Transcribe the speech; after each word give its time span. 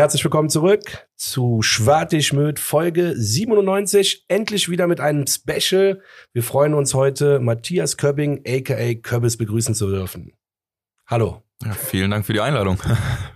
Herzlich 0.00 0.24
willkommen 0.24 0.48
zurück 0.48 1.06
zu 1.18 1.60
Schwartig 1.60 2.32
Folge 2.56 3.12
97. 3.18 4.24
Endlich 4.28 4.70
wieder 4.70 4.86
mit 4.86 4.98
einem 4.98 5.26
Special. 5.26 6.00
Wir 6.32 6.42
freuen 6.42 6.72
uns 6.72 6.94
heute, 6.94 7.38
Matthias 7.38 7.98
Köbbing, 7.98 8.42
aka 8.46 8.94
Köbbis, 8.94 9.36
begrüßen 9.36 9.74
zu 9.74 9.90
dürfen. 9.90 10.32
Hallo. 11.06 11.42
Ja, 11.62 11.72
vielen 11.72 12.10
Dank 12.10 12.24
für 12.24 12.32
die 12.32 12.40
Einladung. 12.40 12.78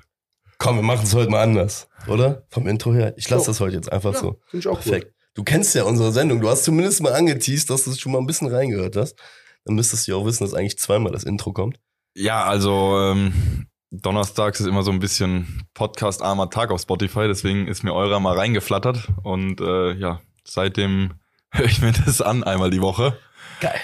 Komm, 0.59 0.77
wir 0.77 0.83
machen 0.83 1.05
es 1.05 1.15
heute 1.15 1.31
mal 1.31 1.43
anders, 1.43 1.87
oder? 2.07 2.47
Vom 2.49 2.67
Intro 2.67 2.95
her. 2.95 3.13
Ich 3.19 3.29
lasse 3.29 3.45
So. 3.45 3.51
das 3.51 3.61
heute 3.61 3.77
jetzt 3.77 3.93
einfach 3.93 4.15
Ja, 4.15 4.21
so. 4.21 4.41
Finde 4.47 4.61
ich 4.61 4.69
auch 4.69 4.81
Perfekt. 4.81 5.13
Du 5.35 5.45
kennst 5.45 5.75
ja 5.75 5.85
unsere 5.85 6.13
Sendung. 6.13 6.41
Du 6.41 6.49
hast 6.49 6.65
zumindest 6.65 7.03
mal 7.03 7.13
angeteased, 7.13 7.69
dass 7.69 7.85
du 7.85 7.93
schon 7.93 8.11
mal 8.11 8.21
ein 8.21 8.27
bisschen 8.27 8.49
reingehört 8.49 8.97
hast. 8.97 9.19
Dann 9.67 9.75
müsstest 9.75 10.09
du 10.09 10.13
ja 10.13 10.17
auch 10.17 10.25
wissen, 10.25 10.45
dass 10.45 10.55
eigentlich 10.55 10.79
zweimal 10.79 11.13
das 11.13 11.25
Intro 11.25 11.53
kommt. 11.53 11.79
Ja, 12.15 12.43
also 12.45 12.99
ähm, 13.01 13.67
donnerstags 14.01 14.61
ist 14.61 14.67
immer 14.67 14.83
so 14.83 14.91
ein 14.91 15.01
bisschen 15.01 15.67
Podcast-armer 15.75 16.51
Tag 16.51 16.71
auf 16.71 16.81
Spotify, 16.81 17.27
deswegen 17.27 17.69
ist 17.69 17.85
mir 17.85 17.93
eurer 17.93 18.21
mal 18.21 18.37
reingeflattert 18.37 19.09
und 19.23 19.61
äh, 19.61 19.93
ja, 19.93 20.21
seitdem 20.45 21.15
höre 21.51 21.67
ich 21.67 21.81
mir 21.81 21.93
das 21.93 22.21
an 22.21 22.45
einmal 22.45 22.71
die 22.71 22.81
Woche. 22.81 23.19
Geil. 23.61 23.81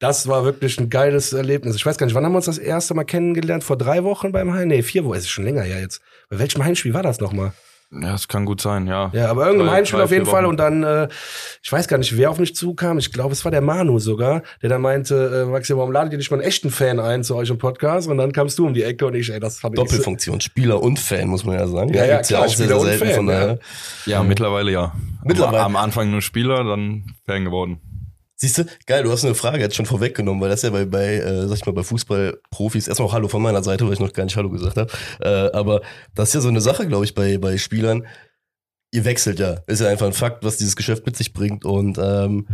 Das 0.00 0.28
war 0.28 0.44
wirklich 0.44 0.78
ein 0.78 0.90
geiles 0.90 1.32
Erlebnis. 1.32 1.74
Ich 1.74 1.84
weiß 1.84 1.98
gar 1.98 2.06
nicht, 2.06 2.14
wann 2.14 2.24
haben 2.24 2.32
wir 2.32 2.36
uns 2.36 2.46
das 2.46 2.58
erste 2.58 2.94
Mal 2.94 3.04
kennengelernt? 3.04 3.64
Vor 3.64 3.76
drei 3.76 4.04
Wochen 4.04 4.30
beim 4.30 4.52
Heim? 4.52 4.68
Nee, 4.68 4.82
vier 4.82 5.04
Wochen. 5.04 5.16
Es 5.16 5.24
ist 5.24 5.30
schon 5.30 5.44
länger 5.44 5.62
her 5.62 5.80
jetzt. 5.80 6.00
Bei 6.30 6.38
welchem 6.38 6.64
Heimspiel 6.64 6.94
war 6.94 7.02
das 7.02 7.18
nochmal? 7.20 7.52
Ja, 7.90 8.12
das 8.12 8.28
kann 8.28 8.44
gut 8.44 8.60
sein, 8.60 8.86
ja. 8.86 9.10
Ja, 9.14 9.30
aber 9.30 9.46
irgendein 9.46 9.70
Heimspiel 9.70 10.00
auf 10.02 10.10
jeden 10.10 10.26
Fall. 10.26 10.44
Und 10.44 10.58
dann, 10.58 10.82
äh, 10.82 11.08
ich 11.62 11.72
weiß 11.72 11.88
gar 11.88 11.96
nicht, 11.96 12.18
wer 12.18 12.30
auf 12.30 12.38
mich 12.38 12.54
zukam. 12.54 12.98
Ich 12.98 13.12
glaube, 13.12 13.32
es 13.32 13.44
war 13.44 13.50
der 13.50 13.62
Manu 13.62 13.98
sogar, 13.98 14.42
der 14.60 14.68
dann 14.68 14.82
meinte, 14.82 15.44
äh, 15.46 15.50
Maxi, 15.50 15.74
warum 15.74 15.90
ladet 15.90 16.12
ihr 16.12 16.18
nicht 16.18 16.30
mal 16.30 16.36
einen 16.36 16.46
echten 16.46 16.70
Fan 16.70 17.00
ein 17.00 17.24
zu 17.24 17.34
euch 17.34 17.48
im 17.48 17.56
Podcast? 17.56 18.06
Und 18.08 18.18
dann 18.18 18.32
kamst 18.32 18.58
du 18.58 18.66
um 18.66 18.74
die 18.74 18.82
Ecke 18.82 19.06
und 19.06 19.14
ich, 19.14 19.32
ey, 19.32 19.40
das 19.40 19.58
fand 19.58 19.74
ich 19.74 19.80
so, 19.80 19.84
Doppelfunktion. 19.86 20.40
Spieler 20.42 20.82
und 20.82 20.98
Fan, 20.98 21.28
muss 21.28 21.46
man 21.46 21.58
ja 21.58 21.66
sagen. 21.66 21.94
Ja, 21.94 22.04
ja, 22.04 22.16
gibt's 22.16 22.28
klar, 22.28 22.48
Spieler 22.50 22.78
und 22.78 22.90
Fan, 22.90 23.14
von 23.14 23.26
daher. 23.26 23.58
Ja, 24.04 24.22
mittlerweile 24.22 24.70
ja. 24.70 24.92
Mittlerweile. 25.24 25.60
Am, 25.60 25.74
am 25.74 25.82
Anfang 25.82 26.10
nur 26.10 26.20
Spieler, 26.20 26.64
dann 26.64 27.04
Fan 27.24 27.46
geworden. 27.46 27.80
Siehst 28.40 28.58
du, 28.58 28.64
geil, 28.86 29.02
du 29.02 29.10
hast 29.10 29.24
eine 29.24 29.34
Frage 29.34 29.58
jetzt 29.58 29.74
schon 29.74 29.84
vorweggenommen, 29.84 30.40
weil 30.40 30.48
das 30.48 30.62
ja 30.62 30.70
bei, 30.70 30.84
bei 30.84 31.16
äh, 31.16 31.48
sag 31.48 31.56
ich 31.56 31.66
mal, 31.66 31.72
bei 31.72 31.82
Fußballprofis, 31.82 32.86
erstmal 32.86 33.08
auch 33.08 33.12
Hallo 33.12 33.26
von 33.26 33.42
meiner 33.42 33.64
Seite, 33.64 33.84
weil 33.84 33.94
ich 33.94 33.98
noch 33.98 34.12
gar 34.12 34.22
nicht 34.22 34.36
Hallo 34.36 34.48
gesagt 34.48 34.76
habe, 34.76 34.92
äh, 35.20 35.56
aber 35.56 35.82
das 36.14 36.28
ist 36.28 36.34
ja 36.34 36.40
so 36.42 36.48
eine 36.48 36.60
Sache, 36.60 36.86
glaube 36.86 37.04
ich, 37.04 37.16
bei, 37.16 37.38
bei 37.38 37.58
Spielern, 37.58 38.06
ihr 38.92 39.04
wechselt 39.04 39.40
ja, 39.40 39.58
ist 39.66 39.80
ja 39.80 39.88
einfach 39.88 40.06
ein 40.06 40.12
Fakt, 40.12 40.44
was 40.44 40.56
dieses 40.56 40.76
Geschäft 40.76 41.04
mit 41.04 41.16
sich 41.16 41.32
bringt 41.32 41.64
und 41.64 41.98
ähm, 42.00 42.46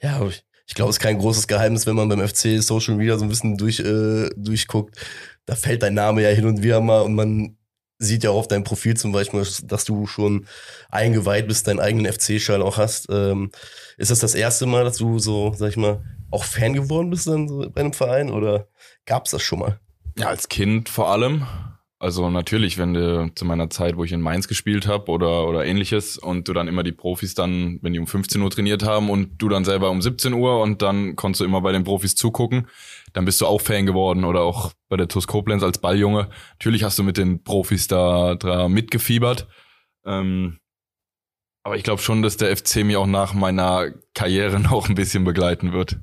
ja, 0.00 0.24
ich, 0.26 0.44
ich 0.66 0.74
glaube, 0.74 0.88
es 0.88 0.96
ist 0.96 1.02
kein 1.02 1.18
großes 1.18 1.46
Geheimnis, 1.46 1.86
wenn 1.86 1.94
man 1.94 2.08
beim 2.08 2.26
FC 2.26 2.62
Social 2.62 2.94
Media 2.94 3.18
so 3.18 3.26
ein 3.26 3.28
bisschen 3.28 3.58
durch, 3.58 3.80
äh, 3.80 4.30
durchguckt, 4.34 4.96
da 5.44 5.56
fällt 5.56 5.82
dein 5.82 5.92
Name 5.92 6.22
ja 6.22 6.30
hin 6.30 6.46
und 6.46 6.62
wieder 6.62 6.80
mal 6.80 7.02
und 7.02 7.14
man 7.14 7.58
sieht 8.02 8.24
ja 8.24 8.30
auch 8.30 8.38
auf 8.38 8.48
deinem 8.48 8.64
Profil 8.64 8.96
zum 8.96 9.12
Beispiel, 9.12 9.46
dass 9.64 9.84
du 9.84 10.06
schon 10.06 10.46
eingeweiht 10.90 11.48
bist, 11.48 11.66
deinen 11.68 11.80
eigenen 11.80 12.12
FC-Schal 12.12 12.62
auch 12.62 12.76
hast. 12.76 13.08
Ähm, 13.10 13.50
ist 13.96 14.10
das 14.10 14.18
das 14.18 14.34
erste 14.34 14.66
Mal, 14.66 14.84
dass 14.84 14.96
du 14.96 15.18
so, 15.18 15.52
sag 15.56 15.70
ich 15.70 15.76
mal, 15.76 16.02
auch 16.30 16.44
Fan 16.44 16.72
geworden 16.72 17.10
bist 17.10 17.26
dann 17.26 17.48
so 17.48 17.68
bei 17.70 17.80
einem 17.80 17.92
Verein 17.92 18.30
oder 18.30 18.66
gab's 19.06 19.30
das 19.30 19.42
schon 19.42 19.60
mal? 19.60 19.78
Ja, 20.18 20.28
als 20.28 20.48
Kind 20.48 20.88
vor 20.88 21.08
allem. 21.08 21.46
Also 21.98 22.28
natürlich, 22.30 22.78
wenn 22.78 22.94
du 22.94 23.30
zu 23.36 23.44
meiner 23.44 23.70
Zeit, 23.70 23.96
wo 23.96 24.02
ich 24.02 24.10
in 24.10 24.20
Mainz 24.20 24.48
gespielt 24.48 24.88
habe 24.88 25.08
oder, 25.08 25.46
oder 25.46 25.64
ähnliches 25.64 26.18
und 26.18 26.48
du 26.48 26.52
dann 26.52 26.66
immer 26.66 26.82
die 26.82 26.90
Profis 26.90 27.34
dann, 27.34 27.78
wenn 27.80 27.92
die 27.92 28.00
um 28.00 28.08
15 28.08 28.42
Uhr 28.42 28.50
trainiert 28.50 28.82
haben 28.82 29.08
und 29.08 29.40
du 29.40 29.48
dann 29.48 29.64
selber 29.64 29.88
um 29.88 30.02
17 30.02 30.32
Uhr 30.32 30.60
und 30.60 30.82
dann 30.82 31.14
konntest 31.14 31.42
du 31.42 31.44
immer 31.44 31.60
bei 31.60 31.70
den 31.70 31.84
Profis 31.84 32.16
zugucken, 32.16 32.66
dann 33.12 33.24
bist 33.24 33.40
du 33.40 33.46
auch 33.46 33.60
Fan 33.60 33.86
geworden 33.86 34.24
oder 34.24 34.40
auch 34.42 34.72
bei 34.88 34.96
der 34.96 35.08
TuS 35.08 35.26
Koblenz 35.26 35.62
als 35.62 35.78
Balljunge. 35.78 36.28
Natürlich 36.52 36.82
hast 36.84 36.98
du 36.98 37.02
mit 37.02 37.16
den 37.16 37.42
Profis 37.42 37.86
da, 37.88 38.34
da 38.34 38.68
mitgefiebert. 38.68 39.46
Ähm, 40.04 40.58
aber 41.64 41.76
ich 41.76 41.84
glaube 41.84 42.02
schon, 42.02 42.22
dass 42.22 42.36
der 42.36 42.56
FC 42.56 42.76
mich 42.84 42.96
auch 42.96 43.06
nach 43.06 43.34
meiner 43.34 43.92
Karriere 44.14 44.58
noch 44.60 44.88
ein 44.88 44.94
bisschen 44.94 45.24
begleiten 45.24 45.72
wird. 45.72 45.98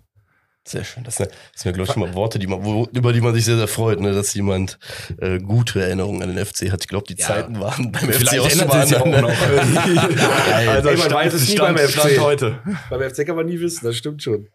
Sehr 0.68 0.84
schön. 0.84 1.04
Das 1.04 1.16
sind, 1.16 1.32
das 1.32 1.62
sind 1.64 1.72
ja, 1.72 1.72
glaube 1.72 1.88
ich, 1.90 1.94
schon 1.94 2.02
mal 2.04 2.14
Worte, 2.14 2.38
die 2.38 2.46
man, 2.46 2.64
wo, 2.64 2.86
über 2.94 3.12
die 3.12 3.22
man 3.22 3.34
sich 3.34 3.44
sehr, 3.46 3.58
sehr 3.58 3.68
freut, 3.68 4.00
ne? 4.02 4.12
dass 4.14 4.34
jemand 4.36 4.78
äh, 5.18 5.40
gute 5.40 5.82
Erinnerungen 5.82 6.22
an 6.22 6.36
den 6.36 6.46
FC 6.46 6.72
hat. 6.72 6.82
Ich 6.82 6.88
glaube, 6.88 7.08
die 7.08 7.16
Ja. 7.20 7.26
Zeiten 7.26 7.60
waren 7.60 7.92
beim 7.92 8.12
Vielleicht 8.12 8.52
FC 8.52 8.62
auch 8.62 8.62
ändert 8.62 8.92
ja 8.92 9.02
auch 9.02 9.22
noch. 9.22 9.32
Also, 10.54 10.90
man 10.92 11.12
weiß 11.12 11.34
es 11.34 11.50
nie 11.50 11.56
beim 11.56 11.78
FC. 11.78 12.20
heute. 12.20 12.60
Beim 12.90 13.10
FC 13.10 13.26
kann 13.26 13.36
man 13.36 13.48
nie 13.48 13.60
wissen, 13.60 13.86
das 13.86 13.96
stimmt 13.96 14.22
schon. 14.22 14.48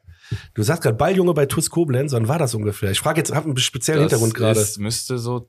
Du 0.55 0.63
sagst 0.63 0.83
gerade 0.83 0.97
Balljunge 0.97 1.35
bei 1.35 1.47
TuS 1.47 1.71
Koblenz, 1.71 2.13
wann 2.13 2.29
war 2.29 2.39
das 2.39 2.55
ungefähr? 2.55 2.91
Ich 2.91 3.01
frage 3.01 3.21
jetzt, 3.21 3.35
hab 3.35 3.45
einen 3.45 3.57
speziellen 3.57 4.01
Hintergrund 4.01 4.35
gerade. 4.35 4.59
Das 4.59 4.79
müsste 4.79 5.19
so 5.19 5.47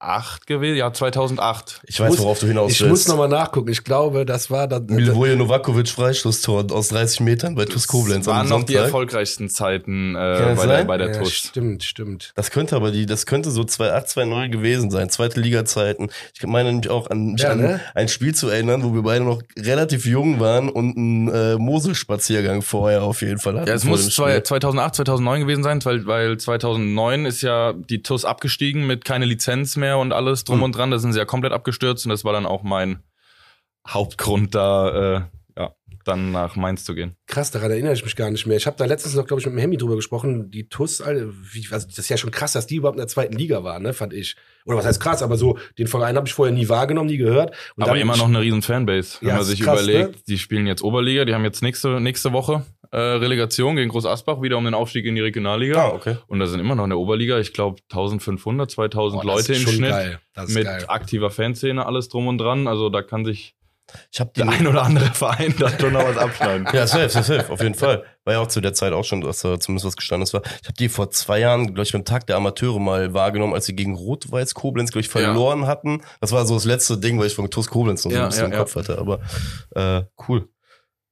2008 0.00 0.46
gewesen, 0.46 0.76
ja 0.78 0.92
2008. 0.92 1.82
Ich 1.86 2.00
weiß, 2.00 2.10
muss- 2.10 2.18
worauf 2.20 2.38
du 2.38 2.46
hinaus 2.46 2.72
Ich 2.72 2.80
willst. 2.80 2.90
muss 2.90 3.08
nochmal 3.08 3.28
nachgucken. 3.28 3.70
Ich 3.70 3.84
glaube, 3.84 4.24
das 4.24 4.50
war 4.50 4.66
dann. 4.66 4.86
Milivoje 4.86 5.36
Novakovic 5.36 5.88
Freistoßtor 5.88 6.66
aus 6.72 6.88
30 6.88 7.20
Metern 7.20 7.54
bei 7.54 7.66
TuS 7.66 7.86
Koblenz 7.86 8.24
Das 8.24 8.34
waren 8.34 8.48
noch 8.48 8.62
die 8.62 8.74
erfolgreichsten 8.76 9.50
Zeiten 9.50 10.14
äh, 10.16 10.54
bei 10.56 10.66
der, 10.66 10.84
bei 10.84 10.96
der 10.96 11.12
ja, 11.12 11.18
TuS. 11.18 11.32
Stimmt, 11.32 11.84
stimmt. 11.84 12.32
Das 12.34 12.50
könnte 12.50 12.76
aber 12.76 12.90
die, 12.92 13.04
das 13.04 13.26
könnte 13.26 13.50
so 13.50 13.60
2,8, 13.62 14.14
2,9 14.14 14.48
gewesen 14.48 14.90
sein, 14.90 15.10
zweite 15.10 15.38
Liga-Zeiten. 15.40 16.08
Ich 16.34 16.46
meine 16.46 16.70
nämlich 16.70 16.90
auch 16.90 17.10
an, 17.10 17.32
mich 17.32 17.42
Ja, 17.42 17.50
an 17.50 17.60
ne? 17.60 17.80
ein 17.94 18.08
Spiel 18.08 18.34
zu 18.34 18.48
erinnern, 18.48 18.82
wo 18.82 18.94
wir 18.94 19.02
beide 19.02 19.24
noch 19.24 19.42
relativ 19.58 20.06
jung 20.06 20.40
waren 20.40 20.70
und 20.70 20.96
einen 20.96 21.28
äh, 21.28 21.56
Moselspaziergang 21.56 22.62
vorher 22.62 23.02
auf 23.02 23.20
jeden 23.20 23.38
Fall 23.38 23.56
hatten. 23.58 23.68
Ja, 23.68 23.74
es 23.74 23.84
muss 23.84 24.04
dem 24.06 24.10
zwei, 24.12 24.30
Spiel. 24.32 24.42
2008, 24.44 24.94
2009 24.96 25.40
gewesen 25.42 25.62
sein, 25.62 25.84
weil, 25.84 26.06
weil 26.06 26.38
2009 26.38 27.26
ist 27.26 27.42
ja 27.42 27.74
die 27.74 28.02
TuS 28.02 28.24
abgestiegen 28.24 28.86
mit 28.86 29.04
keine 29.04 29.26
Lizenz 29.26 29.76
mehr 29.76 29.89
und 29.98 30.12
alles 30.12 30.44
drum 30.44 30.58
Hm. 30.58 30.62
und 30.64 30.76
dran. 30.76 30.90
Da 30.90 30.98
sind 30.98 31.12
sie 31.12 31.18
ja 31.18 31.24
komplett 31.24 31.52
abgestürzt 31.52 32.04
und 32.06 32.10
das 32.10 32.24
war 32.24 32.32
dann 32.32 32.46
auch 32.46 32.62
mein 32.62 33.02
Hauptgrund 33.88 34.54
da, 34.54 35.16
äh, 35.16 35.20
dann 36.10 36.32
nach 36.32 36.56
Mainz 36.56 36.84
zu 36.84 36.94
gehen. 36.94 37.16
Krass, 37.26 37.50
daran 37.50 37.70
erinnere 37.70 37.92
ich 37.94 38.04
mich 38.04 38.16
gar 38.16 38.30
nicht 38.30 38.46
mehr. 38.46 38.56
Ich 38.56 38.66
habe 38.66 38.76
da 38.76 38.84
letztens 38.84 39.14
noch, 39.14 39.26
glaube 39.26 39.40
ich, 39.40 39.46
mit 39.46 39.54
dem 39.54 39.58
Hemi 39.58 39.76
drüber 39.76 39.96
gesprochen. 39.96 40.50
Die 40.50 40.68
TUS, 40.68 41.00
also 41.00 41.32
das 41.72 41.98
ist 41.98 42.08
ja 42.08 42.16
schon 42.16 42.30
krass, 42.30 42.52
dass 42.52 42.66
die 42.66 42.76
überhaupt 42.76 42.96
in 42.96 43.00
der 43.02 43.08
zweiten 43.08 43.36
Liga 43.36 43.62
waren, 43.64 43.82
ne, 43.82 43.92
fand 43.92 44.12
ich. 44.12 44.36
Oder 44.66 44.76
was 44.78 44.84
heißt 44.86 45.00
krass, 45.00 45.22
aber 45.22 45.36
so, 45.36 45.58
den 45.78 45.86
Verein 45.86 46.16
habe 46.16 46.26
ich 46.26 46.34
vorher 46.34 46.54
nie 46.54 46.68
wahrgenommen, 46.68 47.08
nie 47.08 47.16
gehört. 47.16 47.54
Und 47.76 47.84
Aber 47.84 47.98
immer 47.98 48.16
noch 48.16 48.28
eine 48.28 48.40
riesen 48.40 48.62
Fanbase. 48.62 49.18
Wenn 49.20 49.28
Ja, 49.30 49.36
man 49.36 49.44
sich 49.44 49.60
krass, 49.60 49.82
überlegt, 49.82 50.16
ne? 50.16 50.22
die 50.28 50.38
spielen 50.38 50.66
jetzt 50.66 50.82
Oberliga, 50.82 51.24
die 51.24 51.34
haben 51.34 51.44
jetzt 51.44 51.62
nächste, 51.62 52.00
nächste 52.00 52.32
Woche 52.32 52.64
äh, 52.92 52.98
Relegation 52.98 53.76
gegen 53.76 53.88
Groß 53.88 54.04
Asbach, 54.06 54.42
wieder 54.42 54.58
um 54.58 54.64
den 54.64 54.74
Aufstieg 54.74 55.06
in 55.06 55.14
die 55.14 55.20
Regionalliga. 55.20 55.80
Ah, 55.80 55.88
okay. 55.94 56.16
Und 56.26 56.40
da 56.40 56.46
sind 56.46 56.60
immer 56.60 56.74
noch 56.74 56.84
in 56.84 56.90
der 56.90 56.98
Oberliga, 56.98 57.38
ich 57.38 57.52
glaube 57.52 57.80
1500, 57.90 58.70
2000 58.70 59.22
Boah, 59.22 59.36
das 59.36 59.48
Leute 59.48 59.60
im 59.62 59.68
Schnitt. 59.68 59.90
Geil. 59.90 60.20
Das 60.34 60.48
ist 60.48 60.54
Mit 60.56 60.64
geil. 60.64 60.84
aktiver 60.88 61.30
Fanszene, 61.30 61.86
alles 61.86 62.08
drum 62.08 62.26
und 62.26 62.38
dran. 62.38 62.66
Also 62.66 62.88
da 62.88 63.02
kann 63.02 63.24
sich 63.24 63.54
Ich 64.12 64.20
habe 64.20 64.30
die 64.34 64.40
der 64.40 64.50
ein 64.50 64.66
oder 64.66 64.82
andere 64.82 65.06
Verein 65.06 65.54
da 65.58 65.68
schon 65.78 65.92
noch 65.92 66.04
was 66.04 66.16
abschneiden. 66.16 66.66
Ja, 66.72 66.86
safe, 66.86 67.08
safe, 67.08 67.24
safe, 67.24 67.52
auf 67.52 67.60
jeden 67.62 67.74
Fall. 67.74 68.04
War 68.24 68.34
ja 68.34 68.40
auch 68.40 68.48
zu 68.48 68.60
der 68.60 68.74
Zeit 68.74 68.92
auch 68.92 69.04
schon, 69.04 69.20
dass 69.22 69.40
da 69.40 69.58
zumindest 69.58 69.86
was 69.86 69.96
Gestandes 69.96 70.34
war. 70.34 70.42
Ich 70.44 70.68
habe 70.68 70.76
die 70.78 70.88
vor 70.88 71.10
zwei 71.10 71.38
Jahren, 71.40 71.66
glaube 71.66 71.82
ich, 71.82 71.92
beim 71.92 72.04
Tag 72.04 72.26
der 72.26 72.36
Amateure 72.36 72.78
mal 72.78 73.14
wahrgenommen, 73.14 73.54
als 73.54 73.66
sie 73.66 73.74
gegen 73.74 73.94
Rot-Weiß 73.94 74.54
Koblenz, 74.54 74.92
glaube 74.92 75.02
ich, 75.02 75.08
verloren 75.08 75.66
hatten. 75.66 76.02
Das 76.20 76.32
war 76.32 76.46
so 76.46 76.54
das 76.54 76.64
letzte 76.64 76.98
Ding, 76.98 77.18
weil 77.18 77.26
ich 77.26 77.34
von 77.34 77.50
TuS 77.50 77.68
Koblenz 77.68 78.04
noch 78.04 78.10
so 78.10 78.16
Ja, 78.16 78.24
ein 78.24 78.28
bisschen 78.28 78.42
ja, 78.42 78.46
im 78.46 78.52
ja. 78.52 78.58
Kopf 78.58 78.76
hatte. 78.76 78.98
Aber 78.98 79.20
äh, 79.74 80.02
cool. 80.28 80.48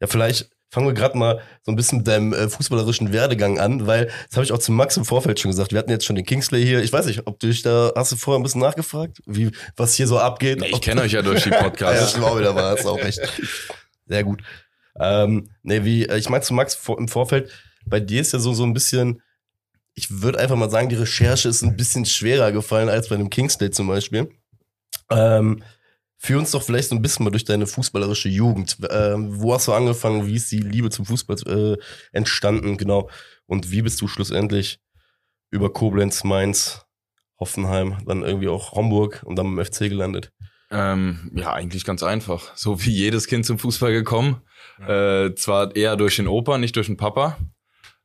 Ja, 0.01 0.07
vielleicht 0.07 0.51
fangen 0.71 0.87
wir 0.87 0.95
gerade 0.95 1.17
mal 1.17 1.41
so 1.63 1.73
ein 1.73 1.77
bisschen 1.77 1.99
mit 1.99 2.09
deinem 2.09 2.33
äh, 2.33 2.49
fußballerischen 2.49 3.13
Werdegang 3.13 3.59
an, 3.59 3.87
weil 3.87 4.07
das 4.29 4.37
habe 4.37 4.45
ich 4.45 4.53
auch 4.53 4.59
zu 4.59 4.73
Max 4.73 4.97
im 4.97 5.05
Vorfeld 5.05 5.41
schon 5.41 5.51
gesagt. 5.51 5.73
Wir 5.73 5.79
hatten 5.79 5.91
jetzt 5.91 6.05
schon 6.05 6.17
den 6.17 6.27
Kingsley 6.27 6.65
hier. 6.65 6.83
Ich 6.83 6.93
weiß 6.93 7.07
nicht, 7.07 7.27
ob 7.27 7.39
du 7.39 7.47
dich 7.47 7.63
da, 7.63 7.93
hast 7.97 8.13
du 8.13 8.17
vorher 8.17 8.39
ein 8.39 8.43
bisschen 8.43 8.61
nachgefragt, 8.61 9.19
wie, 9.27 9.51
was 9.77 9.95
hier 9.95 10.07
so 10.07 10.19
abgeht? 10.19 10.61
Nee, 10.61 10.69
ich 10.69 10.81
kenne 10.81 11.03
euch 11.03 11.13
ja 11.13 11.23
durch 11.23 11.45
die 11.45 11.51
ja, 11.51 11.63
Podcasts. 11.63 12.11
stimmt 12.11 12.27
auch 12.27 12.39
wieder, 12.39 12.55
war 12.55 12.75
es 12.75 12.85
auch 12.85 12.99
recht. 12.99 13.21
Sehr 14.07 14.25
gut. 14.25 14.43
Ähm, 15.01 15.49
nee, 15.63 15.85
wie, 15.85 16.07
äh, 16.07 16.19
ich 16.19 16.29
meinte 16.29 16.47
zu 16.47 16.55
Max 16.55 16.75
vor, 16.75 16.99
im 16.99 17.09
Vorfeld, 17.09 17.51
bei 17.87 18.01
dir 18.01 18.21
ist 18.21 18.33
ja 18.33 18.39
so, 18.39 18.53
so 18.53 18.65
ein 18.65 18.75
bisschen, 18.75 19.23
ich 19.95 20.23
würde 20.23 20.39
einfach 20.39 20.57
mal 20.57 20.71
sagen, 20.71 20.89
die 20.89 20.97
Recherche 20.97 21.49
ist 21.49 21.63
ein 21.63 21.77
bisschen 21.77 22.05
schwerer 22.05 22.53
gefallen 22.53 22.89
als 22.89 23.09
bei 23.09 23.15
einem 23.15 23.31
Kingsley 23.31 23.71
zum 23.71 23.87
Beispiel. 23.87 24.31
Ähm, 25.11 25.63
führ 26.19 26.39
uns 26.39 26.51
doch 26.51 26.63
vielleicht 26.63 26.89
so 26.89 26.97
ein 26.97 27.03
bisschen 27.03 27.25
mal 27.25 27.31
durch 27.31 27.45
deine 27.45 27.67
fußballerische 27.67 28.29
Jugend. 28.29 28.77
Ähm, 28.91 29.41
wo 29.41 29.55
hast 29.55 29.69
du 29.69 29.73
angefangen? 29.73 30.27
Wie 30.27 30.35
ist 30.35 30.51
die 30.51 30.59
Liebe 30.59 30.91
zum 30.91 31.07
Fußball 31.07 31.37
äh, 31.47 31.77
entstanden? 32.13 32.77
Genau. 32.77 33.09
Und 33.47 33.71
wie 33.71 33.83
bist 33.83 34.01
du 34.01 34.09
schlussendlich 34.09 34.81
über 35.51 35.73
Koblenz, 35.73 36.25
Mainz, 36.25 36.85
Hoffenheim, 37.39 37.99
dann 38.05 38.25
irgendwie 38.25 38.49
auch 38.49 38.73
Homburg 38.73 39.23
und 39.25 39.37
dann 39.37 39.55
beim 39.55 39.65
FC 39.65 39.89
gelandet? 39.89 40.33
Ähm, 40.71 41.31
ja, 41.35 41.53
eigentlich 41.53 41.85
ganz 41.85 42.03
einfach. 42.03 42.55
So 42.57 42.85
wie 42.85 42.91
jedes 42.91 43.27
Kind 43.27 43.47
zum 43.47 43.59
Fußball 43.59 43.93
gekommen. 43.93 44.43
Äh, 44.87 45.35
zwar 45.35 45.75
eher 45.75 45.97
durch 45.97 46.17
den 46.17 46.29
Opa, 46.29 46.59
nicht 46.59 46.77
durch 46.77 46.89
den 46.89 46.97
Papa. 46.97 47.39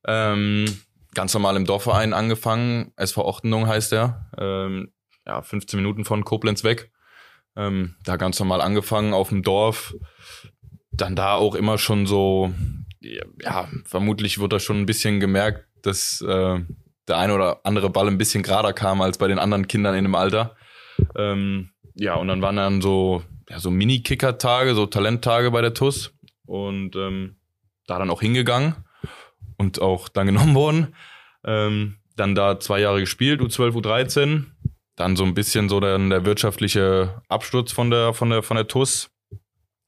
Ähm, 0.05 0.65
ganz 1.13 1.33
normal 1.33 1.57
im 1.57 1.65
Dorfverein 1.65 2.13
angefangen. 2.13 2.93
SV 2.95 3.25
Ochtenung 3.25 3.67
heißt 3.67 3.91
er. 3.93 4.29
Ähm, 4.37 4.93
ja, 5.25 5.41
15 5.41 5.77
Minuten 5.77 6.05
von 6.05 6.23
Koblenz 6.23 6.63
weg. 6.63 6.91
Ähm, 7.55 7.95
da 8.03 8.15
ganz 8.15 8.39
normal 8.39 8.61
angefangen 8.61 9.13
auf 9.13 9.29
dem 9.29 9.43
Dorf. 9.43 9.95
Dann 10.91 11.15
da 11.15 11.35
auch 11.35 11.55
immer 11.55 11.77
schon 11.77 12.05
so, 12.05 12.53
ja, 13.01 13.67
vermutlich 13.85 14.39
wird 14.39 14.53
da 14.53 14.59
schon 14.59 14.77
ein 14.77 14.85
bisschen 14.85 15.19
gemerkt, 15.19 15.65
dass 15.81 16.21
äh, 16.21 16.59
der 17.07 17.17
eine 17.17 17.33
oder 17.33 17.61
andere 17.63 17.89
Ball 17.89 18.07
ein 18.07 18.17
bisschen 18.17 18.43
gerader 18.43 18.73
kam 18.73 19.01
als 19.01 19.17
bei 19.17 19.27
den 19.27 19.39
anderen 19.39 19.67
Kindern 19.67 19.95
in 19.95 20.05
dem 20.05 20.15
Alter. 20.15 20.55
Ähm, 21.15 21.71
ja, 21.95 22.15
und 22.15 22.27
dann 22.27 22.41
waren 22.41 22.55
dann 22.55 22.81
so, 22.81 23.23
ja, 23.49 23.59
so 23.59 23.69
Mini-Kicker-Tage, 23.69 24.73
so 24.75 24.85
Talenttage 24.85 25.51
bei 25.51 25.61
der 25.61 25.73
TUS. 25.73 26.13
Und 26.45 26.95
ähm, 26.95 27.37
da 27.87 27.99
dann 27.99 28.09
auch 28.09 28.21
hingegangen 28.21 28.75
und 29.57 29.81
auch 29.81 30.09
dann 30.09 30.27
genommen 30.27 30.55
worden. 30.55 30.95
Ähm, 31.43 31.97
dann 32.15 32.35
da 32.35 32.59
zwei 32.59 32.79
Jahre 32.79 32.99
gespielt, 32.99 33.41
U12, 33.41 33.73
U13. 33.73 34.45
Dann 34.95 35.15
so 35.15 35.23
ein 35.23 35.33
bisschen 35.33 35.69
so 35.69 35.79
dann 35.79 36.09
der 36.09 36.25
wirtschaftliche 36.25 37.21
Absturz 37.27 37.71
von 37.71 37.89
der, 37.89 38.13
von 38.13 38.29
der, 38.29 38.43
von 38.43 38.55
der 38.55 38.67
TUS. 38.67 39.09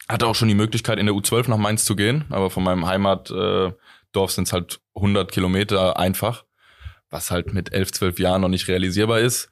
Hatte 0.08 0.28
auch 0.28 0.36
schon 0.36 0.48
die 0.48 0.56
Möglichkeit, 0.56 1.00
in 1.00 1.06
der 1.06 1.16
U12 1.16 1.50
nach 1.50 1.58
Mainz 1.58 1.86
zu 1.86 1.96
gehen, 1.96 2.26
aber 2.30 2.50
von 2.50 2.64
meinem 2.64 2.86
Heimatdorf 2.86 3.74
äh, 4.14 4.28
sind 4.34 4.48
es 4.48 4.54
halt 4.54 4.80
100 4.96 5.32
Kilometer 5.32 5.98
einfach, 5.98 6.46
was 7.10 7.32
halt 7.32 7.54
mit 7.54 7.74
11, 7.74 7.92
12 7.92 8.20
Jahren 8.20 8.42
noch 8.42 8.50
nicht 8.50 8.68
realisierbar 8.68 9.20
ist. 9.20 9.50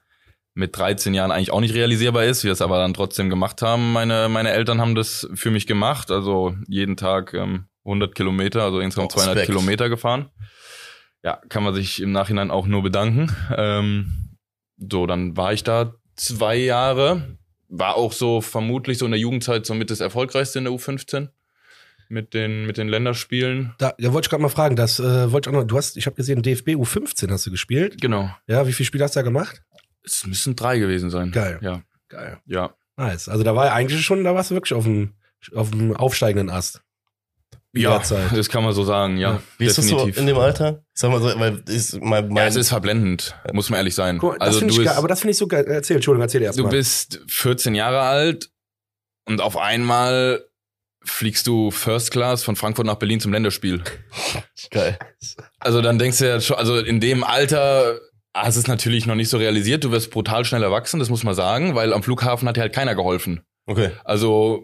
Mit 0.56 0.76
13 0.76 1.14
Jahren 1.14 1.32
eigentlich 1.32 1.50
auch 1.50 1.60
nicht 1.60 1.74
realisierbar 1.74 2.24
ist, 2.24 2.44
wir 2.44 2.52
es 2.52 2.62
aber 2.62 2.78
dann 2.78 2.94
trotzdem 2.94 3.30
gemacht 3.30 3.62
haben. 3.62 3.92
Meine, 3.92 4.28
meine 4.28 4.50
Eltern 4.50 4.80
haben 4.80 4.94
das 4.94 5.28
für 5.34 5.50
mich 5.50 5.66
gemacht, 5.66 6.12
also 6.12 6.54
jeden 6.68 6.96
Tag 6.96 7.34
ähm, 7.34 7.66
100 7.84 8.14
Kilometer, 8.14 8.62
also 8.62 8.80
insgesamt 8.80 9.12
200 9.12 9.36
Respekt. 9.36 9.46
Kilometer 9.46 9.88
gefahren. 9.88 10.30
Ja, 11.24 11.40
kann 11.48 11.64
man 11.64 11.74
sich 11.74 12.00
im 12.00 12.12
Nachhinein 12.12 12.50
auch 12.50 12.66
nur 12.66 12.82
bedanken. 12.82 13.34
Ähm, 13.56 14.23
so, 14.76 15.06
dann 15.06 15.36
war 15.36 15.52
ich 15.52 15.64
da 15.64 15.94
zwei 16.16 16.56
Jahre, 16.56 17.36
war 17.68 17.96
auch 17.96 18.12
so 18.12 18.40
vermutlich 18.40 18.98
so 18.98 19.04
in 19.04 19.12
der 19.12 19.20
Jugendzeit 19.20 19.66
somit 19.66 19.90
das 19.90 20.00
erfolgreichste 20.00 20.58
in 20.58 20.64
der 20.64 20.74
U15 20.74 21.28
mit 22.08 22.34
den 22.34 22.66
mit 22.66 22.76
den 22.76 22.88
Länderspielen. 22.88 23.74
Da, 23.78 23.94
da 23.98 24.12
wollte 24.12 24.26
ich 24.26 24.30
gerade 24.30 24.42
mal 24.42 24.48
fragen, 24.48 24.76
das 24.76 25.00
äh, 25.00 25.32
wollte 25.32 25.50
ich 25.50 25.56
auch 25.56 25.60
noch, 25.60 25.66
du 25.66 25.76
hast 25.76 25.96
ich 25.96 26.06
habe 26.06 26.16
gesehen 26.16 26.42
DFB 26.42 26.70
U15 26.70 27.30
hast 27.30 27.46
du 27.46 27.50
gespielt. 27.50 28.00
Genau. 28.00 28.30
Ja, 28.46 28.66
wie 28.66 28.72
viele 28.72 28.86
Spiele 28.86 29.04
hast 29.04 29.16
du 29.16 29.20
da 29.20 29.22
gemacht? 29.22 29.62
Es 30.04 30.26
müssen 30.26 30.54
drei 30.54 30.78
gewesen 30.78 31.10
sein. 31.10 31.30
Geil. 31.30 31.58
Ja. 31.62 31.82
Geil. 32.08 32.38
Ja. 32.46 32.74
Nice. 32.96 33.28
Also 33.28 33.42
da 33.42 33.56
war 33.56 33.66
ja 33.66 33.72
eigentlich 33.72 34.04
schon, 34.04 34.22
da 34.22 34.34
warst 34.34 34.50
du 34.50 34.54
wirklich 34.54 34.74
auf 34.74 34.84
dem 34.84 35.14
auf 35.54 35.70
dem 35.70 35.94
aufsteigenden 35.96 36.50
Ast. 36.50 36.82
Ja, 37.76 38.00
das 38.34 38.48
kann 38.48 38.62
man 38.62 38.72
so 38.72 38.84
sagen, 38.84 39.16
ja. 39.16 39.32
ja. 39.32 39.42
Wie 39.58 39.66
ist 39.66 39.76
definitiv. 39.76 40.06
das 40.06 40.14
so 40.16 40.20
in 40.20 40.26
dem 40.26 40.38
Alter? 40.38 40.84
Ich 40.94 41.00
sag 41.00 41.10
mal 41.10 41.20
so, 41.20 41.38
weil 41.38 41.62
ist 41.68 42.00
mein, 42.00 42.28
mein 42.28 42.36
ja, 42.36 42.46
es 42.46 42.56
ist 42.56 42.68
verblendend, 42.68 43.36
muss 43.52 43.70
man 43.70 43.78
ehrlich 43.78 43.94
sein. 43.94 44.18
Cool, 44.22 44.36
also 44.38 44.60
du 44.60 44.66
bist, 44.66 44.88
aber 44.88 45.08
das 45.08 45.20
finde 45.20 45.32
ich 45.32 45.38
so 45.38 45.46
geil. 45.46 45.64
Erzähl, 45.66 45.96
Entschuldigung, 45.96 46.22
erzähl 46.22 46.42
erst 46.42 46.58
Du 46.58 46.64
mal. 46.64 46.70
bist 46.70 47.20
14 47.28 47.74
Jahre 47.74 48.00
alt 48.00 48.50
und 49.26 49.40
auf 49.40 49.56
einmal 49.56 50.44
fliegst 51.04 51.46
du 51.46 51.70
First 51.70 52.10
Class 52.10 52.44
von 52.44 52.56
Frankfurt 52.56 52.86
nach 52.86 52.96
Berlin 52.96 53.20
zum 53.20 53.32
Länderspiel. 53.32 53.82
Geil. 54.70 54.98
Also 55.58 55.82
dann 55.82 55.98
denkst 55.98 56.18
du 56.18 56.28
ja 56.28 56.40
schon, 56.40 56.56
also 56.56 56.78
in 56.78 57.00
dem 57.00 57.24
Alter 57.24 58.00
hast 58.34 58.56
es 58.56 58.66
natürlich 58.66 59.06
noch 59.06 59.14
nicht 59.14 59.28
so 59.28 59.36
realisiert. 59.38 59.84
Du 59.84 59.92
wirst 59.92 60.10
brutal 60.10 60.44
schnell 60.44 60.62
erwachsen, 60.62 60.98
das 61.00 61.10
muss 61.10 61.22
man 61.24 61.34
sagen, 61.34 61.74
weil 61.74 61.92
am 61.92 62.02
Flughafen 62.02 62.48
hat 62.48 62.56
dir 62.56 62.62
halt 62.62 62.72
keiner 62.72 62.94
geholfen. 62.94 63.42
Okay. 63.66 63.90
Also 64.04 64.62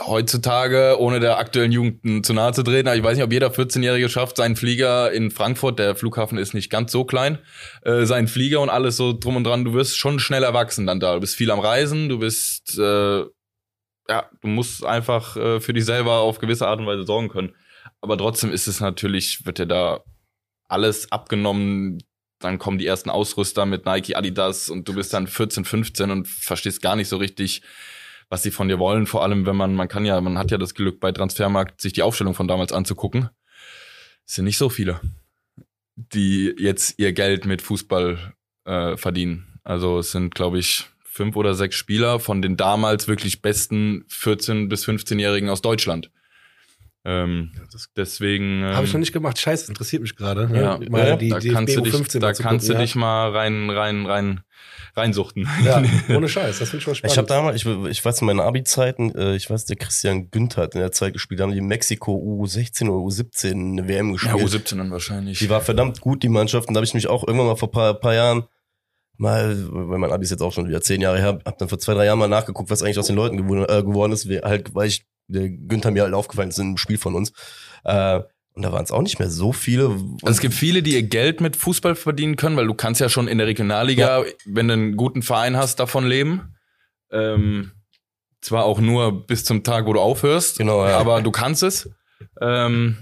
heutzutage, 0.00 0.96
ohne 0.98 1.20
der 1.20 1.38
aktuellen 1.38 1.72
Jugend 1.72 2.24
zu 2.24 2.32
nahe 2.32 2.52
zu 2.52 2.62
treten, 2.62 2.88
ich 2.88 3.02
weiß 3.02 3.16
nicht, 3.16 3.24
ob 3.24 3.32
jeder 3.32 3.48
14-Jährige 3.48 4.08
schafft, 4.08 4.36
seinen 4.36 4.56
Flieger 4.56 5.12
in 5.12 5.30
Frankfurt, 5.30 5.78
der 5.78 5.96
Flughafen 5.96 6.38
ist 6.38 6.54
nicht 6.54 6.70
ganz 6.70 6.92
so 6.92 7.04
klein, 7.04 7.38
äh, 7.82 8.04
seinen 8.04 8.28
Flieger 8.28 8.60
und 8.60 8.70
alles 8.70 8.96
so 8.96 9.12
drum 9.12 9.36
und 9.36 9.44
dran, 9.44 9.64
du 9.64 9.72
wirst 9.72 9.96
schon 9.96 10.18
schnell 10.18 10.42
erwachsen 10.42 10.86
dann 10.86 11.00
da. 11.00 11.14
Du 11.14 11.20
bist 11.20 11.36
viel 11.36 11.50
am 11.50 11.60
Reisen, 11.60 12.08
du 12.08 12.18
bist, 12.18 12.78
äh, 12.78 13.20
ja, 14.08 14.30
du 14.40 14.48
musst 14.48 14.84
einfach 14.84 15.36
äh, 15.36 15.60
für 15.60 15.72
dich 15.72 15.84
selber 15.84 16.18
auf 16.20 16.38
gewisse 16.38 16.68
Art 16.68 16.80
und 16.80 16.86
Weise 16.86 17.04
sorgen 17.04 17.28
können. 17.28 17.54
Aber 18.00 18.16
trotzdem 18.16 18.52
ist 18.52 18.68
es 18.68 18.80
natürlich, 18.80 19.44
wird 19.46 19.58
dir 19.58 19.66
da 19.66 20.00
alles 20.68 21.10
abgenommen, 21.10 21.98
dann 22.38 22.58
kommen 22.58 22.78
die 22.78 22.86
ersten 22.86 23.10
Ausrüster 23.10 23.66
mit 23.66 23.86
Nike, 23.86 24.14
Adidas 24.14 24.68
und 24.68 24.86
du 24.86 24.94
bist 24.94 25.14
dann 25.14 25.26
14, 25.26 25.64
15 25.64 26.10
und 26.10 26.28
verstehst 26.28 26.82
gar 26.82 26.96
nicht 26.96 27.08
so 27.08 27.16
richtig, 27.16 27.62
was 28.28 28.42
sie 28.42 28.50
von 28.50 28.68
dir 28.68 28.78
wollen. 28.78 29.06
Vor 29.06 29.22
allem, 29.22 29.46
wenn 29.46 29.56
man, 29.56 29.74
man 29.74 29.88
kann 29.88 30.04
ja, 30.04 30.20
man 30.20 30.38
hat 30.38 30.50
ja 30.50 30.58
das 30.58 30.74
Glück 30.74 31.00
bei 31.00 31.12
Transfermarkt, 31.12 31.80
sich 31.80 31.92
die 31.92 32.02
Aufstellung 32.02 32.34
von 32.34 32.48
damals 32.48 32.72
anzugucken. 32.72 33.30
Es 34.26 34.34
sind 34.34 34.44
nicht 34.44 34.58
so 34.58 34.68
viele, 34.68 35.00
die 35.94 36.54
jetzt 36.58 36.98
ihr 36.98 37.12
Geld 37.12 37.46
mit 37.46 37.62
Fußball 37.62 38.34
äh, 38.64 38.96
verdienen. 38.96 39.60
Also 39.62 39.98
es 39.98 40.10
sind, 40.10 40.34
glaube 40.34 40.58
ich, 40.58 40.86
fünf 41.04 41.36
oder 41.36 41.54
sechs 41.54 41.76
Spieler 41.76 42.20
von 42.20 42.42
den 42.42 42.56
damals 42.56 43.08
wirklich 43.08 43.40
besten 43.40 44.04
14- 44.10 44.68
bis 44.68 44.86
15-Jährigen 44.86 45.48
aus 45.48 45.62
Deutschland. 45.62 46.10
Ähm, 47.06 47.52
deswegen. 47.96 48.62
Ähm, 48.62 48.74
Habe 48.74 48.84
ich 48.84 48.92
noch 48.92 48.98
nicht 48.98 49.12
gemacht. 49.12 49.38
Scheiße, 49.38 49.70
interessiert 49.70 50.02
mich 50.02 50.16
gerade. 50.16 50.48
Ne? 50.48 50.60
Ja, 50.60 50.80
mal 50.90 51.06
ja, 51.06 51.16
die 51.16 51.28
da 51.28 51.38
kannst 51.38 51.76
du 51.76 51.80
dich, 51.80 52.08
da 52.18 52.32
kannst 52.32 52.68
du 52.68 52.72
ja. 52.72 52.80
dich 52.80 52.96
mal 52.96 53.30
rein, 53.30 53.70
rein, 53.70 54.06
rein 54.06 54.40
reinsuchten. 54.96 55.48
Ja, 55.64 55.82
ohne 56.16 56.28
Scheiß, 56.28 56.58
das 56.58 56.70
finde 56.70 56.78
ich 56.78 56.84
schon 56.84 56.94
spannend. 56.94 57.12
Ich 57.12 57.18
habe 57.18 57.28
damals, 57.28 57.56
ich, 57.56 57.66
ich 57.66 58.04
weiß 58.04 58.20
in 58.22 58.26
meinen 58.26 58.40
Abi-Zeiten, 58.40 59.14
äh, 59.14 59.36
ich 59.36 59.48
weiß, 59.48 59.66
der 59.66 59.76
Christian 59.76 60.30
Günther 60.30 60.62
hat 60.62 60.74
in 60.74 60.80
der 60.80 60.90
Zeit 60.90 61.12
gespielt, 61.12 61.38
da 61.38 61.44
haben 61.44 61.52
die 61.52 61.58
in 61.58 61.66
Mexiko 61.66 62.14
U16 62.14 62.88
oder 62.88 63.04
U17 63.04 63.52
eine 63.52 63.88
WM 63.88 64.12
gespielt. 64.12 64.38
Ja, 64.38 64.44
U17 64.44 64.78
dann 64.78 64.90
wahrscheinlich. 64.90 65.38
Die 65.38 65.50
war 65.50 65.60
verdammt 65.60 66.00
gut, 66.00 66.22
die 66.22 66.28
Mannschaft, 66.28 66.68
und 66.68 66.74
da 66.74 66.78
habe 66.78 66.86
ich 66.86 66.94
mich 66.94 67.08
auch 67.08 67.26
irgendwann 67.26 67.48
mal 67.48 67.56
vor 67.56 67.70
paar, 67.70 67.94
paar 67.94 68.14
Jahren 68.14 68.44
mal, 69.18 69.56
weil 69.70 69.98
mein 69.98 70.12
Abi 70.12 70.24
ist 70.24 70.30
jetzt 70.30 70.42
auch 70.42 70.52
schon 70.52 70.68
wieder 70.68 70.80
zehn 70.80 71.00
Jahre 71.00 71.18
her, 71.18 71.38
hab 71.44 71.58
dann 71.58 71.68
vor 71.68 71.78
zwei, 71.78 71.94
drei 71.94 72.06
Jahren 72.06 72.18
mal 72.18 72.28
nachgeguckt, 72.28 72.70
was 72.70 72.82
eigentlich 72.82 72.98
aus 72.98 73.06
den 73.06 73.16
Leuten 73.16 73.36
geworden, 73.36 73.66
äh, 73.68 73.82
geworden 73.82 74.12
ist, 74.12 74.26
halt, 74.26 74.74
weil 74.74 74.88
ich, 74.88 75.06
der 75.28 75.48
Günther 75.48 75.90
mir 75.90 76.02
halt 76.02 76.14
aufgefallen 76.14 76.50
ist 76.50 76.58
in 76.58 76.66
einem 76.66 76.76
Spiel 76.76 76.98
von 76.98 77.14
uns. 77.14 77.32
Äh, 77.84 78.20
und 78.52 78.62
da 78.62 78.72
waren 78.72 78.84
es 78.84 78.90
auch 78.90 79.02
nicht 79.02 79.18
mehr 79.18 79.28
so 79.28 79.52
viele. 79.52 79.88
Also 79.88 80.16
es 80.28 80.40
gibt 80.40 80.54
viele, 80.54 80.82
die 80.82 80.94
ihr 80.94 81.02
Geld 81.02 81.42
mit 81.42 81.56
Fußball 81.56 81.94
verdienen 81.94 82.36
können, 82.36 82.56
weil 82.56 82.66
du 82.66 82.72
kannst 82.72 83.02
ja 83.02 83.10
schon 83.10 83.28
in 83.28 83.36
der 83.36 83.46
Regionalliga, 83.46 84.24
ja. 84.24 84.32
wenn 84.46 84.68
du 84.68 84.74
einen 84.74 84.96
guten 84.96 85.22
Verein 85.22 85.56
hast, 85.56 85.78
davon 85.78 86.06
leben. 86.06 86.54
Ähm, 87.10 87.72
zwar 88.40 88.64
auch 88.64 88.80
nur 88.80 89.26
bis 89.26 89.44
zum 89.44 89.62
Tag, 89.62 89.86
wo 89.86 89.92
du 89.92 90.00
aufhörst, 90.00 90.58
genau, 90.58 90.86
ja. 90.86 90.98
aber 90.98 91.20
du 91.20 91.30
kannst 91.30 91.62
es. 91.62 91.90
Ähm, 92.40 92.96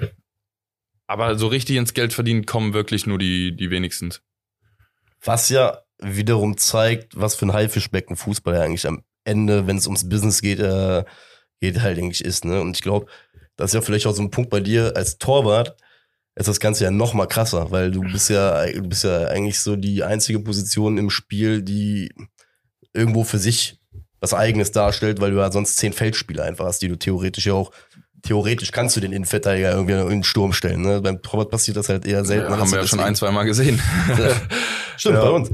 aber 1.07 1.39
so 1.39 1.47
richtig 1.47 1.77
ins 1.77 1.95
Geld 1.95 2.13
verdienen 2.13 2.47
kommen 2.47 2.75
wirklich 2.75 3.07
nur 3.07 3.19
die, 3.19 3.55
die 3.55 3.71
wenigsten. 3.71 4.13
Was 5.23 5.51
ja 5.51 5.79
wiederum 5.99 6.57
zeigt, 6.57 7.13
was 7.15 7.37
für 7.37 7.47
ein 7.47 7.53
Haifischbecken 7.53 8.17
Fußball 8.17 8.55
ja 8.55 8.63
eigentlich 8.63 8.87
am 8.87 9.05
Ende, 9.23 9.67
wenn 9.67 9.77
es 9.77 9.87
ums 9.87 10.09
Business 10.09 10.43
geht, 10.43 10.59
äh, 10.59 11.05
geht 11.61 11.81
halt 11.81 11.99
eigentlich 11.99 12.25
ist. 12.25 12.45
Ne? 12.45 12.61
Und 12.61 12.77
ich 12.77 12.83
glaube, 12.83 13.07
das 13.57 13.71
ist 13.71 13.75
ja 13.75 13.81
vielleicht 13.81 14.07
auch 14.07 14.15
so 14.15 14.23
ein 14.23 14.31
Punkt 14.31 14.51
bei 14.51 14.61
dir 14.61 14.93
als 14.97 15.19
Torwart, 15.19 15.77
ist 16.37 16.49
das 16.49 16.61
Ganze 16.61 16.85
ja 16.85 16.91
noch 16.91 17.15
mal 17.15 17.27
krasser, 17.27 17.71
weil 17.71 17.93
du 17.93 18.01
bist 18.01 18.29
ja, 18.29 18.67
du 18.67 18.83
bist 18.83 19.05
ja 19.05 19.29
eigentlich 19.29 19.61
so 19.61 19.77
die 19.77 20.03
einzige 20.03 20.41
Position 20.41 20.99
im 20.99 21.09
Spiel, 21.11 21.63
die 21.63 22.13
irgendwo 22.93 23.23
für 23.23 23.39
sich 23.39 23.79
was 24.21 24.35
Eigenes 24.35 24.73
darstellt, 24.73 25.21
weil 25.21 25.31
du 25.31 25.37
ja 25.37 25.53
sonst 25.53 25.77
zehn 25.77 25.93
Feldspieler 25.93 26.45
einfach 26.45 26.65
hast, 26.65 26.83
die 26.83 26.89
du 26.89 26.97
theoretisch 26.97 27.47
ja 27.47 27.53
auch 27.53 27.71
theoretisch 28.23 28.73
kannst 28.73 28.97
du 28.97 29.01
den 29.01 29.13
Innenverteidiger 29.13 29.73
irgendwie 29.73 29.93
in 29.95 30.09
den 30.09 30.25
Sturm 30.25 30.53
stellen. 30.53 30.81
Ne? 30.81 31.01
Beim 31.01 31.23
Torwart 31.23 31.51
passiert 31.51 31.77
das 31.77 31.89
halt 31.89 32.07
eher 32.07 32.25
selten. 32.25 32.51
Ja, 32.51 32.59
haben 32.59 32.71
wir 32.71 32.81
ja 32.81 32.87
schon 32.87 33.01
ein, 33.01 33.15
zwei 33.15 33.31
Mal 33.31 33.45
gesehen. 33.45 33.81
Stimmt, 34.97 35.17
ja. 35.17 35.25
bei 35.25 35.31
uns. 35.31 35.51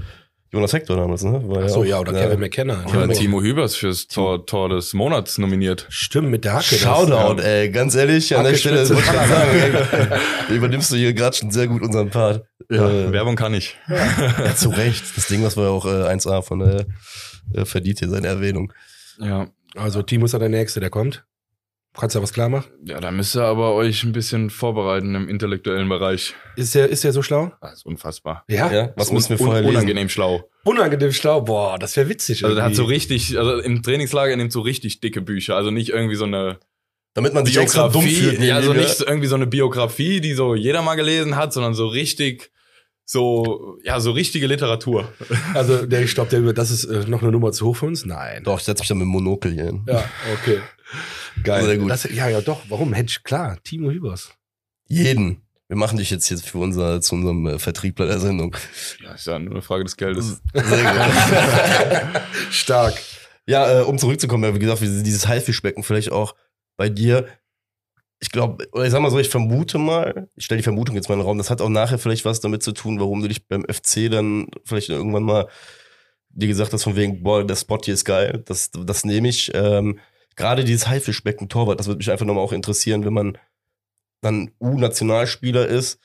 Jonas 0.52 0.72
Hector 0.72 0.96
damals, 0.96 1.22
ne? 1.22 1.40
War 1.48 1.62
Ach 1.64 1.68
so, 1.68 1.84
ja, 1.84 2.00
oder 2.00 2.12
Kevin 2.12 2.40
McKenna. 2.40 2.84
Ja, 2.92 3.06
Timo 3.06 3.40
Hübers 3.40 3.76
fürs 3.76 4.08
Tor, 4.08 4.44
Tor 4.46 4.68
des 4.68 4.94
Monats 4.94 5.38
nominiert. 5.38 5.86
Stimmt, 5.90 6.28
mit 6.28 6.44
der 6.44 6.54
Hacke. 6.54 6.74
Shoutout, 6.74 7.36
das, 7.36 7.46
ey, 7.46 7.70
ganz 7.70 7.94
ehrlich, 7.94 8.32
Hacke 8.32 8.40
an 8.40 8.46
der 8.46 8.58
Stelle, 8.58 8.88
wollte 8.88 9.02
ich 9.02 9.06
sagen, 9.06 10.20
ey, 10.48 10.56
übernimmst 10.56 10.90
du 10.90 10.96
hier 10.96 11.12
gerade 11.12 11.36
schon 11.36 11.52
sehr 11.52 11.68
gut 11.68 11.82
unseren 11.82 12.10
Part. 12.10 12.44
Ja, 12.68 12.88
äh, 12.88 13.12
Werbung 13.12 13.36
kann 13.36 13.54
ich. 13.54 13.76
Ja. 13.88 14.44
ja, 14.44 14.56
zu 14.56 14.70
Recht. 14.70 15.04
Das 15.16 15.28
Ding, 15.28 15.44
was 15.44 15.56
war 15.56 15.64
ja 15.64 15.70
auch 15.70 15.86
äh, 15.86 16.12
1A 16.12 16.42
von 16.42 16.60
äh, 16.60 16.84
äh, 17.54 17.64
verdient 17.64 18.00
hier 18.00 18.08
seine 18.08 18.26
Erwähnung. 18.26 18.72
Ja. 19.20 19.48
Also 19.76 20.02
Timo 20.02 20.24
ist 20.24 20.32
ja 20.32 20.40
der 20.40 20.48
Nächste, 20.48 20.80
der 20.80 20.90
kommt. 20.90 21.24
Kannst 21.98 22.14
du 22.14 22.20
ja 22.20 22.22
was 22.22 22.32
klar 22.32 22.48
machen? 22.48 22.70
Ja, 22.84 23.00
da 23.00 23.10
müsst 23.10 23.34
ihr 23.36 23.42
aber 23.42 23.74
euch 23.74 24.04
ein 24.04 24.12
bisschen 24.12 24.48
vorbereiten 24.48 25.14
im 25.14 25.28
intellektuellen 25.28 25.88
Bereich. 25.88 26.34
Ist 26.56 26.74
der, 26.74 26.88
ist 26.88 27.02
der 27.02 27.12
so 27.12 27.22
schlau? 27.22 27.52
Das 27.60 27.78
ist 27.78 27.86
unfassbar. 27.86 28.44
Ja? 28.48 28.72
ja 28.72 28.92
was 28.96 29.10
müssen 29.10 29.30
wir 29.30 29.38
vorher 29.38 29.62
lesen? 29.62 29.74
Unangenehm 29.74 30.08
schlau. 30.08 30.48
Unangenehm 30.64 31.12
schlau? 31.12 31.40
Boah, 31.40 31.78
das 31.78 31.96
wäre 31.96 32.08
witzig. 32.08 32.44
Also 32.44 32.54
der 32.54 32.64
hat 32.64 32.76
so 32.76 32.84
richtig, 32.84 33.36
also 33.36 33.58
im 33.58 33.82
Trainingslager 33.82 34.36
nimmt 34.36 34.52
so 34.52 34.60
richtig 34.60 35.00
dicke 35.00 35.20
Bücher. 35.20 35.56
Also 35.56 35.70
nicht 35.70 35.88
irgendwie 35.90 36.16
so 36.16 36.24
eine 36.24 36.60
damit 37.14 37.34
man 37.34 37.44
sich 37.44 37.56
extra 37.56 37.88
dumm 37.88 38.06
fühlt. 38.06 38.40
Ja, 38.40 38.56
also 38.56 38.72
nicht 38.72 39.00
irgendwie 39.00 39.26
so 39.26 39.34
eine 39.34 39.48
Biografie, 39.48 40.20
die 40.20 40.32
so 40.32 40.54
jeder 40.54 40.82
mal 40.82 40.94
gelesen 40.94 41.34
hat, 41.34 41.52
sondern 41.52 41.74
so 41.74 41.88
richtig 41.88 42.52
so, 43.04 43.76
ja, 43.82 43.98
so 43.98 44.12
richtige 44.12 44.46
Literatur. 44.46 45.08
Also, 45.54 45.84
der, 45.84 46.02
ich 46.02 46.14
glaube, 46.14 46.30
der, 46.30 46.52
das 46.52 46.70
ist 46.70 46.84
äh, 46.84 47.08
noch 47.08 47.22
eine 47.22 47.32
Nummer 47.32 47.50
zu 47.50 47.66
hoch 47.66 47.76
für 47.76 47.86
uns? 47.86 48.04
Nein. 48.04 48.44
Doch, 48.44 48.60
ich 48.60 48.64
setze 48.64 48.82
mich 48.82 48.88
dann 48.88 48.98
mit 48.98 49.06
dem 49.06 49.10
Monokel 49.10 49.52
hier 49.52 49.64
hin. 49.64 49.82
Ja, 49.88 50.04
okay. 50.32 50.60
Geil. 51.42 51.64
Sehr 51.64 51.78
gut. 51.78 51.90
Das, 51.90 52.04
ja, 52.04 52.28
ja, 52.28 52.40
doch. 52.40 52.62
Warum? 52.68 52.90
Mensch, 52.90 53.22
klar, 53.22 53.58
Timo 53.62 53.90
Hübers. 53.90 54.32
Jeden. 54.86 55.42
Wir 55.68 55.76
machen 55.76 55.98
dich 55.98 56.10
jetzt 56.10 56.28
jetzt 56.30 56.48
für 56.48 56.58
unser, 56.58 57.00
zu 57.00 57.14
unserem 57.14 57.46
äh, 57.46 57.58
Vertriebler 57.60 58.06
der 58.06 58.18
Sendung. 58.18 58.56
Ja, 59.02 59.12
ist 59.12 59.26
ja 59.28 59.38
nur 59.38 59.52
eine 59.52 59.62
Frage 59.62 59.84
des 59.84 59.96
Geldes. 59.96 60.42
Sehr 60.52 60.82
gut. 60.82 62.22
Stark. 62.50 63.00
Ja, 63.46 63.80
äh, 63.80 63.82
um 63.84 63.96
zurückzukommen, 63.96 64.52
wie 64.54 64.58
gesagt, 64.58 64.80
dieses 64.80 65.28
Haifischbecken 65.28 65.84
vielleicht 65.84 66.10
auch 66.10 66.34
bei 66.76 66.88
dir. 66.88 67.28
Ich 68.18 68.30
glaube, 68.30 68.68
oder 68.72 68.84
ich 68.84 68.90
sag 68.90 69.00
mal 69.00 69.10
so, 69.10 69.18
ich 69.20 69.28
vermute 69.28 69.78
mal, 69.78 70.28
ich 70.34 70.44
stelle 70.44 70.58
die 70.58 70.64
Vermutung 70.64 70.96
jetzt 70.96 71.08
mal 71.08 71.14
in 71.14 71.20
den 71.20 71.26
Raum, 71.26 71.38
das 71.38 71.50
hat 71.50 71.60
auch 71.60 71.68
nachher 71.68 71.98
vielleicht 71.98 72.24
was 72.24 72.40
damit 72.40 72.62
zu 72.62 72.72
tun, 72.72 72.98
warum 72.98 73.22
du 73.22 73.28
dich 73.28 73.46
beim 73.46 73.64
FC 73.64 74.10
dann 74.10 74.48
vielleicht 74.64 74.88
irgendwann 74.88 75.22
mal 75.22 75.48
dir 76.30 76.48
gesagt 76.48 76.72
hast, 76.72 76.84
von 76.84 76.96
wegen, 76.96 77.22
boah, 77.22 77.44
der 77.44 77.56
Spot 77.56 77.78
hier 77.82 77.94
ist 77.94 78.04
geil, 78.04 78.42
das, 78.46 78.70
das 78.72 79.04
nehme 79.04 79.28
ich. 79.28 79.52
Ähm, 79.54 80.00
Gerade 80.40 80.64
dieses 80.64 80.88
Haifischbecken-Torwart, 80.88 81.78
das 81.78 81.86
würde 81.86 81.98
mich 81.98 82.10
einfach 82.10 82.24
nochmal 82.24 82.42
auch 82.42 82.52
interessieren, 82.52 83.04
wenn 83.04 83.12
man 83.12 83.38
dann 84.22 84.52
U-Nationalspieler 84.58 85.66
ist, 85.66 85.98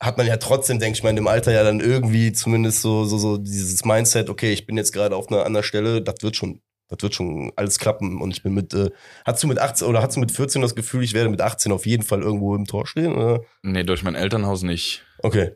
hat 0.00 0.16
man 0.16 0.26
ja 0.26 0.36
trotzdem, 0.36 0.80
denke 0.80 0.96
ich 0.96 1.04
mal, 1.04 1.10
in 1.10 1.16
dem 1.16 1.28
Alter 1.28 1.52
ja 1.52 1.62
dann 1.62 1.78
irgendwie 1.78 2.32
zumindest 2.32 2.82
so, 2.82 3.04
so, 3.04 3.16
so 3.16 3.36
dieses 3.36 3.84
Mindset, 3.84 4.28
okay, 4.28 4.52
ich 4.52 4.66
bin 4.66 4.76
jetzt 4.76 4.92
gerade 4.92 5.14
auf 5.14 5.28
einer 5.28 5.44
anderen 5.44 5.64
Stelle, 5.64 6.02
das 6.02 6.16
wird 6.20 6.34
schon, 6.34 6.60
das 6.88 7.00
wird 7.00 7.14
schon 7.14 7.52
alles 7.54 7.78
klappen 7.78 8.20
und 8.20 8.32
ich 8.32 8.42
bin 8.42 8.54
mit, 8.54 8.74
äh, 8.74 8.90
hast 9.24 9.42
du 9.42 9.46
mit 9.46 9.58
18 9.58 9.86
oder 9.86 10.02
hast 10.02 10.16
du 10.16 10.20
mit 10.20 10.32
14 10.32 10.62
das 10.62 10.74
Gefühl, 10.74 11.04
ich 11.04 11.14
werde 11.14 11.30
mit 11.30 11.40
18 11.40 11.70
auf 11.70 11.86
jeden 11.86 12.02
Fall 12.02 12.22
irgendwo 12.22 12.56
im 12.56 12.64
Tor 12.64 12.86
stehen? 12.86 13.14
Oder? 13.14 13.42
Nee, 13.62 13.84
durch 13.84 14.02
mein 14.02 14.14
Elternhaus 14.14 14.62
nicht. 14.62 15.04
Okay. 15.22 15.52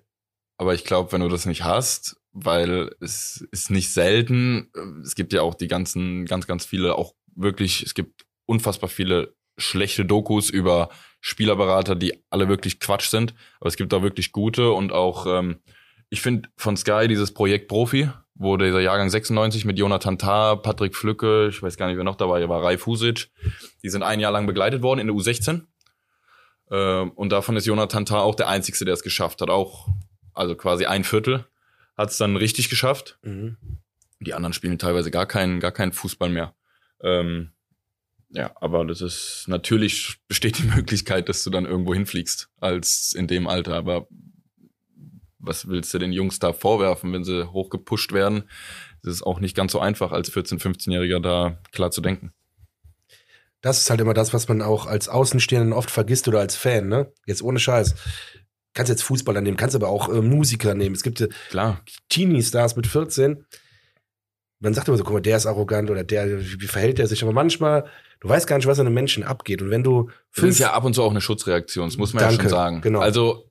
Aber 0.56 0.74
ich 0.74 0.84
glaube, 0.84 1.10
wenn 1.10 1.20
du 1.20 1.28
das 1.28 1.46
nicht 1.46 1.64
hast, 1.64 2.16
weil 2.32 2.90
es 3.00 3.46
ist 3.50 3.70
nicht 3.70 3.92
selten, 3.92 4.70
es 5.04 5.14
gibt 5.14 5.32
ja 5.32 5.42
auch 5.42 5.54
die 5.54 5.68
ganzen, 5.68 6.24
ganz, 6.26 6.46
ganz 6.46 6.64
viele, 6.64 6.96
auch 6.96 7.14
wirklich, 7.34 7.82
es 7.82 7.94
gibt 7.94 8.24
unfassbar 8.46 8.88
viele 8.88 9.34
schlechte 9.58 10.04
Dokus 10.04 10.50
über 10.50 10.88
Spielerberater, 11.20 11.94
die 11.94 12.22
alle 12.30 12.48
wirklich 12.48 12.80
Quatsch 12.80 13.08
sind. 13.08 13.34
Aber 13.60 13.68
es 13.68 13.76
gibt 13.76 13.92
da 13.92 14.02
wirklich 14.02 14.32
gute 14.32 14.72
und 14.72 14.92
auch, 14.92 15.26
ähm, 15.26 15.60
ich 16.10 16.20
finde 16.20 16.48
von 16.56 16.76
Sky 16.76 17.06
dieses 17.08 17.32
Projekt 17.32 17.68
Profi, 17.68 18.10
wo 18.34 18.56
dieser 18.56 18.80
Jahrgang 18.80 19.08
96 19.08 19.64
mit 19.64 19.78
Jonathan 19.78 20.18
Tah, 20.18 20.56
Patrick 20.56 20.96
Flücke, 20.96 21.48
ich 21.48 21.62
weiß 21.62 21.76
gar 21.76 21.86
nicht, 21.86 21.96
wer 21.96 22.04
noch 22.04 22.16
dabei 22.16 22.48
war, 22.48 22.62
Raif 22.62 22.86
Husic, 22.86 23.30
die 23.82 23.88
sind 23.88 24.02
ein 24.02 24.20
Jahr 24.20 24.32
lang 24.32 24.46
begleitet 24.46 24.82
worden 24.82 25.00
in 25.00 25.06
der 25.06 25.16
U16. 25.16 25.62
Ähm, 26.70 27.12
und 27.12 27.30
davon 27.30 27.56
ist 27.56 27.66
Jonathan 27.66 28.06
Tah 28.06 28.20
auch 28.20 28.34
der 28.34 28.48
Einzige, 28.48 28.84
der 28.84 28.94
es 28.94 29.02
geschafft 29.02 29.40
hat. 29.42 29.50
Auch, 29.50 29.88
also 30.34 30.56
quasi 30.56 30.86
ein 30.86 31.04
Viertel 31.04 31.46
hat 31.96 32.10
es 32.10 32.16
dann 32.16 32.36
richtig 32.36 32.68
geschafft. 32.68 33.18
Mhm. 33.22 33.56
Die 34.20 34.34
anderen 34.34 34.52
spielen 34.52 34.78
teilweise 34.78 35.10
gar 35.10 35.26
keinen, 35.26 35.60
gar 35.60 35.72
keinen 35.72 35.92
Fußball 35.92 36.30
mehr. 36.30 36.54
Ähm, 37.02 37.52
ja, 38.30 38.50
aber 38.60 38.84
das 38.86 39.00
ist 39.00 39.44
natürlich 39.46 40.16
besteht 40.28 40.58
die 40.58 40.62
Möglichkeit, 40.76 41.28
dass 41.28 41.44
du 41.44 41.50
dann 41.50 41.66
irgendwo 41.66 41.94
hinfliegst 41.94 42.48
als 42.60 43.12
in 43.12 43.26
dem 43.26 43.46
Alter. 43.46 43.74
Aber 43.74 44.08
was 45.38 45.68
willst 45.68 45.92
du 45.92 45.98
den 45.98 46.12
Jungs 46.12 46.38
da 46.38 46.52
vorwerfen, 46.52 47.12
wenn 47.12 47.24
sie 47.24 47.52
hochgepusht 47.52 48.12
werden? 48.12 48.44
Das 49.02 49.14
ist 49.14 49.22
auch 49.22 49.40
nicht 49.40 49.56
ganz 49.56 49.72
so 49.72 49.80
einfach, 49.80 50.12
als 50.12 50.32
14-, 50.32 50.60
15-Jähriger 50.60 51.20
da 51.20 51.58
klar 51.72 51.90
zu 51.90 52.00
denken. 52.00 52.32
Das 53.60 53.80
ist 53.80 53.90
halt 53.90 54.00
immer 54.00 54.14
das, 54.14 54.32
was 54.32 54.48
man 54.48 54.62
auch 54.62 54.86
als 54.86 55.08
Außenstehenden 55.08 55.72
oft 55.72 55.90
vergisst 55.90 56.26
oder 56.28 56.40
als 56.40 56.56
Fan, 56.56 56.88
ne? 56.88 57.12
Jetzt 57.26 57.42
ohne 57.42 57.58
Scheiß. 57.58 57.94
Kannst 58.74 58.90
jetzt 58.90 59.02
Fußballer 59.02 59.40
nehmen, 59.40 59.56
kannst 59.56 59.76
aber 59.76 59.88
auch 59.88 60.08
äh, 60.08 60.22
Musiker 60.22 60.74
nehmen. 60.74 60.94
Es 60.94 61.02
gibt 61.02 61.20
äh, 61.20 61.28
Klar. 61.50 61.84
Teenie-Stars 62.08 62.74
mit 62.76 62.86
14. 62.86 63.44
Man 64.62 64.74
sagt 64.74 64.86
immer 64.88 64.96
so, 64.96 65.04
guck 65.04 65.14
mal, 65.14 65.20
der 65.20 65.36
ist 65.36 65.46
arrogant 65.46 65.90
oder 65.90 66.04
der, 66.04 66.40
wie, 66.40 66.66
verhält 66.66 66.98
der 66.98 67.08
sich? 67.08 67.22
Aber 67.22 67.32
manchmal, 67.32 67.84
du 68.20 68.28
weißt 68.28 68.46
gar 68.46 68.56
nicht, 68.56 68.66
was 68.66 68.78
an 68.78 68.86
einem 68.86 68.94
Menschen 68.94 69.24
abgeht. 69.24 69.60
Und 69.60 69.70
wenn 69.70 69.82
du 69.82 70.04
Das 70.04 70.14
fünf, 70.40 70.50
ist 70.50 70.58
ja 70.60 70.72
ab 70.72 70.84
und 70.84 70.94
zu 70.94 71.02
auch 71.02 71.10
eine 71.10 71.20
Schutzreaktion, 71.20 71.88
das 71.88 71.98
muss 71.98 72.14
man 72.14 72.22
Danke, 72.22 72.36
ja 72.36 72.42
schon 72.42 72.50
sagen. 72.50 72.80
genau. 72.80 73.00
Also 73.00 73.50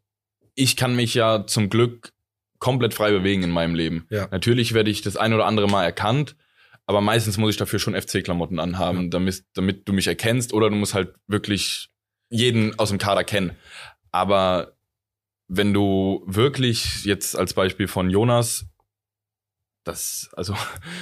ich 0.56 0.78
kann 0.78 0.96
mich 0.96 1.14
ja 1.14 1.46
zum 1.46 1.70
Glück 1.70 2.14
komplett 2.60 2.94
frei 2.94 3.12
bewegen 3.12 3.44
in 3.44 3.52
meinem 3.52 3.76
Leben. 3.76 4.06
Ja. 4.10 4.28
Natürlich 4.32 4.74
werde 4.74 4.90
ich 4.90 5.02
das 5.02 5.18
ein 5.18 5.34
oder 5.34 5.46
andere 5.46 5.68
Mal 5.68 5.84
erkannt, 5.84 6.36
aber 6.86 7.02
meistens 7.02 7.38
muss 7.38 7.52
ich 7.52 7.58
dafür 7.58 7.80
schon 7.80 8.00
FC-Klamotten 8.00 8.60
anhaben, 8.60 9.10
damit, 9.10 9.44
damit 9.54 9.88
du 9.88 9.94
mich 9.94 10.08
erkennst 10.08 10.54
oder 10.54 10.70
du 10.70 10.76
musst 10.76 10.94
halt 10.94 11.14
wirklich 11.28 11.90
jeden 12.30 12.78
aus 12.80 12.90
dem 12.90 12.98
Kader 12.98 13.24
kennen. 13.24 13.52
Aber 14.12 14.78
wenn 15.48 15.74
du 15.74 16.24
wirklich 16.26 17.04
jetzt 17.04 17.38
als 17.38 17.54
Beispiel 17.54 17.88
von 17.88 18.10
Jonas, 18.10 18.66
das, 19.84 20.30
also 20.34 20.56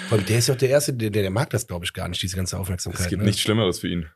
allem, 0.09 0.25
der 0.25 0.39
ist 0.39 0.47
ja 0.47 0.53
auch 0.53 0.57
der 0.59 0.69
Erste, 0.69 0.93
der, 0.93 1.09
der 1.09 1.29
mag 1.29 1.49
das, 1.49 1.67
glaube 1.67 1.85
ich, 1.85 1.93
gar 1.93 2.07
nicht, 2.07 2.21
diese 2.21 2.35
ganze 2.35 2.57
Aufmerksamkeit. 2.57 3.01
es 3.01 3.07
gibt 3.09 3.21
ne? 3.21 3.27
nichts 3.27 3.41
Schlimmeres 3.41 3.79
für 3.79 3.87
ihn. 3.89 4.09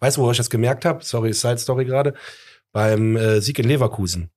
Weißt 0.00 0.16
du, 0.16 0.22
wo 0.22 0.30
ich 0.30 0.36
das 0.36 0.50
gemerkt 0.50 0.84
habe? 0.84 1.04
Sorry, 1.04 1.32
Side 1.32 1.58
Story 1.58 1.84
gerade. 1.84 2.14
Beim 2.72 3.16
äh, 3.16 3.40
Sieg 3.40 3.58
in 3.58 3.68
Leverkusen. 3.68 4.30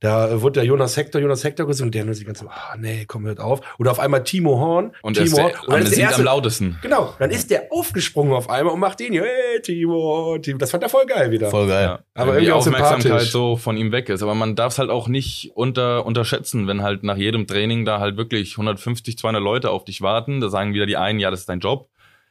Da 0.00 0.42
wurde 0.42 0.60
der 0.60 0.64
Jonas 0.64 0.96
Hector, 0.96 1.20
Jonas 1.20 1.44
Hector 1.44 1.66
gesungen 1.66 1.88
und 1.88 1.94
der 1.94 2.04
nur 2.04 2.14
die 2.14 2.24
ganze, 2.24 2.46
ah 2.48 2.76
nee, 2.78 3.04
komm, 3.06 3.24
hört 3.24 3.40
auf. 3.40 3.60
Oder 3.78 3.90
auf 3.90 3.98
einmal 4.00 4.22
Timo 4.22 4.58
Horn. 4.58 4.92
Und 5.00 5.16
Timo 5.16 5.38
Horn. 5.38 5.52
Und 5.66 5.70
dann 5.70 5.82
ist 5.82 5.90
der 5.90 5.94
singt 5.94 6.00
erste, 6.08 6.18
am 6.18 6.24
lautesten. 6.24 6.78
Genau, 6.82 7.14
dann 7.18 7.30
ist 7.30 7.50
der 7.50 7.68
aufgesprungen 7.70 8.34
auf 8.34 8.50
einmal 8.50 8.74
und 8.74 8.80
macht 8.80 9.00
den 9.00 9.12
hier, 9.12 9.22
hey, 9.22 9.62
Timo, 9.62 10.36
Timo. 10.42 10.58
Das 10.58 10.70
fand 10.70 10.82
er 10.82 10.88
voll 10.90 11.06
geil 11.06 11.30
wieder. 11.30 11.48
Voll 11.48 11.68
geil. 11.68 11.84
Ja, 11.84 12.00
Aber 12.14 12.32
wenn 12.34 12.40
die 12.40 12.46
irgendwie 12.46 12.52
auch 12.52 12.58
Aufmerksamkeit 12.58 13.02
sympathisch. 13.02 13.30
so 13.30 13.56
von 13.56 13.76
ihm 13.76 13.92
weg 13.92 14.08
ist. 14.10 14.22
Aber 14.22 14.34
man 14.34 14.56
darf 14.56 14.74
es 14.74 14.78
halt 14.78 14.90
auch 14.90 15.08
nicht 15.08 15.52
unter, 15.54 16.04
unterschätzen, 16.04 16.66
wenn 16.66 16.82
halt 16.82 17.02
nach 17.02 17.16
jedem 17.16 17.46
Training 17.46 17.84
da 17.84 17.98
halt 18.00 18.16
wirklich 18.16 18.52
150, 18.52 19.16
200 19.16 19.42
Leute 19.42 19.70
auf 19.70 19.84
dich 19.84 20.02
warten. 20.02 20.40
Da 20.40 20.50
sagen 20.50 20.74
wieder 20.74 20.86
die 20.86 20.96
einen, 20.96 21.18
ja, 21.18 21.30
das 21.30 21.40
ist 21.40 21.48
dein 21.48 21.60
Job. 21.60 21.88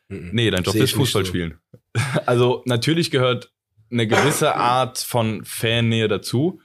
Mhm. 0.09 0.29
Nee, 0.33 0.51
dein 0.51 0.63
Job 0.63 0.73
Sehe 0.73 0.83
ist 0.83 0.93
Fußball 0.93 1.23
so. 1.25 1.29
spielen. 1.29 1.57
Also 2.25 2.63
natürlich 2.65 3.11
gehört 3.11 3.51
eine 3.91 4.07
gewisse 4.07 4.55
Art 4.55 4.97
von 4.97 5.45
Fannähe 5.45 6.07
dazu. 6.07 6.59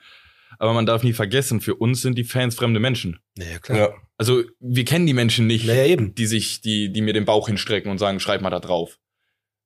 Aber 0.58 0.72
man 0.72 0.86
darf 0.86 1.02
nie 1.04 1.12
vergessen, 1.12 1.60
für 1.60 1.76
uns 1.76 2.02
sind 2.02 2.18
die 2.18 2.24
Fans 2.24 2.56
fremde 2.56 2.80
Menschen. 2.80 3.20
Naja, 3.36 3.58
klar. 3.58 3.78
Ja. 3.78 3.94
Also 4.16 4.42
wir 4.58 4.84
kennen 4.84 5.06
die 5.06 5.14
Menschen 5.14 5.46
nicht, 5.46 5.66
Naja, 5.66 5.84
eben. 5.84 6.14
die 6.14 6.26
sich, 6.26 6.60
die, 6.60 6.92
die 6.92 7.00
mir 7.00 7.12
den 7.12 7.24
Bauch 7.24 7.46
hinstrecken 7.46 7.90
und 7.90 7.98
sagen, 7.98 8.18
schreib 8.18 8.40
mal 8.40 8.50
da 8.50 8.58
drauf. 8.58 8.98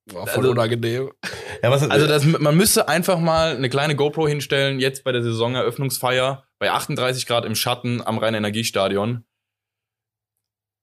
War 0.07 0.27
voll 0.27 0.47
unangenehm. 0.47 1.11
Ja, 1.63 1.71
was, 1.71 1.89
Also 1.89 2.07
das, 2.07 2.25
man 2.25 2.57
müsste 2.57 2.89
einfach 2.89 3.19
mal 3.21 3.57
eine 3.57 3.71
kleine 3.71 3.95
GoPro 3.95 4.27
hinstellen, 4.27 4.81
jetzt 4.81 5.05
bei 5.05 5.13
der 5.13 5.23
Saisoneröffnungsfeier, 5.23 6.45
bei 6.59 6.71
38 6.73 7.27
Grad 7.27 7.45
im 7.45 7.55
Schatten 7.55 8.03
am 8.03 8.19
Rhein-Energiestadion. 8.19 9.25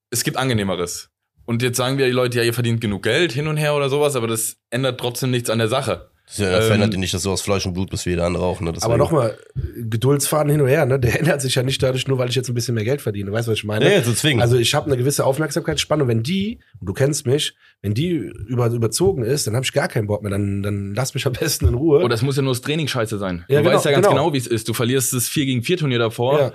Es 0.10 0.24
gibt 0.24 0.38
angenehmeres. 0.38 1.12
Und 1.46 1.62
jetzt 1.62 1.78
sagen 1.78 1.98
wir 1.98 2.06
die 2.06 2.12
Leute, 2.12 2.38
ja, 2.38 2.44
ihr 2.44 2.54
verdient 2.54 2.80
genug 2.80 3.04
Geld 3.04 3.32
hin 3.32 3.48
und 3.48 3.58
her 3.58 3.76
oder 3.76 3.90
sowas, 3.90 4.16
aber 4.16 4.28
das 4.28 4.58
ändert 4.70 5.00
trotzdem 5.00 5.32
nichts 5.32 5.50
an 5.50 5.60
der 5.60 5.68
Sache. 5.68 6.12
Das 6.30 6.38
ja, 6.38 6.58
ähm, 6.60 6.64
verändert 6.64 6.94
dir 6.94 7.00
nicht, 7.00 7.12
dass 7.12 7.24
du 7.24 7.32
aus 7.32 7.42
Fleisch 7.42 7.66
und 7.66 7.74
Blut 7.74 7.90
bist 7.90 8.06
wie 8.06 8.12
jeder 8.12 8.26
andere 8.26 8.46
auch. 8.46 8.62
Ne? 8.62 8.72
Aber 8.82 8.98
nochmal, 8.98 9.36
Geduldsfaden 9.56 10.52
hin 10.52 10.62
und 10.62 10.68
her, 10.68 10.86
ne? 10.86 11.00
Der 11.00 11.20
ändert 11.20 11.42
sich 11.42 11.56
ja 11.56 11.64
nicht 11.64 11.82
dadurch, 11.82 12.08
nur 12.08 12.20
weil 12.20 12.30
ich 12.30 12.36
jetzt 12.36 12.50
ein 12.50 12.54
bisschen 12.54 12.76
mehr 12.76 12.84
Geld 12.84 13.02
verdiene. 13.02 13.32
Weißt 13.32 13.48
du, 13.48 13.52
was 13.52 13.58
ich 13.58 13.64
meine? 13.64 13.86
Ja, 13.86 13.98
ja, 13.98 14.02
deswegen. 14.02 14.40
Also 14.40 14.56
ich 14.56 14.76
habe 14.76 14.86
eine 14.86 14.98
gewisse 14.98 15.26
Aufmerksamkeitsspanne 15.26 16.04
und 16.04 16.10
wenn 16.10 16.22
die, 16.22 16.60
und 16.80 16.88
du 16.88 16.94
kennst 16.94 17.26
mich, 17.26 17.56
wenn 17.82 17.96
die 17.96 18.12
über, 18.12 18.68
überzogen 18.68 19.24
ist, 19.24 19.48
dann 19.48 19.56
habe 19.56 19.66
ich 19.66 19.74
gar 19.74 19.88
keinen 19.88 20.06
Bock 20.06 20.22
mehr. 20.22 20.30
Dann, 20.30 20.62
dann 20.62 20.94
lass 20.94 21.16
mich 21.16 21.26
am 21.26 21.34
besten 21.34 21.68
in 21.68 21.74
Ruhe. 21.74 22.04
Oder 22.04 22.14
es 22.14 22.22
muss 22.22 22.36
ja 22.36 22.44
nur 22.44 22.54
das 22.54 22.62
Training 22.62 22.88
scheiße 22.88 23.18
sein. 23.18 23.46
Ja, 23.48 23.58
du 23.58 23.64
genau, 23.64 23.76
weißt 23.76 23.86
ja 23.86 23.92
ganz 23.92 24.06
genau. 24.06 24.22
genau, 24.22 24.34
wie 24.34 24.38
es 24.38 24.48
ist. 24.48 24.70
Du 24.70 24.74
verlierst 24.76 25.14
das 25.14 25.28
4 25.28 25.46
gegen 25.46 25.64
4 25.64 25.78
Turnier 25.78 26.00
davor 26.00 26.40
ja. 26.40 26.54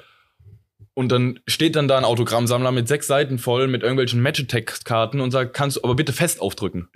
und 0.95 1.11
dann 1.11 1.41
steht 1.49 1.75
dann 1.75 1.89
da 1.89 1.99
ein 1.99 2.05
Autogrammsammler 2.05 2.71
mit 2.71 2.87
sechs 2.87 3.09
Seiten 3.09 3.39
voll 3.39 3.67
mit 3.67 3.83
irgendwelchen 3.83 4.23
Match-Attack-Karten 4.23 5.21
und 5.21 5.33
sagt, 5.33 5.53
kannst 5.53 5.79
du 5.79 5.81
aber 5.83 5.97
bitte 5.97 6.13
fest 6.13 6.41
aufdrücken. 6.41 6.91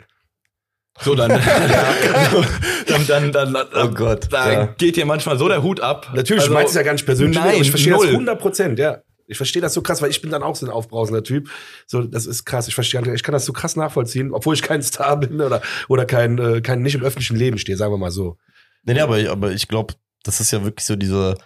So, 1.04 1.14
dann, 1.14 1.28
dann, 1.28 3.06
dann, 3.06 3.32
dann, 3.32 3.54
dann, 3.54 3.66
Oh 3.74 3.88
Gott, 3.88 4.28
da 4.30 4.52
ja. 4.52 4.66
geht 4.78 4.96
dir 4.96 5.06
manchmal 5.06 5.38
so 5.38 5.48
der 5.48 5.62
Hut 5.62 5.80
ab. 5.80 6.10
Natürlich, 6.14 6.42
Also, 6.42 6.52
du 6.52 6.54
meinst 6.54 6.70
es 6.70 6.76
ja 6.76 6.82
gar 6.82 6.92
nicht 6.92 7.06
persönlich, 7.06 7.36
nein, 7.38 7.50
aber 7.50 7.60
ich 7.60 7.70
verstehe 7.70 7.92
das 7.92 8.02
null. 8.02 8.10
100 8.10 8.38
Prozent, 8.40 8.78
ja. 8.78 9.02
Ich 9.28 9.36
verstehe 9.36 9.60
das 9.60 9.74
so 9.74 9.82
krass, 9.82 10.00
weil 10.00 10.10
ich 10.10 10.22
bin 10.22 10.30
dann 10.30 10.42
auch 10.42 10.56
so 10.56 10.66
ein 10.66 10.72
aufbrausender 10.72 11.22
Typ. 11.22 11.50
So, 11.86 12.02
das 12.02 12.24
ist 12.24 12.46
krass. 12.46 12.66
Ich 12.66 12.74
verstehe, 12.74 13.02
ich 13.14 13.22
kann 13.22 13.34
das 13.34 13.44
so 13.44 13.52
krass 13.52 13.76
nachvollziehen, 13.76 14.32
obwohl 14.32 14.54
ich 14.54 14.62
kein 14.62 14.82
Star 14.82 15.18
bin 15.18 15.40
oder, 15.40 15.60
oder 15.88 16.06
kein, 16.06 16.38
äh, 16.38 16.60
kein, 16.62 16.80
nicht 16.80 16.94
im 16.94 17.02
öffentlichen 17.02 17.36
Leben 17.36 17.58
stehe, 17.58 17.76
sagen 17.76 17.92
wir 17.92 17.98
mal 17.98 18.10
so. 18.10 18.38
Nee, 18.84 18.94
nee, 18.94 19.00
aber, 19.00 19.18
aber 19.30 19.52
ich 19.52 19.68
glaube, 19.68 19.94
das 20.24 20.40
ist 20.40 20.50
ja 20.50 20.64
wirklich 20.64 20.86
so 20.86 20.96
diese, 20.96 21.36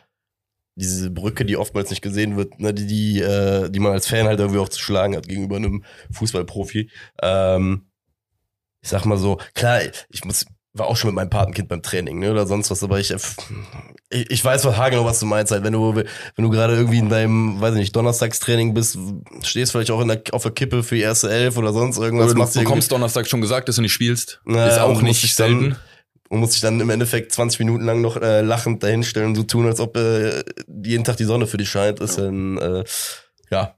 diese 0.77 1.11
Brücke, 1.11 1.45
die 1.45 1.57
oftmals 1.57 1.91
nicht 1.91 2.03
gesehen 2.03 2.37
wird, 2.37 2.61
ne, 2.61 2.73
die, 2.73 2.87
die, 2.87 3.21
äh, 3.21 3.69
die 3.69 3.81
man 3.81 3.93
als 3.93 4.07
Fan 4.07 4.27
halt 4.27 4.39
irgendwie 4.39 4.61
auch 4.61 4.69
zu 4.69 4.81
schlagen 4.81 5.17
hat 5.17 5.29
gegenüber 5.29 5.57
einem 5.57 5.85
Fußballprofi. 6.13 6.89
Ähm, 7.21 7.87
ich 8.83 8.89
sag 8.89 9.05
mal 9.05 9.17
so, 9.17 9.39
klar, 9.55 9.81
ich 10.11 10.25
muss, 10.25 10.45
war 10.75 10.87
auch 10.87 10.97
schon 10.97 11.09
mit 11.09 11.15
meinem 11.17 11.31
Patenkind 11.31 11.69
beim 11.69 11.83
Training, 11.83 12.19
ne, 12.19 12.31
oder 12.31 12.47
sonst 12.47 12.71
was, 12.71 12.83
aber 12.83 12.99
ich, 12.99 13.13
ich, 14.11 14.31
ich 14.31 14.45
weiß 14.45 14.65
was 14.65 14.77
Hagen 14.77 15.05
was 15.05 15.21
du 15.21 15.27
meinst 15.27 15.53
halt, 15.53 15.65
wenn 15.65 15.73
du, 15.73 15.95
wenn 15.95 16.05
du 16.37 16.51
gerade 16.51 16.75
irgendwie 16.75 16.99
in 16.99 17.09
deinem, 17.09 17.61
weiß 17.61 17.75
ich 17.75 17.81
nicht, 17.81 17.97
Donnerstagstraining 17.97 18.75
bist, 18.75 18.99
stehst 19.43 19.73
vielleicht 19.73 19.91
auch 19.91 20.01
in 20.01 20.09
der, 20.09 20.23
auf 20.33 20.43
der 20.43 20.53
Kippe 20.53 20.83
für 20.83 20.97
die 20.97 21.03
erste 21.03 21.31
Elf 21.31 21.57
oder 21.57 21.73
sonst 21.73 21.99
irgendwas, 21.99 22.25
Aber 22.27 22.35
du 22.35 22.39
machst 22.41 22.55
bekommst 22.55 22.91
Donnerstag 22.91 23.29
schon 23.29 23.41
gesagt, 23.41 23.69
dass 23.69 23.77
du 23.77 23.83
nicht 23.83 23.93
spielst. 23.93 24.41
Naja, 24.45 24.67
ist 24.67 24.79
auch 24.81 25.01
nicht 25.01 25.23
dich 25.23 25.37
dann- 25.37 25.61
selten. 25.61 25.77
und 26.29 26.41
muss 26.41 26.53
sich 26.53 26.61
dann 26.63 26.81
im 26.81 26.91
Endeffekt 26.91 27.33
20 27.33 27.61
Minuten 27.61 27.85
lang 27.85 28.01
noch 28.01 28.17
äh, 28.17 28.41
lachend 28.41 28.83
dahinstellen 28.83 29.29
und 29.29 29.35
so 29.37 29.43
tun, 29.45 29.67
als 29.67 29.79
ob 29.81 29.97
äh, 29.97 30.43
jeden 30.83 31.05
Tag 31.05 31.19
die 31.19 31.25
Sonne 31.25 31.47
für 31.47 31.59
dich 31.59 31.69
scheint, 31.71 32.01
ist 32.01 32.19
dann, 32.19 32.57
äh, 32.59 32.85
ja, 33.51 33.77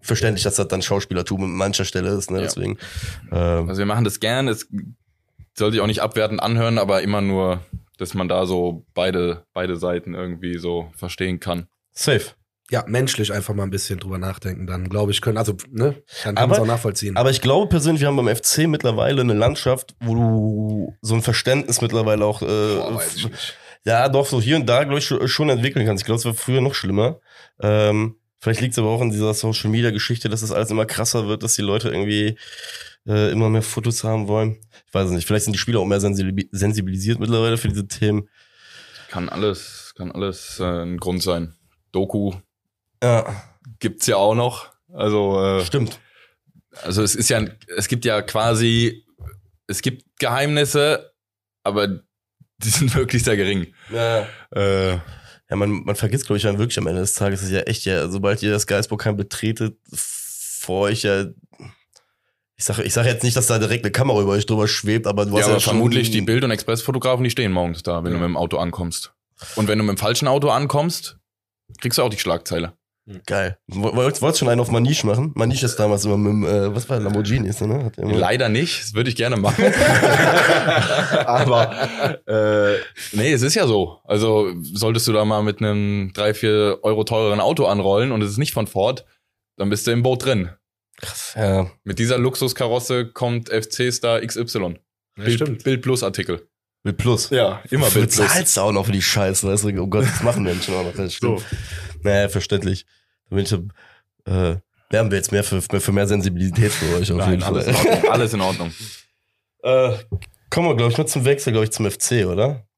verständlich, 0.00 0.44
dass 0.44 0.56
das 0.56 0.68
dann 0.68 0.82
Schauspielertum 0.82 1.44
an 1.44 1.50
mancher 1.50 1.84
Stelle 1.84 2.10
ist, 2.10 2.30
ne, 2.30 2.38
Ja. 2.38 2.44
deswegen. 2.44 2.78
Ähm, 3.32 3.68
Also 3.68 3.78
wir 3.78 3.86
machen 3.86 4.04
das 4.04 4.20
gern. 4.20 4.48
Es 4.48 4.68
soll 5.56 5.72
sich 5.72 5.80
auch 5.80 5.86
nicht 5.86 6.00
abwertend 6.02 6.42
anhören, 6.42 6.78
aber 6.78 7.02
immer 7.02 7.20
nur, 7.20 7.60
dass 7.98 8.14
man 8.14 8.28
da 8.28 8.46
so 8.46 8.84
beide, 8.94 9.44
beide 9.54 9.76
Seiten 9.76 10.14
irgendwie 10.14 10.58
so 10.58 10.90
verstehen 10.96 11.40
kann. 11.40 11.66
safe. 11.92 12.32
Ja, 12.68 12.84
menschlich 12.88 13.32
einfach 13.32 13.54
mal 13.54 13.62
ein 13.62 13.70
bisschen 13.70 14.00
drüber 14.00 14.18
nachdenken, 14.18 14.66
dann 14.66 14.88
glaube 14.88 15.12
ich, 15.12 15.20
können, 15.20 15.38
also, 15.38 15.52
ne, 15.70 16.02
dann 16.24 16.34
kann 16.34 16.48
man 16.50 16.56
es 16.58 16.62
auch 16.62 16.66
nachvollziehen. 16.66 17.16
Aber 17.16 17.30
ich 17.30 17.40
glaube 17.40 17.68
persönlich, 17.68 18.00
wir 18.00 18.08
haben 18.08 18.16
beim 18.16 18.26
FC 18.26 18.66
mittlerweile 18.66 19.20
eine 19.20 19.34
Landschaft, 19.34 19.94
wo 20.00 20.14
du 20.16 20.94
so 21.00 21.14
ein 21.14 21.22
Verständnis 21.22 21.80
mittlerweile 21.80 22.24
auch, 22.24 22.42
äh, 22.42 22.46
Boah, 22.46 23.00
ja, 23.84 24.08
doch, 24.08 24.26
so 24.26 24.40
hier 24.42 24.56
und 24.56 24.66
da, 24.66 24.82
glaube 24.82 24.98
ich, 24.98 25.04
schon- 25.06 25.28
schon 25.28 25.48
entwickeln 25.48 25.86
kannst. 25.86 26.02
Ich 26.02 26.06
glaube, 26.06 26.18
es 26.18 26.24
war 26.24 26.34
früher 26.34 26.60
noch 26.60 26.74
schlimmer. 26.74 27.20
Ähm, 27.62 28.16
Vielleicht 28.46 28.60
liegt 28.60 28.74
es 28.74 28.78
aber 28.78 28.90
auch 28.90 29.02
in 29.02 29.10
dieser 29.10 29.34
Social 29.34 29.70
Media 29.70 29.90
Geschichte, 29.90 30.28
dass 30.28 30.42
das 30.42 30.52
alles 30.52 30.70
immer 30.70 30.86
krasser 30.86 31.26
wird, 31.26 31.42
dass 31.42 31.54
die 31.56 31.62
Leute 31.62 31.88
irgendwie 31.88 32.38
äh, 33.04 33.32
immer 33.32 33.48
mehr 33.48 33.62
Fotos 33.62 34.04
haben 34.04 34.28
wollen. 34.28 34.60
Ich 34.86 34.94
weiß 34.94 35.06
es 35.08 35.10
nicht. 35.10 35.26
Vielleicht 35.26 35.46
sind 35.46 35.54
die 35.54 35.58
Spieler 35.58 35.80
auch 35.80 35.84
mehr 35.84 35.98
sensibil- 36.00 36.48
sensibilisiert 36.52 37.18
mittlerweile 37.18 37.56
für 37.58 37.66
diese 37.66 37.88
Themen. 37.88 38.28
Kann 39.08 39.28
alles, 39.28 39.94
kann 39.96 40.12
alles 40.12 40.60
äh, 40.60 40.64
ein 40.84 40.98
Grund 40.98 41.24
sein. 41.24 41.56
Doku 41.90 42.34
Ja, 43.02 43.34
gibt's 43.80 44.06
ja 44.06 44.14
auch 44.14 44.36
noch. 44.36 44.70
Also, 44.92 45.42
äh, 45.44 45.64
stimmt. 45.64 45.98
also 46.82 47.02
es 47.02 47.16
ist 47.16 47.28
ja, 47.28 47.44
es 47.76 47.88
gibt 47.88 48.04
ja 48.04 48.22
quasi, 48.22 49.04
es 49.66 49.82
gibt 49.82 50.04
Geheimnisse, 50.20 51.10
aber 51.64 51.88
die 51.88 52.68
sind 52.68 52.94
wirklich 52.94 53.24
sehr 53.24 53.36
gering. 53.36 53.74
Ja. 53.92 54.28
Äh, 54.52 54.98
Ja, 55.48 55.56
man, 55.56 55.84
man 55.84 55.94
vergisst, 55.96 56.26
glaube 56.26 56.38
ich, 56.38 56.42
dann 56.42 56.58
wirklich 56.58 56.78
am 56.78 56.86
Ende 56.88 57.00
des 57.00 57.14
Tages, 57.14 57.40
das 57.40 57.48
ist 57.50 57.54
ja 57.54 57.60
echt, 57.62 57.84
ja, 57.84 58.08
sobald 58.08 58.42
ihr 58.42 58.50
das 58.50 58.66
Geisbockheim 58.66 59.16
betretet, 59.16 59.76
vor 59.92 60.80
euch 60.82 61.02
ja, 61.02 61.26
ich 62.56 62.64
sage 62.64 62.82
ich 62.82 62.92
sag 62.94 63.04
jetzt 63.06 63.22
nicht, 63.22 63.36
dass 63.36 63.46
da 63.46 63.58
direkt 63.58 63.84
eine 63.84 63.92
Kamera 63.92 64.20
über 64.22 64.32
euch 64.32 64.46
drüber 64.46 64.66
schwebt, 64.66 65.06
aber 65.06 65.26
du 65.26 65.32
ja, 65.32 65.38
hast 65.38 65.46
ja, 65.46 65.52
aber 65.52 65.60
schon 65.60 65.72
vermutlich 65.74 66.10
die 66.10 66.22
Bild- 66.22 66.42
und 66.42 66.50
Expressfotografen, 66.50 67.22
die 67.22 67.30
stehen 67.30 67.52
morgens 67.52 67.82
da, 67.82 68.02
wenn 68.02 68.12
Ja. 68.12 68.18
du 68.18 68.22
mit 68.24 68.28
dem 68.30 68.36
Auto 68.36 68.56
ankommst. 68.56 69.12
Und 69.54 69.68
wenn 69.68 69.78
du 69.78 69.84
mit 69.84 69.96
dem 69.96 69.98
falschen 69.98 70.26
Auto 70.26 70.48
ankommst, 70.48 71.18
kriegst 71.80 71.98
du 71.98 72.02
auch 72.02 72.08
die 72.08 72.18
Schlagzeile. 72.18 72.75
Geil. 73.24 73.56
Wolltest 73.68 74.20
wolltest 74.20 74.40
schon 74.40 74.48
einen 74.48 74.60
auf 74.60 74.70
Maniche 74.70 75.06
machen? 75.06 75.30
Maniche 75.36 75.64
ist 75.66 75.76
damals 75.76 76.04
immer 76.04 76.16
mit 76.16 76.32
dem, 76.32 76.44
äh, 76.44 76.74
was 76.74 76.88
war 76.88 76.98
Lamborghini, 76.98 77.50
ne? 77.60 77.92
Leider 77.98 78.48
nicht, 78.48 78.82
das 78.82 78.94
würde 78.94 79.10
ich 79.10 79.16
gerne 79.16 79.36
machen. 79.36 79.64
Aber 81.26 81.72
äh, 82.26 82.78
nee, 83.12 83.32
es 83.32 83.42
ist 83.42 83.54
ja 83.54 83.68
so. 83.68 84.00
Also 84.04 84.52
solltest 84.60 85.06
du 85.06 85.12
da 85.12 85.24
mal 85.24 85.42
mit 85.42 85.60
einem 85.60 86.10
drei, 86.14 86.34
vier 86.34 86.80
Euro 86.82 87.04
teureren 87.04 87.40
Auto 87.40 87.66
anrollen 87.66 88.10
und 88.10 88.22
es 88.22 88.30
ist 88.30 88.38
nicht 88.38 88.52
von 88.52 88.66
Ford, 88.66 89.04
dann 89.56 89.70
bist 89.70 89.86
du 89.86 89.92
im 89.92 90.02
Boot 90.02 90.24
drin. 90.24 90.50
Krass, 91.00 91.34
ja. 91.36 91.70
Mit 91.84 92.00
dieser 92.00 92.18
Luxuskarosse 92.18 93.06
kommt 93.06 93.50
FC-Star 93.50 94.20
XY. 94.20 94.58
Ja, 95.18 95.24
Bild, 95.24 95.34
stimmt. 95.40 95.62
Bild 95.64 95.82
Plus 95.82 96.02
Artikel. 96.02 96.48
Mit 96.82 96.98
Plus. 96.98 97.30
Ja, 97.30 97.62
immer 97.70 97.88
Du 97.88 97.94
Bild 97.94 98.12
Plus. 98.12 98.32
zahlst 98.32 98.58
auch 98.58 98.72
noch 98.72 98.86
für 98.86 98.92
die 98.92 99.02
Scheiße, 99.02 99.46
weißt 99.46 99.64
du? 99.64 99.80
Oh 99.80 99.86
Gott, 99.86 100.04
das 100.04 100.22
machen 100.22 100.44
Menschen 100.44 100.74
auch 100.74 100.84
noch. 100.84 100.94
Das 100.94 101.14
stimmt. 101.14 101.40
So. 101.40 101.46
Naja, 102.06 102.28
verständlich. 102.28 102.86
Da 103.28 103.36
bin 103.36 103.44
ich, 103.44 103.52
äh, 103.52 104.56
werben 104.90 105.10
wir 105.10 105.16
jetzt 105.18 105.32
mehr 105.32 105.44
für, 105.44 105.60
für 105.60 105.92
mehr 105.92 106.06
Sensibilität 106.06 106.72
für 106.72 106.96
euch 106.96 107.10
auf 107.12 107.18
Nein, 107.18 107.30
jeden 107.32 107.42
alles 107.42 107.64
Fall. 107.64 107.74
in 107.74 107.92
Ordnung. 107.92 108.12
Alles 108.12 108.32
in 108.34 108.40
Ordnung. 108.40 108.72
Äh, 109.62 109.96
kommen 110.48 110.68
wir, 110.68 110.76
glaube 110.76 110.92
ich, 110.92 110.96
nur 110.98 111.08
zum 111.08 111.24
Wechsel, 111.24 111.52
glaube 111.52 111.64
ich, 111.64 111.72
zum 111.72 111.90
FC, 111.90 112.24
oder? 112.26 112.68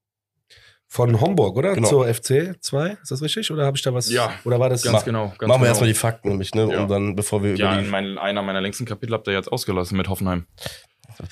Von 0.87 1.21
Homburg, 1.21 1.55
oder? 1.55 1.75
Genau. 1.75 1.87
Zur 1.87 2.07
FC 2.11 2.55
2, 2.59 2.97
ist 3.03 3.11
das 3.11 3.21
richtig? 3.21 3.51
Oder 3.51 3.65
habe 3.67 3.77
ich 3.77 3.83
da 3.83 3.93
was? 3.93 4.09
Ja, 4.09 4.33
Oder 4.43 4.59
war 4.59 4.69
das 4.69 4.81
Ganz 4.81 5.05
genau. 5.05 5.27
Ganz 5.27 5.41
Machen 5.41 5.49
wir 5.49 5.55
genau. 5.57 5.65
erstmal 5.67 5.87
die 5.89 5.93
Fakten 5.93 6.29
nämlich, 6.29 6.55
ne? 6.55 6.67
Ja. 6.71 6.81
Und 6.81 6.87
dann, 6.89 7.15
bevor 7.15 7.43
wir 7.43 7.55
Ja, 7.57 7.67
über 7.73 7.77
in 7.79 7.85
die. 7.85 7.91
mein, 7.91 8.17
einer 8.17 8.41
meiner 8.41 8.59
längsten 8.61 8.85
Kapitel 8.85 9.13
habt 9.13 9.27
ihr 9.27 9.33
jetzt 9.35 9.51
ausgelassen 9.51 9.97
mit 9.97 10.07
Hoffenheim. 10.09 10.47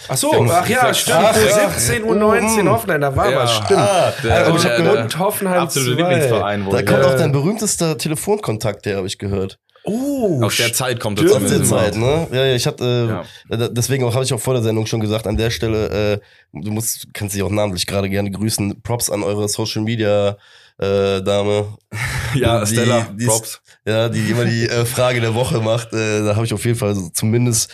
Ach 0.10 0.18
so, 0.18 0.32
ach 0.50 0.68
ja, 0.70 0.94
stimmt. 0.94 1.18
ach, 1.20 1.36
ja. 1.36 1.70
17 1.70 2.04
Uhr 2.04 2.16
19 2.16 2.66
Mhm. 2.66 2.70
Hoffenheim, 2.72 3.02
da 3.02 3.16
war 3.16 3.32
Ja. 3.32 3.38
was, 3.40 3.54
stimmt. 3.56 3.80
Ah, 3.80 4.14
Der- 4.24 4.36
also 4.46 4.56
ich 4.56 4.62
der- 4.62 4.72
hab 4.72 4.78
der- 4.78 4.86
gehört, 4.86 5.04
Und 5.04 5.20
Hoffenheim 5.20 5.60
Absolute 5.62 5.96
2. 5.96 6.10
Lieblingsverein 6.10 6.66
wohl. 6.66 6.72
da 6.74 6.82
kommt 6.84 7.04
auch 7.06 7.16
dein 7.18 7.32
berühmtester 7.32 7.98
Telefonkontakt, 7.98 8.86
der 8.86 8.98
habe 8.98 9.08
ich 9.08 9.18
gehört. 9.18 9.60
Oh, 9.90 10.44
Aus 10.44 10.58
der 10.58 10.74
Zeit 10.74 11.00
kommt 11.00 11.18
er 11.22 11.32
Aus 11.34 11.50
der. 11.50 11.64
Zeit, 11.64 11.96
ne? 11.96 12.28
Ja, 12.34 12.44
ja, 12.46 12.56
ich 12.56 12.68
hatte, 12.68 13.24
äh, 13.50 13.56
Ja. 13.56 13.68
deswegen 13.70 14.04
auch 14.04 14.14
habe 14.14 14.26
ich 14.26 14.34
auch 14.34 14.40
vor 14.40 14.54
der 14.54 14.62
Sendung 14.64 14.86
schon 14.86 15.00
gesagt, 15.00 15.26
an 15.28 15.38
der 15.38 15.50
Stelle, 15.50 16.14
äh, 16.16 16.20
du 16.52 16.72
musst, 16.72 17.08
kannst 17.14 17.36
dich 17.36 17.42
auch 17.44 17.50
namentlich 17.50 17.86
gerade 17.88 18.10
gerne 18.10 18.30
grüßen. 18.30 18.82
Props 18.82 19.10
an 19.10 19.24
eure 19.24 19.48
Social 19.48 19.84
Media 19.84 20.36
äh, 20.80 21.22
Dame. 21.24 21.78
Ja, 22.36 22.60
Die- 22.66 22.74
Stella, 22.74 23.08
die 23.18 23.26
Props. 23.26 23.62
Ja, 23.86 24.10
die 24.10 24.30
immer 24.30 24.44
die 24.46 24.68
äh, 24.68 24.86
Frage 24.86 25.22
der 25.22 25.34
Woche 25.34 25.62
macht. 25.62 25.94
Äh, 25.94 26.24
da 26.26 26.36
habe 26.36 26.46
ich 26.46 26.54
auf 26.54 26.66
jeden 26.66 26.78
Fall 26.78 26.94
so 26.94 27.10
zumindest 27.14 27.72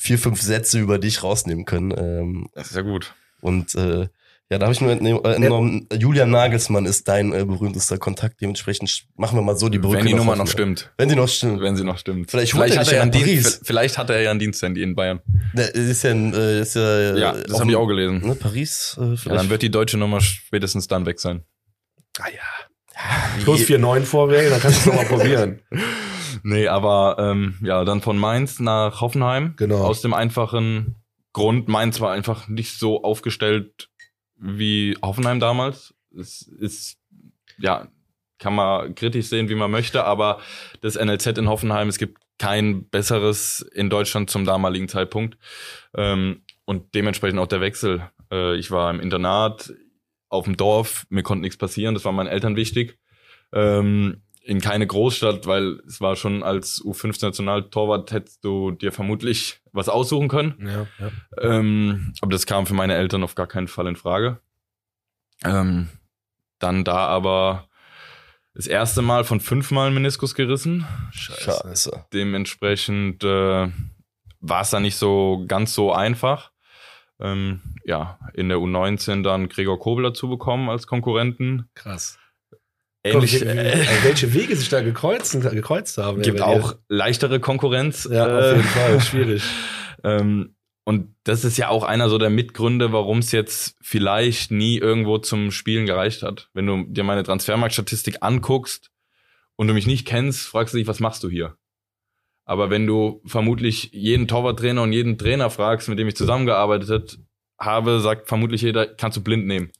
vier, 0.00 0.18
fünf 0.18 0.40
Sätze 0.40 0.78
über 0.78 0.98
dich 0.98 1.22
rausnehmen 1.22 1.64
können. 1.64 1.90
Ähm, 1.96 2.48
Das 2.54 2.68
ist 2.68 2.76
ja 2.76 2.82
gut. 2.82 3.14
und 3.40 3.74
äh, 3.74 4.08
ja, 4.50 4.56
da 4.58 4.64
habe 4.64 4.72
ich 4.72 4.80
nur 4.80 4.92
äh, 4.92 5.34
entnommen, 5.34 5.86
Julian 5.92 6.30
Nagelsmann 6.30 6.86
ist 6.86 7.06
dein 7.06 7.34
äh, 7.34 7.44
berühmtester 7.44 7.98
Kontakt. 7.98 8.40
Dementsprechend 8.40 9.04
machen 9.16 9.36
wir 9.36 9.42
mal 9.42 9.58
so 9.58 9.68
die 9.68 9.78
Brücke. 9.78 9.98
Wenn 9.98 10.06
die 10.06 10.14
Nummer 10.14 10.36
noch 10.36 10.46
Hoffenheim. 10.46 10.74
stimmt. 10.76 10.92
Wenn 10.96 11.10
die 11.10 11.16
noch 11.16 11.28
stimmt. 11.28 11.60
Wenn 11.60 11.76
sie 11.76 11.84
noch 11.84 11.98
stimmt. 11.98 12.30
Vielleicht 12.30 12.54
er 12.54 12.60
hat 12.60 12.72
er 12.72 12.84
ja 12.84 13.04
ja 13.04 13.10
Paris. 13.10 13.24
Dienst, 13.24 13.60
vielleicht 13.64 13.98
hat 13.98 14.08
er 14.08 14.22
ja 14.22 14.30
einen 14.30 14.40
Diensthandy 14.40 14.82
in 14.82 14.94
Bayern. 14.94 15.20
Ne, 15.52 15.64
ist 15.64 16.02
ja, 16.02 16.12
ein, 16.12 16.32
äh, 16.32 16.60
ist 16.62 16.76
ja, 16.76 17.14
Ja, 17.18 17.32
das 17.32 17.60
habe 17.60 17.68
ich 17.70 17.76
auch 17.76 17.86
gelesen. 17.88 18.20
Ne, 18.26 18.34
Paris, 18.36 18.96
äh, 18.98 19.04
Ja, 19.04 19.16
vielleicht. 19.16 19.38
dann 19.38 19.50
wird 19.50 19.60
die 19.60 19.70
deutsche 19.70 19.98
Nummer 19.98 20.22
spätestens 20.22 20.88
dann 20.88 21.04
weg 21.04 21.20
sein. 21.20 21.42
Ah 22.18 22.28
ja. 22.34 23.42
Plus 23.44 23.60
4,9 23.60 24.00
vorwählen, 24.04 24.50
dann 24.50 24.60
kannst 24.60 24.78
du 24.86 24.90
es 24.90 24.96
nochmal 24.96 25.04
probieren. 25.18 25.60
Nee, 26.42 26.68
aber 26.68 27.16
ähm, 27.18 27.56
ja, 27.62 27.84
dann 27.84 28.00
von 28.00 28.18
Mainz 28.18 28.60
nach 28.60 29.00
Hoffenheim. 29.00 29.54
Genau. 29.56 29.84
Aus 29.84 30.00
dem 30.00 30.14
einfachen 30.14 30.96
Grund, 31.32 31.68
Mainz 31.68 32.00
war 32.00 32.12
einfach 32.12 32.48
nicht 32.48 32.78
so 32.78 33.02
aufgestellt 33.04 33.88
wie 34.36 34.96
Hoffenheim 35.02 35.40
damals. 35.40 35.94
Es 36.18 36.42
ist, 36.42 36.98
ja, 37.58 37.88
kann 38.38 38.54
man 38.54 38.94
kritisch 38.94 39.26
sehen, 39.26 39.48
wie 39.48 39.54
man 39.54 39.70
möchte, 39.70 40.04
aber 40.04 40.40
das 40.80 40.94
NLZ 40.94 41.38
in 41.38 41.48
Hoffenheim, 41.48 41.88
es 41.88 41.98
gibt 41.98 42.18
kein 42.38 42.88
besseres 42.88 43.60
in 43.60 43.90
Deutschland 43.90 44.30
zum 44.30 44.44
damaligen 44.44 44.88
Zeitpunkt. 44.88 45.36
Ähm, 45.94 46.42
und 46.64 46.94
dementsprechend 46.94 47.40
auch 47.40 47.46
der 47.46 47.60
Wechsel. 47.60 48.08
Äh, 48.30 48.56
ich 48.56 48.70
war 48.70 48.90
im 48.90 49.00
Internat 49.00 49.72
auf 50.28 50.44
dem 50.44 50.56
Dorf, 50.56 51.06
mir 51.08 51.22
konnte 51.22 51.42
nichts 51.42 51.56
passieren, 51.56 51.94
das 51.94 52.04
war 52.04 52.12
meinen 52.12 52.28
Eltern 52.28 52.56
wichtig. 52.56 52.98
Ähm, 53.52 54.22
in 54.48 54.62
keine 54.62 54.86
Großstadt, 54.86 55.46
weil 55.46 55.78
es 55.86 56.00
war 56.00 56.16
schon 56.16 56.42
als 56.42 56.82
U15-Nationaltorwart 56.82 58.12
hättest 58.12 58.42
du 58.42 58.70
dir 58.70 58.92
vermutlich 58.92 59.60
was 59.72 59.90
aussuchen 59.90 60.28
können. 60.28 60.54
Ja, 60.66 60.86
ja. 60.98 61.12
Ähm, 61.58 62.14
aber 62.22 62.32
das 62.32 62.46
kam 62.46 62.64
für 62.64 62.72
meine 62.72 62.94
Eltern 62.94 63.22
auf 63.22 63.34
gar 63.34 63.46
keinen 63.46 63.68
Fall 63.68 63.86
in 63.86 63.96
Frage. 63.96 64.40
Ähm, 65.44 65.90
dann 66.58 66.82
da 66.82 66.96
aber 66.96 67.68
das 68.54 68.66
erste 68.66 69.02
Mal 69.02 69.24
von 69.24 69.40
fünfmal 69.40 69.90
Meniskus 69.90 70.34
gerissen. 70.34 70.86
Scheiße. 71.12 72.06
Dementsprechend 72.14 73.22
äh, 73.24 73.68
war 74.40 74.62
es 74.62 74.70
da 74.70 74.80
nicht 74.80 74.96
so 74.96 75.44
ganz 75.46 75.74
so 75.74 75.92
einfach. 75.92 76.52
Ähm, 77.20 77.60
ja, 77.84 78.18
in 78.32 78.48
der 78.48 78.56
U19 78.56 79.22
dann 79.22 79.50
Gregor 79.50 79.78
Kobel 79.78 80.04
dazu 80.04 80.26
bekommen 80.26 80.70
als 80.70 80.86
Konkurrenten. 80.86 81.68
Krass. 81.74 82.18
Ähnlich, 83.04 83.40
wie- 83.40 83.44
wie- 83.44 83.48
äh, 83.48 83.86
welche 84.02 84.34
Wege 84.34 84.56
sich 84.56 84.68
da 84.68 84.80
gekreuzt, 84.80 85.40
gekreuzt 85.40 85.98
haben. 85.98 86.22
gibt 86.22 86.40
auch 86.42 86.76
leichtere 86.88 87.40
Konkurrenz. 87.40 88.02
dir. 88.04 88.14
Ja, 88.14 88.38
auf 88.38 88.56
jeden 88.56 88.62
Fall. 88.68 89.00
Schwierig. 89.00 89.42
Ähm, 90.04 90.54
und 90.84 91.16
das 91.24 91.44
ist 91.44 91.58
ja 91.58 91.70
auch 91.70 91.82
einer 91.82 92.08
so 92.08 92.18
der 92.18 92.30
Mitgründe, 92.30 92.92
warum 92.92 93.18
es 93.18 93.32
jetzt 93.32 93.76
vielleicht 93.82 94.52
nie 94.52 94.78
irgendwo 94.78 95.18
zum 95.18 95.50
Spielen 95.50 95.86
gereicht 95.86 96.22
hat. 96.22 96.50
Wenn 96.54 96.66
du 96.66 96.84
dir 96.86 97.02
meine 97.02 97.24
Transfermarktstatistik 97.24 98.18
anguckst 98.20 98.90
und 99.56 99.66
du 99.66 99.74
mich 99.74 99.88
nicht 99.88 100.06
kennst, 100.06 100.46
fragst 100.46 100.72
du 100.72 100.78
dich, 100.78 100.86
was 100.86 101.00
machst 101.00 101.24
du 101.24 101.28
hier? 101.28 101.56
Aber 102.44 102.70
wenn 102.70 102.86
du 102.86 103.20
vermutlich 103.26 103.90
jeden 103.92 104.28
Torwarttrainer 104.28 104.82
und 104.82 104.92
jeden 104.92 105.18
Trainer 105.18 105.50
fragst, 105.50 105.88
mit 105.88 105.98
dem 105.98 106.06
ich 106.06 106.14
zusammengearbeitet 106.16 107.18
habe, 107.58 107.98
sagt 107.98 108.28
vermutlich 108.28 108.62
jeder, 108.62 108.86
kannst 108.86 109.16
du 109.16 109.22
blind 109.24 109.46
nehmen. 109.48 109.72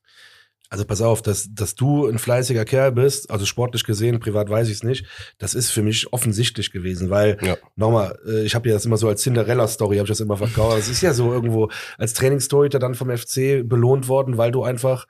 Also 0.71 0.85
pass 0.85 1.01
auf, 1.01 1.23
dass, 1.23 1.49
dass 1.55 1.75
du 1.75 2.07
ein 2.07 2.19
fleißiger 2.19 2.65
Kerl 2.65 2.93
bist, 2.93 3.31
also 3.31 3.47
sportlich 3.47 3.85
gesehen, 3.85 4.21
privat 4.21 4.51
weiß 4.51 4.69
ich 4.69 4.75
es 4.75 4.83
nicht, 4.83 5.07
das 5.39 5.55
ist 5.55 5.71
für 5.71 5.83
mich 5.83 6.13
offensichtlich 6.13 6.73
gewesen, 6.73 7.09
weil 7.09 7.39
Ja. 7.41 7.57
nochmal, 7.77 8.19
äh, 8.27 8.43
ich 8.45 8.55
habe 8.55 8.69
ja 8.69 8.75
das 8.75 8.85
immer 8.85 8.99
so 8.99 9.09
als 9.09 9.23
Cinderella-Story, 9.23 9.97
habe 9.97 10.05
ich 10.05 10.11
das 10.11 10.21
immer 10.21 10.37
verkauft. 10.37 10.79
Es 10.79 10.89
ist 10.89 11.01
ja 11.01 11.15
so 11.15 11.33
irgendwo 11.33 11.71
als 11.97 12.13
Trainingstorhüter 12.15 12.79
dann 12.79 12.95
vom 12.95 13.09
FC 13.17 13.63
belohnt 13.67 14.09
worden, 14.09 14.37
weil 14.37 14.51
du 14.53 14.63
einfach 14.63 15.07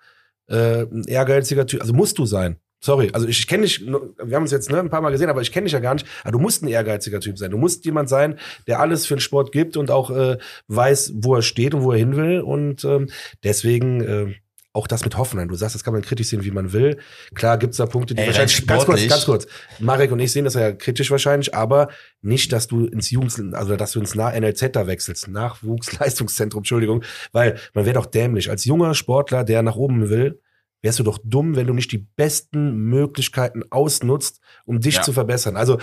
äh, 0.48 0.82
ein 0.82 1.04
ehrgeiziger 1.04 1.66
Typ, 1.66 1.80
also 1.80 1.92
musst 1.92 2.18
du 2.18 2.24
sein. 2.26 2.56
Sorry, 2.80 3.10
also 3.12 3.26
ich 3.26 3.48
kenne 3.48 3.64
dich, 3.64 3.84
wir 3.84 4.36
haben 4.36 4.42
uns 4.44 4.52
jetzt 4.52 4.70
ne, 4.70 4.78
ein 4.78 4.88
paar 4.88 5.00
Mal 5.00 5.10
gesehen, 5.10 5.28
aber 5.28 5.42
ich 5.42 5.50
kenne 5.50 5.64
dich 5.64 5.72
ja 5.72 5.80
gar 5.80 5.94
nicht. 5.94 6.06
Aber 6.22 6.30
du 6.30 6.38
musst 6.38 6.62
ein 6.62 6.68
ehrgeiziger 6.68 7.18
Typ 7.18 7.36
sein. 7.36 7.50
Du 7.50 7.58
musst 7.58 7.84
jemand 7.84 8.08
sein, 8.08 8.38
der 8.68 8.78
alles 8.78 9.04
für 9.04 9.16
den 9.16 9.20
Sport 9.20 9.50
gibt 9.50 9.76
und 9.76 9.90
auch 9.90 10.10
äh, 10.10 10.38
weiß, 10.68 11.14
wo 11.16 11.34
er 11.34 11.42
steht 11.42 11.74
und 11.74 11.82
wo 11.82 11.90
er 11.90 11.98
hin 11.98 12.14
will. 12.14 12.40
Und 12.40 12.84
ähm, 12.84 13.08
deswegen 13.42 14.00
äh, 14.00 14.34
auch 14.72 14.86
das 14.86 15.04
mit 15.04 15.16
Hoffenheim. 15.16 15.48
Du 15.48 15.54
sagst, 15.54 15.74
das 15.74 15.82
kann 15.82 15.92
man 15.94 16.02
kritisch 16.02 16.28
sehen, 16.28 16.44
wie 16.44 16.50
man 16.50 16.72
will. 16.72 16.98
Klar 17.34 17.58
gibt's 17.58 17.78
da 17.78 17.86
Punkte, 17.86 18.14
die 18.14 18.20
Ey, 18.20 18.28
wahrscheinlich 18.28 18.66
ganz 18.66 18.84
kurz, 18.84 19.08
ganz 19.08 19.24
kurz. 19.24 19.46
Marek 19.80 20.12
und 20.12 20.20
ich 20.20 20.30
sehen 20.30 20.44
das 20.44 20.54
ja 20.54 20.72
kritisch 20.72 21.10
wahrscheinlich, 21.10 21.54
aber 21.54 21.88
nicht, 22.20 22.52
dass 22.52 22.66
du 22.68 22.86
ins 22.86 23.10
Jugends, 23.10 23.40
also 23.54 23.76
dass 23.76 23.92
du 23.92 24.00
ins 24.00 24.14
Na 24.14 24.30
NLZ 24.38 24.70
da 24.76 24.86
wechselst, 24.86 25.26
Nachwuchsleistungszentrum, 25.28 26.60
Entschuldigung, 26.60 27.02
weil 27.32 27.58
man 27.74 27.84
wäre 27.86 27.94
doch 27.94 28.06
dämlich. 28.06 28.50
Als 28.50 28.64
junger 28.64 28.94
Sportler, 28.94 29.42
der 29.44 29.62
nach 29.62 29.76
oben 29.76 30.08
will, 30.10 30.40
wärst 30.82 30.98
du 30.98 31.02
doch 31.02 31.18
dumm, 31.24 31.56
wenn 31.56 31.66
du 31.66 31.72
nicht 31.74 31.90
die 31.90 32.06
besten 32.16 32.76
Möglichkeiten 32.76 33.62
ausnutzt, 33.70 34.40
um 34.64 34.80
dich 34.80 34.96
Ja. 34.96 35.02
zu 35.02 35.12
verbessern. 35.12 35.56
Also 35.56 35.78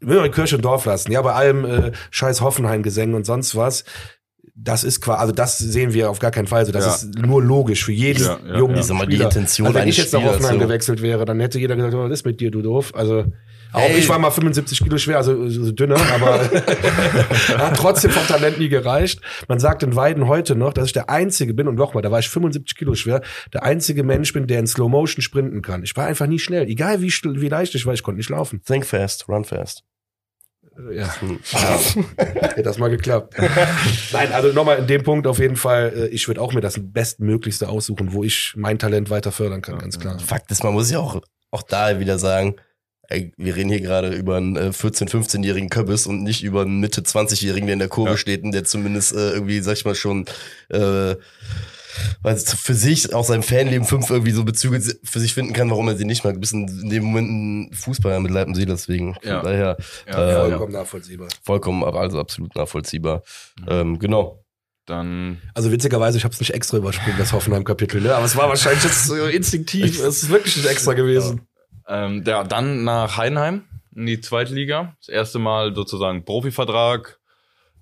will 0.00 0.20
man 0.20 0.30
Kirche 0.30 0.56
und 0.56 0.64
Dorf 0.64 0.86
lassen, 0.86 1.12
ja, 1.12 1.20
bei 1.20 1.32
allem 1.34 1.64
äh, 1.66 1.92
scheiß 2.10 2.40
Hoffenheim-Gesängen 2.40 3.14
und 3.14 3.26
sonst 3.26 3.54
was. 3.56 3.84
Das 4.54 4.84
ist 4.84 5.00
quasi, 5.00 5.20
also 5.20 5.32
das 5.32 5.58
sehen 5.58 5.92
wir 5.94 6.10
auf 6.10 6.18
gar 6.18 6.30
keinen 6.30 6.46
Fall 6.46 6.66
so. 6.66 6.72
Das 6.72 6.84
Ja. 6.84 6.94
ist 6.94 7.18
nur 7.18 7.42
logisch 7.42 7.84
für 7.84 7.92
jeden 7.92 8.22
Ja, 8.22 8.38
ja, 8.46 8.58
jungen 8.58 8.76
ja. 8.76 8.94
Mal, 8.94 9.06
die 9.06 9.12
Spieler. 9.14 9.24
Intention 9.26 9.66
also 9.68 9.78
wenn 9.78 9.88
ich 9.88 9.96
jetzt 9.96 10.12
nach 10.12 10.22
Hoffenheim 10.22 10.54
so. 10.54 10.58
gewechselt 10.60 11.02
wäre, 11.02 11.24
dann 11.24 11.40
hätte 11.40 11.58
jeder 11.58 11.76
gesagt, 11.76 11.94
oh, 11.94 12.04
was 12.04 12.10
ist 12.12 12.26
mit 12.26 12.40
dir, 12.40 12.50
du 12.50 12.60
doof. 12.62 12.92
Also 12.94 13.24
auch 13.72 13.80
Ey. 13.88 13.98
ich 13.98 14.08
war 14.08 14.18
mal 14.18 14.30
75 14.32 14.80
Kilo 14.82 14.98
schwer, 14.98 15.18
also 15.18 15.48
so 15.48 15.70
dünner, 15.70 15.96
aber 16.12 16.40
hat 17.58 17.76
trotzdem 17.76 18.10
vom 18.10 18.26
Talent 18.26 18.58
nie 18.58 18.68
gereicht. 18.68 19.20
Man 19.48 19.60
sagt 19.60 19.82
in 19.84 19.94
Weiden 19.94 20.26
heute 20.26 20.56
noch, 20.56 20.72
dass 20.72 20.86
ich 20.86 20.92
der 20.92 21.08
Einzige 21.08 21.54
bin, 21.54 21.68
und 21.68 21.76
nochmal, 21.76 22.02
da 22.02 22.10
war 22.10 22.18
ich 22.18 22.28
75 22.28 22.76
Kilo 22.76 22.94
schwer, 22.94 23.22
der 23.52 23.62
einzige 23.62 24.02
Mensch 24.02 24.32
bin, 24.32 24.46
der 24.48 24.58
in 24.58 24.66
Slow 24.66 24.88
Motion 24.90 25.22
sprinten 25.22 25.62
kann. 25.62 25.84
Ich 25.84 25.96
war 25.96 26.06
einfach 26.06 26.26
nie 26.26 26.40
schnell. 26.40 26.66
Egal 26.68 27.00
wie, 27.00 27.12
wie 27.12 27.48
leicht 27.48 27.74
ich 27.76 27.86
war, 27.86 27.94
ich 27.94 28.02
konnte 28.02 28.18
nicht 28.18 28.30
laufen. 28.30 28.60
Think 28.64 28.84
fast, 28.86 29.28
run 29.28 29.44
fast. 29.44 29.84
Ja. 30.92 31.14
Hätte 32.16 32.62
das 32.62 32.78
mal 32.78 32.88
geklappt. 32.88 33.34
Nein, 34.12 34.32
also 34.32 34.48
nochmal 34.52 34.78
in 34.78 34.86
dem 34.86 35.02
Punkt 35.02 35.26
auf 35.26 35.38
jeden 35.38 35.56
Fall, 35.56 35.92
äh, 35.94 36.06
ich 36.08 36.26
würde 36.28 36.40
auch 36.40 36.52
mir 36.52 36.60
das 36.60 36.78
Bestmöglichste 36.80 37.68
aussuchen, 37.68 38.12
wo 38.12 38.24
ich 38.24 38.54
mein 38.56 38.78
Talent 38.78 39.10
weiter 39.10 39.32
fördern 39.32 39.62
kann, 39.62 39.78
ganz 39.78 39.98
klar. 39.98 40.18
Fakt 40.18 40.50
ist, 40.50 40.64
man 40.64 40.72
muss 40.72 40.90
ja 40.90 40.98
auch, 40.98 41.20
auch 41.50 41.62
da 41.62 42.00
wieder 42.00 42.18
sagen, 42.18 42.56
wir 43.36 43.56
reden 43.56 43.70
hier 43.70 43.80
gerade 43.80 44.10
über 44.14 44.36
einen 44.36 44.54
äh, 44.56 44.68
14-, 44.68 45.10
15-jährigen 45.10 45.68
Köbbes 45.68 46.06
und 46.06 46.22
nicht 46.22 46.44
über 46.44 46.62
einen 46.62 46.78
Mitte 46.78 47.00
20-jährigen, 47.00 47.66
der 47.66 47.72
in 47.72 47.78
der 47.80 47.88
Kurve 47.88 48.12
Ja. 48.12 48.16
steht 48.16 48.44
und 48.44 48.52
der 48.52 48.62
zumindest 48.64 49.12
äh, 49.12 49.30
irgendwie, 49.32 49.60
sag 49.60 49.72
ich 49.72 49.84
mal, 49.84 49.96
schon 49.96 50.26
äh, 50.68 51.16
weiß, 52.22 52.54
für 52.54 52.74
sich 52.74 53.14
aus 53.14 53.28
seinem 53.28 53.42
Fanleben 53.42 53.86
fünf 53.86 54.10
irgendwie 54.10 54.32
so 54.32 54.44
Bezüge 54.44 54.80
für 55.04 55.20
sich 55.20 55.34
finden 55.34 55.52
kann, 55.52 55.70
warum 55.70 55.88
er 55.88 55.96
sie 55.96 56.04
nicht 56.04 56.24
mag. 56.24 56.34
Du 56.34 56.40
bist 56.40 56.52
in, 56.52 56.66
dem 56.88 57.04
Moment 57.04 57.30
ein 57.70 57.74
Fußballer 57.74 58.20
mit 58.20 58.30
Leib 58.30 58.48
und 58.48 58.54
Seele, 58.54 58.72
deswegen. 58.72 59.14
Von 59.14 59.22
Ja. 59.28 59.42
daher 59.42 59.76
Ja, 60.08 60.30
äh, 60.30 60.34
Vollkommen 60.48 60.72
nachvollziehbar. 60.72 61.28
vollkommen, 61.42 61.84
also 61.84 62.20
absolut 62.20 62.54
nachvollziehbar. 62.56 63.22
Ähm, 63.68 63.98
genau. 63.98 64.44
Dann 64.86 65.40
Also 65.54 65.70
witzigerweise, 65.70 66.18
ich 66.18 66.24
habe 66.24 66.32
es 66.34 66.40
nicht 66.40 66.54
extra 66.54 66.76
übersprungen, 66.78 67.18
das 67.18 67.32
Hoffenheim-Kapitel, 67.32 68.00
ne? 68.00 68.14
aber 68.14 68.24
es 68.24 68.34
war 68.36 68.48
wahrscheinlich 68.48 68.82
jetzt 68.84 69.06
so 69.06 69.14
instinktiv. 69.26 70.00
Es 70.00 70.22
ist 70.22 70.28
wirklich 70.30 70.56
nicht 70.56 70.66
extra 70.68 70.94
gewesen. 70.94 71.42
Ähm, 71.86 72.24
ja, 72.26 72.44
dann 72.44 72.84
nach 72.84 73.16
Heidenheim 73.16 73.64
in 73.94 74.06
die 74.06 74.20
zweite 74.20 74.54
Liga. 74.54 74.96
Das 75.00 75.08
erste 75.08 75.38
Mal 75.38 75.74
sozusagen 75.74 76.24
Profivertrag. 76.24 77.18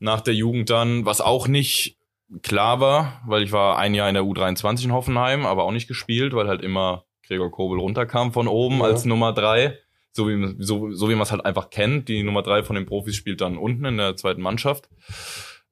Nach 0.01 0.21
der 0.21 0.35
Jugend 0.35 0.71
dann, 0.71 1.05
was 1.07 1.21
auch 1.21 1.49
nicht 1.49 1.98
klar 2.43 2.81
war, 2.81 3.23
weil 3.27 3.43
ich 3.43 3.53
war 3.53 3.79
ein 3.79 3.95
Jahr 3.95 4.09
in 4.09 4.14
der 4.14 4.25
U23 4.25 4.85
in 4.85 4.93
Hoffenheim, 4.93 5.47
aber 5.47 5.64
auch 5.64 5.73
nicht 5.73 5.88
gespielt, 5.88 6.35
weil 6.35 6.49
halt 6.49 6.62
immer 6.62 7.05
Gregor 7.27 7.51
Kobel 7.51 7.79
runterkam 7.79 8.33
von 8.33 8.49
oben 8.49 8.79
Ja. 8.79 8.85
als 8.85 9.05
Nummer 9.05 9.33
drei. 9.33 9.79
So 10.12 10.29
wie, 10.29 10.57
so, 10.59 10.91
so 10.91 11.09
wie 11.09 11.14
man 11.14 11.23
es 11.23 11.31
halt 11.31 11.45
einfach 11.45 11.71
kennt. 11.71 12.09
Die 12.09 12.23
Nummer 12.23 12.43
drei 12.43 12.62
von 12.62 12.75
den 12.77 12.87
Profis 12.87 13.14
spielt 13.17 13.41
dann 13.41 13.57
unten 13.59 13.85
in 13.85 13.99
der 13.99 14.17
zweiten 14.17 14.41
Mannschaft. 14.43 14.88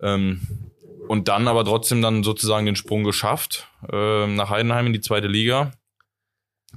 Ähm, 0.00 0.40
und 1.08 1.28
dann 1.28 1.48
aber 1.48 1.64
trotzdem 1.64 2.02
dann 2.02 2.22
sozusagen 2.22 2.66
den 2.66 2.76
Sprung 2.76 3.04
geschafft, 3.04 3.68
ähm, 3.92 4.34
nach 4.34 4.50
Heidenheim 4.50 4.86
in 4.86 4.92
die 4.92 5.00
zweite 5.00 5.26
Liga. 5.28 5.72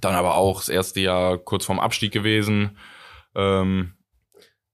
Dann 0.01 0.15
aber 0.15 0.35
auch 0.35 0.59
das 0.59 0.69
erste 0.69 0.99
Jahr 1.01 1.37
kurz 1.37 1.65
vorm 1.65 1.79
Abstieg 1.79 2.11
gewesen. 2.13 2.77
Ähm, 3.35 3.93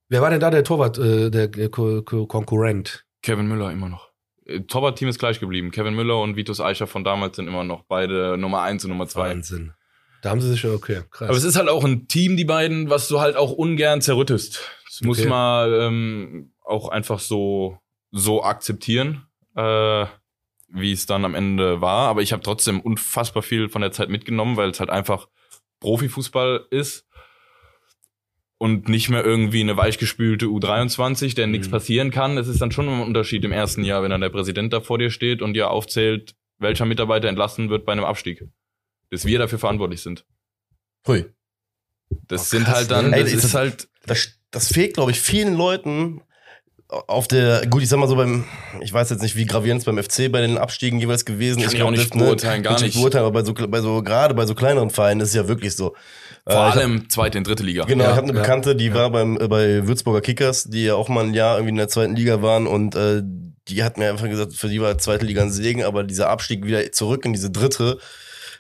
Wer 0.07 0.21
war 0.21 0.29
denn 0.29 0.39
da 0.39 0.51
der 0.51 0.63
Torwart, 0.63 0.97
äh, 0.99 1.31
der 1.31 1.45
äh, 1.57 1.69
Ko 1.69 2.01
Konkurrent? 2.03 3.05
Kevin 3.23 3.47
Müller 3.47 3.71
immer 3.71 3.89
noch. 3.89 4.04
Äh, 4.45 4.61
Torwart-Team 4.61 5.07
ist 5.07 5.19
gleich 5.19 5.39
geblieben. 5.39 5.71
Kevin 5.71 5.95
Müller 5.95 6.19
und 6.21 6.35
Vitus 6.35 6.61
Eicher 6.61 6.87
von 6.87 7.03
damals 7.03 7.35
sind 7.35 7.47
immer 7.47 7.63
noch 7.63 7.83
beide 7.83 8.37
Nummer 8.37 8.61
eins 8.61 8.83
und 8.85 8.91
Nummer 8.91 9.07
zwei. 9.07 9.29
Wahnsinn. 9.29 9.73
Da 10.21 10.31
haben 10.31 10.41
sie 10.41 10.49
sich, 10.49 10.65
okay, 10.65 11.01
krass. 11.11 11.29
Aber 11.29 11.37
es 11.37 11.43
ist 11.43 11.55
halt 11.55 11.69
auch 11.69 11.83
ein 11.83 12.07
Team, 12.07 12.35
die 12.35 12.45
beiden, 12.45 12.89
was 12.89 13.07
du 13.07 13.19
halt 13.19 13.35
auch 13.35 13.51
ungern 13.51 14.01
zerrüttest. 14.01 14.59
Das 14.89 15.01
muss 15.01 15.19
Okay. 15.19 15.29
man 15.29 15.73
ähm, 15.73 16.53
auch 16.63 16.89
einfach 16.89 17.19
so, 17.19 17.77
so 18.11 18.43
akzeptieren, 18.43 19.27
äh, 19.55 20.05
wie 20.69 20.91
es 20.91 21.05
dann 21.05 21.25
am 21.25 21.35
Ende 21.35 21.79
war. 21.81 22.07
Aber 22.09 22.21
ich 22.23 22.33
habe 22.33 22.41
trotzdem 22.41 22.79
unfassbar 22.81 23.43
viel 23.43 23.69
von 23.69 23.81
der 23.81 23.91
Zeit 23.91 24.09
mitgenommen, 24.09 24.57
weil 24.57 24.71
es 24.71 24.79
halt 24.79 24.89
einfach 24.89 25.27
Profifußball 25.79 26.65
ist 26.71 27.05
und 28.57 28.87
nicht 28.87 29.09
mehr 29.09 29.23
irgendwie 29.25 29.61
eine 29.61 29.75
weichgespülte 29.77 30.45
U23, 30.45 31.35
der 31.35 31.47
nichts 31.47 31.67
Mhm. 31.67 31.71
passieren 31.71 32.11
kann. 32.11 32.37
Es 32.37 32.47
ist 32.47 32.61
dann 32.61 32.71
schon 32.71 32.87
ein 32.87 33.01
Unterschied 33.01 33.43
im 33.43 33.51
ersten 33.51 33.83
Jahr, 33.83 34.01
wenn 34.03 34.11
dann 34.11 34.21
der 34.21 34.29
Präsident 34.29 34.71
da 34.73 34.81
vor 34.81 34.97
dir 34.97 35.09
steht 35.09 35.41
und 35.41 35.53
dir 35.53 35.69
aufzählt, 35.69 36.35
welcher 36.57 36.85
Mitarbeiter 36.85 37.27
entlassen 37.27 37.69
wird 37.69 37.85
bei 37.85 37.91
einem 37.91 38.05
Abstieg. 38.05 38.43
Dass 39.11 39.25
wir 39.25 39.39
dafür 39.39 39.59
verantwortlich 39.59 40.01
sind. 40.01 40.25
Hui. 41.07 41.25
Das 42.27 42.41
Oh, 42.41 42.57
sind 42.57 42.67
halt 42.67 42.89
dann, 42.91 43.09
ne? 43.09 43.17
Ey, 43.17 43.23
das 43.23 43.33
ist 43.33 43.43
das- 43.43 43.53
halt, 43.55 43.87
das, 44.05 44.39
das 44.51 44.67
fehlt, 44.71 44.93
glaube 44.93 45.11
ich, 45.11 45.19
vielen 45.19 45.55
Leuten 45.55 46.21
auf 46.87 47.27
der, 47.27 47.65
gut, 47.67 47.81
ich 47.81 47.89
sag 47.89 47.97
mal 47.99 48.07
so 48.07 48.15
beim, 48.15 48.45
ich 48.81 48.93
weiß 48.93 49.09
jetzt 49.09 49.21
nicht, 49.23 49.35
wie 49.35 49.45
gravierend 49.45 49.79
es 49.79 49.85
beim 49.85 49.97
FC 50.01 50.29
bei 50.31 50.39
den 50.41 50.57
Abstiegen 50.59 50.99
jeweils 50.99 51.25
gewesen 51.25 51.57
Kann 51.57 51.65
ist. 51.67 51.73
ich 51.73 51.81
auch 51.81 51.87
glaub, 51.87 51.91
nicht 51.97 52.11
das, 52.11 52.17
ne, 52.17 52.23
beurteilen, 52.25 52.63
gar 52.63 52.75
kann 52.75 52.83
ich 52.85 52.93
nicht. 52.93 53.01
beurteilen, 53.01 53.25
aber 53.25 53.33
bei 53.33 53.43
so, 53.43 53.53
bei 53.53 53.81
so, 53.81 54.03
gerade 54.03 54.33
bei 54.35 54.45
so 54.45 54.53
kleineren 54.53 54.91
Vereinen 54.91 55.19
ist 55.21 55.29
es 55.29 55.33
ja 55.35 55.47
wirklich 55.47 55.75
so. 55.75 55.95
Vor 56.47 56.53
Äh, 56.55 56.69
ich 56.69 56.75
hab- 56.75 56.77
allem 56.77 57.09
zweite 57.09 57.37
und 57.37 57.47
dritte 57.47 57.63
Liga. 57.63 57.85
Genau, 57.85 58.03
Ja, 58.03 58.11
ich 58.11 58.15
habe 58.17 58.27
eine 58.29 58.39
Bekannte, 58.39 58.75
die 58.75 58.93
war 58.93 59.09
beim, 59.09 59.39
äh, 59.39 59.47
bei 59.47 59.87
Würzburger 59.87 60.21
Kickers, 60.21 60.65
die 60.65 60.85
ja 60.85 60.95
auch 60.95 61.09
mal 61.09 61.23
ein 61.25 61.33
Jahr 61.33 61.55
irgendwie 61.57 61.71
in 61.71 61.77
der 61.77 61.87
zweiten 61.89 62.15
Liga 62.15 62.41
waren 62.41 62.67
und 62.67 62.95
äh, 62.95 63.21
die 63.67 63.83
hat 63.83 63.97
mir 63.97 64.09
einfach 64.09 64.29
gesagt, 64.29 64.53
für 64.53 64.69
die 64.69 64.79
war 64.79 64.97
zweite 64.99 65.25
Liga 65.25 65.41
ein 65.41 65.51
Segen, 65.51 65.83
aber 65.83 66.03
dieser 66.03 66.29
Abstieg 66.29 66.65
wieder 66.65 66.91
zurück 66.91 67.25
in 67.25 67.33
diese 67.33 67.49
dritte 67.49 67.97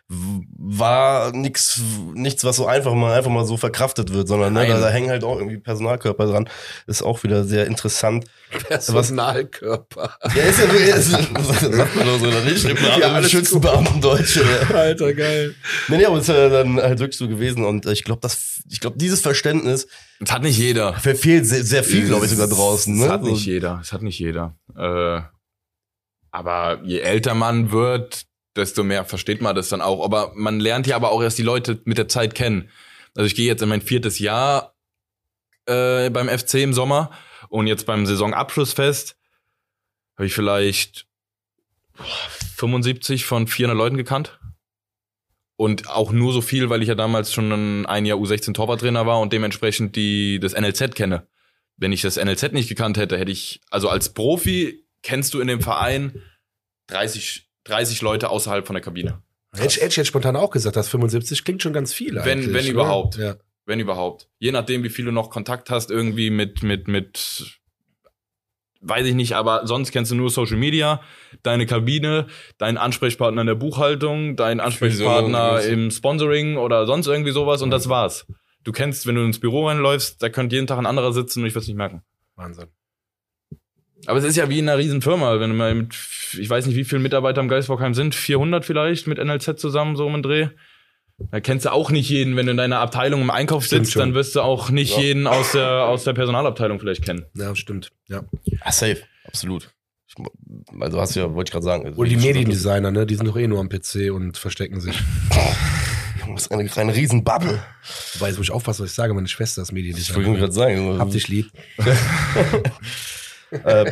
war 0.07 1.31
nix, 1.31 1.81
nichts, 2.13 2.43
was 2.43 2.57
so 2.57 2.67
einfach 2.67 2.93
mal 2.93 3.13
einfach 3.17 3.31
mal 3.31 3.45
so 3.45 3.57
verkraftet 3.57 4.13
wird, 4.13 4.27
sondern 4.27 4.53
ne, 4.53 4.67
da, 4.67 4.79
da 4.79 4.89
hängen 4.89 5.09
halt 5.09 5.23
auch 5.23 5.37
irgendwie 5.37 5.57
Personalkörper 5.57 6.27
dran. 6.27 6.47
Ist 6.85 7.01
auch 7.01 7.23
wieder 7.23 7.43
sehr 7.43 7.65
interessant. 7.65 8.25
Personalkörper. 8.67 10.15
Ja, 10.35 10.43
ist 10.43 10.59
ja 10.59 10.65
ist, 10.65 11.09
sagt 11.75 11.95
man 11.95 12.05
doch 12.05 12.19
so, 12.19 12.27
oder 12.27 12.41
nicht? 12.41 12.63
Im 12.65 12.77
Ja, 12.77 13.13
alles 13.13 13.31
Schützenbeamtendeutsch. 13.31 14.37
Ja. 14.37 14.75
Alter, 14.75 15.13
geil. 15.13 15.55
Nee, 15.87 15.97
nee, 15.97 16.05
aber 16.05 16.17
es 16.17 16.29
ist 16.29 16.35
ja 16.35 16.49
dann 16.49 16.77
halt 16.79 16.99
wirklich 16.99 17.17
so 17.17 17.27
gewesen 17.27 17.63
und 17.65 17.87
ich 17.87 18.03
glaube, 18.03 18.21
das, 18.21 18.61
ich 18.69 18.79
glaube, 18.79 18.97
dieses 18.97 19.21
Verständnis 19.21 19.87
Das 20.19 20.31
hat 20.31 20.43
nicht 20.43 20.57
jeder. 20.59 20.93
verfehlt 20.93 21.47
sehr, 21.47 21.63
sehr 21.63 21.83
viel, 21.83 22.05
glaube 22.05 22.25
ich, 22.25 22.31
sogar 22.31 22.47
draußen. 22.47 22.95
Ne? 22.95 23.05
Das 23.05 23.11
hat 23.13 23.23
So- 23.23 23.31
nicht 23.31 23.45
jeder. 23.45 23.77
Das 23.79 23.91
hat 23.91 24.03
nicht 24.03 24.19
jeder. 24.19 24.55
Äh, 24.77 25.21
aber 26.31 26.81
je 26.83 26.99
älter 26.99 27.33
man 27.33 27.71
wird, 27.71 28.25
desto 28.55 28.83
mehr 28.83 29.05
versteht 29.05 29.41
man 29.41 29.55
das 29.55 29.69
dann 29.69 29.81
auch. 29.81 30.03
Aber 30.03 30.31
man 30.35 30.59
lernt 30.59 30.87
ja 30.87 30.95
aber 30.95 31.11
auch 31.11 31.21
erst 31.21 31.37
die 31.37 31.43
Leute 31.43 31.81
mit 31.85 31.97
der 31.97 32.07
Zeit 32.07 32.35
kennen. 32.35 32.69
Also 33.15 33.27
ich 33.27 33.35
gehe 33.35 33.47
jetzt 33.47 33.61
in 33.61 33.69
mein 33.69 33.81
viertes 33.81 34.19
Jahr 34.19 34.75
äh, 35.65 36.09
beim 36.09 36.29
FC 36.29 36.55
im 36.55 36.73
Sommer 36.73 37.11
und 37.49 37.67
jetzt 37.67 37.85
beim 37.85 38.05
Saisonabschlussfest 38.05 39.17
habe 40.15 40.27
ich 40.27 40.33
vielleicht 40.33 41.07
boah, 41.97 42.05
75 42.57 43.25
von 43.25 43.47
400 43.47 43.77
Leuten 43.77 43.97
gekannt. 43.97 44.39
Und 45.57 45.89
auch 45.89 46.11
nur 46.11 46.33
so 46.33 46.41
viel, 46.41 46.69
weil 46.69 46.81
ich 46.81 46.89
ja 46.89 46.95
damals 46.95 47.33
schon 47.33 47.85
ein, 47.85 48.05
Jahr 48.05 48.17
U16 48.17 48.53
Torwarttrainer 48.53 49.05
war 49.05 49.21
und 49.21 49.31
dementsprechend 49.31 49.95
die, 49.95 50.37
das 50.39 50.53
NLZ 50.53 50.95
kenne. 50.95 51.27
Wenn 51.77 51.93
ich 51.93 52.01
das 52.01 52.17
NLZ 52.17 52.51
nicht 52.51 52.67
gekannt 52.67 52.97
hätte, 52.97 53.17
hätte 53.17 53.31
ich, 53.31 53.61
also 53.69 53.87
als 53.87 54.13
Profi 54.13 54.85
kennst 55.01 55.33
du 55.33 55.39
in 55.39 55.47
dem 55.47 55.61
Verein 55.61 56.21
30, 56.87 57.47
30 57.65 58.01
Leute 58.01 58.29
außerhalb 58.29 58.65
von 58.65 58.73
der 58.73 58.81
Kabine. 58.83 59.21
Hätte 59.53 59.67
ich, 59.67 59.75
hätte 59.77 59.87
ich 59.87 59.95
jetzt 59.97 60.07
spontan 60.07 60.35
auch 60.35 60.49
gesagt, 60.49 60.75
dass 60.75 60.89
75 60.89 61.43
klingt 61.43 61.61
schon 61.61 61.73
ganz 61.73 61.93
viel 61.93 62.15
Wenn- 62.15 62.39
eigentlich. 62.39 62.53
wenn 62.53 62.65
ne? 62.65 62.71
überhaupt. 62.71 63.17
Ja. 63.17 63.35
Wenn 63.65 63.79
überhaupt. 63.79 64.27
Je 64.37 64.51
nachdem, 64.51 64.83
wie 64.83 64.89
viel 64.89 65.05
du 65.05 65.11
noch 65.11 65.29
Kontakt 65.29 65.69
hast, 65.69 65.89
irgendwie 65.89 66.29
mit, 66.29 66.61
mit, 66.61 66.87
mit, 66.87 67.59
weiß 68.81 69.07
ich 69.07 69.15
nicht, 69.15 69.33
aber 69.33 69.65
sonst 69.65 69.91
kennst 69.91 70.11
du 70.11 70.15
nur 70.15 70.29
Social 70.29 70.57
Media, 70.57 71.01
deine 71.41 71.65
Kabine, 71.65 72.27
deinen 72.59 72.77
Ansprechpartner 72.77 73.41
in 73.41 73.47
der 73.47 73.55
Buchhaltung, 73.55 74.35
deinen 74.35 74.59
Ansprechpartner 74.59 75.61
im 75.63 75.89
Sponsoring 75.89 76.57
oder 76.57 76.85
sonst 76.85 77.07
irgendwie 77.07 77.31
sowas 77.31 77.63
und 77.63 77.71
das 77.71 77.89
war's. 77.89 78.27
Du 78.63 78.71
kennst, 78.71 79.07
wenn 79.07 79.15
du 79.15 79.23
ins 79.23 79.39
Büro 79.39 79.67
reinläufst, 79.67 80.21
da 80.21 80.29
könnte 80.29 80.55
jeden 80.55 80.67
Tag 80.67 80.77
ein 80.77 80.85
anderer 80.85 81.13
sitzen 81.13 81.41
und 81.41 81.47
ich 81.47 81.53
würde 81.53 81.63
es 81.63 81.67
nicht 81.67 81.77
merken. 81.77 82.03
Wahnsinn. 82.35 82.67
Aber 84.07 84.19
es 84.19 84.25
ist 84.25 84.35
ja 84.35 84.49
wie 84.49 84.59
in 84.59 84.69
einer 84.69 84.77
riesen 84.77 85.01
Firma, 85.01 85.39
wenn 85.39 85.49
du 85.51 85.55
mal 85.55 85.73
mit, 85.75 85.95
ich 86.39 86.49
weiß 86.49 86.65
nicht, 86.67 86.75
wie 86.75 86.83
viele 86.83 87.01
Mitarbeiter 87.01 87.41
im 87.41 87.47
Geisbockheim 87.47 87.93
sind, 87.93 88.15
400 88.15 88.63
vielleicht 88.65 89.07
mit 89.07 89.17
NLZ 89.23 89.59
zusammen, 89.59 89.95
so 89.95 90.05
um 90.05 90.13
den 90.13 90.23
Dreh. 90.23 90.47
Da 91.31 91.39
kennst 91.39 91.65
du 91.65 91.71
auch 91.71 91.91
nicht 91.91 92.09
jeden, 92.09 92.35
wenn 92.35 92.45
du 92.45 92.51
in 92.51 92.57
deiner 92.57 92.79
Abteilung 92.79 93.21
im 93.21 93.29
Einkauf 93.29 93.63
Stimmt 93.65 93.85
sitzt, 93.85 93.93
schon. 93.93 94.01
dann 94.01 94.13
wirst 94.15 94.35
du 94.35 94.41
auch 94.41 94.69
nicht 94.69 94.97
Ja. 94.97 95.01
jeden 95.03 95.27
aus 95.27 95.53
der, 95.53 95.85
aus 95.85 96.03
der 96.03 96.11
Personalabteilung 96.13 96.77
vielleicht 96.79 97.03
kennen. 97.05 97.25
Ja, 97.35 97.55
stimmt. 97.55 97.91
Ja. 98.09 98.23
Ja, 98.43 98.71
safe, 98.71 98.97
absolut. 99.25 99.71
Ich, 100.07 100.15
also 100.79 100.99
hast 100.99 101.15
du 101.15 101.21
ja, 101.21 101.33
wollte 101.33 101.49
ich 101.49 101.53
gerade 101.53 101.63
sagen. 101.63 101.85
also 101.85 101.99
Und 102.01 102.09
die 102.09 102.17
Mediendesigner, 102.17 102.91
ne, 102.91 103.05
die 103.05 103.15
sind 103.15 103.27
doch 103.27 103.37
eh 103.37 103.47
nur 103.47 103.59
am 103.61 103.69
PC 103.69 104.11
und 104.13 104.37
verstecken 104.37 104.81
sich. 104.81 104.95
Das 106.33 106.47
ist 106.47 106.51
eine, 106.51 106.69
eine 106.75 106.93
riesen 106.95 107.23
Bubble. 107.23 107.61
Wobei, 108.15 108.27
jetzt 108.27 108.37
muss 108.37 108.47
ich 108.47 108.51
aufpassen, 108.51 108.83
was 108.83 108.89
ich 108.89 108.95
sage, 108.95 109.13
meine 109.13 109.27
Schwester 109.29 109.61
ist 109.61 109.69
Ich 109.69 109.75
wollte 109.75 109.87
Mediendesigner. 109.93 110.37
gerade 110.37 110.51
sagen. 110.51 110.99
Hab 110.99 111.11
dich 111.11 111.27
lieb. 111.29 111.49
äh, 113.63 113.91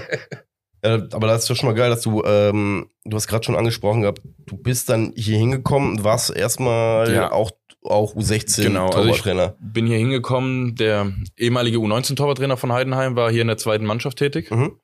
äh, 0.82 1.02
aber 1.12 1.28
das 1.28 1.42
ist 1.44 1.50
doch 1.50 1.56
schon 1.56 1.70
mal 1.70 1.76
geil, 1.76 1.90
dass 1.90 2.02
du, 2.02 2.24
ähm, 2.26 2.90
du 3.06 3.16
hast 3.16 3.28
gerade 3.28 3.44
schon 3.46 3.56
angesprochen 3.56 4.02
gehabt, 4.02 4.22
du 4.46 4.58
bist 4.58 4.90
dann 4.90 5.14
hier 5.16 5.38
hingekommen 5.38 5.92
und 5.92 6.04
warst 6.04 6.36
erstmal 6.36 7.14
Ja. 7.14 7.32
auch, 7.32 7.52
auch 7.84 8.16
U16 8.16 8.64
Genau, 8.64 8.88
also 8.88 9.00
ich- 9.00 9.06
Torwarttrainer. 9.22 9.56
Bin 9.62 9.88
hier 9.88 9.98
hingekommen, 9.98 10.76
der 10.76 11.12
ehemalige 11.38 11.78
U19-Torwarttrainer 11.78 12.58
von 12.58 12.72
Heidenheim 12.74 13.16
war 13.16 13.32
hier 13.32 13.42
in 13.42 13.48
der 13.48 13.58
zweiten 13.58 13.86
Mannschaft 13.86 14.18
tätig. 14.18 14.52
Mhm. 14.52 14.78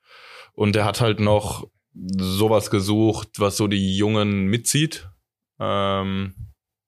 Und 0.54 0.76
der 0.76 0.86
hat 0.86 1.00
halt 1.02 1.20
noch 1.20 1.68
sowas 1.94 2.70
gesucht, 2.70 3.30
was 3.40 3.58
so 3.58 3.68
die 3.68 3.98
Jungen 3.98 4.46
mitzieht. 4.48 5.10
Ähm, 5.60 6.34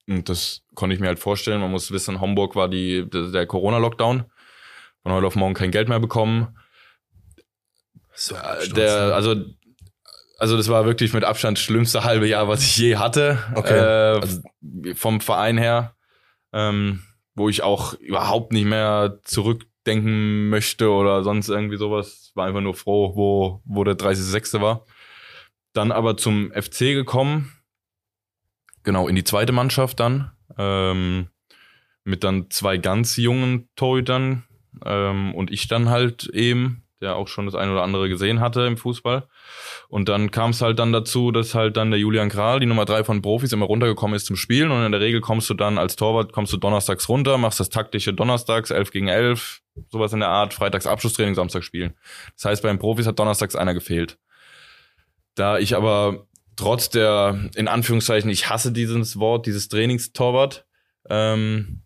und 0.08 0.30
das 0.30 0.62
konnte 0.76 0.94
ich 0.94 1.00
mir 1.00 1.08
halt 1.08 1.20
vorstellen. 1.20 1.62
Man 1.62 1.72
muss 1.72 1.92
wissen, 1.92 2.20
Homburg 2.22 2.56
war 2.56 2.68
die, 2.70 3.10
der 3.10 3.46
Corona-Lockdown. 3.46 4.26
Von 5.04 5.12
heute 5.12 5.28
auf 5.28 5.36
morgen 5.36 5.54
kein 5.54 5.72
Geld 5.72 5.90
mehr 5.90 6.00
bekommen. 6.00 6.58
So, 8.14 8.36
Der, 8.76 9.14
also, 9.16 9.36
also 10.38 10.58
das 10.58 10.70
war 10.70 10.86
wirklich 10.86 11.14
mit 11.14 11.24
Abstand 11.24 11.58
das 11.58 11.64
schlimmste 11.64 12.04
halbe 12.04 12.28
Jahr, 12.28 12.48
was 12.48 12.62
ich 12.64 12.78
je 12.78 12.98
hatte. 12.98 13.40
Okay. 13.56 13.78
Äh, 13.78 14.20
Also- 14.20 14.42
vom 14.96 15.22
Verein 15.22 15.58
her, 15.58 15.96
ähm, 16.54 17.04
wo 17.36 17.50
ich 17.50 17.64
auch 17.64 17.94
überhaupt 17.96 18.52
nicht 18.54 18.66
mehr 18.66 19.20
zurückdenken 19.24 20.50
möchte 20.50 20.90
oder 20.90 21.24
sonst 21.24 21.50
irgendwie 21.50 21.78
sowas. 21.78 22.32
War 22.36 22.48
einfach 22.48 22.62
nur 22.62 22.76
froh, 22.76 23.16
wo, 23.16 23.62
wo 23.66 23.84
der 23.84 23.96
30.06. 23.96 24.62
war. 24.62 24.86
Dann 25.74 25.92
aber 25.92 26.18
zum 26.18 26.52
FC 26.54 26.94
gekommen. 26.94 27.52
Genau, 28.84 29.08
in 29.08 29.16
die 29.16 29.24
zweite 29.24 29.54
Mannschaft 29.54 30.00
dann. 30.00 30.32
Ähm, 30.58 31.28
mit 32.04 32.24
dann 32.24 32.50
zwei 32.50 32.78
ganz 32.78 33.16
jungen 33.18 33.70
Torhütern. 33.76 34.44
Ähm, 34.86 35.34
und 35.36 35.52
ich 35.52 35.68
dann 35.68 35.90
halt 35.90 36.26
eben, 36.30 36.81
der 37.02 37.16
auch 37.16 37.28
schon 37.28 37.46
das 37.46 37.56
eine 37.56 37.72
oder 37.72 37.84
andere 37.84 38.08
gesehen 38.08 38.40
hatte 38.40 38.62
im 38.62 38.78
Fußball. 38.78 39.28
Und 39.90 40.08
dann 40.08 40.32
kam 40.32 40.52
es 40.52 40.62
halt 40.62 40.80
dann 40.80 40.94
dazu, 40.94 41.32
dass 41.32 41.56
halt 41.56 41.76
dann 41.76 41.92
der 41.92 42.00
Julian 42.00 42.30
Kral, 42.30 42.60
die 42.60 42.66
Nummer 42.66 42.86
drei 42.86 43.04
von 43.04 43.22
Profis, 43.22 43.52
immer 43.52 43.66
runtergekommen 43.66 44.16
ist 44.16 44.28
zum 44.28 44.36
Spielen. 44.36 44.72
Und 44.72 44.86
in 44.86 44.92
der 44.92 45.02
Regel 45.02 45.20
kommst 45.20 45.50
du 45.50 45.54
dann 45.54 45.78
als 45.78 45.96
Torwart, 45.96 46.32
kommst 46.32 46.54
du 46.54 46.58
donnerstags 46.58 47.10
runter, 47.10 47.38
machst 47.38 47.60
das 47.60 47.70
taktische 47.70 48.14
donnerstags, 48.14 48.70
11 48.70 48.92
gegen 48.92 49.08
11, 49.08 49.62
sowas 49.90 50.14
in 50.14 50.20
der 50.20 50.30
Art, 50.30 50.54
freitags 50.54 50.88
Abschlusstraining, 50.88 51.36
Samstag 51.36 51.64
spielen. 51.64 51.96
Das 52.36 52.46
heißt, 52.46 52.64
bei 52.64 52.70
den 52.70 52.80
Profis 52.80 53.08
hat 53.08 53.20
donnerstags 53.20 53.56
einer 53.56 53.74
gefehlt. 53.74 54.18
Da 55.36 55.58
ich 55.58 55.76
aber 55.76 56.28
trotz 56.56 56.90
der, 56.90 57.50
in 57.56 57.68
Anführungszeichen, 57.68 58.30
ich 58.30 58.50
hasse 58.50 58.72
dieses 58.72 59.18
Wort, 59.18 59.46
dieses 59.46 59.70
Trainingstorwart, 59.70 60.66
ähm, 61.10 61.84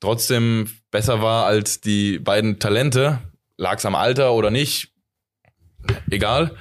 trotzdem 0.00 0.68
besser 0.90 1.22
war 1.22 1.46
als 1.46 1.80
die 1.80 2.18
beiden 2.18 2.58
Talente, 2.58 3.20
lag 3.56 3.78
es 3.78 3.86
am 3.86 3.94
Alter 3.94 4.32
oder 4.32 4.50
nicht, 4.50 4.92
egal, 6.10 6.56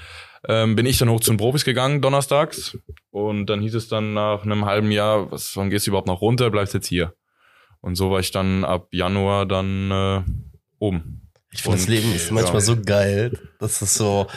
ähm, 0.48 0.76
bin 0.76 0.86
ich 0.86 0.98
dann 0.98 1.10
hoch 1.10 1.20
zu 1.20 1.32
den 1.32 1.38
Profis 1.38 1.66
gegangen, 1.66 2.02
donnerstags. 2.02 2.78
Und 3.10 3.48
dann 3.48 3.62
hieß 3.62 3.76
es 3.76 3.88
dann 3.88 4.14
nach 4.14 4.44
einem 4.44 4.66
halben 4.66 4.92
Jahr, 4.92 5.32
was, 5.32 5.56
wann 5.58 5.70
gehst 5.70 5.88
du 5.88 5.92
überhaupt 5.92 6.08
noch 6.08 6.22
runter, 6.22 6.52
bleibst 6.52 6.74
jetzt 6.74 6.88
hier. 6.88 7.14
Und 7.82 7.96
so 7.96 8.12
war 8.12 8.20
ich 8.20 8.32
dann 8.32 8.64
ab 8.64 8.88
Januar 8.92 9.46
dann 9.46 9.92
äh, 9.92 10.24
oben. 10.80 11.32
Ich 11.52 11.64
finde, 11.64 11.78
das 11.78 11.88
Leben 11.88 12.14
ist 12.14 12.32
manchmal 12.32 12.56
ja. 12.56 12.62
so 12.62 12.82
geil. 12.82 13.40
Das 13.60 13.82
ist 13.82 13.96
so, 13.96 14.28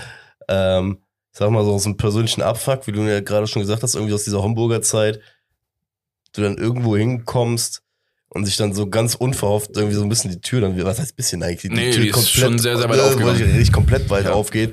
ähm, 0.49 1.03
sag 1.33 1.51
mal 1.51 1.65
so 1.65 1.73
aus 1.73 1.87
einem 1.87 1.97
persönlichen 1.97 2.43
Abfuck, 2.43 2.87
wie 2.87 2.93
du 2.93 3.03
ja 3.03 3.21
gerade 3.21 3.47
schon 3.47 3.63
gesagt 3.63 3.83
hast, 3.83 3.95
irgendwie 3.95 4.15
aus 4.15 4.25
dieser 4.25 4.43
Homburger 4.43 4.83
Zeit, 4.83 5.21
du 6.33 6.43
dann 6.43 6.59
irgendwo 6.59 6.97
hinkommst 6.97 7.83
und 8.39 8.47
sich 8.47 8.57
dann 8.57 8.73
so 8.73 8.89
ganz 8.89 9.15
unverhofft 9.15 9.71
irgendwie 9.77 9.95
so 9.97 10.03
ein 10.03 10.09
bisschen 10.09 10.31
die 10.31 10.41
Tür 10.41 10.61
dann, 10.63 10.83
was 10.85 10.99
heißt 10.99 11.15
bisschen 11.17 11.43
eigentlich? 11.43 11.61
Die 11.63 11.69
Nee, 11.71 11.91
die 11.91 12.09
ist 12.09 12.31
schon 12.31 12.59
sehr, 12.59 12.79
sehr 12.79 12.89
weit 12.89 12.99
äh, 12.99 13.03
aufgegangen. 13.03 13.43
Richtig 13.43 13.73
komplett 13.73 14.09
weit 14.11 14.25
Ja. 14.25 14.33
aufgeht. 14.33 14.73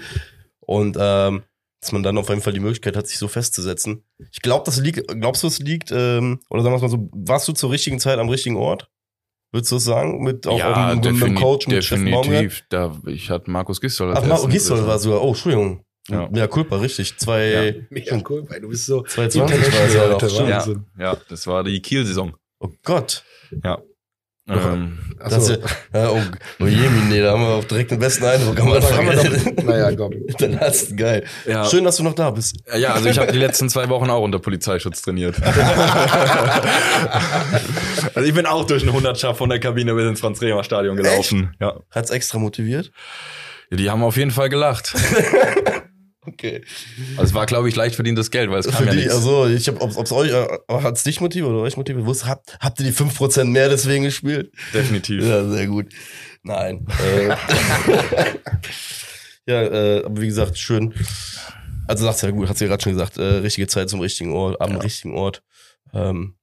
Und 0.62 0.98
ähm, 1.00 1.44
dass 1.82 1.92
man 1.92 2.02
dann 2.02 2.18
auf 2.18 2.30
jeden 2.30 2.42
Fall 2.42 2.54
die 2.54 2.60
Möglichkeit 2.60 2.96
hat, 2.96 3.08
sich 3.08 3.18
so 3.20 3.28
festzusetzen. 3.28 4.04
Ich 4.32 4.42
glaube, 4.42 4.64
das 4.66 4.78
liegt, 4.80 5.08
glaubst 5.20 5.44
du, 5.44 5.48
es 5.48 5.60
liegt, 5.60 5.92
ähm, 5.92 6.40
oder 6.50 6.64
sagen 6.64 6.74
wir 6.74 6.78
es 6.78 6.82
mal 6.82 6.90
so, 6.90 7.10
warst 7.12 7.48
du 7.48 7.52
zur 7.54 7.70
richtigen 7.72 8.00
Zeit 8.00 8.18
am 8.18 8.30
richtigen 8.30 8.56
Ort? 8.58 8.90
Würdest 9.52 9.72
du 9.72 9.76
es 9.76 9.84
sagen? 9.84 10.24
Mit 10.24 10.48
auch, 10.48 10.60
auch 10.62 10.96
mit, 10.96 11.06
defini- 11.06 11.40
Coach, 11.40 11.68
mit 11.68 11.84
Chef 11.84 12.00
Baumgart? 12.00 12.26
definitiv. 12.26 12.64
Da, 12.70 12.98
ich 13.06 13.30
hatte 13.30 13.52
Markus 13.52 13.80
Gistol 13.80 14.14
Ach, 14.16 14.24
ersten 14.28 14.50
Gisdol 14.50 14.78
Größer. 14.78 14.88
war 14.90 15.00
sogar, 15.00 15.22
oh, 15.24 15.30
Entschuldigung. 15.30 15.82
Ja. 16.10 16.30
Ja, 16.34 16.48
Culpa, 16.48 16.78
richtig. 16.78 17.18
Zwei, 17.18 17.86
cool, 18.30 18.46
weil 18.50 18.62
du 18.62 18.70
bist 18.70 18.86
so 18.86 19.02
220 19.04 19.74
war 19.74 19.86
es 19.86 19.94
ja. 19.94 20.48
Ja, 20.50 20.76
ja, 21.00 21.18
das 21.30 21.48
war 21.48 21.64
die 21.64 21.80
Kiel-Saison. 21.82 22.36
Oh 22.60 22.70
Gott. 22.84 23.24
Ja. 23.64 23.80
Ähm, 24.48 25.00
Achso. 25.20 25.54
Ja, 25.54 26.04
ja, 26.04 26.10
oh, 26.12 26.22
oh 26.60 26.68
je, 26.68 26.88
nee, 27.10 27.20
da 27.20 27.32
haben 27.32 27.42
wir 27.42 27.48
auch 27.56 27.64
direkt 27.64 27.90
den 27.90 27.98
besten 27.98 28.26
Eindruck. 28.26 28.60
Am 28.60 28.68
Aber 28.68 28.80
da 28.80 28.88
Anfang. 28.90 29.56
naja, 29.66 29.96
komm. 29.96 30.12
Dann 30.38 30.60
hast 30.60 30.92
du 30.92 30.96
geil. 30.98 31.24
ja, 31.48 31.66
Schön, 31.66 31.84
dass 31.84 31.96
du 31.98 32.04
noch 32.04 32.14
da 32.14 32.30
bist. 32.30 32.58
ja, 32.78 32.94
also 32.94 33.10
ich 33.10 33.18
habe 33.18 33.32
die 33.32 33.40
letzten 33.40 33.70
zwei 33.70 33.90
Wochen 33.90 34.08
auch 34.12 34.22
unter 34.22 34.38
Polizeischutz 34.38 35.02
trainiert. 35.02 35.42
also 38.14 38.28
ich 38.28 38.36
bin 38.36 38.46
auch 38.46 38.68
durch 38.68 38.84
eine 38.84 38.94
Hundertschaft 38.94 39.40
von 39.40 39.50
der 39.50 39.60
Kabine 39.60 39.96
bis 39.96 40.08
ins 40.08 40.20
Franz-Rehmer-Stadion 40.20 40.96
gelaufen. 40.96 41.56
Ja. 41.60 41.80
Hat's 41.90 42.12
extra 42.12 42.38
motiviert? 42.38 42.92
Die 43.72 43.90
haben 43.90 44.04
auf 44.04 44.16
jeden 44.16 44.30
Fall 44.30 44.50
gelacht. 44.50 44.94
Okay. 46.28 46.64
Also 47.18 47.24
es 47.24 47.34
war, 47.34 47.46
glaube 47.46 47.70
ich, 47.70 47.76
leicht 47.76 47.96
verdientes 47.96 48.32
Geld, 48.32 48.50
weil 48.50 48.60
es 48.60 48.68
kam 48.68 48.76
Für 48.76 48.86
ja 48.86 48.92
die, 48.92 48.98
nichts. 48.98 49.14
also, 49.14 49.48
ich 49.48 49.68
hab, 49.68 49.82
ob, 49.82 49.96
ob's 49.98 50.12
euch, 50.12 50.32
äh, 50.32 50.48
hat's 50.70 51.04
dich 51.04 51.22
motiviert 51.22 51.50
oder 51.50 51.60
euch 51.62 51.78
motiviert? 51.78 52.06
Wusst, 52.06 52.26
habt, 52.26 52.58
habt 52.60 52.80
ihr 52.80 52.86
die 52.86 52.94
5% 52.94 53.46
mehr 53.46 53.70
deswegen 53.70 54.04
gespielt? 54.06 54.52
Definitiv. 54.74 55.24
Ja, 55.24 55.48
sehr 55.48 55.68
gut. 55.68 55.88
Nein. 56.44 56.86
Äh, 57.04 57.30
ja, 59.48 59.62
äh, 59.64 60.04
aber 60.06 60.22
wie 60.22 60.28
gesagt, 60.28 60.58
schön. 60.58 60.94
Also 61.88 62.06
sagt's 62.06 62.22
ja 62.22 62.32
gut, 62.32 62.50
hat's 62.50 62.60
ja 62.60 62.68
gerade 62.68 62.82
schon 62.84 62.94
gesagt, 62.94 63.18
äh, 63.18 63.24
richtige 63.24 63.68
Zeit 63.68 63.90
zum 63.90 64.00
richtigen 64.00 64.34
Ort, 64.34 64.60
am 64.60 64.72
Ja. 64.72 64.78
richtigen 64.80 65.14
Ort. 65.16 65.44
Ähm, 65.94 66.36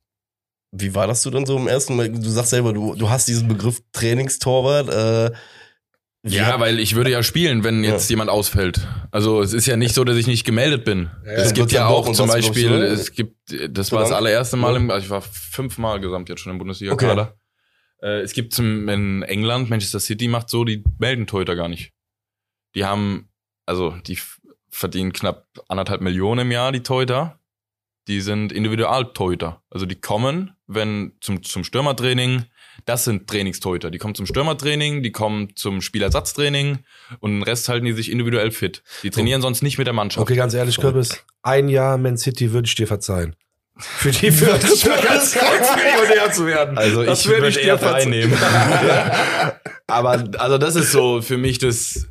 wie 0.71 0.95
war 0.95 1.07
das 1.07 1.23
du 1.23 1.31
dann 1.31 1.45
so 1.45 1.57
im 1.59 1.67
ersten 1.69 1.97
Mal? 1.97 2.09
Du 2.11 2.31
sagst 2.31 2.51
selber, 2.51 2.73
du, 2.73 2.95
du 2.95 3.11
hast 3.11 3.29
diesen 3.29 3.49
Begriff 3.49 3.83
Trainingstorwart. 3.93 5.33
Äh, 5.33 5.37
Ja, 6.25 6.61
weil 6.61 6.79
ich 6.79 6.95
würde 6.95 7.11
ja 7.11 7.23
spielen, 7.25 7.65
wenn 7.65 7.83
jetzt 7.83 8.09
jemand 8.09 8.31
ausfällt. 8.31 8.87
Also 9.11 9.43
es 9.43 9.53
ist 9.53 9.67
ja 9.67 9.77
nicht 9.77 9.93
so, 9.95 10.05
dass 10.05 10.17
ich 10.17 10.29
nicht 10.29 10.45
gemeldet 10.45 10.85
bin. 10.85 11.11
Es 11.25 11.53
gibt 11.53 11.73
ja 11.73 11.89
auch 11.89 12.13
zum 12.13 12.29
Beispiel, 12.29 12.71
es 12.71 13.13
gibt, 13.13 13.37
das 13.69 13.91
war 13.91 14.01
das 14.03 14.13
allererste 14.13 14.57
Mal, 14.57 14.77
im, 14.77 14.91
also 14.91 15.05
ich 15.05 15.11
war 15.11 15.21
fünfmal 15.23 16.01
gesamt 16.01 16.29
jetzt 16.29 16.41
schon 16.41 16.53
im 16.53 16.59
Bundesliga-Kader. 16.59 17.37
Äh, 18.03 18.21
es 18.21 18.35
gibt 18.35 18.55
zum, 18.55 18.89
in 18.89 19.23
England, 19.23 19.69
Manchester 19.69 19.99
City 19.99 20.29
macht 20.29 20.49
so, 20.49 20.65
die 20.65 20.85
melden 20.99 21.27
Torhüter 21.27 21.57
gar 21.57 21.69
nicht. 21.69 21.93
Die 22.77 22.85
haben, 22.85 23.29
also 23.67 23.91
die 24.07 24.19
verdienen 24.71 25.13
knapp 25.13 25.47
anderthalb 25.69 26.01
Millionen 26.01 26.43
im 26.43 26.53
Jahr, 26.53 26.71
die 26.73 26.83
Torhüter. 26.83 27.41
Die 28.09 28.21
sind 28.21 28.53
Individualtorhüter. 28.53 29.63
Also 29.71 29.87
die 29.87 30.01
kommen, 30.01 30.57
wenn 30.67 31.13
zum, 31.21 31.45
zum 31.45 31.63
Stürmertraining, 31.63 32.47
das 32.85 33.05
sind 33.05 33.29
Trainingstorhüter. 33.29 33.91
Die 33.91 33.99
kommen 33.99 34.15
zum 34.15 34.27
Stürmertraining, 34.27 35.03
die 35.03 35.13
kommen 35.13 35.55
zum 35.57 35.81
Spielersatztraining 35.83 36.79
und 37.21 37.31
den 37.33 37.43
Rest 37.43 37.69
halten 37.69 37.87
die 37.87 37.93
sich 37.93 38.11
individuell 38.11 38.51
fit. 38.51 38.83
Die 39.03 39.11
trainieren 39.11 39.43
sonst 39.43 39.63
nicht 39.63 39.79
mit 39.79 39.87
der 39.87 39.95
Mannschaft. 39.95 40.23
Okay, 40.23 40.37
ganz 40.37 40.55
ehrlich, 40.55 40.79
Kürbis, 40.79 41.25
ein 41.43 41.69
Jahr 41.69 41.99
Man 41.99 42.17
City 42.17 42.53
würde 42.53 42.67
ich 42.67 42.75
dir 42.75 42.87
verzeihen. 42.87 43.37
Für 43.79 44.11
die 44.11 44.31
für 44.33 44.59
das 44.59 44.83
für 44.83 44.91
ganz 44.91 45.35
kurz 45.35 45.77
Millionär 45.77 46.33
zu 46.33 46.47
werden. 46.47 46.77
Also 46.77 47.05
Das 47.05 47.21
ich 47.21 47.27
würde 47.29 47.43
würde 47.43 47.59
ich 47.61 47.67
eher 47.67 47.77
dir 47.77 47.79
verzeihen. 47.79 48.11
drei 48.11 48.19
nehmen. 48.19 48.39
Aber 49.87 50.25
also 50.39 50.59
das 50.59 50.77
ist 50.77 50.93
so 50.93 51.23
für 51.23 51.39
mich 51.39 51.59
das 51.59 52.07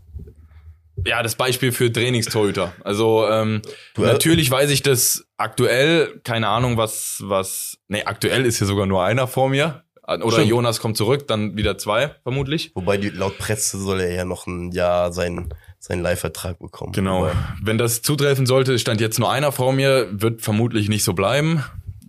ja 1.06 1.24
das 1.24 1.36
Beispiel 1.36 1.72
für 1.72 1.92
Trainingstorhüter. 1.92 2.74
Also 2.84 3.28
ähm, 3.30 3.62
natürlich 3.98 4.50
weiß 4.50 4.70
ich 4.72 4.84
das 4.84 5.26
aktuell, 5.38 6.20
keine 6.24 6.48
Ahnung 6.48 6.78
was 6.78 7.18
was. 7.26 7.78
Nee, 7.88 8.04
aktuell 8.06 8.46
ist 8.46 8.58
hier 8.58 8.68
sogar 8.68 8.86
nur 8.86 9.04
einer 9.04 9.28
vor 9.28 9.50
mir. 9.50 9.84
Oder 10.22 10.32
Stimmt. 10.34 10.48
Jonas 10.50 10.80
kommt 10.80 10.98
zurück, 10.98 11.28
dann 11.28 11.56
wieder 11.58 11.78
zwei 11.78 12.16
vermutlich. 12.24 12.72
Wobei 12.76 12.98
die, 12.98 13.10
laut 13.10 13.38
Presse 13.38 13.80
soll 13.80 14.02
er 14.02 14.14
ja 14.14 14.26
noch 14.26 14.48
ein 14.48 14.72
Jahr 14.72 15.12
seinen, 15.14 15.54
seinen 15.80 16.02
Leihvertrag 16.02 16.60
bekommen. 16.60 16.92
Genau. 16.94 17.22
Wobei- 17.22 17.34
Wenn 17.64 17.78
das 17.78 18.02
zutreffen 18.02 18.46
sollte, 18.46 18.78
stand 18.80 19.00
jetzt 19.02 19.20
nur 19.20 19.32
einer 19.32 19.52
vor 19.52 19.74
mir, 19.74 20.08
wird 20.12 20.42
vermutlich 20.42 20.90
nicht 20.90 21.04
so 21.04 21.14
bleiben. 21.14 21.64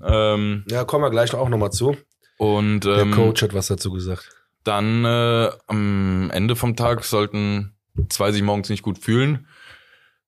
Ähm, 0.05 0.65
Ja, 0.69 0.85
kommen 0.85 1.05
wir 1.05 1.11
gleich 1.11 1.33
auch 1.35 1.49
nochmal 1.49 1.71
zu. 1.71 1.97
und 2.39 2.81
Der 2.85 2.99
ähm, 2.99 3.13
Coach 3.13 3.43
hat 3.43 3.55
was 3.55 3.69
dazu 3.69 3.93
gesagt. 3.93 4.29
dann 4.65 5.05
äh, 5.05 5.51
am 5.69 6.31
Ende 6.33 6.57
vom 6.57 6.75
Tag 6.77 7.05
sollten 7.05 7.73
zwei 8.09 8.33
sich 8.33 8.43
morgens 8.43 8.69
nicht 8.69 8.83
gut 8.83 8.99
fühlen. 8.99 9.47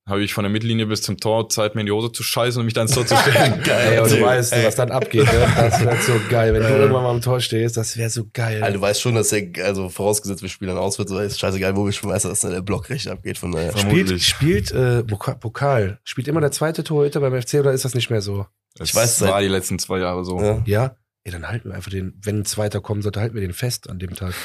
Habe 0.07 0.23
ich 0.23 0.35
von 0.35 0.45
der 0.45 0.51
Mittellinie 0.51 0.85
bis 0.85 1.01
zum 1.01 1.17
Tor 1.17 1.49
Zeit, 1.49 1.75
mir 1.75 1.81
in 1.81 1.87
die 1.87 1.93
Hose 1.93 2.13
zu 2.13 2.23
scheißen 2.23 2.61
und 2.61 2.67
mich 2.67 2.75
da 2.75 2.83
ins 2.83 2.93
Tor 2.93 3.07
zu 3.07 3.17
stellen. 3.17 3.63
Ey, 3.67 3.99
und 4.01 4.11
du 4.11 4.21
weißt, 4.21 4.53
Ey. 4.53 4.67
was 4.67 4.75
dann 4.77 4.91
abgeht, 4.91 5.25
ne? 5.25 5.49
Das 5.57 5.81
wäre 5.83 5.97
so 5.97 6.13
geil. 6.29 6.53
Wenn 6.53 6.63
du 6.63 6.69
irgendwann 6.69 7.03
mal 7.05 7.11
am 7.11 7.23
Tor 7.23 7.41
stehst, 7.41 7.79
das 7.79 7.97
wäre 7.97 8.11
so 8.11 8.25
geil. 8.35 8.63
Also, 8.63 8.77
du 8.77 8.83
weißt 8.83 9.01
schon, 9.01 9.15
dass 9.15 9.33
er, 9.33 9.47
also 9.65 9.89
vorausgesetzt, 9.89 10.43
wir 10.43 10.51
spielen 10.51 10.69
dann 10.69 10.77
aus, 10.79 10.99
wird 10.99 11.09
so, 11.09 11.19
ist 11.19 11.41
scheißegal, 11.41 11.75
wo 11.75 11.87
wir 11.87 11.93
spielen, 11.93 12.13
weißt 12.13 12.27
du, 12.27 12.29
dass 12.29 12.41
dann 12.41 12.51
der 12.53 12.61
Block 12.61 12.91
recht 12.91 13.09
abgeht. 13.09 13.39
Von 13.39 13.53
daher. 13.53 13.75
Spielt, 13.79 14.21
spielt 14.21 14.73
äh, 14.73 14.99
Poka- 15.07 15.37
Pokal, 15.39 15.99
spielt 16.05 16.29
immer 16.29 16.43
der 16.43 16.51
zweite 16.51 16.85
Torhüter 16.85 17.21
beim 17.21 17.41
FC 17.41 17.55
oder 17.55 17.73
ist 17.73 17.87
das 17.87 17.95
nicht 17.95 18.11
mehr 18.11 18.21
so? 18.21 18.45
Das 18.77 18.91
Ich 18.91 18.95
weiß, 18.95 19.17
seit- 19.21 19.31
war 19.31 19.41
die 19.41 19.49
letzten 19.49 19.79
zwei 19.79 20.01
Jahre 20.01 20.23
so. 20.27 20.39
Ja. 20.39 20.63
Ja? 20.67 20.97
Ey, 21.27 21.33
dann 21.33 21.49
halten 21.49 21.71
wir 21.71 21.75
einfach 21.77 21.91
den, 21.91 22.13
wenn 22.23 22.41
ein 22.41 22.45
zweiter 22.45 22.81
kommen 22.83 23.01
sollte, 23.01 23.19
halten 23.21 23.35
wir 23.35 23.41
den 23.41 23.55
fest 23.55 23.89
an 23.89 23.99
dem 23.99 24.15
Tag. 24.15 24.35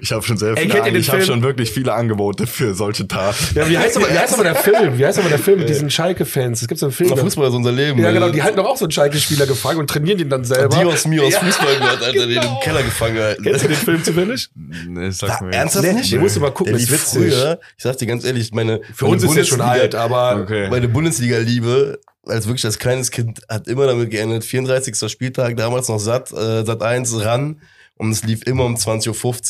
Ich 0.00 0.12
habe 0.12 0.22
schon 0.22 0.36
sehr 0.38 0.56
Ey, 0.56 0.68
viele, 0.70 0.82
den 0.82 0.96
ich 0.96 1.10
habe 1.10 1.22
schon 1.22 1.42
wirklich 1.42 1.70
viele 1.70 1.92
Angebote 1.92 2.46
für 2.46 2.74
solche 2.74 3.06
Taten. 3.06 3.36
Ja, 3.54 3.68
wie 3.68 3.76
heißt 3.76 3.96
aber, 3.98 4.08
wie 4.08 4.18
heißt 4.18 4.32
aber 4.34 4.44
der 4.44 4.54
Film? 4.56 4.96
Wie 4.98 5.04
heißt 5.04 5.18
aber 5.18 5.28
der 5.28 5.38
Film 5.38 5.58
mit 5.58 5.68
diesen 5.68 5.90
Schalke-Fans? 5.90 6.62
Es 6.62 6.68
gibt 6.68 6.80
so 6.80 6.86
einen 6.86 6.92
Film. 6.94 7.10
Na, 7.10 7.16
Fußball 7.16 7.48
ist 7.48 7.54
unser 7.54 7.72
Leben. 7.72 7.98
ja, 8.00 8.08
ey. 8.08 8.14
genau, 8.14 8.30
die 8.30 8.42
halten 8.42 8.56
doch 8.56 8.66
auch 8.66 8.76
so 8.76 8.86
einen 8.86 8.92
Schalke-Spieler 8.92 9.46
gefangen 9.46 9.78
und 9.78 9.90
trainieren 9.90 10.16
den 10.18 10.30
dann 10.30 10.44
selber. 10.44 10.74
Dios 10.78 11.06
Mios 11.06 11.32
Ja, 11.34 11.40
Fußball 11.40 11.76
gehört, 11.76 12.02
Alter, 12.02 12.26
den 12.26 12.40
genau. 12.40 12.54
im 12.56 12.60
Keller 12.62 12.82
gefangen 12.82 13.18
halten. 13.18 13.42
Kennst 13.42 13.64
du 13.64 13.68
den 13.68 13.76
Film 13.76 14.04
zufällig? 14.04 14.48
Nee, 14.54 15.10
sag 15.10 15.40
mir 15.42 15.52
ernsthaft 15.52 15.84
Nee, 15.86 15.92
nicht? 15.92 16.12
den 16.12 16.20
musst 16.20 16.36
du 16.36 16.40
mal 16.40 16.50
gucken, 16.50 16.72
Der 16.72 16.82
ist 16.82 16.90
lief 16.90 17.00
witzig. 17.02 17.32
Früher, 17.34 17.60
ich 17.76 17.82
sag 17.82 17.98
dir 17.98 18.06
ganz 18.06 18.24
ehrlich, 18.24 18.52
meine 18.52 18.80
Für 18.94 19.04
meine 19.04 19.14
uns 19.16 19.24
ist 19.24 19.36
er 19.36 19.44
schon 19.44 19.58
Bundesliga- 19.58 19.70
alt, 19.82 19.94
aber 19.94 20.40
Okay. 20.42 20.68
Meine 20.70 20.88
Bundesliga-Liebe, 20.88 22.00
als 22.28 22.46
wirklich 22.46 22.64
als 22.64 22.78
kleines 22.78 23.10
Kind, 23.10 23.40
hat 23.48 23.68
immer 23.68 23.86
damit 23.86 24.10
geendet, 24.10 24.44
34. 24.44 25.10
Spieltag, 25.10 25.56
damals 25.56 25.88
noch 25.88 25.98
satt, 25.98 26.32
äh, 26.32 26.64
satt 26.64 26.82
1 26.82 27.24
ran. 27.24 27.60
Und 28.00 28.12
es 28.12 28.22
lief 28.22 28.44
immer 28.46 28.64
um 28.64 28.76
20.15 28.76 29.08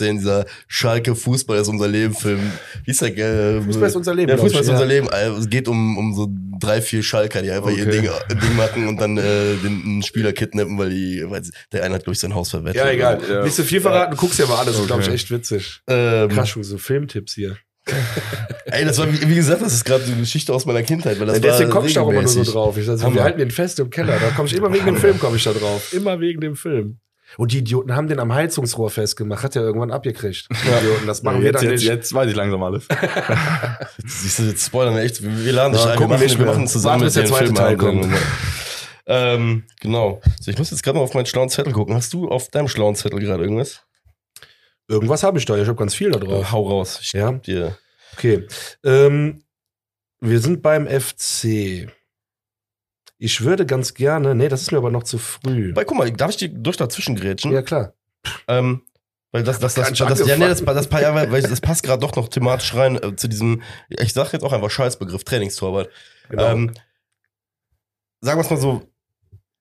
Uhr, 0.08 0.12
dieser 0.14 0.46
Schalke 0.68 1.14
Fußball 1.14 1.58
ist 1.58 1.68
unser 1.68 1.86
Leben-Film. 1.86 2.40
Hieß 2.86 2.98
der, 3.00 3.18
äh, 3.18 3.60
Fußball 3.60 3.88
ist 3.90 3.96
unser 3.96 4.14
Leben, 4.14 4.30
Ja, 4.30 4.38
Fußball 4.38 4.62
ist 4.62 4.70
unser 4.70 4.84
ja. 4.84 4.88
Leben. 4.88 5.10
Also, 5.10 5.36
Es 5.36 5.50
geht 5.50 5.68
um, 5.68 5.98
um 5.98 6.14
so 6.14 6.28
drei, 6.58 6.80
vier 6.80 7.02
Schalker, 7.02 7.42
die 7.42 7.50
einfach 7.50 7.70
ihr 7.70 7.86
Okay. 7.86 8.08
Ding, 8.30 8.40
Ding 8.40 8.56
machen 8.56 8.88
und 8.88 8.98
dann 8.98 9.18
äh, 9.18 9.54
den 9.62 9.82
einen 9.84 10.02
Spieler 10.02 10.32
kidnappen, 10.32 10.78
weil 10.78 10.88
die, 10.88 11.24
weil 11.28 11.42
der 11.72 11.84
eine 11.84 11.96
hat, 11.96 12.08
ich, 12.08 12.18
sein 12.18 12.34
Haus 12.34 12.48
verwettet. 12.48 12.76
Ja, 12.76 12.88
egal. 12.90 13.20
Ja. 13.28 13.44
Nicht 13.44 13.54
so 13.54 13.62
viel 13.64 13.82
verraten, 13.82 14.16
guckst 14.16 14.38
dir 14.38 14.44
aber 14.44 14.58
alles. 14.60 14.78
Ist, 14.78 14.86
glaube 14.86 15.02
ich, 15.02 15.08
Okay. 15.08 15.14
echt 15.16 15.30
witzig. 15.30 15.82
Ähm, 15.86 16.30
Krass, 16.30 16.48
schon 16.48 16.64
so 16.64 16.78
Filmtipps 16.78 17.34
hier. 17.34 17.58
ey, 18.66 18.84
das 18.84 18.98
war, 18.98 19.12
wie, 19.12 19.28
wie 19.28 19.34
gesagt, 19.34 19.62
das 19.62 19.72
ist 19.72 19.84
gerade 19.84 20.04
eine 20.04 20.16
Geschichte 20.16 20.52
aus 20.52 20.66
meiner 20.66 20.82
Kindheit, 20.82 21.18
weil 21.18 21.26
das 21.26 21.36
Ja, 21.36 21.42
Deswegen 21.42 21.70
war 21.70 21.76
komm 21.76 21.86
ich 21.86 21.94
da 21.94 22.00
auch 22.02 22.10
immer 22.10 22.22
nur 22.22 22.28
so 22.28 22.42
drauf. 22.44 22.76
Ich, 22.76 22.88
also, 22.88 23.14
wir 23.14 23.22
halten 23.22 23.38
den 23.38 23.50
fest 23.50 23.78
im 23.80 23.90
Keller. 23.90 24.18
Da 24.20 24.30
komme 24.30 24.48
ich 24.48 24.54
immer 24.54 24.72
wegen 24.72 24.86
dem. 24.86 24.96
Film 24.96 25.18
komme 25.18 25.36
ich 25.36 25.44
da 25.44 25.52
drauf. 25.52 25.92
Immer 25.92 26.20
wegen 26.20 26.40
dem 26.40 26.56
Film. 26.56 26.98
Und 27.36 27.52
die 27.52 27.58
Idioten 27.58 27.94
haben 27.94 28.08
den 28.08 28.20
am 28.20 28.32
Heizungsrohr 28.32 28.90
festgemacht. 28.90 29.42
Hat 29.42 29.54
ja 29.54 29.62
irgendwann 29.62 29.90
abgekriegt. 29.90 30.48
Die 30.50 30.84
Idioten, 30.84 31.06
das 31.06 31.22
machen 31.22 31.40
wir 31.40 31.48
jetzt, 31.48 31.62
dann 31.62 31.70
jetzt, 31.70 31.80
nicht. 31.80 31.88
jetzt 31.88 32.14
weiß 32.14 32.30
ich 32.30 32.36
langsam 32.36 32.62
alles. 32.62 32.88
Siehst 34.04 34.38
du, 34.38 34.42
jetzt 34.44 34.66
spoilern 34.66 34.94
wir 34.94 35.02
echt. 35.02 35.22
Wir, 35.22 35.44
wir 35.44 35.52
laden 35.52 35.72
dich 35.74 35.84
Ja, 35.84 35.92
ein, 35.92 36.00
wir 36.00 36.08
machen, 36.08 36.22
nicht 36.22 36.38
wir 36.38 36.46
machen 36.46 36.66
zusammen 36.66 37.04
bis 37.04 37.14
der 37.14 37.26
zweite 37.26 37.52
Teil 37.52 37.76
kommt. 37.76 38.06
Ähm, 39.06 39.64
genau. 39.80 40.20
So, 40.40 40.50
ich 40.50 40.58
muss 40.58 40.70
jetzt 40.70 40.82
gerade 40.82 40.98
mal 40.98 41.04
auf 41.04 41.14
meinen 41.14 41.26
schlauen 41.26 41.48
Zettel 41.48 41.72
gucken. 41.72 41.94
Hast 41.94 42.12
du 42.12 42.28
auf 42.28 42.48
deinem 42.48 42.68
schlauen 42.68 42.94
Zettel 42.94 43.20
gerade 43.20 43.42
irgendwas? 43.42 43.82
Irgendwas 44.88 45.22
habe 45.22 45.38
ich 45.38 45.44
da. 45.44 45.56
Ich 45.56 45.68
habe 45.68 45.78
ganz 45.78 45.94
viel 45.94 46.10
da 46.10 46.18
drauf. 46.18 46.50
Hau 46.50 46.66
raus. 46.68 46.98
Ich 47.02 47.12
Ja. 47.12 47.32
dir. 47.32 47.76
Okay. 48.14 48.46
Ähm, 48.84 49.44
wir 50.20 50.40
sind 50.40 50.62
beim 50.62 50.86
FC. 50.86 51.88
Ich 53.18 53.42
würde 53.42 53.66
ganz 53.66 53.94
gerne, 53.94 54.34
nee, 54.34 54.48
das 54.48 54.62
ist 54.62 54.72
mir 54.72 54.78
aber 54.78 54.90
noch 54.90 55.02
zu 55.02 55.18
früh. 55.18 55.74
Weil, 55.74 55.84
guck 55.84 55.98
mal, 55.98 56.10
darf 56.12 56.30
ich 56.30 56.36
dir 56.36 56.48
durch 56.48 56.76
dazwischen 56.76 57.16
grätschen? 57.16 57.52
Ja, 57.52 57.62
klar. 57.62 57.92
Ähm, 58.46 58.82
weil 59.32 59.42
das, 59.42 59.58
das, 59.58 59.74
das, 59.74 59.92
das, 59.92 60.26
ja, 60.26 60.36
nee, 60.36 60.46
das, 60.46 60.64
das, 60.64 60.90
weil 60.90 61.42
das 61.42 61.60
passt 61.60 61.82
gerade 61.82 62.00
doch 62.00 62.16
noch 62.16 62.28
thematisch 62.28 62.74
rein 62.74 62.96
äh, 62.96 63.14
zu 63.14 63.28
diesem, 63.28 63.62
ich 63.88 64.12
sag 64.14 64.32
jetzt 64.32 64.42
auch 64.42 64.52
einfach 64.52 64.70
Scheißbegriff, 64.70 65.22
Trainingstorwart. 65.24 65.90
Genau. 66.30 66.50
Ähm, 66.50 66.72
sagen 68.20 68.38
wir 68.38 68.44
es 68.44 68.50
mal 68.50 68.56
so, 68.56 68.88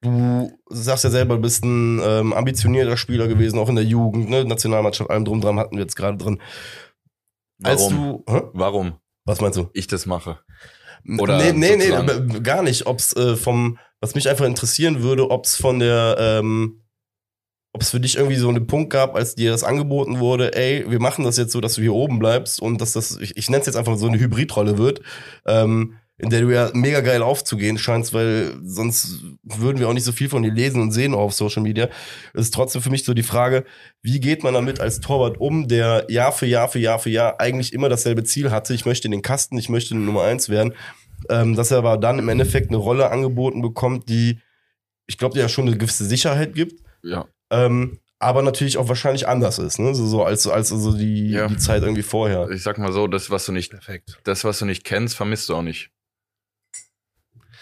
du 0.01 0.51
sagst 0.69 1.03
ja 1.03 1.09
selber, 1.09 1.35
du 1.35 1.41
bist 1.41 1.63
ein 1.63 1.99
ähm, 2.03 2.33
ambitionierter 2.33 2.97
Spieler 2.97 3.27
gewesen, 3.27 3.57
auch 3.59 3.69
in 3.69 3.75
der 3.75 3.85
Jugend, 3.85 4.29
ne? 4.29 4.45
Nationalmannschaft, 4.45 5.09
allem 5.09 5.25
drum 5.25 5.41
dran 5.41 5.59
hatten 5.59 5.75
wir 5.75 5.81
jetzt 5.83 5.95
gerade 5.95 6.17
drin. 6.17 6.41
Als 7.63 7.81
Warum? 7.81 8.23
du, 8.25 8.33
hä? 8.33 8.41
Warum 8.53 8.93
Was 9.25 9.41
meinst 9.41 9.57
du? 9.57 9.69
ich 9.73 9.87
das 9.87 10.05
mache? 10.05 10.39
Oder 11.19 11.37
nee, 11.37 11.53
nee, 11.53 11.75
nee, 11.77 11.89
sozusagen- 11.89 12.29
aber 12.31 12.39
gar 12.41 12.61
nicht. 12.63 12.85
Ob's 12.85 13.13
äh, 13.15 13.35
vom, 13.35 13.79
was 14.01 14.13
mich 14.15 14.29
einfach 14.29 14.45
interessieren 14.45 15.01
würde, 15.01 15.29
ob's 15.31 15.55
von 15.55 15.79
der, 15.79 16.15
ähm, 16.19 16.83
ob's 17.73 17.89
für 17.91 17.99
dich 17.99 18.17
irgendwie 18.17 18.35
so 18.35 18.49
einen 18.49 18.67
Punkt 18.67 18.91
gab, 18.91 19.15
als 19.15 19.35
dir 19.35 19.51
das 19.51 19.63
angeboten 19.63 20.19
wurde, 20.19 20.53
ey, 20.55 20.85
wir 20.89 20.99
machen 20.99 21.23
das 21.23 21.37
jetzt 21.37 21.51
so, 21.51 21.61
dass 21.61 21.75
du 21.75 21.81
hier 21.81 21.93
oben 21.93 22.19
bleibst 22.19 22.61
und 22.61 22.81
dass 22.81 22.91
das, 22.93 23.17
ich, 23.17 23.37
ich 23.37 23.49
nenne 23.49 23.61
es 23.61 23.67
jetzt 23.67 23.75
einfach 23.75 23.97
so 23.97 24.07
eine 24.07 24.19
Hybridrolle 24.19 24.77
wird, 24.77 25.01
ähm, 25.45 25.95
in 26.19 26.29
der 26.31 26.41
du 26.41 26.49
ja 26.49 26.71
mega 26.73 27.01
geil 27.01 27.21
aufzugehen 27.21 27.77
scheinst, 27.77 28.11
weil 28.13 28.57
sonst 28.63 29.21
würden 29.43 29.79
wir 29.79 29.87
auch 29.87 29.93
nicht 29.93 30.03
so 30.03 30.11
viel 30.11 30.29
von 30.29 30.41
dir 30.41 30.51
lesen 30.51 30.81
und 30.81 30.91
sehen 30.91 31.13
auf 31.13 31.33
Social 31.33 31.61
Media. 31.61 31.89
Es 32.33 32.41
ist 32.45 32.53
trotzdem 32.55 32.81
für 32.81 32.89
mich 32.89 33.03
so 33.05 33.13
die 33.13 33.21
Frage, 33.23 33.65
wie 34.01 34.19
geht 34.19 34.43
man 34.43 34.55
damit 34.55 34.79
als 34.79 34.99
Torwart 34.99 35.39
um, 35.39 35.67
der 35.67 36.05
Jahr 36.09 36.31
für 36.31 36.47
Jahr 36.47 36.69
für 36.69 36.79
Jahr 36.79 36.97
für 36.99 37.11
Jahr 37.11 37.39
eigentlich 37.39 37.71
immer 37.71 37.87
dasselbe 37.89 38.23
Ziel 38.23 38.49
hatte, 38.49 38.73
ich 38.73 38.85
möchte 38.85 39.07
in 39.07 39.11
den 39.11 39.21
Kasten, 39.21 39.57
ich 39.59 39.69
möchte 39.69 39.95
Nummer 39.95 40.23
eins 40.23 40.49
werden, 40.49 40.73
ähm, 41.29 41.55
dass 41.55 41.69
er 41.71 41.77
aber 41.79 41.97
dann 41.97 42.17
im 42.17 42.29
Endeffekt 42.29 42.69
eine 42.69 42.77
Rolle 42.77 43.11
angeboten 43.11 43.61
bekommt, 43.61 44.09
die, 44.09 44.39
ich 45.05 45.17
glaube, 45.19 45.35
die 45.35 45.39
ja 45.39 45.49
schon 45.49 45.67
eine 45.67 45.77
gewisse 45.77 46.05
Sicherheit 46.05 46.55
gibt, 46.55 46.81
Ja. 47.03 47.27
ähm, 47.51 47.99
aber 48.19 48.41
natürlich 48.41 48.79
auch 48.79 48.87
wahrscheinlich 48.89 49.27
anders 49.27 49.59
ist, 49.59 49.77
ne? 49.77 49.93
So, 49.93 50.07
so 50.07 50.23
als, 50.23 50.47
als 50.47 50.69
so 50.69 50.97
die, 50.97 51.29
Ja. 51.29 51.47
die 51.47 51.57
Zeit 51.57 51.83
irgendwie 51.83 52.01
vorher. 52.01 52.49
Ich 52.49 52.63
sag 52.63 52.79
mal 52.79 52.91
so, 52.91 53.05
das, 53.05 53.29
was 53.29 53.45
du 53.45 53.51
nicht, 53.51 53.69
Perfekt. 53.69 54.19
das, 54.23 54.43
was 54.43 54.57
du 54.57 54.65
nicht 54.65 54.83
kennst, 54.83 55.15
vermisst 55.15 55.47
du 55.49 55.55
auch 55.55 55.61
nicht. 55.61 55.91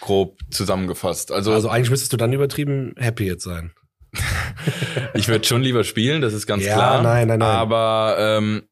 Grob 0.06 0.38
zusammengefasst. 0.50 1.32
Also, 1.32 1.52
Also 1.52 1.68
eigentlich 1.68 1.90
müsstest 1.90 2.12
du 2.12 2.16
dann 2.16 2.32
übertrieben 2.32 2.94
happy 2.96 3.24
jetzt 3.26 3.42
sein. 3.42 3.72
ich 5.14 5.26
würde 5.28 5.44
schon 5.44 5.62
lieber 5.62 5.82
spielen, 5.84 6.22
das 6.22 6.32
ist 6.32 6.46
ganz 6.46 6.64
Ja, 6.64 6.74
klar. 6.74 7.02
nein, 7.02 7.26
nein, 7.28 7.40
nein. 7.40 7.48
Aber 7.48 8.16
ähm, 8.18 8.62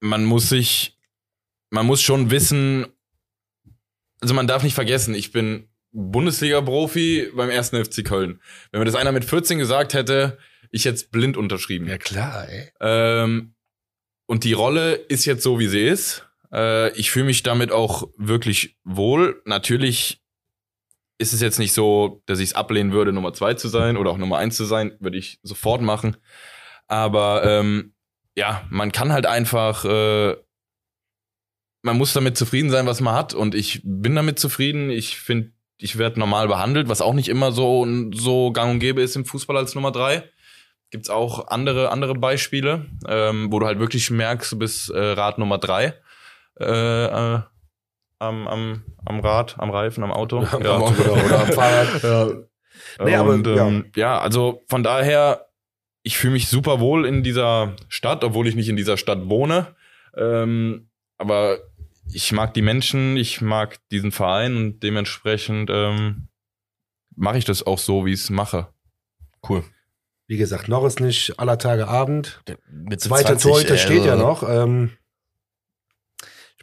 man 0.00 0.24
muss 0.24 0.48
sich, 0.48 0.98
man 1.70 1.84
muss 1.86 2.00
schon 2.02 2.30
wissen, 2.30 2.86
also 4.22 4.32
man 4.34 4.46
darf 4.46 4.62
nicht 4.62 4.74
vergessen, 4.74 5.14
ich 5.14 5.32
bin 5.32 5.68
Bundesliga-Profi 5.92 7.30
beim 7.36 7.50
ersten 7.50 7.84
FC 7.84 8.04
Köln. 8.04 8.40
Wenn 8.72 8.80
mir 8.80 8.86
das 8.86 8.94
einer 8.96 9.12
mit 9.12 9.24
14 9.24 9.58
gesagt 9.58 9.92
hätte, 9.94 10.38
ich 10.70 10.86
hätte 10.86 11.04
blind 11.10 11.36
unterschrieben. 11.36 11.86
Ja 11.86 11.98
klar, 11.98 12.48
ey. 12.48 12.70
Ähm, 12.80 13.54
und 14.26 14.44
die 14.44 14.54
Rolle 14.54 14.94
ist 14.94 15.26
jetzt 15.26 15.42
so, 15.42 15.58
wie 15.60 15.68
sie 15.68 15.82
ist. 15.86 16.26
Äh, 16.52 16.90
ich 16.98 17.10
fühle 17.10 17.26
mich 17.26 17.42
damit 17.42 17.70
auch 17.70 18.08
wirklich 18.16 18.76
wohl. 18.82 19.42
Natürlich 19.44 20.23
ist 21.18 21.32
es 21.32 21.40
jetzt 21.40 21.58
nicht 21.58 21.72
so, 21.72 22.22
dass 22.26 22.38
ich 22.38 22.50
es 22.50 22.54
ablehnen 22.54 22.92
würde, 22.92 23.12
Nummer 23.12 23.32
zwei 23.32 23.54
zu 23.54 23.68
sein 23.68 23.96
oder 23.96 24.10
auch 24.10 24.18
Nummer 24.18 24.38
eins 24.38 24.56
zu 24.56 24.64
sein. 24.64 24.96
Würde 25.00 25.18
ich 25.18 25.38
sofort 25.42 25.80
machen. 25.80 26.16
Aber 26.86 27.44
ähm, 27.44 27.94
ja, 28.36 28.64
man 28.70 28.92
kann 28.92 29.12
halt 29.12 29.26
einfach, 29.26 29.84
äh, 29.84 30.36
man 31.82 31.96
muss 31.96 32.12
damit 32.12 32.36
zufrieden 32.36 32.70
sein, 32.70 32.86
was 32.86 33.00
man 33.00 33.14
hat. 33.14 33.34
Und 33.34 33.54
ich 33.54 33.80
bin 33.84 34.14
damit 34.14 34.38
zufrieden. 34.38 34.90
Ich 34.90 35.18
finde, 35.18 35.52
ich 35.78 35.98
werde 35.98 36.18
normal 36.18 36.48
behandelt, 36.48 36.88
was 36.88 37.00
auch 37.00 37.14
nicht 37.14 37.28
immer 37.28 37.52
so, 37.52 37.86
so 38.12 38.52
gang 38.52 38.72
und 38.72 38.78
gäbe 38.80 39.02
ist 39.02 39.16
im 39.16 39.24
Fußball 39.24 39.56
als 39.56 39.74
Nummer 39.74 39.92
drei 39.92 40.28
gibt's 40.94 41.10
auch 41.10 41.48
andere, 41.48 41.90
andere 41.90 42.14
Beispiele, 42.14 42.86
ähm, 43.08 43.50
wo 43.50 43.58
du 43.58 43.66
halt 43.66 43.80
wirklich 43.80 44.12
merkst, 44.12 44.52
du 44.52 44.58
bist 44.60 44.90
äh, 44.90 45.00
Rad 45.00 45.38
Nummer 45.38 45.58
drei 45.58 45.94
äh, 46.60 47.06
äh, 47.06 47.40
am, 48.28 48.46
am, 48.48 48.82
am 49.04 49.20
Rad, 49.20 49.56
am 49.58 49.70
Reifen, 49.70 50.02
am 50.04 50.12
Auto. 50.12 50.38
Am 50.38 50.62
Auto, 50.66 50.92
genau, 51.02 51.24
oder 51.24 51.40
am 51.40 51.46
Fahrrad. 51.48 52.02
ja. 52.02 53.04
Nee, 53.04 53.14
aber, 53.14 53.30
Und, 53.30 53.46
ähm, 53.46 53.90
ja. 53.96 54.18
also 54.18 54.62
von 54.68 54.82
daher, 54.82 55.46
ich 56.02 56.16
fühle 56.18 56.34
mich 56.34 56.48
super 56.48 56.80
wohl 56.80 57.06
in 57.06 57.22
dieser 57.22 57.74
Stadt, 57.88 58.24
obwohl 58.24 58.46
ich 58.46 58.54
nicht 58.54 58.68
in 58.68 58.76
dieser 58.76 58.96
Stadt 58.96 59.28
wohne. 59.28 59.74
Ähm, 60.16 60.88
aber 61.18 61.58
ich 62.12 62.32
mag 62.32 62.54
die 62.54 62.62
Menschen, 62.62 63.16
ich 63.16 63.40
mag 63.40 63.78
diesen 63.90 64.12
Verein 64.12 64.56
und 64.56 64.80
dementsprechend 64.80 65.70
ähm, 65.72 66.28
mache 67.16 67.38
ich 67.38 67.44
das 67.44 67.66
auch 67.66 67.78
so, 67.78 68.04
wie 68.04 68.12
ich 68.12 68.20
es 68.20 68.30
mache. 68.30 68.68
Cool. 69.48 69.64
Wie 70.26 70.36
gesagt, 70.36 70.68
noch 70.68 70.84
ist 70.84 71.00
nicht 71.00 71.38
aller 71.38 71.58
Tage 71.58 71.88
Abend. 71.88 72.42
Mit 72.70 73.00
Zweiter 73.00 73.36
20, 73.38 73.50
Torhüter 73.50 73.76
steht 73.76 74.04
ja 74.04 74.12
also- 74.12 74.24
noch. 74.24 74.48
Ähm, 74.48 74.92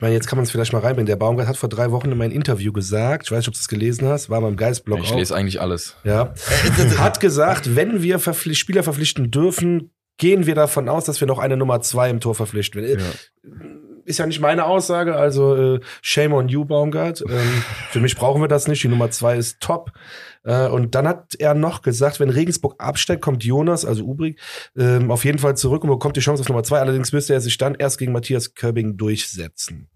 ich 0.01 0.03
meine, 0.03 0.15
jetzt 0.15 0.25
kann 0.25 0.37
man 0.37 0.45
es 0.45 0.49
vielleicht 0.49 0.73
mal 0.73 0.79
reinbringen. 0.79 1.05
Der 1.05 1.15
Baumgart 1.15 1.47
hat 1.47 1.57
vor 1.57 1.69
drei 1.69 1.91
Wochen 1.91 2.11
in 2.11 2.17
meinem 2.17 2.31
Interview 2.31 2.73
gesagt, 2.73 3.27
ich 3.27 3.31
weiß 3.31 3.37
nicht, 3.37 3.49
ob 3.49 3.53
du 3.53 3.59
es 3.59 3.67
gelesen 3.67 4.07
hast, 4.07 4.31
war 4.31 4.41
beim 4.41 4.57
Geistblog 4.57 4.97
Ich 5.03 5.11
auch. 5.11 5.15
lese 5.15 5.35
eigentlich 5.35 5.61
alles. 5.61 5.95
Ja. 6.03 6.33
hat 6.97 7.19
gesagt, 7.19 7.75
wenn 7.75 8.01
wir 8.01 8.17
verpflicht, 8.17 8.59
Spieler 8.59 8.81
verpflichten 8.81 9.29
dürfen, 9.29 9.91
gehen 10.17 10.47
wir 10.47 10.55
davon 10.55 10.89
aus, 10.89 11.05
dass 11.05 11.21
wir 11.21 11.27
noch 11.27 11.37
eine 11.37 11.55
Nummer 11.55 11.81
zwei 11.81 12.09
im 12.09 12.19
Tor 12.19 12.33
verpflichten. 12.33 12.83
Äh, 12.83 12.97
Ist 14.05 14.17
ja 14.17 14.25
nicht 14.25 14.39
meine 14.39 14.65
Aussage, 14.65 15.15
also 15.15 15.75
äh, 15.75 15.79
shame 16.01 16.33
on 16.33 16.49
you, 16.49 16.65
Baumgart. 16.65 17.21
Ähm, 17.29 17.63
für 17.91 17.99
mich 17.99 18.15
brauchen 18.15 18.41
wir 18.41 18.47
das 18.47 18.67
nicht. 18.67 18.81
Die 18.83 18.87
Nummer 18.87 19.11
zwei 19.11 19.37
ist 19.37 19.59
top. 19.59 19.91
Äh, 20.43 20.67
und 20.67 20.95
dann 20.95 21.07
hat 21.07 21.35
er 21.37 21.53
noch 21.53 21.83
gesagt, 21.83 22.19
wenn 22.19 22.31
Regensburg 22.31 22.73
absteigt, 22.79 23.21
kommt 23.21 23.43
Jonas, 23.43 23.85
also 23.85 24.03
Ubrig, 24.05 24.39
ähm, 24.75 25.11
auf 25.11 25.25
jeden 25.25 25.37
Fall 25.37 25.55
zurück 25.55 25.83
und 25.83 25.91
bekommt 25.91 26.17
die 26.17 26.21
Chance 26.21 26.41
auf 26.41 26.49
Nummer 26.49 26.63
zwei. 26.63 26.79
Allerdings 26.79 27.11
müsste 27.13 27.33
er 27.33 27.41
sich 27.41 27.59
dann 27.59 27.75
erst 27.75 27.99
gegen 27.99 28.11
Matthias 28.11 28.55
Körbing 28.55 28.97
durchsetzen. 28.97 29.87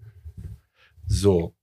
So. 1.07 1.53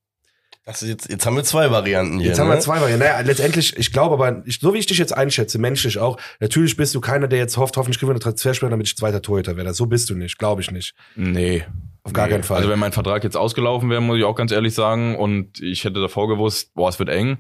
Das 0.65 0.81
ist 0.83 0.89
jetzt, 0.89 1.11
jetzt 1.11 1.27
haben 1.27 1.35
wir 1.35 1.43
zwei 1.43 1.73
Varianten 1.73 2.21
hier. 2.21 2.29
Jetzt 2.29 2.39
haben 2.39 2.49
wir 2.49 2.55
ne? 2.55 2.61
zwei 2.61 2.81
Varianten. 2.81 3.05
Naja, 3.05 3.21
letztendlich, 3.21 3.77
ich 3.77 3.93
glaube 3.93 4.15
aber, 4.15 4.43
ich, 4.47 4.61
so 4.61 4.73
wie 4.73 4.79
ich 4.79 4.87
dich 4.87 4.99
jetzt 4.99 5.13
einschätze, 5.13 5.59
menschlich 5.59 5.99
auch, 5.99 6.19
natürlich 6.39 6.77
bist 6.77 6.95
du 6.95 7.01
keiner, 7.01 7.27
der 7.27 7.41
jetzt 7.41 7.57
hofft, 7.57 7.77
hoffentlich 7.77 7.99
kriegen 7.99 8.11
wir 8.11 8.15
eine 8.15 8.21
Transferspieler, 8.21 8.71
damit 8.71 8.87
ich 8.87 8.97
zweiter 8.97 9.23
Torhüter 9.23 9.57
werde. 9.57 9.75
So 9.75 9.87
bist 9.87 10.09
du 10.09 10.15
nicht, 10.15 10.39
glaube 10.39 10.61
ich 10.61 10.71
nicht. 10.71 10.95
Nee. 11.17 11.65
Auf 12.05 12.13
gar 12.13 12.27
nee. 12.27 12.33
keinen 12.33 12.45
Fall. 12.45 12.59
Also 12.59 12.69
wenn 12.69 12.79
mein 12.79 12.93
Vertrag 12.93 13.25
jetzt 13.25 13.37
ausgelaufen 13.37 13.91
wäre, 13.91 14.01
muss 14.01 14.19
ich 14.19 14.25
auch 14.25 14.37
ganz 14.37 14.53
ehrlich 14.53 14.75
sagen, 14.75 15.17
und 15.17 15.61
ich 15.61 15.85
hätte 15.85 16.01
davor 16.01 16.29
gewusst, 16.29 16.75
boah, 16.75 16.89
es 16.89 16.99
wird 17.01 17.09
eng, 17.09 17.39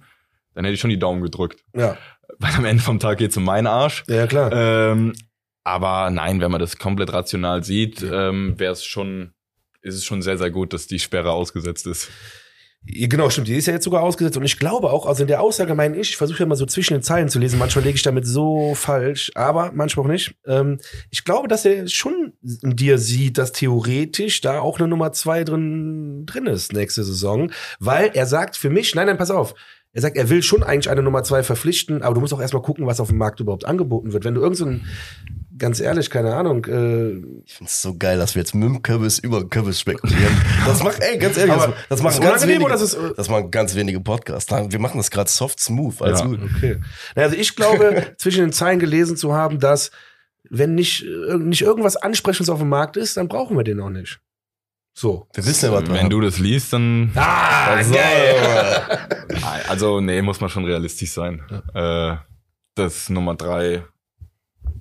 dann 0.55 0.64
hätte 0.64 0.74
ich 0.74 0.80
schon 0.80 0.90
die 0.90 0.98
Daumen 0.98 1.22
gedrückt. 1.22 1.64
Ja, 1.76 1.96
Weil 2.38 2.55
am 2.55 2.64
Ende 2.64 2.82
vom 2.82 2.98
Tag 2.98 3.18
geht's 3.18 3.36
um 3.36 3.44
meinen 3.44 3.68
Arsch. 3.68 4.03
ja 4.09 4.26
klar. 4.26 4.50
Ähm, 4.53 5.12
aber 5.64 6.11
nein, 6.11 6.40
wenn 6.40 6.50
man 6.50 6.61
das 6.61 6.76
komplett 6.76 7.12
rational 7.12 7.62
sieht, 7.62 8.03
ähm, 8.03 8.59
wäre 8.59 8.72
es 8.72 8.84
schon, 8.84 9.32
ist 9.83 9.97
es 9.97 10.05
schon 10.05 10.22
sehr, 10.22 10.39
sehr 10.39 10.51
gut, 10.51 10.72
dass 10.72 10.87
die 10.87 10.99
Sperre 10.99 11.33
ausgesetzt 11.33 11.87
ist. 11.87 12.09
Genau, 12.85 13.30
stimmt. 13.30 13.47
Die 13.47 13.55
ist 13.55 13.66
ja 13.66 13.74
jetzt 13.74 13.85
sogar 13.85 14.03
ausgesetzt. 14.03 14.37
Und 14.37 14.45
ich 14.45 14.59
glaube 14.59 14.91
auch, 14.91 15.07
also 15.07 15.22
in 15.22 15.28
der 15.28 15.41
Aussage 15.41 15.74
meine 15.76 15.97
ich, 15.97 16.11
ich 16.11 16.16
versuche 16.16 16.41
ja 16.41 16.47
mal 16.47 16.57
so 16.57 16.66
zwischen 16.66 16.95
den 16.95 17.03
Zeilen 17.03 17.28
zu 17.28 17.39
lesen. 17.39 17.59
Manchmal 17.59 17.85
lege 17.85 17.95
ich 17.95 18.03
damit 18.03 18.26
so 18.26 18.74
falsch, 18.74 19.30
aber 19.37 19.70
manchmal 19.72 20.07
auch 20.07 20.11
nicht. 20.11 20.35
Ähm, 20.47 20.80
ich 21.11 21.24
glaube, 21.24 21.47
dass 21.47 21.64
er 21.64 21.87
schon 21.87 22.33
in 22.62 22.74
dir 22.74 22.99
sieht, 22.99 23.39
dass 23.39 23.53
theoretisch 23.53 24.41
da 24.41 24.59
auch 24.61 24.80
eine 24.80 24.89
Nummer 24.89 25.12
zwei 25.12 25.45
drin, 25.45 26.24
drin 26.26 26.47
ist 26.47 26.72
nächste 26.72 27.05
Saison. 27.05 27.53
Weil 27.78 28.11
er 28.14 28.26
sagt 28.26 28.57
für 28.57 28.70
mich, 28.70 28.97
nein, 28.97 29.07
nein, 29.07 29.18
pass 29.18 29.30
auf. 29.30 29.55
Er 29.95 30.01
sagt, 30.01 30.16
er 30.16 30.30
will 30.30 30.43
schon 30.43 30.62
eigentlich 30.62 30.88
eine 30.90 31.03
Nummer 31.03 31.22
zwei 31.22 31.43
verpflichten, 31.43 32.03
aber 32.03 32.14
du 32.14 32.20
musst 32.22 32.32
auch 32.32 32.40
erstmal 32.40 32.62
gucken, 32.62 32.86
was 32.86 32.99
auf 32.99 33.09
dem 33.09 33.18
Markt 33.18 33.40
überhaupt 33.40 33.66
angeboten 33.66 34.12
wird. 34.14 34.24
Wenn 34.24 34.34
du 34.34 34.40
irgend 34.40 34.57
so 34.57 34.64
ein, 34.64 34.86
ganz 35.59 35.80
ehrlich, 35.80 36.09
keine 36.09 36.34
Ahnung, 36.34 36.64
äh, 36.64 37.11
Ich 37.45 37.55
find's 37.55 37.82
so 37.82 37.95
geil, 37.99 38.16
dass 38.16 38.34
wir 38.34 38.40
jetzt 38.40 38.55
mit 38.55 38.64
dem 38.64 38.82
Kürbis 38.82 39.18
über 39.18 39.47
Kürbis 39.47 39.80
spekulieren. 39.80 40.34
Das 40.66 40.82
macht, 40.82 41.01
ey, 41.03 41.18
ganz 41.18 41.36
ehrlich, 41.36 41.53
Aber 41.53 41.66
das, 41.66 41.74
das 41.90 42.03
machen 42.03 42.22
ganz 42.22 42.47
wenige, 42.47 42.64
oder 42.64 42.74
ist 42.76 42.95
äh, 42.95 43.12
das 43.16 43.28
machen 43.28 43.51
ganz 43.51 43.74
wenige 43.74 44.01
Podcasts. 44.01 44.51
Wir 44.51 44.78
machen 44.78 44.97
das 44.97 45.11
gerade 45.11 45.28
soft 45.28 45.61
smooth, 45.61 46.01
alles 46.01 46.20
Ja. 46.20 46.26
gut. 46.26 46.40
Okay. 46.57 46.78
Also 47.14 47.36
ich 47.36 47.55
glaube, 47.55 48.07
zwischen 48.16 48.40
den 48.45 48.53
Zeilen 48.53 48.78
gelesen 48.78 49.18
zu 49.18 49.34
haben, 49.34 49.61
dass 49.61 49.90
wenn 50.49 50.74
nicht, 50.74 51.05
äh, 51.05 51.36
nicht 51.36 51.61
irgendwas 51.61 51.97
Ansprechendes 51.97 52.49
auf 52.49 52.61
dem 52.61 52.70
Markt 52.70 52.97
ist, 52.97 53.18
dann 53.18 53.28
brauchen 53.28 53.59
wir 53.59 53.64
den 53.64 53.78
auch 53.80 53.90
nicht. 53.90 54.20
So. 54.95 55.26
Wir 55.34 55.47
wissen 55.47 55.72
ja, 55.72 55.80
was 55.80 55.88
Wenn 55.90 56.11
du 56.11 56.20
das 56.20 56.38
liest, 56.38 56.72
dann 56.72 57.12
Ah, 57.14 57.74
Also, 57.76 57.95
Nein, 57.95 59.61
Also, 59.68 60.01
nee, 60.01 60.20
muss 60.22 60.40
man 60.40 60.51
schon 60.51 60.64
realistisch 60.64 61.11
sein. 61.12 61.43
Äh, 61.74 62.16
das 62.74 63.09
Nummer 63.09 63.34
drei 63.34 63.84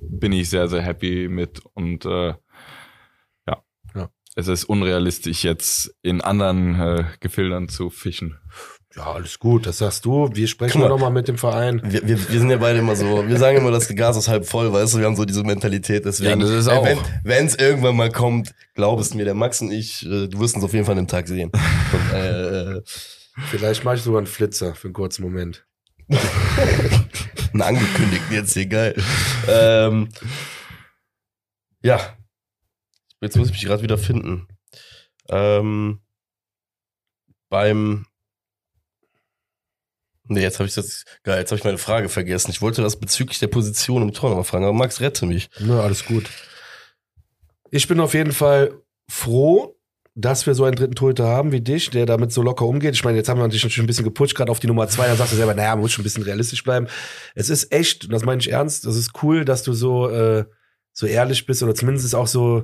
bin 0.01 0.34
ich 0.34 0.49
sehr, 0.49 0.68
sehr 0.68 0.82
happy 0.82 1.28
mit 1.30 1.62
und 1.74 2.05
äh, 2.05 2.34
ja. 3.47 3.64
Ja. 3.95 4.09
Es 4.36 4.47
ist 4.47 4.66
unrealistisch, 4.66 5.43
jetzt 5.43 5.95
in 6.01 6.22
anderen 6.22 6.80
äh, 6.80 7.03
Gefildern 7.20 7.70
zu 7.70 7.89
fischen. 7.89 8.38
Ja, 8.96 9.14
alles 9.14 9.39
gut, 9.39 9.66
das 9.66 9.78
sagst 9.78 10.04
du. 10.04 10.30
Wir 10.34 10.48
sprechen 10.48 10.74
Guck 10.74 10.82
mal. 10.82 10.89
noch 10.89 11.00
mal 11.00 11.10
mit 11.10 11.28
dem 11.28 11.38
Verein. 11.38 11.82
Wir, 11.84 12.06
wir, 12.06 12.30
wir 12.30 12.39
sind 12.39 12.50
ja 12.50 12.58
beide 12.58 12.80
immer 12.80 12.96
so, 12.96 13.26
wir 13.26 13.38
sagen 13.38 13.58
immer, 13.58 13.72
das 13.72 13.88
Gas 13.96 14.18
ist 14.18 14.28
halb 14.28 14.46
voll, 14.46 14.72
weißt 14.74 14.94
du, 14.94 15.00
wir 15.00 15.06
haben 15.06 15.16
so 15.16 15.24
diese 15.24 15.44
Mentalität, 15.44 16.04
deswegen. 16.04 16.42
Ja, 16.42 16.46
das 16.46 16.50
ist 16.50 16.68
auch. 16.68 16.84
Wenn 16.84 17.00
wenn 17.24 17.46
es 17.46 17.56
irgendwann 17.56 17.96
mal 17.96 18.12
kommt, 18.12 18.54
glaub 18.74 19.00
es 19.00 19.14
mir, 19.14 19.24
der 19.24 19.34
Max 19.34 19.62
und 19.62 19.72
ich, 19.72 20.06
äh, 20.06 20.28
du 20.28 20.39
wirst 20.39 20.56
uns 20.56 20.66
auf 20.66 20.74
jeden 20.74 20.86
Fall 20.86 20.94
an 20.98 21.06
dem 21.06 21.08
Tag 21.08 21.28
sehen. 21.28 21.52
Und, 21.54 22.14
äh, 22.14 22.78
äh, 22.78 22.82
Vielleicht 23.50 23.86
mache 23.86 23.96
ich 23.96 24.02
sogar 24.02 24.20
einen 24.20 24.28
Flitzer 24.28 24.76
für 24.76 24.88
einen 24.88 24.94
kurzen 24.94 25.24
Moment. 25.24 25.66
einen 27.54 27.62
angekündigten 27.62 28.36
jetzt 28.36 28.54
hier, 28.54 28.66
geil. 28.66 29.02
Ähm, 29.48 30.10
ja. 31.82 32.00
Jetzt 33.22 33.38
muss 33.38 33.48
ich 33.48 33.54
mich 33.54 33.66
gerade 33.66 33.84
wieder 33.84 33.98
finden. 33.98 34.48
Ähm, 35.30 36.02
beim 37.50 38.06
Nee, 40.32 40.42
jetzt 40.42 40.60
habe 40.60 40.68
ich 40.68 40.74
das. 40.74 41.04
Geil, 41.24 41.40
jetzt 41.40 41.52
habe 41.52 41.60
ich 41.60 41.66
meine 41.66 41.78
Frage 41.78 42.08
vergessen. 42.08 42.52
Ich 42.52 42.62
wollte 42.62 42.82
das 42.82 42.98
bezüglich 43.00 43.40
der 43.40 43.48
Position 43.48 44.02
im 44.02 44.14
Tor 44.14 44.30
nochmal 44.30 44.46
fragen, 44.46 44.64
aber 44.64 44.74
Max, 44.74 45.02
rette 45.02 45.26
mich. 45.26 45.50
Na, 45.60 45.82
alles 45.82 46.06
gut. 46.06 46.30
Ich 47.70 47.88
bin 47.88 48.00
auf 48.00 48.14
jeden 48.14 48.32
Fall 48.32 48.72
froh, 49.10 49.76
dass 50.16 50.46
wir 50.46 50.56
so 50.56 50.64
einen 50.64 50.76
dritten 50.76 50.96
Torhüter 50.96 51.28
haben 51.28 51.52
wie 51.52 51.60
dich, 51.60 51.90
der 51.90 52.06
damit 52.06 52.32
so 52.32 52.42
locker 52.42 52.66
umgeht. 52.66 52.94
Ich 52.94 53.04
meine, 53.04 53.18
jetzt 53.18 53.28
haben 53.28 53.40
wir 53.40 53.44
natürlich 53.48 53.74
schon 53.74 53.84
ein 53.84 53.88
bisschen 53.88 54.06
geputscht, 54.06 54.36
gerade 54.36 54.52
auf 54.52 54.60
die 54.60 54.68
Nummer 54.68 54.88
zwei. 54.88 55.08
Dann 55.08 55.18
sagst 55.18 55.34
du 55.34 55.38
selber, 55.38 55.54
naja, 55.54 55.72
man 55.72 55.82
muss 55.82 55.92
schon 55.92 56.02
ein 56.02 56.04
bisschen 56.04 56.24
realistisch 56.24 56.64
bleiben. 56.64 56.88
Es 57.36 57.50
ist 57.50 57.74
echt, 57.74 58.06
und 58.06 58.12
das 58.12 58.24
meine 58.24 58.40
ich 58.40 58.52
ernst, 58.52 58.86
das 58.86 58.96
ist 58.96 59.12
cool, 59.24 59.44
dass 59.44 59.64
du 59.64 59.74
so, 59.74 60.10
äh, 60.10 60.46
so 60.94 61.08
ehrlich 61.08 61.46
bist 61.46 61.62
oder 61.62 61.76
zumindest 61.76 62.16
auch 62.16 62.28
so 62.28 62.64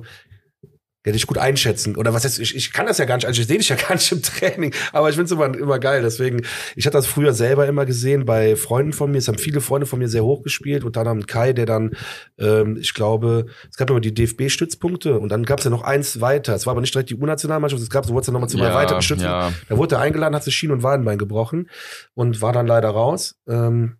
ja, 1.08 1.12
dich 1.12 1.26
gut 1.26 1.38
einschätzen. 1.38 1.96
Oder 1.96 2.14
was 2.14 2.24
heißt, 2.24 2.38
ich, 2.38 2.54
ich 2.54 2.72
kann 2.72 2.86
das 2.86 2.98
ja 2.98 3.04
gar 3.04 3.16
nicht, 3.16 3.26
also 3.26 3.40
ich 3.40 3.46
sehe 3.46 3.58
dich 3.58 3.68
ja 3.68 3.76
gar 3.88 3.94
nicht 3.94 4.10
im 4.12 4.22
Training, 4.22 4.74
aber 4.92 5.08
ich 5.08 5.16
finde 5.16 5.26
es 5.26 5.32
immer, 5.32 5.56
immer 5.56 5.78
geil. 5.78 6.02
Deswegen, 6.02 6.42
ich 6.76 6.86
hatte 6.86 6.96
das 6.96 7.06
früher 7.06 7.32
selber 7.32 7.66
immer 7.66 7.86
gesehen 7.86 8.24
bei 8.24 8.56
Freunden 8.56 8.92
von 8.92 9.10
mir. 9.10 9.18
Es 9.18 9.28
haben 9.28 9.38
viele 9.38 9.60
Freunde 9.60 9.86
von 9.86 9.98
mir 9.98 10.08
sehr 10.08 10.24
hoch 10.24 10.42
gespielt, 10.42 10.84
unter 10.84 11.00
anderem 11.00 11.26
Kai, 11.26 11.52
der 11.52 11.66
dann, 11.66 11.92
ähm, 12.38 12.76
ich 12.80 12.94
glaube, 12.94 13.46
es 13.70 13.76
gab 13.76 13.90
immer 13.90 14.00
die 14.00 14.14
DFB-Stützpunkte 14.14 15.18
und 15.18 15.30
dann 15.30 15.44
gab 15.44 15.58
es 15.58 15.64
ja 15.64 15.70
noch 15.70 15.82
eins 15.82 16.20
weiter. 16.20 16.54
Es 16.54 16.66
war 16.66 16.72
aber 16.72 16.80
nicht 16.80 16.94
direkt 16.94 17.10
die 17.10 17.16
U-Nationalmannschaft, 17.16 17.82
es 17.82 17.90
gab, 17.90 18.06
so 18.06 18.12
wurde 18.12 18.20
es 18.20 18.26
dann 18.26 18.34
nochmal 18.34 18.48
zu 18.48 18.58
erweiterten 18.58 19.02
Stützen. 19.02 19.24
ja. 19.24 19.52
Da 19.68 19.76
wurde 19.76 19.96
er 19.96 20.00
eingeladen, 20.00 20.34
hat 20.34 20.44
sich 20.44 20.54
Schien- 20.54 20.70
und 20.70 20.82
Wadenbein 20.82 21.18
gebrochen 21.18 21.68
und 22.14 22.42
war 22.42 22.52
dann 22.52 22.66
leider 22.66 22.90
raus. 22.90 23.36
Ähm, 23.48 23.96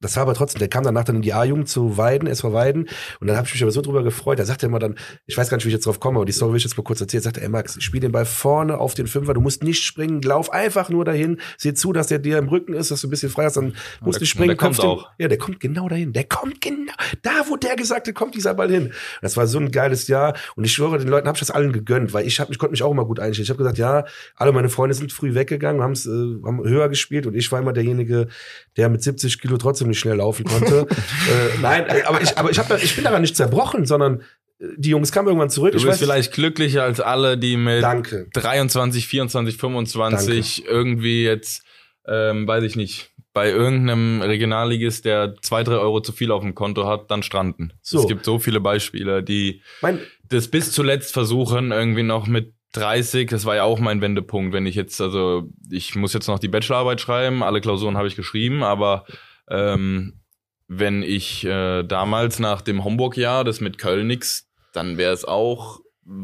das 0.00 0.16
war 0.16 0.22
aber 0.22 0.34
trotzdem, 0.34 0.58
der 0.58 0.68
kam 0.68 0.84
danach 0.84 1.04
dann 1.04 1.16
in 1.16 1.22
die 1.22 1.32
A-Jugend 1.32 1.68
zu 1.68 1.96
Weiden, 1.96 2.28
SV 2.28 2.52
Weiden. 2.52 2.88
Und 3.20 3.26
dann 3.28 3.36
habe 3.36 3.46
ich 3.46 3.54
mich 3.54 3.62
aber 3.62 3.72
so 3.72 3.80
drüber 3.80 4.02
gefreut. 4.02 4.38
Da 4.38 4.44
sagte 4.44 4.66
er 4.66 4.68
immer 4.68 4.78
dann, 4.78 4.96
ich 5.26 5.36
weiß 5.36 5.48
gar 5.48 5.56
nicht, 5.56 5.64
wie 5.64 5.68
ich 5.70 5.74
jetzt 5.74 5.86
drauf 5.86 6.00
komme, 6.00 6.18
aber 6.18 6.26
die 6.26 6.32
Story 6.32 6.52
will 6.52 6.58
ich 6.58 6.64
jetzt 6.64 6.76
mal 6.76 6.82
kurz 6.84 7.00
erzählen. 7.00 7.22
Sagte, 7.22 7.40
ey 7.42 7.48
Max, 7.48 7.82
spiel 7.82 8.00
den 8.00 8.12
Ball 8.12 8.26
vorne 8.26 8.78
auf 8.78 8.94
den 8.94 9.06
Fünfer, 9.06 9.32
du 9.34 9.40
musst 9.40 9.62
nicht 9.62 9.82
springen, 9.82 10.20
lauf 10.22 10.52
einfach 10.52 10.90
nur 10.90 11.04
dahin, 11.04 11.40
seh 11.56 11.72
zu, 11.74 11.92
dass 11.92 12.08
der 12.08 12.18
dir 12.18 12.38
im 12.38 12.48
Rücken 12.48 12.74
ist, 12.74 12.90
dass 12.90 13.00
du 13.00 13.06
ein 13.06 13.10
bisschen 13.10 13.30
frei 13.30 13.44
hast, 13.44 13.56
dann 13.56 13.74
musst 14.00 14.20
du 14.20 14.26
springen. 14.26 14.48
der 14.48 14.56
kommt 14.56 14.78
den- 14.78 14.84
auch. 14.84 15.10
Ja, 15.18 15.28
der 15.28 15.38
kommt 15.38 15.60
genau 15.60 15.88
dahin. 15.88 16.12
Der 16.12 16.24
kommt 16.24 16.60
genau, 16.60 16.92
da 17.22 17.30
wo 17.48 17.56
der 17.56 17.76
gesagt 17.76 18.06
hat, 18.06 18.14
kommt 18.14 18.34
dieser 18.34 18.54
Ball 18.54 18.70
hin. 18.70 18.92
Das 19.22 19.36
war 19.36 19.46
so 19.46 19.58
ein 19.58 19.70
geiles 19.70 20.08
Jahr. 20.08 20.34
Und 20.56 20.64
ich 20.64 20.72
schwöre, 20.72 20.98
den 20.98 21.08
Leuten 21.08 21.26
habe 21.26 21.36
ich 21.36 21.40
das 21.40 21.50
allen 21.50 21.72
gegönnt, 21.72 22.12
weil 22.12 22.26
ich, 22.26 22.38
hab, 22.38 22.50
ich 22.50 22.58
konnte 22.58 22.72
mich 22.72 22.82
auch 22.82 22.90
immer 22.90 23.04
gut 23.06 23.18
einstellen. 23.18 23.44
Ich 23.44 23.50
habe 23.50 23.58
gesagt, 23.58 23.78
ja, 23.78 24.04
alle 24.36 24.52
meine 24.52 24.68
Freunde 24.68 24.94
sind 24.94 25.12
früh 25.12 25.34
weggegangen, 25.34 25.82
haben's, 25.82 26.06
äh, 26.06 26.10
haben 26.10 26.62
höher 26.64 26.88
gespielt 26.88 27.26
und 27.26 27.34
ich 27.34 27.50
war 27.50 27.60
immer 27.60 27.72
derjenige, 27.72 28.28
der 28.76 28.88
mit 28.88 29.02
70 29.02 29.40
Kilo 29.40 29.56
trotzdem 29.56 29.85
nicht 29.86 29.98
schnell 29.98 30.16
laufen 30.16 30.44
konnte. 30.44 30.86
äh, 30.90 31.58
nein, 31.60 31.86
äh, 31.88 32.02
aber 32.02 32.20
ich, 32.22 32.36
aber 32.36 32.50
ich, 32.50 32.58
hab, 32.58 32.70
ich 32.82 32.94
bin 32.94 33.04
daran 33.04 33.22
nicht 33.22 33.36
zerbrochen, 33.36 33.86
sondern 33.86 34.20
äh, 34.58 34.66
die 34.76 34.90
Jungs 34.90 35.12
kamen 35.12 35.28
irgendwann 35.28 35.50
zurück. 35.50 35.72
Du 35.72 35.78
ich 35.78 35.84
bist 35.84 36.00
weiß, 36.00 36.06
vielleicht 36.06 36.32
glücklicher 36.32 36.82
als 36.82 37.00
alle, 37.00 37.38
die 37.38 37.56
mit 37.56 37.82
Danke. 37.82 38.28
23, 38.32 39.06
24, 39.06 39.56
25 39.56 40.66
irgendwie 40.66 41.24
jetzt, 41.24 41.62
ähm, 42.06 42.46
weiß 42.46 42.64
ich 42.64 42.76
nicht, 42.76 43.10
bei 43.36 43.50
irgendeinem 43.50 44.22
Regionalligist, 44.22 45.04
der 45.04 45.34
zwei, 45.42 45.62
drei 45.62 45.74
Euro 45.74 46.00
zu 46.00 46.12
viel 46.12 46.30
auf 46.30 46.42
dem 46.42 46.54
Konto 46.54 46.86
hat, 46.86 47.10
dann 47.10 47.22
stranden. 47.22 47.74
So. 47.82 48.00
Es 48.00 48.06
gibt 48.06 48.24
so 48.24 48.38
viele 48.38 48.60
Beispiele, 48.60 49.22
die 49.22 49.60
Mein, 49.82 50.00
das 50.30 50.48
bis 50.48 50.72
zuletzt 50.72 51.12
versuchen, 51.12 51.70
irgendwie 51.70 52.02
noch 52.02 52.26
mit 52.26 52.54
30, 52.72 53.28
das 53.28 53.44
war 53.44 53.56
ja 53.56 53.64
auch 53.64 53.78
mein 53.78 54.00
Wendepunkt, 54.00 54.52
wenn 54.52 54.66
ich 54.66 54.74
jetzt, 54.74 55.00
also 55.00 55.50
ich 55.70 55.94
muss 55.96 56.12
jetzt 56.12 56.28
noch 56.28 56.38
die 56.38 56.48
Bachelorarbeit 56.48 57.00
schreiben, 57.00 57.42
alle 57.42 57.60
Klausuren 57.60 57.96
habe 57.96 58.08
ich 58.08 58.16
geschrieben, 58.16 58.62
aber 58.62 59.04
ähm, 59.50 60.20
wenn 60.68 61.02
ich 61.02 61.44
äh, 61.44 61.82
damals 61.84 62.38
nach 62.38 62.60
dem 62.60 62.84
Homburg-Jahr, 62.84 63.44
das 63.44 63.60
mit 63.60 63.78
Köln 63.78 64.08
nix, 64.08 64.48
dann 64.72 64.98
wäre 64.98 65.12
es 65.12 65.24
auch 65.24 65.80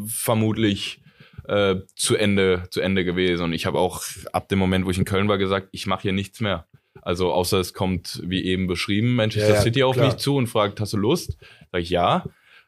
vermutlich 0.07 1.01
äh, 1.49 1.77
zu 1.97 2.17
Ende 2.17 2.65
zu 2.71 2.81
Ende 2.81 3.05
gewesen. 3.05 3.45
Und 3.45 3.53
ich 3.53 3.67
habe 3.67 3.79
auch 3.79 4.03
ab 4.33 4.49
dem 4.49 4.59
Moment, 4.59 4.87
wo 4.87 4.91
ich 4.91 4.99
in 4.99 5.05
Köln 5.05 5.29
war, 5.29 5.39
gesagt, 5.39 5.69
ich 5.73 5.87
mache 5.87 6.03
hier 6.03 6.13
nichts 6.13 6.41
mehr. 6.41 6.67
Also 7.01 7.33
außer 7.33 7.59
es 7.59 7.73
kommt, 7.73 8.23
wie 8.25 8.45
eben 8.45 8.67
beschrieben, 8.67 9.15
Manchester 9.15 9.55
Ja, 9.55 9.61
City 9.61 9.83
auf 9.83 9.97
klar. 9.97 10.07
mich 10.07 10.17
zu 10.17 10.37
und 10.37 10.47
fragt, 10.47 10.81
hast 10.81 10.93
du 10.93 10.99
Lust? 10.99 11.37
Sag 11.73 11.83
ich 11.83 11.91
ja. 11.91 12.25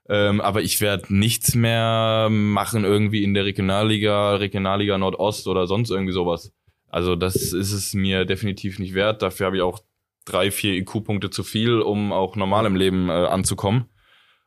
Ähm, 0.08 0.40
aber 0.40 0.62
ich 0.62 0.80
werde 0.80 1.14
nichts 1.14 1.54
mehr 1.54 2.28
machen 2.30 2.84
irgendwie 2.84 3.22
in 3.22 3.32
der 3.32 3.44
Regionalliga, 3.44 4.36
Regionalliga 4.36 4.98
Nordost 4.98 5.46
oder 5.46 5.66
sonst 5.66 5.90
irgendwie 5.90 6.12
sowas. 6.12 6.52
Also 6.88 7.16
das 7.16 7.36
ist 7.36 7.72
es 7.72 7.94
mir 7.94 8.24
definitiv 8.24 8.78
nicht 8.78 8.94
wert. 8.94 9.22
Dafür 9.22 9.46
habe 9.46 9.56
ich 9.56 9.62
auch 9.62 9.80
drei, 10.24 10.50
vier 10.50 10.74
IQ-Punkte 10.74 11.30
zu 11.30 11.44
viel, 11.44 11.80
um 11.80 12.12
auch 12.12 12.36
normal 12.36 12.66
im 12.66 12.76
Leben 12.76 13.08
äh, 13.08 13.12
anzukommen. 13.12 13.86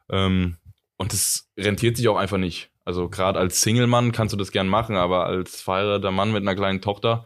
Ähm, 0.10 0.58
und 0.98 1.14
das 1.14 1.50
rentiert 1.58 1.98
sich 1.98 2.08
auch 2.08 2.18
einfach 2.18 2.38
nicht. 2.38 2.72
Also 2.86 3.10
gerade 3.10 3.40
als 3.40 3.62
Single-Mann 3.62 4.12
kannst 4.12 4.34
du 4.34 4.38
das 4.38 4.52
gern 4.52 4.68
machen, 4.68 4.96
aber 4.96 5.26
als 5.26 5.62
verheirateter 5.62 6.12
Mann 6.12 6.32
mit 6.32 6.42
einer 6.42 6.56
kleinen 6.56 6.82
Tochter 6.82 7.26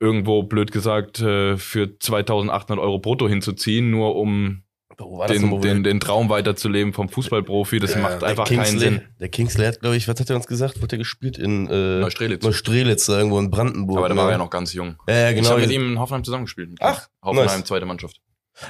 irgendwo, 0.00 0.42
blöd 0.42 0.70
gesagt, 0.70 1.20
äh, 1.20 1.56
für 1.56 1.98
2800 1.98 2.82
Euro 2.82 2.98
brutto 2.98 3.28
hinzuziehen, 3.28 3.90
nur 3.90 4.14
um 4.16 4.62
Das 4.98 5.30
den, 5.30 5.60
den, 5.60 5.84
den 5.84 6.00
Traum 6.00 6.28
weiterzuleben 6.28 6.92
vom 6.92 7.08
Fußballprofi, 7.08 7.78
das 7.78 7.94
Ja, 7.94 8.00
macht 8.00 8.24
einfach 8.24 8.48
keinen 8.48 8.78
Sinn. 8.80 9.02
Der 9.20 9.28
Kingsley 9.28 9.64
hat, 9.66 9.78
glaube 9.78 9.94
ich, 9.96 10.08
was 10.08 10.18
hat 10.18 10.28
er 10.28 10.34
uns 10.34 10.48
gesagt? 10.48 10.82
Wurde 10.82 10.96
er 10.96 10.98
gespielt 10.98 11.38
in 11.38 11.68
äh, 11.68 12.00
Neustrelitz. 12.00 12.42
Neustrelitz, 12.42 13.06
da 13.06 13.16
irgendwo 13.18 13.38
in 13.38 13.48
Brandenburg. 13.48 13.98
Aber 13.98 14.08
da 14.08 14.14
ne? 14.16 14.20
war 14.20 14.28
er 14.28 14.32
ja 14.32 14.38
noch 14.38 14.50
ganz 14.50 14.72
jung. 14.72 14.96
Ja, 15.08 15.14
ja, 15.14 15.30
Ich 15.30 15.36
genau. 15.36 15.50
habe 15.50 15.60
mit 15.60 15.70
ihm 15.70 15.92
in 15.92 16.00
Hoffenheim 16.00 16.24
zusammengespielt. 16.24 16.70
Ach, 16.80 17.06
Hoffenheim, 17.22 17.46
nice. 17.46 17.64
zweite 17.64 17.86
Mannschaft. 17.86 18.20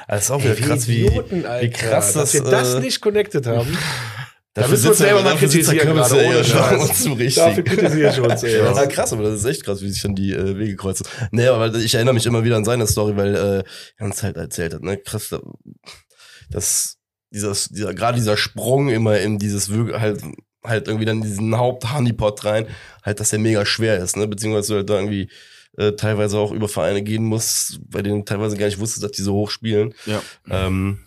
das 0.06 0.24
ist 0.24 0.30
auch 0.30 0.40
wieder 0.42 0.54
Ey, 0.54 0.60
krass, 0.60 0.86
wie, 0.86 1.06
Idioten, 1.06 1.46
Alter, 1.46 1.62
wie 1.66 1.70
krass 1.70 2.12
dass 2.12 2.32
das, 2.32 2.34
wir 2.34 2.50
das 2.50 2.74
äh, 2.74 2.80
nicht 2.80 3.00
connected 3.00 3.46
haben. 3.46 3.78
Dafür 4.54 4.70
müssen 4.72 4.84
wir 4.84 4.90
uns 4.90 5.00
er- 5.00 5.06
selber 5.06 5.22
mal 5.22 5.36
kritisieren 5.36 5.94
gerade, 5.94 6.22
ja 6.22 6.28
ohne 6.30 6.44
Scheiß. 6.44 6.90
uns 6.90 7.02
zum 7.04 7.18
Dafür 7.18 7.64
kritisiere 7.64 8.10
ich 8.10 8.20
uns, 8.20 8.42
ey. 8.42 8.58
Ja, 8.58 8.72
ah, 8.74 8.86
krass, 8.86 9.12
aber 9.12 9.22
das 9.22 9.34
ist 9.40 9.44
echt 9.46 9.64
krass, 9.64 9.80
wie 9.82 9.88
sich 9.88 10.02
dann 10.02 10.14
die 10.14 10.32
äh, 10.32 10.58
Wege 10.58 10.76
kreuzen. 10.76 11.06
Nee, 11.30 11.46
aber 11.46 11.74
ich 11.74 11.94
erinnere 11.94 12.14
mich 12.14 12.26
immer 12.26 12.44
wieder 12.44 12.56
an 12.56 12.64
seine 12.64 12.86
Story, 12.86 13.16
weil 13.16 13.34
äh, 13.34 13.62
er 13.96 14.04
uns 14.04 14.22
halt 14.22 14.36
erzählt 14.36 14.74
hat, 14.74 14.82
ne, 14.82 14.98
krass, 14.98 15.28
da- 15.30 15.40
dass 16.50 16.96
dieser, 17.30 17.52
dieser 17.70 17.94
gerade 17.94 18.18
dieser 18.18 18.36
Sprung 18.36 18.88
immer 18.88 19.18
in 19.18 19.38
dieses 19.38 19.70
halt 19.70 20.22
halt 20.64 20.88
irgendwie 20.88 21.04
dann 21.06 21.22
diesen 21.22 21.56
Haupt-Honeypot 21.56 22.44
rein, 22.44 22.66
halt, 23.04 23.20
dass 23.20 23.30
der 23.30 23.38
mega 23.38 23.64
schwer 23.64 23.98
ist, 23.98 24.16
ne, 24.16 24.26
beziehungsweise 24.26 24.68
du 24.72 24.76
halt 24.78 24.90
da 24.90 24.94
irgendwie 24.94 25.30
äh, 25.76 25.92
teilweise 25.92 26.38
auch 26.38 26.50
über 26.52 26.68
Vereine 26.68 27.02
gehen 27.02 27.24
musst, 27.24 27.80
bei 27.90 28.02
denen 28.02 28.18
du 28.20 28.24
teilweise 28.24 28.56
gar 28.56 28.66
nicht 28.66 28.80
wusstest, 28.80 29.04
dass 29.04 29.12
die 29.12 29.22
so 29.22 29.34
hoch 29.34 29.50
spielen. 29.50 29.94
Ja. 30.06 30.20
Ähm, 30.50 30.98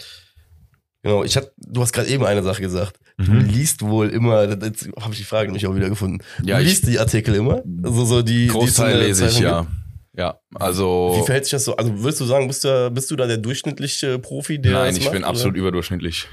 genau, 1.03 1.23
ich 1.23 1.35
hab, 1.37 1.51
du 1.57 1.81
hast 1.81 1.91
gerade 1.93 2.07
eben 2.07 2.25
eine 2.25 2.43
Sache 2.43 2.61
gesagt. 2.61 2.97
Du 3.17 3.31
Mhm. 3.33 3.41
liest 3.41 3.81
wohl 3.83 4.09
immer, 4.09 4.49
jetzt 4.49 4.89
habe 4.99 5.13
ich 5.13 5.19
die 5.19 5.25
Frage 5.25 5.47
nämlich 5.49 5.67
auch 5.67 5.75
wieder 5.75 5.89
gefunden. 5.89 6.23
Ja, 6.43 6.57
du 6.57 6.63
liest 6.63 6.87
die 6.87 6.97
Artikel 6.97 7.35
immer? 7.35 7.61
Also 7.83 8.05
so 8.05 8.21
die, 8.21 8.43
die 8.43 8.47
Großteil 8.47 8.97
der 8.97 9.07
lese 9.07 9.27
ich, 9.27 9.39
ja. 9.39 9.67
Ja, 10.13 10.39
also. 10.55 11.15
Wie 11.17 11.25
verhält 11.25 11.45
sich 11.45 11.51
das 11.51 11.63
so? 11.65 11.75
Also 11.75 12.03
würdest 12.03 12.19
du 12.19 12.25
sagen, 12.25 12.47
bist 12.47 12.63
du, 12.63 12.91
bist 12.91 13.09
du 13.11 13.15
da 13.15 13.27
der 13.27 13.37
durchschnittliche 13.37 14.19
Profi, 14.19 14.59
der 14.59 14.73
Nein, 14.73 14.87
das 14.89 14.97
ich 14.97 15.05
macht, 15.05 15.13
bin 15.13 15.23
oder? 15.23 15.29
absolut 15.29 15.55
überdurchschnittlich. 15.55 16.27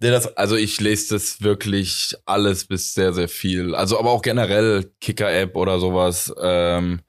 Der 0.00 0.12
das, 0.12 0.36
Also 0.36 0.54
ich 0.54 0.80
lese 0.80 1.14
das 1.14 1.42
wirklich 1.42 2.14
alles 2.24 2.66
bis 2.66 2.94
sehr, 2.94 3.12
sehr 3.12 3.28
viel. 3.28 3.74
Also 3.74 3.98
aber 3.98 4.10
auch 4.10 4.22
generell 4.22 4.92
Kicker-App 5.00 5.56
oder 5.56 5.80
sowas. 5.80 6.32
Ähm, 6.40 7.00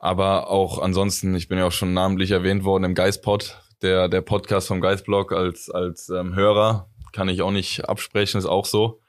aber 0.00 0.50
auch 0.50 0.80
ansonsten, 0.80 1.36
ich 1.36 1.46
bin 1.46 1.58
ja 1.58 1.66
auch 1.66 1.72
schon 1.72 1.92
namentlich 1.92 2.32
erwähnt 2.32 2.64
worden 2.64 2.82
im 2.82 2.94
Geistpod, 2.94 3.56
der, 3.82 4.08
der 4.08 4.20
Podcast 4.20 4.66
vom 4.66 4.80
Geistblog 4.80 5.32
als, 5.32 5.70
als 5.70 6.08
ähm, 6.08 6.34
Hörer. 6.34 6.90
Kann 7.12 7.28
ich 7.28 7.42
auch 7.42 7.52
nicht 7.52 7.88
absprechen, 7.88 8.38
ist 8.38 8.46
auch 8.46 8.66
so. 8.66 9.00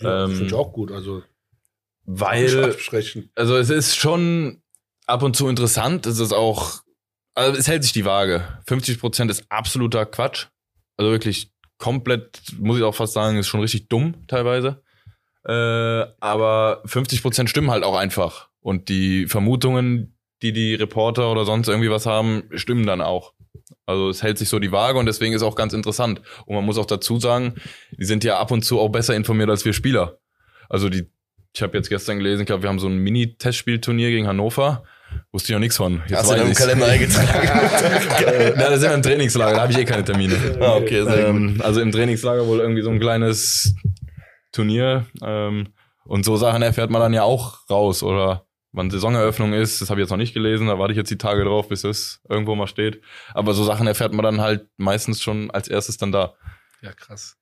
Ja, 0.00 0.24
Ähm, 0.24 0.32
Finde 0.32 0.46
ich 0.46 0.54
auch 0.54 0.72
gut. 0.74 0.92
Also 0.92 1.22
Weil 2.04 2.64
absprechen. 2.64 3.30
Also 3.34 3.56
es 3.56 3.70
ist 3.70 3.96
schon 3.96 4.60
ab 5.06 5.22
und 5.22 5.36
zu 5.36 5.48
interessant. 5.48 6.06
Es 6.06 6.18
ist 6.18 6.32
auch, 6.32 6.82
also 7.34 7.58
es 7.58 7.68
hält 7.68 7.82
sich 7.82 7.92
die 7.92 8.04
Waage. 8.04 8.46
50 8.66 9.00
Prozent 9.00 9.30
ist 9.30 9.44
absoluter 9.48 10.06
Quatsch. 10.06 10.46
Also 10.96 11.10
wirklich 11.10 11.50
komplett, 11.78 12.40
muss 12.58 12.78
ich 12.78 12.84
auch 12.84 12.94
fast 12.94 13.12
sagen, 13.12 13.36
ist 13.36 13.48
schon 13.48 13.60
richtig 13.60 13.88
dumm 13.88 14.26
teilweise. 14.28 14.82
Äh, 15.46 16.06
aber 16.20 16.82
50 16.86 17.22
Prozent 17.22 17.50
stimmen 17.50 17.70
halt 17.70 17.84
auch 17.84 17.96
einfach. 17.96 18.48
Und 18.60 18.88
die 18.88 19.26
Vermutungen, 19.26 20.16
die 20.42 20.52
die 20.52 20.74
Reporter 20.74 21.30
oder 21.30 21.44
sonst 21.44 21.68
irgendwie 21.68 21.90
was 21.90 22.06
haben, 22.06 22.44
stimmen 22.54 22.86
dann 22.86 23.00
auch. 23.00 23.34
Also 23.86 24.08
es 24.08 24.22
hält 24.22 24.38
sich 24.38 24.48
so 24.48 24.58
die 24.58 24.72
Waage 24.72 24.98
und 24.98 25.06
deswegen 25.06 25.34
ist 25.34 25.42
auch 25.42 25.56
ganz 25.56 25.72
interessant. 25.72 26.22
Und 26.46 26.54
man 26.54 26.64
muss 26.64 26.78
auch 26.78 26.86
dazu 26.86 27.20
sagen, 27.20 27.54
die 27.90 28.04
sind 28.04 28.24
ja 28.24 28.38
ab 28.38 28.50
und 28.50 28.64
zu 28.64 28.80
auch 28.80 28.88
besser 28.88 29.14
informiert 29.14 29.50
als 29.50 29.64
wir 29.64 29.72
Spieler. 29.72 30.18
Also 30.68 30.88
die, 30.88 31.10
ich 31.54 31.62
habe 31.62 31.76
jetzt 31.76 31.88
gestern 31.88 32.18
gelesen, 32.18 32.42
ich 32.42 32.46
glaube, 32.46 32.62
wir 32.62 32.70
haben 32.70 32.78
so 32.78 32.88
ein 32.88 32.96
Mini-Testspielturnier 32.96 34.10
gegen 34.10 34.26
Hannover. 34.26 34.84
Wusste 35.32 35.48
ich 35.48 35.52
noch 35.54 35.60
nichts 35.60 35.76
von. 35.76 36.02
Jetzt 36.06 36.20
hast 36.20 36.30
du 36.30 36.34
in 36.34 36.40
deinem. 36.40 36.54
Kalender 36.54 36.86
eingetragen? 36.86 37.28
Na, 38.56 38.70
das 38.70 38.80
sind 38.80 38.90
wir 38.90 38.94
im 38.94 39.02
Trainingslager, 39.02 39.54
da 39.54 39.62
habe 39.62 39.72
ich 39.72 39.78
eh 39.78 39.84
keine 39.84 40.04
Termine. 40.04 40.36
ah, 40.60 40.76
okay, 40.76 41.02
sehr 41.04 41.16
gut. 41.16 41.24
Ähm, 41.26 41.60
also 41.62 41.80
im 41.80 41.92
Trainingslager 41.92 42.46
wohl 42.46 42.60
irgendwie 42.60 42.82
so 42.82 42.90
ein 42.90 43.00
kleines 43.00 43.74
Turnier. 44.52 45.06
Ähm, 45.22 45.68
und 46.04 46.24
so 46.24 46.36
Sachen 46.36 46.62
erfährt 46.62 46.90
man 46.90 47.00
dann 47.00 47.14
ja 47.14 47.22
auch 47.22 47.68
raus. 47.70 48.02
Oder 48.02 48.46
wann 48.72 48.90
Saisoneröffnung 48.90 49.52
ist, 49.52 49.80
das 49.80 49.90
habe 49.90 50.00
ich 50.00 50.04
jetzt 50.04 50.10
noch 50.10 50.16
nicht 50.16 50.34
gelesen, 50.34 50.66
da 50.66 50.78
warte 50.78 50.92
ich 50.92 50.98
jetzt 50.98 51.10
die 51.10 51.18
Tage 51.18 51.44
drauf, 51.44 51.68
bis 51.68 51.84
es 51.84 52.20
irgendwo 52.28 52.54
mal 52.54 52.66
steht. 52.66 53.00
Aber 53.32 53.54
so 53.54 53.64
Sachen 53.64 53.86
erfährt 53.86 54.12
man 54.12 54.24
dann 54.24 54.40
halt 54.40 54.66
meistens 54.76 55.22
schon 55.22 55.50
als 55.50 55.68
erstes 55.68 55.96
dann 55.96 56.12
da. 56.12 56.34
Ja, 56.82 56.92
krass. 56.92 57.36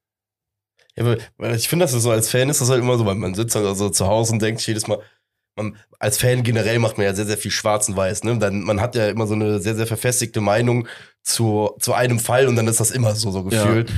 Ja, 0.96 1.16
ich 1.54 1.68
finde, 1.68 1.84
das 1.84 1.92
so 1.92 2.10
als 2.10 2.28
Fan 2.30 2.50
ist 2.50 2.60
das 2.60 2.68
halt 2.68 2.82
immer 2.82 2.98
so, 2.98 3.06
weil 3.06 3.14
man 3.14 3.34
sitzt 3.34 3.54
dann 3.56 3.64
also 3.64 3.88
zu 3.88 4.06
Hause 4.06 4.34
und 4.34 4.42
denkt 4.42 4.60
jedes 4.66 4.86
Mal, 4.86 5.00
man, 5.56 5.76
als 5.98 6.18
Fan 6.18 6.42
generell 6.42 6.78
macht 6.78 6.96
man 6.98 7.06
ja 7.06 7.14
sehr, 7.14 7.26
sehr 7.26 7.36
viel 7.38 7.50
schwarz 7.50 7.88
und 7.88 7.96
weiß, 7.96 8.24
ne? 8.24 8.38
Dann, 8.38 8.62
man 8.62 8.80
hat 8.80 8.94
ja 8.94 9.08
immer 9.08 9.26
so 9.26 9.34
eine 9.34 9.60
sehr, 9.60 9.74
sehr 9.74 9.86
verfestigte 9.86 10.40
Meinung 10.40 10.88
zu, 11.22 11.70
zu 11.78 11.92
einem 11.94 12.18
Fall 12.18 12.48
und 12.48 12.56
dann 12.56 12.66
ist 12.68 12.80
das 12.80 12.90
immer 12.90 13.14
so, 13.14 13.30
so 13.30 13.48
Ja. 13.50 13.64
gefühlt. 13.64 13.92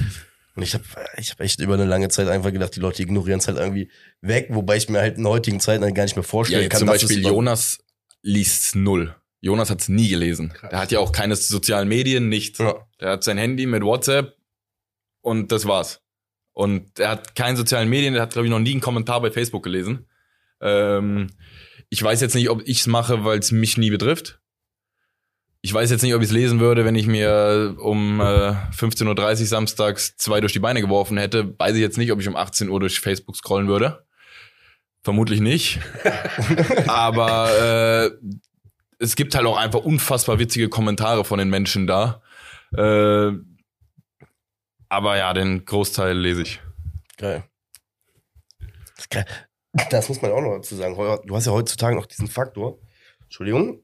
Und 0.56 0.62
ich 0.62 0.74
habe 0.74 0.84
ich 1.16 1.30
hab 1.32 1.40
echt 1.40 1.58
über 1.60 1.74
eine 1.74 1.84
lange 1.84 2.08
Zeit 2.08 2.28
einfach 2.28 2.52
gedacht, 2.52 2.76
die 2.76 2.80
Leute 2.80 3.02
ignorieren 3.02 3.40
es 3.40 3.48
halt 3.48 3.58
irgendwie 3.58 3.90
weg, 4.20 4.46
wobei 4.50 4.76
ich 4.76 4.88
mir 4.88 5.00
halt 5.00 5.18
in 5.18 5.26
heutigen 5.26 5.58
Zeit 5.58 5.82
dann 5.82 5.94
gar 5.94 6.04
nicht 6.04 6.14
mehr 6.16 6.24
Ja, 6.24 6.28
vorstellen 6.28 6.62
jetzt 6.62 6.70
kann. 6.72 6.78
zum 6.80 6.88
dass 6.88 7.02
es 7.02 7.08
Beispiel 7.08 7.24
Jonas 7.26 7.78
liest 8.22 8.76
null. 8.76 9.14
Jonas 9.40 9.68
hat 9.70 9.80
es 9.80 9.88
nie 9.88 10.08
gelesen. 10.08 10.52
Krass. 10.54 10.70
Der 10.70 10.78
hat 10.78 10.92
ja 10.92 11.00
auch 11.00 11.12
keine 11.12 11.34
sozialen 11.36 11.88
Medien, 11.88 12.28
nichts. 12.28 12.58
Ja. 12.60 12.86
Der 13.00 13.10
hat 13.10 13.24
sein 13.24 13.36
Handy 13.36 13.66
mit 13.66 13.82
WhatsApp 13.82 14.36
und 15.20 15.50
das 15.52 15.66
war's. 15.66 16.00
Und 16.52 16.98
er 17.00 17.10
hat 17.10 17.34
keine 17.34 17.56
sozialen 17.56 17.88
Medien, 17.88 18.14
der 18.14 18.22
hat, 18.22 18.32
glaube 18.32 18.46
ich, 18.46 18.50
noch 18.50 18.60
nie 18.60 18.72
einen 18.72 18.80
Kommentar 18.80 19.20
bei 19.20 19.30
Facebook 19.32 19.64
gelesen. 19.64 20.06
Ähm, 20.64 21.28
ich 21.90 22.02
weiß 22.02 22.20
jetzt 22.20 22.34
nicht, 22.34 22.50
ob 22.50 22.62
ich's 22.66 22.88
mache, 22.88 23.24
weil 23.24 23.38
es 23.38 23.52
mich 23.52 23.78
nie 23.78 23.90
betrifft. 23.90 24.40
Ich 25.62 25.72
weiß 25.72 25.90
jetzt 25.90 26.02
nicht, 26.02 26.14
ob 26.14 26.20
ich 26.20 26.28
es 26.28 26.34
lesen 26.34 26.60
würde, 26.60 26.84
wenn 26.84 26.96
ich 26.96 27.06
mir 27.06 27.76
um 27.78 28.20
äh, 28.20 28.52
15.30 28.76 29.40
Uhr 29.40 29.46
samstags 29.46 30.16
zwei 30.16 30.40
durch 30.40 30.52
die 30.52 30.58
Beine 30.58 30.80
geworfen 30.80 31.16
hätte. 31.16 31.58
Weiß 31.58 31.74
ich 31.74 31.80
jetzt 31.80 31.96
nicht, 31.96 32.12
ob 32.12 32.20
ich 32.20 32.28
um 32.28 32.36
18 32.36 32.68
Uhr 32.68 32.80
durch 32.80 33.00
Facebook 33.00 33.36
scrollen 33.36 33.68
würde. 33.68 34.04
Vermutlich 35.02 35.40
nicht. 35.40 35.80
Aber 36.86 38.10
äh, 38.10 38.10
es 38.98 39.16
gibt 39.16 39.34
halt 39.34 39.46
auch 39.46 39.56
einfach 39.56 39.80
unfassbar 39.80 40.38
witzige 40.38 40.68
Kommentare 40.68 41.24
von 41.24 41.38
den 41.38 41.50
Menschen 41.50 41.86
da. 41.86 42.22
Äh, 42.76 43.32
aber 44.88 45.16
ja, 45.16 45.32
den 45.32 45.64
Großteil 45.64 46.16
lese 46.16 46.42
ich. 46.42 46.60
Geil. 47.16 47.44
Das, 48.60 48.68
ist 48.98 49.10
geil. 49.10 49.26
Das 49.90 50.08
muss 50.08 50.22
man 50.22 50.32
auch 50.32 50.40
noch 50.40 50.56
dazu 50.56 50.76
sagen. 50.76 50.96
Du 51.26 51.36
hast 51.36 51.46
ja 51.46 51.52
heutzutage 51.52 51.96
noch 51.96 52.06
diesen 52.06 52.28
Faktor. 52.28 52.78
Entschuldigung. 53.24 53.80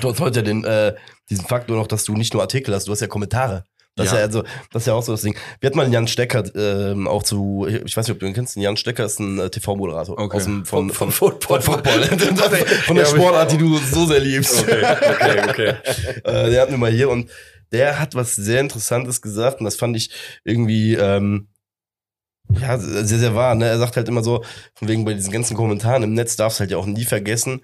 Du 0.00 0.10
hast 0.10 0.20
heute 0.20 0.42
den, 0.42 0.64
äh, 0.64 0.94
diesen 1.30 1.46
Faktor 1.46 1.76
noch, 1.76 1.86
dass 1.86 2.04
du 2.04 2.14
nicht 2.14 2.32
nur 2.32 2.42
Artikel 2.42 2.74
hast, 2.74 2.86
du 2.86 2.92
hast 2.92 3.00
ja 3.00 3.06
Kommentare. 3.06 3.64
Das, 3.96 4.06
Ja. 4.06 4.12
Ist 4.12 4.18
ja 4.18 4.24
also, 4.24 4.42
das 4.72 4.82
ist 4.82 4.86
ja 4.86 4.94
auch 4.94 5.02
so 5.02 5.12
das 5.12 5.22
Ding. 5.22 5.36
Wir 5.60 5.68
hatten 5.68 5.76
mal 5.76 5.84
einen 5.84 5.92
Jan 5.92 6.08
Stecker 6.08 6.44
ähm, 6.56 7.06
auch 7.08 7.22
zu, 7.22 7.66
ich 7.68 7.96
weiß 7.96 8.06
nicht, 8.06 8.14
ob 8.14 8.20
du 8.20 8.26
ihn 8.26 8.34
kennst, 8.34 8.56
Jan 8.56 8.76
Stecker 8.76 9.04
ist 9.04 9.20
ein 9.20 9.38
äh, 9.38 9.50
TV-Moderator 9.50 10.18
Okay. 10.18 10.36
aus 10.36 10.44
dem, 10.44 10.64
von, 10.64 10.90
Vom 10.90 11.10
von, 11.12 11.30
Football. 11.32 11.60
von 11.62 11.74
Football. 11.74 12.02
von 12.86 12.96
der 12.96 13.04
Ja, 13.04 13.10
Sportart, 13.10 13.52
die 13.52 13.58
du 13.58 13.76
so 13.78 14.06
sehr 14.06 14.20
liebst. 14.20 14.62
okay, 14.62 15.42
okay. 15.48 15.74
äh, 16.24 16.50
der 16.50 16.62
hatten 16.62 16.72
wir 16.72 16.78
mal 16.78 16.90
hier 16.90 17.08
und 17.08 17.30
der 17.72 17.98
hat 18.00 18.14
was 18.14 18.34
sehr 18.36 18.60
Interessantes 18.60 19.22
gesagt 19.22 19.60
und 19.60 19.64
das 19.64 19.76
fand 19.76 19.96
ich 19.96 20.10
irgendwie 20.44 20.94
ähm, 20.94 21.48
ja 22.50 22.78
sehr 22.78 23.18
sehr 23.18 23.34
wahr. 23.34 23.54
Ne? 23.54 23.66
Er 23.66 23.78
sagt 23.78 23.96
halt 23.96 24.08
immer 24.08 24.22
so 24.22 24.44
von 24.74 24.88
wegen 24.88 25.04
bei 25.04 25.14
diesen 25.14 25.32
ganzen 25.32 25.56
Kommentaren 25.56 26.02
im 26.02 26.14
Netz 26.14 26.36
darfst 26.36 26.58
du 26.58 26.60
halt 26.60 26.70
ja 26.70 26.78
auch 26.78 26.86
nie 26.86 27.04
vergessen 27.04 27.62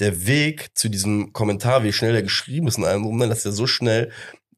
der 0.00 0.26
Weg 0.26 0.70
zu 0.76 0.88
diesem 0.88 1.32
Kommentar, 1.32 1.84
wie 1.84 1.92
schnell 1.92 2.14
er 2.14 2.22
geschrieben 2.22 2.66
ist 2.66 2.78
und 2.78 2.84
allem 2.84 3.02
drum, 3.02 3.18
ne, 3.18 3.28
dass 3.28 3.44
er 3.44 3.52
so 3.52 3.66
schnell 3.66 4.10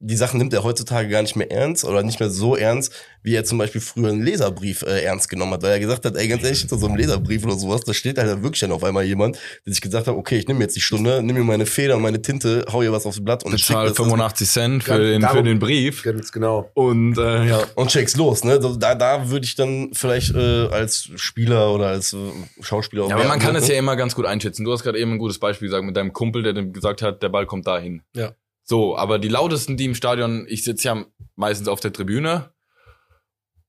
die 0.05 0.15
Sachen 0.17 0.37
nimmt 0.37 0.53
er 0.53 0.63
heutzutage 0.63 1.07
gar 1.07 1.21
nicht 1.21 1.35
mehr 1.35 1.49
ernst 1.51 1.85
oder 1.85 2.03
nicht 2.03 2.19
mehr 2.19 2.29
so 2.29 2.55
ernst, 2.57 2.91
wie 3.23 3.35
er 3.35 3.45
zum 3.45 3.57
Beispiel 3.57 3.79
früher 3.79 4.09
einen 4.09 4.21
Leserbrief 4.21 4.81
äh, 4.81 5.01
ernst 5.03 5.29
genommen 5.29 5.53
hat, 5.53 5.63
weil 5.63 5.71
er 5.71 5.79
gesagt 5.79 6.03
hat, 6.05 6.17
ey, 6.17 6.27
ganz 6.27 6.43
ehrlich, 6.43 6.59
hinter 6.59 6.77
so 6.77 6.87
einem 6.87 6.97
Leserbrief 6.97 7.45
oder 7.45 7.55
sowas, 7.57 7.81
da 7.85 7.93
steht 7.93 8.17
halt 8.17 8.43
wirklich 8.43 8.59
dann 8.59 8.73
auf 8.73 8.83
einmal 8.83 9.05
jemand, 9.05 9.37
der 9.65 9.71
sich 9.73 9.81
gesagt 9.81 10.07
hat, 10.07 10.15
okay, 10.15 10.37
ich 10.37 10.47
nehme 10.47 10.59
jetzt 10.59 10.75
die 10.75 10.81
Stunde, 10.81 11.23
nimm 11.23 11.35
mir 11.37 11.43
meine 11.43 11.65
Feder 11.65 11.95
und 11.95 12.01
meine 12.01 12.21
Tinte, 12.21 12.65
hau 12.71 12.81
hier 12.81 12.91
was 12.91 13.05
aufs 13.05 13.23
Blatt 13.23 13.43
und 13.45 13.51
schick 13.59 13.69
Bezahl 13.69 13.87
das- 13.87 13.97
85 13.97 14.49
Cent 14.49 14.87
Ja, 14.87 14.95
für 14.95 15.01
den, 15.01 15.21
für 15.21 15.27
darum- 15.27 15.45
den 15.45 15.59
Brief. 15.59 16.03
Ganz 16.03 16.31
genau. 16.33 16.69
Und 16.73 17.17
äh, 17.17 17.45
ja. 17.47 17.63
und 17.75 17.89
check's 17.89 18.17
los, 18.17 18.43
ne? 18.43 18.59
Da, 18.59 18.95
da 18.95 19.29
würde 19.29 19.45
ich 19.45 19.55
dann 19.55 19.91
vielleicht 19.93 20.35
äh, 20.35 20.67
als 20.67 21.09
Spieler 21.15 21.73
oder 21.73 21.87
als 21.87 22.11
äh, 22.13 22.17
Schauspieler 22.61 23.03
auch 23.05 23.09
Ja, 23.09 23.15
aber 23.15 23.25
man 23.27 23.39
kann 23.39 23.55
es 23.55 23.67
ne? 23.67 23.73
ja 23.75 23.79
immer 23.79 23.95
ganz 23.95 24.15
gut 24.15 24.25
einschätzen. 24.25 24.65
Du 24.65 24.71
hast 24.73 24.83
gerade 24.83 24.99
eben 24.99 25.13
ein 25.13 25.17
gutes 25.17 25.39
Beispiel 25.39 25.69
gesagt 25.69 25.85
mit 25.85 25.95
deinem 25.95 26.11
Kumpel, 26.11 26.43
der 26.43 26.51
dem 26.53 26.73
gesagt 26.73 27.01
hat, 27.01 27.23
der 27.23 27.29
Ball 27.29 27.45
kommt 27.45 27.67
dahin. 27.67 28.01
Ja. 28.15 28.33
So, 28.63 28.97
aber 28.97 29.19
die 29.19 29.27
lautesten, 29.27 29.77
die 29.77 29.85
im 29.85 29.95
Stadion, 29.95 30.45
ich 30.47 30.63
sitze 30.63 30.87
ja 30.87 31.05
meistens 31.35 31.67
auf 31.67 31.79
der 31.79 31.93
Tribüne 31.93 32.53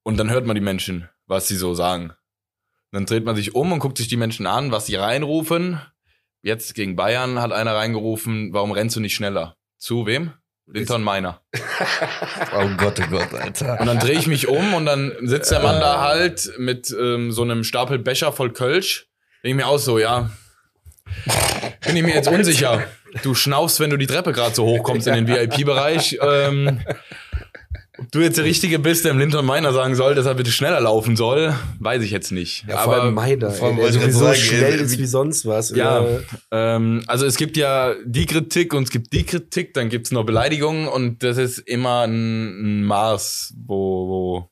und 0.03 0.17
dann 0.17 0.31
hört 0.31 0.47
man 0.47 0.55
die 0.55 0.61
Menschen, 0.61 1.09
was 1.27 1.49
sie 1.49 1.57
so 1.57 1.75
sagen. 1.75 2.13
Dann 2.93 3.07
dreht 3.07 3.25
man 3.25 3.35
sich 3.35 3.55
um 3.55 3.73
und 3.73 3.81
guckt 3.81 3.99
sich 3.99 4.07
die 4.07 4.17
Menschen 4.17 4.47
an, 4.47 4.71
was 4.71 4.87
sie 4.87 4.95
reinrufen. 4.95 5.81
Jetzt 6.43 6.75
gegen 6.75 6.95
Bayern 6.95 7.41
hat 7.41 7.53
einer 7.53 7.75
reingerufen, 7.75 8.53
warum 8.53 8.71
rennst 8.71 8.95
du 8.95 9.01
nicht 9.01 9.15
schneller? 9.15 9.57
Zu 9.79 10.07
wem? 10.07 10.33
Linton 10.67 11.03
Meiner. 11.03 11.41
Oh 12.57 12.69
Gott, 12.77 13.01
oh 13.01 13.11
Gott, 13.11 13.35
Alter. 13.35 13.81
Und 13.81 13.87
dann 13.87 13.99
drehe 13.99 14.17
ich 14.19 14.29
mich 14.29 14.47
um 14.47 14.75
und 14.75 14.87
dann 14.87 15.13
sitzt 15.23 15.51
der 15.51 15.61
Mann 15.61 15.81
da 15.81 16.01
halt 16.01 16.53
mit 16.57 16.95
ähm, 16.99 17.33
so 17.33 17.43
einem 17.43 17.65
Stapel 17.65 17.99
Becher 17.99 18.33
voll 18.33 18.53
Kölsch. 18.53 19.09
Denke 19.43 19.49
ich 19.49 19.65
mir 19.65 19.67
auch 19.67 19.79
so, 19.79 19.99
ja, 19.99 20.31
bin 21.87 21.97
ich 21.97 22.03
mir 22.03 22.15
jetzt 22.15 22.29
unsicher. 22.29 22.85
Du 23.23 23.35
schnaufst, 23.35 23.81
wenn 23.81 23.91
du 23.91 23.97
die 23.97 24.07
Treppe 24.07 24.33
gerade 24.33 24.55
so 24.55 24.65
hochkommst 24.65 25.07
in 25.07 25.15
den 25.15 25.29
VIP-Bereich. 25.29 26.19
Ähm, 26.21 26.81
ob 27.97 28.11
du 28.11 28.21
jetzt 28.21 28.39
der 28.39 28.45
Richtige 28.45 28.81
bist, 28.81 29.05
der 29.05 29.12
im 29.12 29.19
Linton 29.19 29.47
Meiner 29.47 29.73
sagen 29.73 29.95
soll, 29.95 30.17
dass 30.17 30.27
er 30.27 30.35
bitte 30.35 30.51
schneller 30.51 30.81
laufen 30.81 31.15
soll, 31.15 31.55
weiß 31.79 32.03
ich 32.03 32.11
jetzt 32.11 32.33
nicht. 32.33 32.65
Ja, 32.67 32.79
vor 32.79 32.95
allem 32.95 33.03
Aber 33.03 33.11
Meiner, 33.12 33.51
vor 33.53 33.69
allem 33.69 33.79
ey, 33.79 33.85
der 33.85 33.93
sowieso 33.93 34.19
sagen, 34.19 34.35
schnell 34.37 34.81
ist 34.81 34.99
wie 34.99 35.07
sonst 35.07 35.47
was. 35.47 35.71
Ja. 35.71 36.05
Ähm, 36.51 37.05
also 37.07 37.25
es 37.25 37.37
gibt 37.37 37.57
ja 37.57 37.95
die 38.05 38.27
Kritik 38.27 38.75
und 38.75 38.85
es 38.85 38.91
gibt 38.91 39.12
die 39.12 39.25
Kritik, 39.25 39.75
dann 39.75 39.91
gibt's 39.91 40.11
noch 40.11 40.25
Beleidigungen 40.25 40.89
und 40.89 41.23
das 41.23 41.39
ist 41.39 41.59
immer 41.59 42.01
ein, 42.01 42.81
ein 42.81 42.85
Maß, 42.85 43.55
wo, 43.65 44.09
wo 44.09 44.49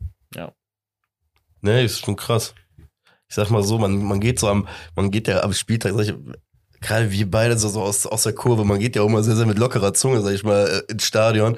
Nee, 1.63 1.85
ist 1.85 2.01
schon 2.01 2.17
krass. 2.17 2.55
Ich 3.29 3.37
sag 3.37 3.51
mal 3.51 3.63
so, 3.63 3.79
man, 3.79 4.03
man 4.03 4.21
geht 4.21 4.39
so 4.39 4.49
am, 4.49 4.69
man 4.95 5.11
geht 5.11 5.29
ja 5.29 5.43
am 5.43 5.53
Spieltag, 5.53 5.93
sag 5.95 6.03
ich, 6.03 6.15
gerade 6.83 7.11
wir 7.11 7.31
beide 7.31 7.57
so, 7.59 7.69
so 7.69 7.81
aus, 7.83 8.05
aus 8.07 8.25
der 8.25 8.33
Kurve, 8.35 8.65
man 8.65 8.79
geht 8.81 8.97
ja 8.97 9.03
auch 9.03 9.07
immer 9.07 9.23
sehr, 9.23 9.37
sehr 9.37 9.47
mit 9.47 9.59
lockerer 9.59 9.95
Zunge, 9.95 10.21
sag 10.21 10.33
ich 10.35 10.45
mal, 10.45 10.67
äh, 10.89 10.93
ins 10.93 11.05
Stadion. 11.07 11.57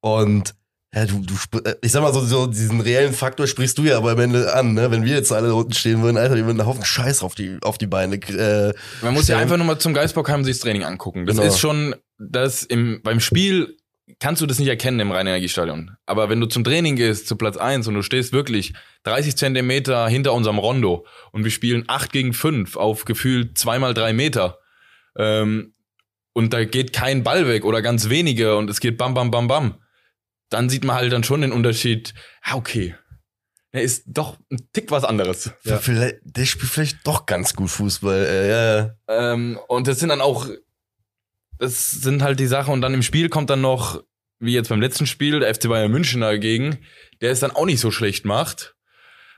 Und 0.00 0.54
Ja, 0.94 1.06
du, 1.06 1.20
du, 1.50 1.58
äh, 1.58 1.74
ich 1.82 1.90
sag 1.90 2.02
mal 2.02 2.12
so, 2.12 2.20
so 2.20 2.46
diesen 2.46 2.80
reellen 2.80 3.12
Faktor 3.14 3.48
sprichst 3.48 3.76
du 3.78 3.82
ja 3.82 3.96
aber 3.96 4.12
am 4.12 4.20
Ende 4.20 4.54
an, 4.54 4.74
ne? 4.74 4.90
Wenn 4.92 5.04
wir 5.04 5.14
jetzt 5.16 5.32
alle 5.32 5.48
da 5.48 5.54
unten 5.54 5.72
stehen 5.72 6.02
würden, 6.02 6.16
Alter, 6.16 6.36
die 6.36 6.44
würden 6.44 6.60
einen 6.60 6.68
Haufen 6.68 6.84
Scheiß 6.84 7.22
auf 7.24 7.34
die, 7.34 7.58
auf 7.62 7.78
die 7.78 7.88
Beine. 7.88 8.14
Äh, 8.16 8.72
Man 9.02 9.14
muss 9.14 9.26
ja 9.26 9.38
einfach 9.38 9.56
nur 9.56 9.66
mal 9.66 9.78
zum 9.78 9.92
Geistbockheim 9.92 10.44
sich 10.44 10.54
das 10.56 10.60
Training 10.62 10.84
angucken. 10.84 11.26
Das 11.26 11.36
Genau. 11.36 11.48
ist 11.48 11.58
schon, 11.58 11.96
das 12.18 12.62
im, 12.62 13.00
beim 13.02 13.18
Spiel 13.18 13.76
kannst 14.18 14.42
du 14.42 14.46
das 14.46 14.58
nicht 14.58 14.68
erkennen 14.68 15.00
im 15.00 15.12
Rhein-Energiestadion. 15.12 15.96
Aber 16.06 16.28
wenn 16.28 16.40
du 16.40 16.46
zum 16.46 16.64
Training 16.64 16.96
gehst, 16.96 17.26
zu 17.26 17.36
Platz 17.36 17.56
eins 17.56 17.88
und 17.88 17.94
du 17.94 18.02
stehst 18.02 18.32
wirklich 18.32 18.74
30 19.04 19.36
Zentimeter 19.36 20.08
hinter 20.08 20.32
unserem 20.32 20.58
Rondo 20.58 21.06
und 21.32 21.44
wir 21.44 21.50
spielen 21.50 21.84
8 21.86 22.12
gegen 22.12 22.32
5 22.32 22.76
auf 22.76 23.04
gefühlt 23.04 23.56
zweimal 23.56 23.94
drei 23.94 24.12
Meter, 24.12 24.58
ähm, 25.16 25.74
und 26.34 26.52
da 26.52 26.64
geht 26.64 26.92
kein 26.92 27.22
Ball 27.22 27.46
weg 27.48 27.64
oder 27.64 27.80
ganz 27.80 28.08
wenige 28.08 28.56
und 28.56 28.68
es 28.68 28.80
geht 28.80 28.98
bam, 28.98 29.14
bam, 29.14 29.30
bam, 29.30 29.48
bam, 29.48 29.78
dann 30.50 30.68
sieht 30.68 30.84
man 30.84 30.96
halt 30.96 31.12
dann 31.12 31.24
schon 31.24 31.40
den 31.40 31.52
Unterschied, 31.52 32.12
ja, 32.46 32.56
okay. 32.56 32.94
Er 33.70 33.82
ist 33.82 34.04
doch 34.06 34.36
ein 34.52 34.68
Tick 34.72 34.92
was 34.92 35.02
anderes. 35.02 35.50
Ja. 35.64 35.78
vielleicht, 35.78 36.16
der 36.22 36.44
spielt 36.44 36.70
vielleicht 36.70 37.04
doch 37.04 37.26
ganz 37.26 37.54
gut 37.54 37.70
Fußball. 37.70 38.24
Äh, 38.24 38.48
ja, 38.48 38.76
ja. 38.76 38.94
Ähm, 39.08 39.58
und 39.66 39.88
das 39.88 39.98
sind 39.98 40.10
dann 40.10 40.20
auch, 40.20 40.46
das 41.58 41.90
sind 41.90 42.22
halt 42.22 42.40
die 42.40 42.46
Sachen. 42.46 42.72
Und 42.72 42.80
dann 42.80 42.94
im 42.94 43.02
Spiel 43.02 43.28
kommt 43.28 43.50
dann 43.50 43.60
noch, 43.60 44.02
wie 44.38 44.54
jetzt 44.54 44.68
beim 44.68 44.80
letzten 44.80 45.06
Spiel, 45.06 45.40
der 45.40 45.54
FC 45.54 45.68
Bayern 45.68 45.90
München 45.90 46.20
dagegen, 46.20 46.78
der 47.20 47.30
es 47.30 47.40
dann 47.40 47.52
auch 47.52 47.66
nicht 47.66 47.80
so 47.80 47.90
schlecht 47.90 48.24
macht. 48.24 48.74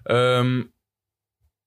Ähm, 0.08 0.72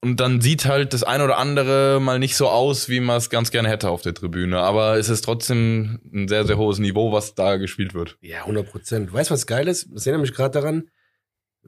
und 0.02 0.22
dann 0.22 0.40
sieht 0.40 0.66
halt 0.66 0.94
das 0.94 1.04
ein 1.04 1.22
oder 1.22 1.38
andere 1.38 2.00
mal 2.00 2.20
nicht 2.20 2.38
so 2.38 2.48
aus, 2.48 2.88
wie 2.88 3.02
man 3.02 3.18
es 3.18 3.30
ganz 3.30 3.52
gerne 3.52 3.68
hätte 3.68 3.90
auf 3.90 4.02
der 4.02 4.14
Tribüne. 4.14 4.60
Aber 4.60 4.98
es 4.98 5.10
ist 5.10 5.26
trotzdem 5.26 6.00
ein 6.14 6.28
sehr, 6.30 6.46
sehr 6.46 6.58
hohes 6.58 6.80
Niveau, 6.80 7.12
was 7.12 7.36
da 7.36 7.58
gespielt 7.58 7.94
wird. 7.94 8.18
Ja, 8.22 8.42
100 8.42 8.70
Prozent. 8.70 9.12
Weißt 9.12 9.30
du, 9.30 9.34
was 9.34 9.46
geil 9.46 9.68
ist? 9.68 9.90
Das 9.94 10.06
erinnert 10.06 10.22
mich 10.22 10.34
gerade 10.34 10.54
daran. 10.54 10.90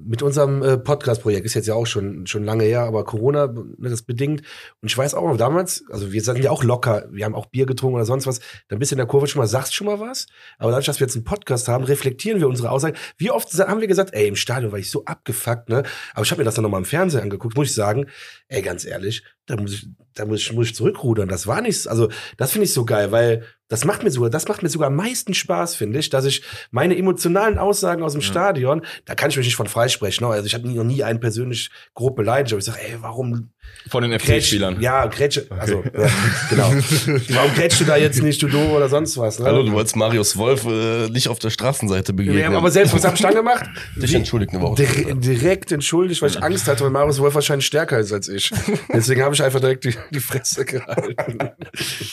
Mit 0.03 0.21
unserem 0.21 0.63
äh, 0.63 0.77
Podcast-Projekt 0.77 1.45
ist 1.45 1.53
jetzt 1.53 1.67
ja 1.67 1.73
auch 1.73 1.85
schon, 1.85 2.25
schon 2.27 2.43
lange 2.43 2.63
her, 2.63 2.81
aber 2.81 3.03
Corona 3.03 3.47
ne, 3.47 3.89
das 3.89 4.01
bedingt. 4.01 4.41
Und 4.81 4.91
ich 4.91 4.97
weiß 4.97 5.13
auch 5.13 5.27
noch 5.27 5.37
damals, 5.37 5.83
also 5.89 6.11
wir 6.11 6.21
sind 6.21 6.39
ja 6.39 6.51
auch 6.51 6.63
locker, 6.63 7.07
wir 7.11 7.25
haben 7.25 7.35
auch 7.35 7.47
Bier 7.47 7.65
getrunken 7.65 7.95
oder 7.95 8.05
sonst 8.05 8.27
was, 8.27 8.39
dann 8.69 8.79
bist 8.79 8.91
du 8.91 8.95
in 8.95 8.97
der 8.97 9.07
Kurve 9.07 9.27
schon 9.27 9.39
mal, 9.39 9.47
sagst 9.47 9.73
schon 9.73 9.87
mal 9.87 9.99
was. 9.99 10.27
Aber 10.57 10.71
dadurch, 10.71 10.85
dass 10.85 10.99
wir 10.99 11.07
jetzt 11.07 11.15
einen 11.15 11.23
Podcast 11.25 11.67
haben, 11.67 11.83
reflektieren 11.83 12.39
wir 12.39 12.47
unsere 12.47 12.71
Aussagen. 12.71 12.97
Wie 13.17 13.31
oft 13.31 13.51
haben 13.59 13.81
wir 13.81 13.87
gesagt, 13.87 14.13
ey, 14.13 14.27
im 14.27 14.35
Stadion 14.35 14.71
war 14.71 14.79
ich 14.79 14.89
so 14.89 15.05
abgefuckt, 15.05 15.69
ne? 15.69 15.83
Aber 16.13 16.23
ich 16.23 16.31
habe 16.31 16.41
mir 16.41 16.45
das 16.45 16.55
dann 16.55 16.63
nochmal 16.63 16.81
im 16.81 16.85
Fernsehen 16.85 17.21
angeguckt, 17.21 17.55
muss 17.55 17.67
ich 17.67 17.75
sagen, 17.75 18.07
ey, 18.47 18.61
ganz 18.61 18.85
ehrlich, 18.85 19.23
da 19.45 19.55
muss 19.57 19.73
ich, 19.73 19.87
da 20.13 20.25
muss 20.25 20.41
ich, 20.41 20.53
muss 20.53 20.67
ich 20.67 20.75
zurückrudern. 20.75 21.27
Das 21.27 21.47
war 21.47 21.61
nichts, 21.61 21.87
also 21.87 22.09
das 22.37 22.51
finde 22.51 22.65
ich 22.65 22.73
so 22.73 22.85
geil, 22.85 23.11
weil 23.11 23.43
das 23.71 23.85
macht 23.85 24.03
mir 24.03 24.11
sogar, 24.11 24.29
das 24.29 24.49
macht 24.49 24.63
mir 24.63 24.69
sogar 24.69 24.87
am 24.87 24.97
meisten 24.97 25.33
Spaß, 25.33 25.75
finde 25.75 25.97
ich, 25.99 26.09
dass 26.09 26.25
ich 26.25 26.43
meine 26.71 26.97
emotionalen 26.97 27.57
Aussagen 27.57 28.03
aus 28.03 28.11
dem 28.11 28.21
Stadion, 28.21 28.81
da 29.05 29.15
kann 29.15 29.29
ich 29.29 29.37
mich 29.37 29.45
nicht 29.45 29.55
von 29.55 29.67
freisprechen. 29.67 30.27
ne? 30.27 30.33
Also 30.33 30.45
ich 30.45 30.53
habe 30.53 30.69
noch 30.69 30.83
nie 30.83 31.05
einen 31.05 31.21
persönlich 31.21 31.69
grob 31.93 32.17
beleidigt, 32.17 32.51
aber 32.51 32.59
ich 32.59 32.65
sage, 32.65 32.79
ey, 32.81 32.97
warum 32.99 33.51
Von 33.87 34.03
den 34.03 34.19
FC-Spielern. 34.19 34.81
Ja, 34.81 35.05
grätsche, 35.05 35.47
also 35.57 35.85
ja, 35.85 36.09
genau. 36.49 36.69
Warum 37.29 37.53
grätschst 37.53 37.79
du 37.79 37.85
da 37.85 37.95
jetzt 37.95 38.21
nicht, 38.21 38.41
du 38.41 38.49
doof 38.49 38.73
oder 38.73 38.89
sonst 38.89 39.17
was? 39.17 39.39
Ne? 39.39 39.45
Hallo, 39.45 39.63
du 39.63 39.71
wolltest 39.71 39.95
Marius 39.95 40.35
Wolf 40.35 40.65
äh, 40.65 41.07
nicht 41.07 41.29
auf 41.29 41.39
der 41.39 41.49
Straßenseite 41.49 42.11
begegnen. 42.11 42.41
ja, 42.41 42.51
aber 42.51 42.71
selbst 42.71 42.93
was 42.93 43.13
ich 43.13 43.21
dann 43.21 43.33
gemacht? 43.33 43.65
Dich 43.95 44.13
entschuldigt 44.13 44.51
eine 44.53 44.61
Woche. 44.61 44.83
Dir 44.83 45.15
direkt 45.15 45.71
entschuldigt, 45.71 46.21
weil 46.21 46.29
ich 46.29 46.43
Angst 46.43 46.67
hatte, 46.67 46.83
weil 46.83 46.91
Marius 46.91 47.19
Wolf 47.19 47.35
wahrscheinlich 47.35 47.67
stärker 47.67 47.99
ist 47.99 48.11
als 48.11 48.27
ich. 48.27 48.51
Deswegen 48.93 49.21
habe 49.21 49.30
ich 49.35 49.43
einfach 49.43 49.59
direkt 49.59 49.83
die, 49.85 49.95
die 50.11 50.19
Fresse 50.19 50.65
gehalten. 50.65 51.39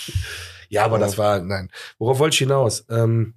ja, 0.68 0.84
aber 0.84 0.98
das 0.98 1.18
war, 1.18 1.40
nein. 1.40 1.70
Worauf 1.98 2.18
wollte 2.18 2.34
ich 2.34 2.38
hinaus? 2.38 2.84
Ähm, 2.88 3.34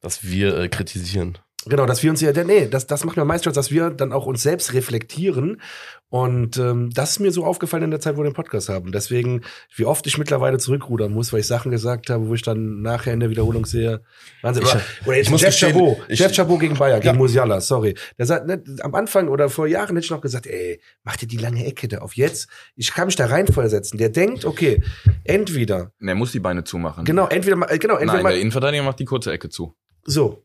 Dass 0.00 0.24
wir 0.24 0.56
äh, 0.56 0.68
kritisieren. 0.68 1.38
Genau, 1.66 1.86
dass 1.86 2.02
wir 2.02 2.10
uns 2.10 2.20
ja, 2.20 2.32
nee, 2.44 2.66
das, 2.66 2.86
das 2.86 3.04
macht 3.04 3.16
mir 3.16 3.22
am 3.22 3.28
meisten 3.28 3.44
Spaß, 3.44 3.54
dass 3.54 3.70
wir 3.70 3.90
dann 3.90 4.12
auch 4.12 4.26
uns 4.26 4.42
selbst 4.42 4.72
reflektieren. 4.72 5.60
Und 6.08 6.58
ähm, 6.58 6.90
das 6.92 7.12
ist 7.12 7.20
mir 7.20 7.30
so 7.32 7.44
aufgefallen 7.46 7.84
in 7.84 7.90
der 7.90 8.00
Zeit, 8.00 8.16
wo 8.16 8.20
wir 8.20 8.28
den 8.28 8.34
Podcast 8.34 8.68
haben. 8.68 8.92
Deswegen, 8.92 9.40
wie 9.76 9.86
oft 9.86 10.06
ich 10.06 10.18
mittlerweile 10.18 10.58
zurückrudern 10.58 11.10
muss, 11.12 11.32
weil 11.32 11.40
ich 11.40 11.46
Sachen 11.46 11.70
gesagt 11.70 12.10
habe, 12.10 12.28
wo 12.28 12.34
ich 12.34 12.42
dann 12.42 12.82
nachher 12.82 13.14
in 13.14 13.20
der 13.20 13.30
Wiederholung 13.30 13.64
sehe. 13.64 14.02
Wahnsinn. 14.42 14.64
Ich- 14.64 14.70
oder, 14.72 14.82
oder 15.06 15.16
jetzt 15.16 15.26
ich 15.26 15.30
muss 15.30 15.40
Jeff 15.40 15.50
gestehen, 15.50 15.72
Chabot. 15.72 15.96
ich- 16.08 16.18
Jeff 16.18 16.34
Chabot 16.34 16.60
gegen 16.60 16.76
Bayern, 16.76 17.00
gegen 17.00 17.14
Ja. 17.14 17.18
Musiala, 17.18 17.60
sorry. 17.62 17.94
Der 18.18 18.26
sagt, 18.26 18.46
ne, 18.46 18.62
am 18.80 18.94
Anfang 18.94 19.28
oder 19.28 19.48
vor 19.48 19.66
Jahren 19.66 19.96
hätte 19.96 20.04
ich 20.04 20.10
noch 20.10 20.20
gesagt, 20.20 20.46
ey, 20.46 20.80
mach 21.04 21.16
dir 21.16 21.26
die 21.28 21.38
lange 21.38 21.64
Ecke 21.64 21.88
da 21.88 21.98
auf 21.98 22.14
jetzt. 22.16 22.48
Ich 22.76 22.92
kann 22.92 23.06
mich 23.06 23.16
da 23.16 23.26
reinversetzen. 23.26 23.98
Der 23.98 24.10
denkt, 24.10 24.44
okay, 24.44 24.82
entweder, 25.24 25.92
er 26.00 26.14
muss 26.14 26.32
die 26.32 26.40
Beine 26.40 26.64
zumachen. 26.64 27.04
genau, 27.04 27.26
entweder, 27.28 27.56
äh, 27.70 27.78
genau, 27.78 27.94
entweder 27.94 28.12
Nein, 28.14 28.22
mal, 28.22 28.32
der 28.32 28.40
Innenverteidiger 28.40 28.82
macht 28.82 28.98
die 28.98 29.04
kurze 29.06 29.32
Ecke 29.32 29.48
zu. 29.48 29.74
so, 30.04 30.44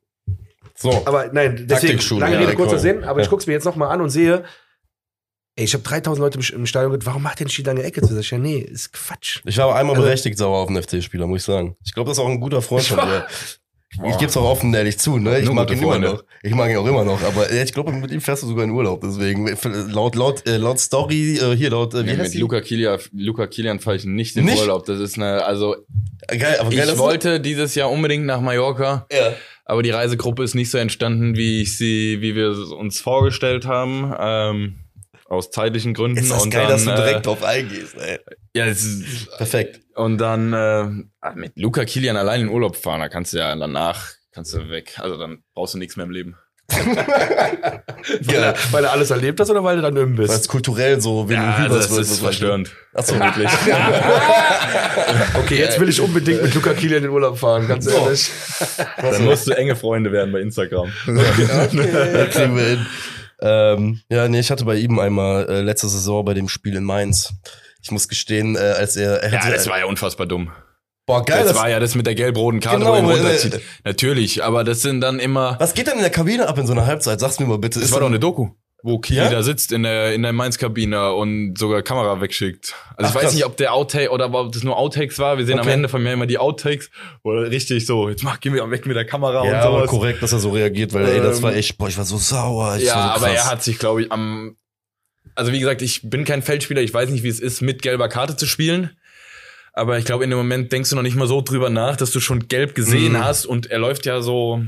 So. 0.79 0.91
Aber 1.05 1.29
nein, 1.33 1.65
deswegen, 1.67 1.99
lange 2.19 2.35
ja, 2.35 2.39
Rede, 2.41 2.53
kurzer 2.55 2.73
cool. 2.73 2.79
Sinn, 2.79 3.03
aber 3.03 3.19
ich 3.21 3.25
Ja. 3.25 3.29
guck's 3.31 3.47
mir 3.47 3.53
jetzt 3.53 3.65
nochmal 3.65 3.89
an 3.89 3.99
und 4.01 4.09
sehe, 4.11 4.43
ey, 5.55 5.65
ich 5.65 5.73
habe 5.73 5.83
3000 5.83 6.19
Leute 6.23 6.37
im, 6.39 6.59
im 6.59 6.65
Stadion 6.67 6.91
gesagt, 6.91 7.05
warum 7.07 7.23
macht 7.23 7.39
der 7.39 7.45
nicht 7.47 7.57
die 7.57 7.63
lange 7.63 7.81
Ecke 7.83 8.01
zu? 8.01 8.13
Sag 8.13 8.19
ich, 8.21 8.31
ja, 8.31 8.37
nee, 8.37 8.59
ist 8.59 8.93
Quatsch. 8.93 9.41
Ich 9.45 9.57
war 9.57 9.75
einmal 9.75 9.95
Also- 9.95 10.05
berechtigt 10.05 10.37
sauer 10.37 10.57
auf 10.59 10.69
einen 10.69 10.81
FC-Spieler, 10.83 11.25
muss 11.27 11.39
ich 11.41 11.45
sagen. 11.45 11.75
Ich 11.83 11.93
glaube, 11.93 12.09
das 12.09 12.17
ist 12.17 12.23
auch 12.23 12.29
ein 12.29 12.39
guter 12.39 12.61
Freund 12.61 12.85
von 12.85 12.99
dir. 12.99 13.25
Ich 14.05 14.17
gebe 14.17 14.29
es 14.29 14.35
auch 14.35 14.43
offen 14.43 14.73
ehrlich 14.73 14.99
zu, 14.99 15.17
ne? 15.17 15.39
Ich 15.39 15.45
Nur 15.45 15.55
mag 15.55 15.71
ihn 15.71 15.81
immer 15.81 15.97
noch. 15.97 16.21
Ich 16.43 16.53
mag 16.53 16.69
ihn 16.69 16.75
auch 16.75 16.85
immer 16.85 17.05
noch, 17.05 17.23
aber 17.23 17.49
ich 17.49 17.73
glaube, 17.73 17.93
mit 17.93 18.11
ihm 18.11 18.19
fährst 18.19 18.43
du 18.43 18.47
sogar 18.47 18.65
in 18.65 18.71
Urlaub. 18.71 18.99
Deswegen, 19.01 19.47
laut, 19.89 20.13
laut, 20.15 20.45
äh, 20.45 20.57
laut 20.57 20.77
Story, 20.77 21.37
äh, 21.37 21.55
hier, 21.55 21.69
laut, 21.71 21.93
äh, 21.93 21.99
wie 21.99 22.03
Nee, 22.03 22.09
heißt 22.11 22.21
mit 22.23 22.33
die? 22.33 22.37
Luca 22.39 22.59
Kilian, 22.61 22.99
Luca 23.13 23.47
Kilian 23.47 23.79
fahre 23.79 23.95
ich 23.95 24.03
nicht 24.05 24.35
in 24.35 24.43
Nicht? 24.45 24.59
Urlaub. 24.59 24.85
Das 24.85 24.99
ist 24.99 25.15
eine, 25.15 25.43
also 25.45 25.77
Geil, 26.27 26.57
aber 26.59 26.69
geil, 26.69 26.89
ich 26.91 26.97
wollte 26.97 27.39
dieses 27.39 27.75
Jahr 27.75 27.89
unbedingt 27.89 28.25
nach 28.25 28.41
Mallorca, 28.41 29.07
Ja. 29.11 29.33
Aber 29.67 29.83
die 29.83 29.91
Reisegruppe 29.91 30.43
ist 30.43 30.55
nicht 30.55 30.71
so 30.71 30.77
entstanden, 30.77 31.35
wie 31.35 31.61
ich 31.61 31.77
sie, 31.77 32.21
wie 32.21 32.35
wir 32.35 32.49
es 32.49 32.71
uns 32.71 32.99
vorgestellt 32.99 33.65
haben. 33.65 34.13
Ähm, 34.17 34.79
aus 35.25 35.51
zeitlichen 35.51 35.93
Gründen. 35.93 36.19
Ist 36.19 36.31
das 36.31 36.43
und 36.43 36.51
geil, 36.51 36.63
dann, 36.63 36.71
dass 36.71 36.85
du 36.85 36.95
direkt 36.95 37.19
äh, 37.19 37.21
drauf 37.21 37.43
eingehst, 37.43 37.95
ey. 37.97 38.17
ja, 38.55 38.63
ist, 38.63 39.29
Perfekt. 39.35 39.81
und 39.93 40.19
dann 40.19 40.53
äh, 40.53 41.33
mit 41.35 41.51
Luca 41.57 41.83
Kilian 41.83 42.15
allein 42.15 42.41
in 42.41 42.47
Urlaub 42.47 42.77
fahren, 42.77 43.01
da 43.01 43.09
kannst 43.09 43.33
du 43.33 43.39
ja 43.39 43.53
danach 43.53 44.13
kannst 44.37 44.53
du 44.53 44.69
weg. 44.69 44.99
Also 44.99 45.17
dann 45.17 45.43
brauchst 45.53 45.73
du 45.73 45.79
nichts 45.79 45.97
mehr 45.97 46.05
im 46.05 46.11
Leben. 46.11 46.37
Weil, 46.69 48.35
er, 48.43 48.55
weil 48.71 48.83
er 48.83 48.91
alles 48.91 49.09
erlebt 49.09 49.39
hast 49.39 49.49
oder 49.49 49.63
weil 49.63 49.77
du 49.77 49.81
dann 49.81 49.95
im 49.97 50.17
Weil 50.17 50.25
bist? 50.27 50.41
es 50.41 50.47
kulturell 50.47 50.99
so, 51.01 51.27
wenn 51.27 51.35
Ja, 51.37 51.41
du 51.43 51.47
also 51.51 51.63
hüberst, 51.75 51.89
das 51.89 51.95
wird, 51.97 52.07
ist 52.07 52.19
verstörend. 52.19 52.71
Achso, 52.93 53.15
Wirklich. 53.19 53.49
Okay, 55.35 55.57
jetzt 55.57 55.79
will 55.79 55.89
ich 55.89 56.01
unbedingt 56.01 56.41
mit 56.43 56.53
Luca 56.53 56.73
Kilian 56.73 56.97
in 56.97 57.03
den 57.03 57.11
Urlaub 57.11 57.37
fahren, 57.37 57.67
ganz 57.67 57.87
ehrlich. 57.87 58.29
Dann 59.01 59.25
musst 59.25 59.47
du 59.47 59.51
enge 59.51 59.75
Freunde 59.75 60.11
werden 60.11 60.31
bei 60.31 60.41
Instagram. 60.41 60.91
okay, 61.07 62.27
kriegen 62.31 62.55
wir 62.57 62.63
hin. 62.65 62.85
Ähm, 63.39 64.01
ja, 64.09 64.27
nee, 64.27 64.39
ich 64.39 64.49
hatte 64.51 64.65
bei 64.65 64.75
ihm 64.75 64.97
einmal 64.99 65.47
äh, 65.47 65.61
letzte 65.61 65.87
Saison 65.87 66.25
bei 66.25 66.33
dem 66.33 66.49
Spiel 66.49 66.75
in 66.75 66.83
Mainz. 66.83 67.33
Ich 67.81 67.91
muss 67.91 68.07
gestehen, 68.07 68.55
äh, 68.55 68.59
als 68.59 68.95
er, 68.95 69.21
er 69.23 69.31
Ja, 69.31 69.49
das 69.51 69.67
war 69.67 69.77
ja 69.79 69.85
unfassbar 69.85 70.25
dumm. 70.27 70.51
Boah, 71.07 71.25
geil, 71.25 71.39
das, 71.39 71.53
das, 71.53 71.57
war 71.57 71.69
ja 71.69 71.79
das 71.79 71.95
mit 71.95 72.05
der 72.05 72.13
gelb-roten 72.13 72.59
Karte, 72.59 72.77
Genau, 72.79 72.91
wo 72.91 72.95
er 72.95 72.99
ihn 72.99 73.07
weil, 73.07 73.15
runterzieht. 73.17 73.55
äh, 73.55 73.59
Natürlich, 73.83 74.43
aber 74.43 74.63
das 74.63 74.83
sind 74.83 75.01
dann 75.01 75.17
immer. 75.19 75.55
was 75.59 75.73
geht 75.73 75.87
denn 75.87 75.95
in 75.95 76.01
der 76.01 76.11
Kabine 76.11 76.47
ab 76.47 76.57
in 76.59 76.67
so 76.67 76.73
einer 76.73 76.85
Halbzeit? 76.85 77.19
Sag's 77.19 77.39
mir 77.39 77.47
mal 77.47 77.57
bitte. 77.57 77.79
Das 77.79 77.87
Ist 77.89 77.93
war 77.93 78.01
doch 78.01 78.07
eine 78.07 78.19
Doku, 78.19 78.49
wo 78.83 78.99
Kili 78.99 79.17
Ja? 79.19 79.29
da 79.29 79.41
sitzt 79.41 79.71
in 79.71 79.83
der, 79.83 80.13
in 80.13 80.21
der 80.21 80.33
Mainz-Kabine 80.33 81.13
und 81.13 81.57
sogar 81.57 81.81
Kamera 81.81 82.21
wegschickt. 82.21 82.75
Also 82.95 82.95
Ach, 82.97 83.09
ich 83.09 83.15
weiß 83.15 83.21
krass. 83.23 83.33
nicht, 83.33 83.45
ob 83.45 83.57
der 83.57 83.73
Outtake 83.73 84.11
oder 84.11 84.31
ob 84.33 84.51
das 84.51 84.63
nur 84.63 84.77
Outtakes 84.77 85.17
war. 85.17 85.37
Wir 85.39 85.45
sehen 85.45 85.57
am 85.59 85.65
Okay. 85.65 85.73
Ende 85.73 85.89
von 85.89 86.03
mir 86.03 86.13
immer 86.13 86.27
die 86.27 86.37
Outtakes, 86.37 86.89
wo 87.23 87.33
er 87.33 87.49
richtig 87.49 87.85
so, 87.85 88.09
jetzt 88.09 88.23
mach, 88.23 88.39
geh 88.39 88.49
mir 88.51 88.69
weg 88.69 88.85
mit 88.85 88.95
der 88.95 89.05
Kamera 89.05 89.43
ja, 89.45 89.49
und 89.49 89.55
aber 89.55 89.77
sowas. 89.79 89.89
korrekt, 89.89 90.21
dass 90.21 90.31
er 90.33 90.39
so 90.39 90.51
reagiert, 90.51 90.93
weil 90.93 91.07
ey, 91.07 91.21
das 91.21 91.37
Ähm, 91.37 91.43
war 91.43 91.55
echt, 91.55 91.77
boah, 91.77 91.87
ich 91.87 91.97
war 91.97 92.05
so 92.05 92.17
sauer. 92.17 92.75
Ich 92.77 92.83
ja, 92.85 92.93
so 92.93 92.99
aber 93.25 93.29
er 93.33 93.49
hat 93.49 93.63
sich, 93.63 93.79
glaube 93.79 94.03
ich, 94.03 94.11
am. 94.11 94.55
Also 95.35 95.51
wie 95.51 95.59
gesagt, 95.59 95.81
ich 95.81 96.01
bin 96.09 96.23
kein 96.25 96.41
Feldspieler, 96.41 96.81
ich 96.81 96.93
weiß 96.93 97.09
nicht, 97.09 97.23
wie 97.23 97.27
es 97.29 97.39
ist, 97.39 97.61
mit 97.61 97.81
gelber 97.81 98.09
Karte 98.09 98.35
zu 98.35 98.45
spielen. 98.45 98.91
Aber 99.77 99.99
ich 99.99 100.05
glaube, 100.05 100.23
in 100.23 100.31
dem 100.31 100.37
Moment 100.39 100.71
denkst 100.71 100.89
du 100.89 100.95
noch 100.95 101.03
nicht 101.03 101.15
mal 101.15 101.27
so 101.27 101.41
drüber 101.41 101.69
nach, 101.69 101.95
dass 101.97 102.09
du 102.11 102.19
schon 102.19 102.47
gelb 102.47 102.73
gesehen 102.73 103.13
Mhm. 103.13 103.23
hast 103.23 103.45
und 103.45 103.67
er 103.67 103.77
läuft 103.77 104.05
ja 104.07 104.21
so. 104.21 104.63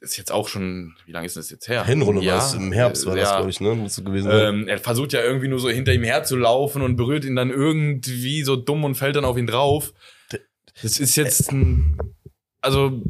Ist 0.00 0.16
jetzt 0.16 0.32
auch 0.32 0.48
schon, 0.48 0.94
wie 1.06 1.12
lange 1.12 1.26
ist 1.26 1.36
das 1.36 1.50
jetzt 1.50 1.68
her? 1.68 1.84
Hinrunde 1.84 2.22
Ja, 2.22 2.36
war 2.38 2.46
es, 2.46 2.54
im 2.54 2.72
Herbst 2.72 3.04
war 3.06 3.14
das, 3.16 3.28
ja. 3.28 3.36
glaube 3.36 3.50
ich, 3.50 3.60
ne? 3.60 3.74
Muss 3.74 4.02
gewesen 4.02 4.30
sein. 4.30 4.54
Ähm, 4.62 4.68
er 4.68 4.78
versucht 4.78 5.12
ja 5.12 5.22
irgendwie 5.22 5.48
nur 5.48 5.58
so 5.58 5.68
hinter 5.70 5.92
ihm 5.92 6.02
herzulaufen 6.04 6.80
und 6.82 6.96
berührt 6.96 7.24
ihn 7.24 7.36
dann 7.36 7.50
irgendwie 7.50 8.42
so 8.42 8.56
dumm 8.56 8.84
und 8.84 8.94
fällt 8.96 9.16
dann 9.16 9.24
auf 9.26 9.36
ihn 9.38 9.46
drauf. 9.46 9.92
Das 10.82 10.98
ist 10.98 11.16
jetzt 11.16 11.52
ein, 11.52 11.96
also, 12.60 13.02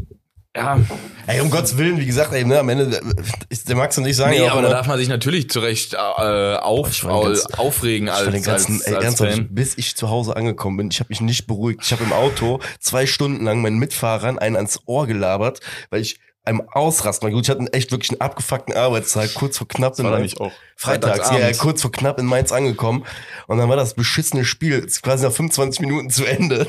ja, 0.56 0.78
Ey, 1.26 1.40
um 1.40 1.50
Gottes 1.50 1.76
Willen, 1.78 1.98
wie 1.98 2.06
gesagt, 2.06 2.32
ey, 2.32 2.44
ne, 2.44 2.58
am 2.58 2.68
Ende, 2.68 2.96
äh, 2.96 3.00
ist 3.48 3.68
der 3.68 3.76
Max 3.76 3.96
und 3.98 4.06
ich 4.06 4.14
sagen 4.16 4.32
nee, 4.32 4.38
ja 4.38 4.44
auch 4.44 4.52
aber 4.52 4.62
da 4.62 4.68
immer, 4.68 4.76
darf 4.76 4.86
man 4.86 4.98
sich 4.98 5.08
natürlich 5.08 5.48
zurecht 5.50 5.94
äh, 5.94 5.96
auf, 5.96 6.90
Ich 6.90 7.00
den 7.00 7.08
ganzen- 7.10 7.54
aufregen 7.54 8.06
ich 8.08 8.12
als, 8.14 8.30
den 8.30 8.42
ganzen, 8.42 8.72
als, 8.76 8.86
ey, 8.86 8.94
als 8.94 9.04
ernsthaft, 9.04 9.32
Fan. 9.32 9.48
bis 9.54 9.76
ich 9.78 9.96
zu 9.96 10.10
Hause 10.10 10.36
angekommen 10.36 10.76
bin, 10.76 10.88
ich 10.90 11.00
habe 11.00 11.08
mich 11.08 11.20
nicht 11.20 11.46
beruhigt. 11.46 11.80
Ich 11.82 11.92
habe 11.92 12.04
im 12.04 12.12
Auto 12.12 12.60
zwei 12.78 13.06
Stunden 13.06 13.44
lang 13.44 13.62
meinen 13.62 13.78
Mitfahrern 13.78 14.38
einen 14.38 14.56
ans 14.56 14.78
Ohr 14.86 15.06
gelabert, 15.06 15.60
weil 15.90 16.02
ich 16.02 16.20
einem 16.44 16.62
Ausrasten. 16.72 17.30
Gut, 17.32 17.44
ich 17.44 17.50
hatte 17.50 17.60
einen 17.60 17.72
echt 17.72 17.90
wirklich 17.90 18.10
einen 18.10 18.20
abgefuckten 18.20 18.74
Arbeitstag, 18.74 19.32
kurz 19.34 19.56
vor 19.58 19.66
knapp 19.66 19.98
in 19.98 20.04
Mainz. 20.04 20.36
auch. 20.36 20.52
Freitags, 20.76 21.30
ja, 21.30 21.52
kurz 21.54 21.80
vor 21.80 21.90
knapp 21.90 22.18
in 22.18 22.26
Mainz 22.26 22.52
angekommen. 22.52 23.04
Und 23.46 23.58
dann 23.58 23.68
war 23.68 23.76
das 23.76 23.94
beschissene 23.94 24.44
Spiel 24.44 24.86
quasi 25.02 25.24
nach 25.24 25.32
25 25.32 25.80
Minuten 25.80 26.10
zu 26.10 26.24
Ende. 26.24 26.66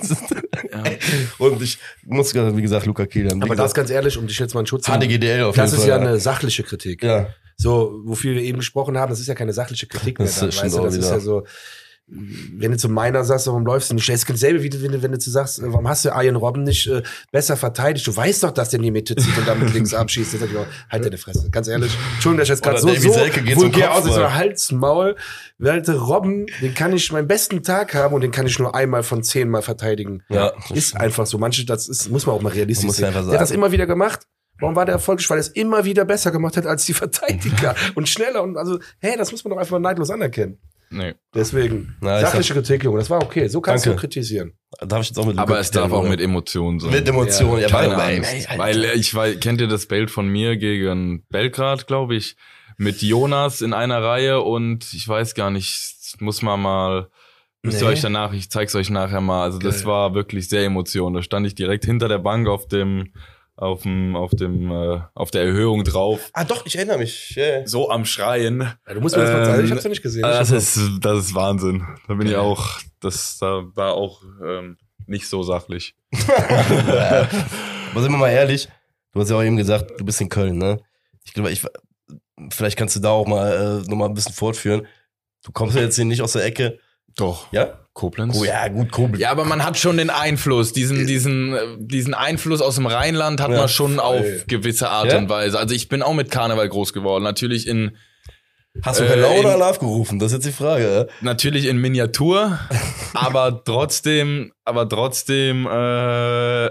Ja. 0.71 0.83
Und 1.37 1.61
ich 1.61 1.77
muss, 2.03 2.33
wie 2.33 2.61
gesagt, 2.61 2.85
Luca. 2.85 3.05
Wie 3.09 3.25
Aber 3.29 3.39
das 3.39 3.49
gesagt, 3.49 3.73
ganz 3.75 3.89
ehrlich, 3.89 4.17
um 4.17 4.27
dich 4.27 4.39
jetzt 4.39 4.53
mal 4.53 4.61
in 4.61 4.65
Schutz 4.67 4.85
zu 4.85 4.91
nehmen, 4.91 5.03
HDGDL 5.03 5.43
auf 5.43 5.55
das 5.55 5.71
jeden 5.71 5.83
ist 5.83 5.89
Fall. 5.89 6.01
ja 6.01 6.07
eine 6.07 6.19
sachliche 6.19 6.63
Kritik. 6.63 7.03
ja. 7.03 7.27
So, 7.57 8.01
wofür 8.03 8.35
wir 8.35 8.41
eben 8.41 8.57
gesprochen 8.57 8.97
haben, 8.97 9.09
das 9.09 9.21
ist 9.21 9.27
ja 9.27 9.33
keine 9.33 9.53
sachliche 9.53 9.87
Kritik 9.87 10.19
mehr. 10.19 10.27
Das 10.27 10.39
Dann, 10.39 10.51
stimmt 10.51 10.65
weißt 10.73 10.77
du, 10.77 10.83
das 10.83 10.95
ist 10.95 11.09
ja 11.09 11.19
so, 11.19 11.45
wenn 12.07 12.71
du 12.71 12.77
zu 12.77 12.87
meiner 12.87 13.23
sagst, 13.23 13.47
warum 13.47 13.65
läufst 13.65 13.89
du 13.89 13.95
nicht? 13.95 14.07
Das 14.07 14.17
ist 14.17 14.29
dasselbe, 14.29 14.61
wie 14.61 14.69
du, 14.69 14.81
wenn 14.83 14.91
du, 14.91 15.01
wenn 15.01 15.11
du 15.11 15.17
zu 15.17 15.31
sagst, 15.31 15.57
äh, 15.57 15.63
warum 15.65 15.87
hast 15.87 16.05
du 16.05 16.09
Ian 16.09 16.35
Robben 16.35 16.63
nicht 16.63 16.85
äh, 16.85 17.01
besser 17.31 17.57
verteidigt? 17.57 18.05
Du 18.05 18.15
weißt 18.15 18.43
doch, 18.43 18.51
dass 18.51 18.69
der 18.69 18.77
in 18.77 18.83
die 18.83 18.91
Mitte 18.91 19.15
zieht 19.15 19.35
und 19.35 19.47
damit 19.47 19.73
links 19.73 19.93
abschießt. 19.93 20.33
Jetzt 20.33 20.41
sag 20.41 20.51
ich 20.51 20.57
auch, 20.57 20.67
halt 20.89 21.03
deine 21.03 21.17
Fresse. 21.17 21.49
Ganz 21.49 21.67
ehrlich. 21.67 21.97
Entschuldigung, 22.13 22.37
dass 22.37 22.45
ich 22.45 22.49
jetzt 22.49 22.63
gerade 22.63 22.79
so, 22.79 22.89
so 22.89 23.15
vulgär 23.59 23.91
aus, 23.91 24.03
Kopfball. 24.03 24.29
so 24.29 24.33
Hals, 24.33 24.71
Maul. 24.71 25.15
Alte 25.63 25.97
Robben, 25.97 26.45
den 26.61 26.75
kann 26.75 26.93
ich 26.93 27.11
meinen 27.11 27.27
besten 27.27 27.63
Tag 27.63 27.95
haben 27.95 28.13
und 28.13 28.21
den 28.21 28.31
kann 28.31 28.45
ich 28.45 28.59
nur 28.59 28.75
einmal 28.75 29.01
von 29.01 29.23
zehnmal 29.23 29.63
verteidigen. 29.63 30.21
Ja. 30.29 30.53
Ist 30.73 30.95
einfach 30.95 31.25
so. 31.25 31.39
Manche, 31.39 31.65
das 31.65 31.87
ist, 31.87 32.11
muss 32.11 32.27
man 32.27 32.35
auch 32.35 32.41
mal 32.41 32.53
realistisch 32.53 32.85
muss 32.85 32.97
sehen. 32.97 33.13
Der 33.13 33.23
hat 33.23 33.41
das 33.41 33.51
immer 33.51 33.71
wieder 33.71 33.87
gemacht. 33.87 34.27
Warum 34.59 34.75
war 34.75 34.85
der 34.85 34.93
erfolgreich? 34.93 35.29
Weil 35.29 35.37
er 35.39 35.41
es 35.41 35.49
immer 35.49 35.85
wieder 35.85 36.05
besser 36.05 36.31
gemacht 36.31 36.55
hat 36.55 36.65
als 36.67 36.85
die 36.85 36.93
Verteidiger 36.93 37.75
und 37.95 38.07
schneller 38.07 38.43
und 38.43 38.57
also, 38.57 38.79
hey, 38.99 39.15
das 39.17 39.31
muss 39.31 39.43
man 39.43 39.51
doch 39.51 39.59
einfach 39.59 39.79
neidlos 39.79 40.11
anerkennen. 40.11 40.59
Nee. 40.89 41.13
Deswegen, 41.33 41.95
Na, 42.01 42.19
ich 42.19 42.25
sachliche 42.27 42.53
Kritik, 42.53 42.83
Junge, 42.83 42.99
das 42.99 43.09
war 43.09 43.21
okay. 43.23 43.47
So 43.47 43.59
kannst 43.61 43.85
Danke. 43.85 43.95
du 43.95 43.99
kritisieren. 44.01 44.53
Darf 44.79 45.01
ich 45.01 45.07
jetzt 45.09 45.17
auch 45.17 45.25
mit 45.25 45.37
Aber 45.37 45.59
es 45.59 45.71
darf 45.71 45.91
auch 45.91 46.07
mit 46.07 46.21
Emotionen 46.21 46.79
sein. 46.79 46.91
mit 46.91 47.07
Emotionen. 47.07 47.61
Ja, 47.61 47.67
Keine 47.67 47.95
weil, 47.97 48.17
Angst. 48.17 48.47
Weil 48.57 48.83
äh, 48.83 48.93
ich 48.93 49.13
weiß, 49.13 49.39
kennt 49.39 49.61
ihr 49.61 49.67
das 49.67 49.87
Bild 49.87 50.11
von 50.11 50.27
mir 50.27 50.57
gegen 50.57 51.25
Belgrad, 51.29 51.87
glaube 51.87 52.15
ich, 52.15 52.35
mit 52.77 53.01
Jonas 53.01 53.61
in 53.61 53.73
einer 53.73 54.01
Reihe 54.03 54.41
und 54.41 54.93
ich 54.93 55.07
weiß 55.07 55.33
gar 55.35 55.49
nicht, 55.49 55.95
muss 56.19 56.41
man 56.41 56.61
mal, 56.61 57.09
müsst 57.63 57.81
ihr 57.81 57.87
Nee. 57.87 57.93
euch 57.93 58.01
danach, 58.01 58.33
ich 58.33 58.49
zeig's 58.49 58.75
euch 58.75 58.89
nachher 58.89 59.21
mal. 59.21 59.43
Also 59.43 59.59
das 59.59 59.77
Geil. 59.79 59.85
war 59.87 60.13
wirklich 60.13 60.49
sehr 60.49 60.63
emotion. 60.65 61.13
Da 61.13 61.21
stand 61.21 61.47
ich 61.47 61.55
direkt 61.55 61.85
hinter 61.85 62.07
der 62.09 62.19
Bank 62.19 62.47
auf 62.47 62.67
dem, 62.67 63.13
auf 63.57 63.83
dem, 63.83 64.15
auf 64.15 64.31
dem, 64.31 64.69
äh, 64.71 64.99
auf 65.13 65.31
der 65.31 65.43
Erhöhung 65.43 65.83
drauf, 65.83 66.29
Ah, 66.33 66.43
doch, 66.43 66.65
ich 66.65 66.75
erinnere 66.75 66.97
mich. 66.97 67.31
Ja, 67.35 67.59
ja. 67.59 67.67
so 67.67 67.89
am 67.89 68.05
Schreien. 68.05 68.61
Ja, 68.87 68.93
du 68.93 69.01
musst 69.01 69.15
mir 69.15 69.23
das 69.23 69.31
mal 69.31 69.39
Ähm, 69.39 69.45
zeigen. 69.45 69.65
Ich 69.65 69.71
hab's 69.71 69.83
ja 69.83 69.89
nicht 69.89 70.01
gesehen. 70.03 70.21
Das 70.23 70.51
ist, 70.51 70.79
das 71.01 71.19
ist 71.25 71.35
Wahnsinn. 71.35 71.85
Da 72.07 72.13
bin 72.15 72.27
ich 72.27 72.35
auch, 72.35 72.79
das 72.99 73.37
da 73.39 73.63
war 73.75 73.93
auch 73.93 74.21
ähm, 74.43 74.77
nicht 75.07 75.27
so 75.27 75.43
sachlich. 75.43 75.95
Aber 76.11 78.01
sind 78.01 78.11
wir 78.11 78.17
mal 78.17 78.29
ehrlich, 78.31 78.67
du 79.13 79.21
hast 79.21 79.29
ja 79.29 79.37
auch 79.37 79.43
eben 79.43 79.57
gesagt, 79.57 79.99
du 79.99 80.05
bist 80.05 80.19
in 80.21 80.29
Köln, 80.29 80.57
ne? 80.57 80.79
Ich 81.23 81.33
glaube, 81.33 81.51
ich, 81.51 81.63
vielleicht 82.51 82.77
kannst 82.77 82.95
du 82.95 82.99
da 82.99 83.09
auch 83.11 83.27
mal 83.27 83.83
äh, 83.85 83.89
nochmal 83.89 84.09
ein 84.09 84.13
bisschen 84.13 84.33
fortführen. 84.33 84.85
Du 85.43 85.51
kommst 85.51 85.75
ja 85.75 85.81
jetzt 85.83 85.95
hier 85.95 86.05
nicht 86.05 86.21
aus 86.21 86.33
der 86.33 86.43
Ecke. 86.45 86.79
Doch. 87.17 87.51
Ja? 87.51 87.79
Koblenz? 87.93 88.37
Oh 88.37 88.43
ja, 88.43 88.67
gut, 88.67 88.91
Koblenz. 88.91 89.19
Ja, 89.21 89.31
aber 89.31 89.45
man 89.45 89.63
hat 89.63 89.77
schon 89.77 89.95
den 89.97 90.09
Einfluss, 90.09 90.73
diesen, 90.73 91.07
diesen, 91.07 91.53
äh, 91.55 91.59
diesen 91.79 92.13
Einfluss 92.13 92.61
aus 92.61 92.75
dem 92.75 92.87
Rheinland 92.87 93.39
hat 93.39 93.51
Ja, 93.51 93.57
man 93.57 93.69
schon 93.69 93.95
voll. 93.95 94.03
auf 94.03 94.25
gewisse 94.47 94.89
Art 94.89 95.11
Ja? 95.13 95.17
und 95.17 95.29
Weise. 95.29 95.57
Also 95.57 95.73
ich 95.73 95.87
bin 95.87 96.01
auch 96.01 96.13
mit 96.13 96.29
Karneval 96.29 96.67
groß 96.67 96.91
geworden. 96.91 97.23
Natürlich 97.23 97.67
in, 97.67 97.95
Hast 98.83 98.99
du 98.99 99.05
Äh, 99.05 99.07
Hello 99.07 99.29
oder 99.39 99.53
Alarv 99.53 99.79
gerufen? 99.79 100.19
Das 100.19 100.33
ist 100.33 100.39
jetzt 100.43 100.47
die 100.47 100.51
Frage. 100.63 101.07
natürlich 101.21 101.67
in 101.67 101.77
Miniatur, 101.77 102.59
aber 103.13 103.63
trotzdem, 103.63 104.51
aber 104.65 104.89
trotzdem 104.89 105.65
äh, 105.65 105.69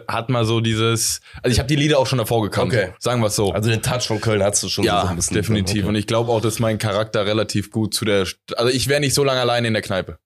hat 0.06 0.28
man 0.28 0.44
so 0.44 0.60
dieses, 0.60 1.22
also 1.42 1.50
ich 1.54 1.58
habe 1.58 1.66
die 1.68 1.76
Lieder 1.76 1.98
auch 1.98 2.06
schon 2.06 2.18
davor 2.18 2.42
gekannt. 2.42 2.70
Okay. 2.74 2.92
Sagen 2.98 3.22
wir 3.22 3.30
so. 3.30 3.52
Also 3.52 3.70
den 3.70 3.80
Touch 3.80 4.06
von 4.06 4.20
Köln 4.20 4.42
hast 4.42 4.62
du 4.62 4.68
schon 4.68 4.84
so 4.84 4.88
ja, 4.90 5.04
ein 5.04 5.16
bisschen. 5.16 5.36
definitiv. 5.36 5.84
Und 5.84 5.90
Okay. 5.92 6.00
ich 6.00 6.06
glaube 6.06 6.30
auch, 6.30 6.42
dass 6.42 6.58
mein 6.58 6.76
Charakter 6.78 7.24
relativ 7.24 7.70
gut 7.70 7.94
zu 7.94 8.04
der, 8.04 8.26
also 8.56 8.68
ich 8.70 8.86
wäre 8.88 9.00
nicht 9.00 9.14
so 9.14 9.24
lange 9.24 9.40
alleine 9.40 9.68
in 9.68 9.72
der 9.72 9.82
Kneipe. 9.82 10.18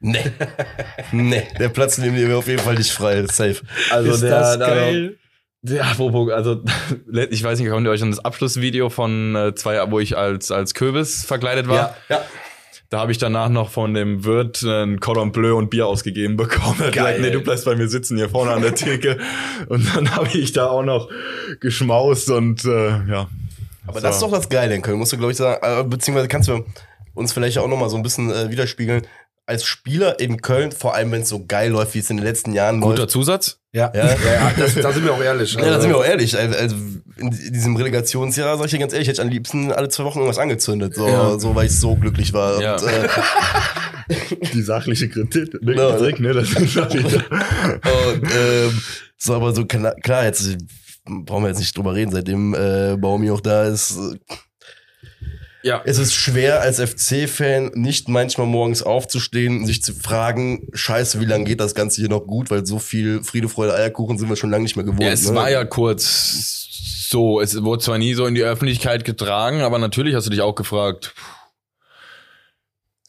Nee. 0.00 0.24
nee, 1.12 1.48
der 1.58 1.68
Platz 1.70 1.96
dir 1.96 2.14
wäre 2.14 2.36
auf 2.36 2.46
jeden 2.46 2.60
Fall 2.60 2.76
nicht 2.76 2.92
frei. 2.92 3.26
Safe. 3.26 3.56
Also 3.90 4.12
ist 4.12 4.22
das 4.22 4.58
geil. 4.58 5.18
Ja, 5.62 5.82
apropos, 5.82 6.30
also 6.30 6.62
ich 7.30 7.42
weiß 7.42 7.58
nicht, 7.58 7.68
kommt 7.68 7.86
ihr 7.86 7.90
euch 7.90 8.02
an 8.02 8.10
das 8.10 8.24
Abschlussvideo 8.24 8.90
von 8.90 9.34
äh, 9.34 9.54
zwei, 9.54 9.90
wo 9.90 9.98
ich 9.98 10.16
als 10.16 10.52
als 10.52 10.74
Kürbis 10.74 11.24
verkleidet 11.24 11.68
war? 11.68 11.76
Ja, 11.76 12.16
ja. 12.16 12.22
Da 12.90 13.00
habe 13.00 13.12
ich 13.12 13.18
danach 13.18 13.50
noch 13.50 13.68
von 13.68 13.92
dem 13.92 14.24
Wirt 14.24 14.62
äh, 14.62 14.84
ein 14.84 14.98
Cordon 15.00 15.30
Bleu 15.30 15.56
und 15.56 15.68
Bier 15.68 15.86
ausgegeben 15.86 16.36
bekommen. 16.36 16.76
Er 16.80 16.86
hat 16.86 16.94
Geil. 16.94 17.16
gesagt, 17.16 17.20
nee, 17.20 17.30
du 17.30 17.40
bleibst 17.40 17.64
bei 17.66 17.76
mir 17.76 17.88
sitzen 17.88 18.16
hier 18.16 18.30
vorne 18.30 18.52
an 18.52 18.62
der 18.62 18.74
Theke. 18.74 19.18
und 19.68 19.94
dann 19.94 20.14
habe 20.14 20.28
ich 20.38 20.52
da 20.52 20.68
auch 20.68 20.82
noch 20.82 21.10
geschmaust 21.60 22.30
und 22.30 22.64
äh, 22.64 22.88
ja. 23.06 23.28
Aber 23.86 24.00
das 24.00 24.16
ist 24.16 24.22
doch 24.22 24.30
das 24.30 24.48
Geile 24.48 24.74
in 24.74 24.82
Köln, 24.82 24.98
musst 24.98 25.12
du, 25.12 25.18
glaube 25.18 25.32
ich, 25.32 25.38
sagen. 25.38 25.60
Äh, 25.62 25.84
Beziehungsweise 25.84 26.28
kannst 26.28 26.48
du 26.48 26.64
uns 27.14 27.32
vielleicht 27.32 27.58
auch 27.58 27.68
nochmal 27.68 27.90
so 27.90 27.96
ein 27.96 28.02
bisschen 28.02 28.30
äh, 28.30 28.50
widerspiegeln. 28.50 29.02
Als 29.48 29.64
Spieler 29.64 30.20
in 30.20 30.42
Köln, 30.42 30.72
vor 30.72 30.94
allem 30.94 31.10
wenn 31.10 31.22
es 31.22 31.28
so 31.30 31.44
geil 31.46 31.70
läuft, 31.70 31.94
wie 31.94 32.00
es 32.00 32.10
in 32.10 32.18
den 32.18 32.24
letzten 32.26 32.52
Jahren 32.52 32.80
Guter 32.80 32.98
läuft. 32.98 33.10
Zusatz? 33.12 33.58
Ja, 33.72 33.90
Ja. 33.94 34.06
ja, 34.10 34.14
ja 34.14 34.52
das, 34.58 34.74
da 34.74 34.92
sind 34.92 35.04
wir 35.04 35.14
auch 35.14 35.22
ehrlich. 35.22 35.54
Ja, 35.54 35.62
da 35.64 35.80
sind 35.80 35.88
wir 35.90 35.96
auch 35.96 36.04
ehrlich. 36.04 36.36
Also, 36.36 36.58
also 36.58 36.76
in 37.16 37.30
diesem 37.30 37.74
Relegationsjahr, 37.76 38.56
sag 38.58 38.66
ich 38.66 38.72
dir 38.72 38.78
ganz 38.78 38.92
ehrlich, 38.92 39.08
hätte 39.08 39.20
ich 39.20 39.26
am 39.26 39.30
liebsten 39.30 39.72
alle 39.72 39.88
zwei 39.88 40.04
Wochen 40.04 40.18
irgendwas 40.18 40.38
angezündet, 40.38 40.94
so, 40.94 41.08
Ja. 41.08 41.38
so 41.38 41.54
weil 41.54 41.66
ich 41.66 41.78
so 41.80 41.96
glücklich 41.96 42.32
war. 42.34 42.60
Ja. 42.60 42.74
Und, 42.76 42.82
äh, 42.84 43.08
Die 44.52 44.62
sachliche 44.62 45.08
Kritik, 45.08 45.50
Genau. 45.62 45.96
Kritik 45.96 46.20
ne? 46.20 46.32
Das 46.34 46.50
ist 46.50 46.76
und 46.76 46.92
ähm, 48.22 48.80
so, 49.16 49.34
aber 49.34 49.54
so 49.54 49.64
klar, 49.66 49.94
klar, 50.02 50.24
jetzt 50.24 50.56
brauchen 51.04 51.44
wir 51.44 51.48
jetzt 51.48 51.58
nicht 51.58 51.76
drüber 51.76 51.94
reden, 51.94 52.12
seitdem 52.12 52.54
äh, 52.54 52.96
Baumi 52.98 53.30
auch 53.30 53.40
da 53.40 53.64
ist. 53.64 53.96
äh, 53.98 54.16
ja. 55.68 55.82
Es 55.84 55.98
ist 55.98 56.14
schwer 56.14 56.60
als 56.62 56.80
FC-Fan 56.80 57.72
nicht 57.74 58.08
manchmal 58.08 58.46
morgens 58.46 58.82
aufzustehen 58.82 59.58
und 59.58 59.66
sich 59.66 59.82
zu 59.82 59.92
fragen, 59.92 60.66
scheiße, 60.72 61.20
wie 61.20 61.26
lange 61.26 61.44
geht 61.44 61.60
das 61.60 61.74
Ganze 61.74 62.00
hier 62.00 62.08
noch 62.08 62.26
gut, 62.26 62.50
weil 62.50 62.64
so 62.64 62.78
viel 62.78 63.22
Friede, 63.22 63.48
Freude, 63.48 63.74
Eierkuchen 63.74 64.18
sind 64.18 64.28
wir 64.28 64.36
schon 64.36 64.50
lange 64.50 64.62
nicht 64.62 64.76
mehr 64.76 64.84
gewohnt. 64.84 65.02
Ja, 65.02 65.12
es 65.12 65.28
ne? 65.28 65.34
war 65.34 65.50
ja 65.50 65.64
kurz 65.64 66.66
so, 67.10 67.40
es 67.40 67.62
wurde 67.62 67.82
zwar 67.82 67.98
nie 67.98 68.14
so 68.14 68.26
in 68.26 68.34
die 68.34 68.42
Öffentlichkeit 68.42 69.04
getragen, 69.04 69.60
aber 69.60 69.78
natürlich 69.78 70.14
hast 70.14 70.26
du 70.26 70.30
dich 70.30 70.40
auch 70.40 70.54
gefragt. 70.54 71.14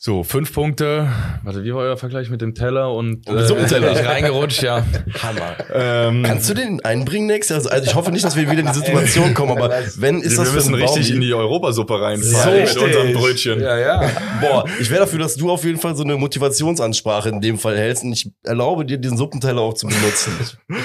So, 0.01 0.23
fünf 0.23 0.53
Punkte. 0.53 1.11
Warte, 1.43 1.61
wie 1.65 1.73
war 1.73 1.81
euer 1.81 1.97
Vergleich 1.97 2.29
mit 2.29 2.39
dem 2.39 2.55
Teller 2.55 2.93
und 2.93 3.27
Und 3.27 3.35
dem 3.35 3.45
Suppenteller. 3.45 3.99
ich 3.99 4.07
reingerutscht, 4.07 4.63
ja. 4.63 4.85
Hammer. 5.21 5.57
Ähm, 5.73 6.23
Kannst 6.23 6.49
du 6.49 6.53
den 6.53 6.79
einbringen 6.85 7.27
nächstes 7.27 7.49
Jahr? 7.49 7.57
Also, 7.57 7.69
also 7.69 7.85
ich 7.85 7.95
hoffe 7.95 8.11
nicht, 8.13 8.23
dass 8.23 8.37
wir 8.37 8.49
wieder 8.49 8.61
in 8.61 8.67
die 8.67 8.73
Situation 8.73 9.33
kommen, 9.33 9.51
aber 9.51 9.69
wenn 9.97 10.21
ist 10.21 10.31
wir 10.31 10.37
das 10.37 10.49
für 10.51 10.55
müssen 10.55 10.75
ein 10.75 10.81
richtig 10.81 11.11
in 11.13 11.19
die 11.19 11.33
Europasuppe 11.33 11.95
So 11.95 11.99
reinfahren 11.99 12.61
mit 12.61 12.77
unserem 12.77 13.11
Brötchen. 13.11 13.59
Ja, 13.59 13.77
ja. 13.77 14.09
Boah, 14.39 14.63
ich 14.79 14.89
wäre 14.89 15.01
dafür, 15.01 15.19
dass 15.19 15.35
du 15.35 15.51
auf 15.51 15.65
jeden 15.65 15.79
Fall 15.79 15.97
so 15.97 16.05
eine 16.05 16.15
Motivationsansprache 16.15 17.27
in 17.27 17.41
dem 17.41 17.59
Fall 17.59 17.77
hältst 17.77 18.05
und 18.05 18.13
ich 18.13 18.31
erlaube 18.45 18.85
dir, 18.85 18.99
diesen 18.99 19.17
Suppenteller 19.17 19.59
auch 19.59 19.73
zu 19.73 19.87
benutzen. 19.87 20.31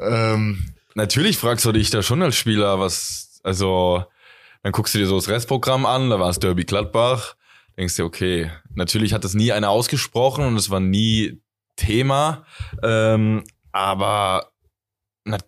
Ähm, 0.00 0.64
natürlich 0.94 1.38
fragst 1.38 1.64
du 1.64 1.72
dich 1.72 1.90
da 1.90 2.02
schon 2.02 2.22
als 2.22 2.36
Spieler, 2.36 2.78
was, 2.78 3.40
also, 3.42 4.04
dann 4.62 4.72
guckst 4.72 4.94
du 4.94 4.98
dir 4.98 5.06
so 5.06 5.16
das 5.16 5.28
Restprogramm 5.28 5.86
an, 5.86 6.10
da 6.10 6.18
war 6.20 6.30
es 6.30 6.38
Derby 6.38 6.64
Gladbach, 6.64 7.34
denkst 7.76 7.96
dir, 7.96 8.04
okay, 8.04 8.50
natürlich 8.74 9.12
hat 9.12 9.24
das 9.24 9.34
nie 9.34 9.52
einer 9.52 9.70
ausgesprochen 9.70 10.44
und 10.44 10.56
es 10.56 10.70
war 10.70 10.80
nie 10.80 11.42
Thema, 11.76 12.44
ähm, 12.82 13.44
aber 13.72 14.52
na 15.24 15.38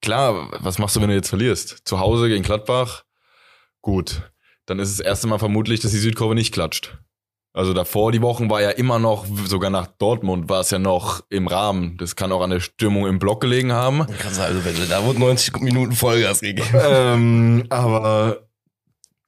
klar, 0.00 0.50
was 0.60 0.78
machst 0.78 0.96
du, 0.96 1.00
wenn 1.00 1.08
du 1.08 1.14
jetzt 1.14 1.28
verlierst? 1.28 1.82
Zu 1.84 2.00
Hause 2.00 2.28
gegen 2.28 2.42
Gladbach, 2.42 3.04
gut, 3.80 4.32
dann 4.66 4.78
ist 4.78 4.90
es 4.90 4.96
das 4.98 5.06
erste 5.06 5.26
Mal 5.28 5.38
vermutlich, 5.38 5.80
dass 5.80 5.92
die 5.92 5.98
Südkurve 5.98 6.34
nicht 6.34 6.52
klatscht. 6.52 6.98
Also 7.54 7.74
davor 7.74 8.12
die 8.12 8.22
Wochen 8.22 8.48
war 8.48 8.62
ja 8.62 8.70
immer 8.70 8.98
noch, 8.98 9.26
sogar 9.46 9.68
nach 9.68 9.86
Dortmund 9.86 10.48
war 10.48 10.60
es 10.60 10.70
ja 10.70 10.78
noch 10.78 11.22
im 11.28 11.46
Rahmen. 11.46 11.98
Das 11.98 12.16
kann 12.16 12.32
auch 12.32 12.40
an 12.40 12.48
der 12.48 12.60
Stimmung 12.60 13.06
im 13.06 13.18
Block 13.18 13.42
gelegen 13.42 13.72
haben. 13.72 14.06
Krass, 14.18 14.38
also 14.38 14.64
wenn 14.64 14.88
da 14.88 15.04
wurde 15.04 15.20
90 15.20 15.60
Minuten 15.60 15.92
Vollgas 15.92 16.40
gegeben. 16.40 16.66
ähm, 16.74 17.66
aber 17.68 18.48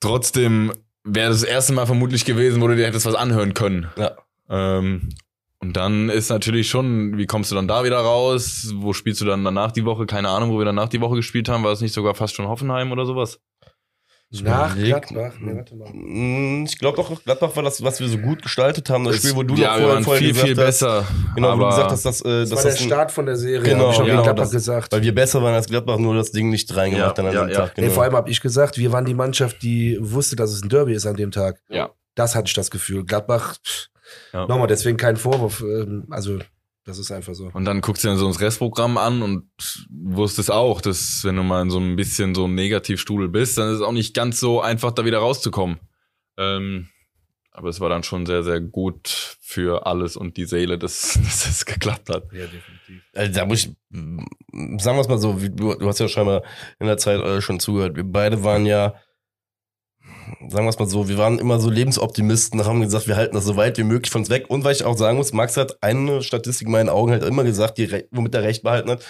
trotzdem 0.00 0.72
wäre 1.04 1.28
das 1.28 1.42
erste 1.42 1.72
Mal 1.72 1.86
vermutlich 1.86 2.24
gewesen, 2.24 2.60
wo 2.60 2.68
du 2.68 2.76
dir 2.76 2.86
hättest 2.86 3.06
was 3.06 3.14
anhören 3.14 3.54
können. 3.54 3.88
Ja. 3.96 4.16
Ähm, 4.48 5.10
und 5.60 5.76
dann 5.76 6.10
ist 6.10 6.28
natürlich 6.28 6.68
schon, 6.68 7.16
wie 7.16 7.26
kommst 7.26 7.50
du 7.50 7.54
dann 7.54 7.68
da 7.68 7.84
wieder 7.84 7.98
raus? 7.98 8.72
Wo 8.74 8.92
spielst 8.92 9.20
du 9.20 9.24
dann 9.24 9.44
danach 9.44 9.72
die 9.72 9.84
Woche? 9.84 10.04
Keine 10.04 10.28
Ahnung, 10.28 10.50
wo 10.50 10.58
wir 10.58 10.64
danach 10.66 10.88
die 10.88 11.00
Woche 11.00 11.16
gespielt 11.16 11.48
haben. 11.48 11.64
War 11.64 11.72
es 11.72 11.80
nicht 11.80 11.94
sogar 11.94 12.14
fast 12.14 12.34
schon 12.34 12.48
Hoffenheim 12.48 12.92
oder 12.92 13.06
sowas? 13.06 13.40
Nach 14.42 14.74
Gladbach. 14.76 15.32
Nee, 15.40 15.54
warte 15.56 15.76
mal. 15.76 15.88
Mm, 15.92 16.64
Ich 16.64 16.78
glaube 16.78 16.96
doch, 16.96 17.22
Gladbach 17.22 17.54
war 17.54 17.62
das, 17.62 17.82
was 17.82 18.00
wir 18.00 18.08
so 18.08 18.18
gut 18.18 18.42
gestaltet 18.42 18.90
haben. 18.90 19.04
Das 19.04 19.16
Spiel, 19.16 19.34
wo 19.36 19.42
du 19.42 19.54
ja, 19.54 19.78
noch 19.78 19.88
wir 19.98 20.02
vorher, 20.02 20.18
viel, 20.20 20.28
gesagt 20.32 20.48
viel 20.48 20.56
hast. 20.56 20.64
besser. 20.64 21.06
Genau, 21.34 21.54
wo 21.56 21.60
du 21.62 21.68
gesagt 21.68 21.90
hast, 21.92 22.04
dass, 22.04 22.20
äh, 22.22 22.40
Das 22.40 22.50
dass 22.50 22.56
war 22.58 22.62
der 22.64 22.72
das 22.72 22.80
ein, 22.80 22.86
Start 22.86 23.12
von 23.12 23.26
der 23.26 23.36
Serie. 23.36 23.62
Genau, 23.72 23.90
ich 23.90 23.96
schon 23.96 24.06
genau, 24.06 24.22
Gladbach 24.22 24.44
das- 24.44 24.52
gesagt. 24.52 24.92
weil 24.92 25.02
wir 25.02 25.14
besser 25.14 25.42
waren 25.42 25.54
als 25.54 25.66
Gladbach, 25.68 25.98
nur 25.98 26.14
das 26.14 26.32
Ding 26.32 26.50
nicht 26.50 26.74
reingemacht 26.74 27.16
Ja, 27.18 27.22
dann 27.22 27.26
an 27.26 27.34
ja, 27.34 27.44
dem 27.44 27.50
ja. 27.50 27.56
Tag. 27.60 27.74
Genau. 27.74 27.88
Nee, 27.88 27.94
vor 27.94 28.02
allem 28.02 28.14
habe 28.16 28.30
ich 28.30 28.40
gesagt, 28.40 28.78
wir 28.78 28.92
waren 28.92 29.04
die 29.04 29.14
Mannschaft, 29.14 29.62
die 29.62 29.98
wusste, 30.00 30.36
dass 30.36 30.50
es 30.50 30.62
ein 30.62 30.68
Derby 30.68 30.94
ist 30.94 31.06
an 31.06 31.16
dem 31.16 31.30
Tag. 31.30 31.60
Ja. 31.68 31.90
Das 32.14 32.34
hatte 32.34 32.46
ich 32.48 32.54
das 32.54 32.70
Gefühl. 32.70 33.04
Gladbach, 33.04 33.56
pff, 33.64 33.88
Ja. 34.32 34.46
nochmal, 34.46 34.66
deswegen 34.68 34.96
kein 34.96 35.16
Vorwurf. 35.16 35.60
ähm, 35.62 36.06
Also, 36.10 36.38
Das 36.84 36.98
ist 36.98 37.10
einfach 37.10 37.34
so. 37.34 37.50
Und 37.52 37.64
dann 37.64 37.80
guckst 37.80 38.04
du 38.04 38.08
dir 38.08 38.16
so 38.16 38.28
das 38.28 38.40
Restprogramm 38.40 38.98
an 38.98 39.22
und 39.22 39.48
wusstest 39.90 40.50
auch, 40.50 40.82
dass 40.82 41.24
wenn 41.24 41.36
du 41.36 41.42
mal 41.42 41.62
in 41.62 41.70
so 41.70 41.78
ein 41.78 41.96
bisschen 41.96 42.34
so 42.34 42.44
ein 42.44 42.54
Negativstudel 42.54 43.28
bist, 43.28 43.56
dann 43.56 43.70
ist 43.70 43.76
es 43.76 43.82
auch 43.82 43.92
nicht 43.92 44.14
ganz 44.14 44.38
so 44.38 44.60
einfach, 44.60 44.92
da 44.92 45.04
wieder 45.06 45.18
rauszukommen. 45.18 45.80
Ähm, 46.36 46.88
aber 47.52 47.68
es 47.68 47.80
war 47.80 47.88
dann 47.88 48.02
schon 48.02 48.26
sehr, 48.26 48.42
sehr 48.42 48.60
gut 48.60 49.38
für 49.40 49.86
alles 49.86 50.16
und 50.16 50.36
die 50.36 50.44
Seele, 50.44 50.76
dass, 50.76 51.14
dass 51.24 51.46
es 51.46 51.64
geklappt 51.64 52.10
hat. 52.10 52.24
Ja, 52.32 52.46
definitiv. 52.46 53.02
Also 53.14 53.32
da 53.32 53.46
muss 53.46 53.64
ich, 53.64 53.76
sagen 53.90 54.96
wir 54.96 55.00
es 55.00 55.08
mal 55.08 55.18
so, 55.18 55.34
du, 55.34 55.74
du 55.74 55.88
hast 55.88 56.00
ja 56.00 56.08
scheinbar 56.08 56.42
in 56.80 56.86
der 56.86 56.98
Zeit 56.98 57.20
äh, 57.20 57.40
schon 57.40 57.60
zugehört. 57.60 57.96
Wir 57.96 58.04
beide 58.04 58.42
waren 58.42 58.66
ja, 58.66 58.94
sagen 60.48 60.64
wir 60.66 60.70
es 60.70 60.78
mal 60.78 60.86
so, 60.88 61.08
wir 61.08 61.18
waren 61.18 61.38
immer 61.38 61.60
so 61.60 61.70
Lebensoptimisten, 61.70 62.64
haben 62.64 62.80
gesagt, 62.80 63.06
wir 63.08 63.16
halten 63.16 63.34
das 63.34 63.44
so 63.44 63.56
weit 63.56 63.78
wie 63.78 63.82
möglich 63.84 64.10
von 64.10 64.22
uns 64.22 64.30
weg. 64.30 64.46
Und 64.48 64.64
weil 64.64 64.72
ich 64.72 64.84
auch 64.84 64.96
sagen 64.96 65.16
muss, 65.18 65.32
Max 65.32 65.56
hat 65.56 65.82
eine 65.82 66.22
Statistik 66.22 66.66
in 66.66 66.72
meinen 66.72 66.88
Augen 66.88 67.12
halt 67.12 67.24
immer 67.24 67.44
gesagt, 67.44 67.78
die, 67.78 68.04
womit 68.10 68.34
er 68.34 68.42
recht 68.42 68.62
behalten 68.62 68.90
hat. 68.90 69.04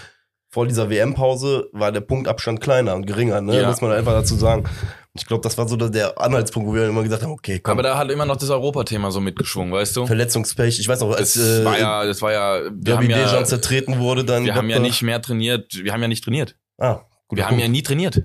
Vor 0.50 0.68
dieser 0.68 0.88
WM-Pause 0.88 1.68
war 1.72 1.90
der 1.90 2.00
Punktabstand 2.00 2.60
kleiner 2.60 2.94
und 2.94 3.06
geringer, 3.06 3.40
ne? 3.40 3.60
Ja. 3.60 3.68
muss 3.68 3.80
man 3.80 3.90
einfach 3.90 4.12
dazu 4.12 4.36
sagen. 4.36 4.64
Ich 5.12 5.26
glaube, 5.26 5.42
das 5.42 5.58
war 5.58 5.66
so 5.66 5.76
der- 5.76 6.20
Anhaltspunkt, 6.20 6.68
wo 6.68 6.74
wir 6.74 6.88
immer 6.88 7.02
gesagt 7.02 7.24
haben, 7.24 7.32
okay, 7.32 7.58
komm, 7.60 7.72
Aber 7.72 7.82
da 7.82 7.98
hat 7.98 8.10
immer 8.10 8.24
noch 8.24 8.36
das 8.36 8.50
Europathema 8.50 9.10
so 9.10 9.20
mitgeschwungen, 9.20 9.72
weißt 9.72 9.96
du? 9.96 10.06
Verletzungspech. 10.06 10.78
Ich 10.78 10.86
weiß 10.88 11.00
noch, 11.00 11.16
als 11.16 11.34
Das 11.34 11.60
äh, 11.60 11.64
war 11.64 11.78
ja, 11.78 12.04
das 12.04 12.22
war 12.22 12.32
ja, 12.32 12.60
wir 12.72 12.96
haben 12.96 13.10
ja, 13.10 13.44
zertreten 13.44 13.98
wurde, 13.98 14.24
dann. 14.24 14.44
wir 14.44 14.54
haben 14.54 14.70
ja 14.70 14.78
nicht 14.78 15.02
mehr 15.02 15.20
trainiert, 15.20 15.72
wir 15.82 15.92
haben 15.92 16.02
ja 16.02 16.08
nicht 16.08 16.22
trainiert. 16.22 16.56
Ah, 16.78 17.00
guter 17.26 17.40
Wir 17.42 17.48
haben 17.48 17.58
ja 17.58 17.68
nie 17.68 17.82
trainiert. 17.82 18.22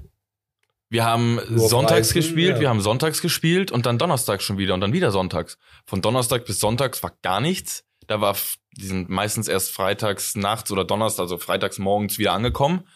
Wir 0.89 1.05
haben 1.05 1.39
Nur 1.49 1.69
sonntags 1.69 2.09
Reisen, 2.09 2.13
gespielt, 2.15 2.55
ja. 2.55 2.61
wir 2.61 2.69
haben 2.69 2.81
sonntags 2.81 3.21
gespielt 3.21 3.71
und 3.71 3.85
dann 3.85 3.99
donnerstags 3.99 4.43
schon 4.43 4.57
wieder 4.57 4.73
und 4.73 4.81
dann 4.81 4.91
wieder 4.91 5.11
sonntags. 5.11 5.59
Von 5.85 6.01
Donnerstag 6.01 6.45
bis 6.45 6.59
sonntags 6.59 7.03
war 7.03 7.13
gar 7.21 7.41
nichts. 7.41 7.85
Da 8.07 8.21
war, 8.21 8.35
die 8.71 8.87
sind 8.87 9.07
meistens 9.07 9.47
erst 9.47 9.71
freitags 9.71 10.35
nachts 10.35 10.71
oder 10.71 10.83
donnerstags, 10.83 11.19
also 11.19 11.37
freitags 11.37 11.77
morgens 11.77 12.17
wieder 12.17 12.33
angekommen. 12.33 12.87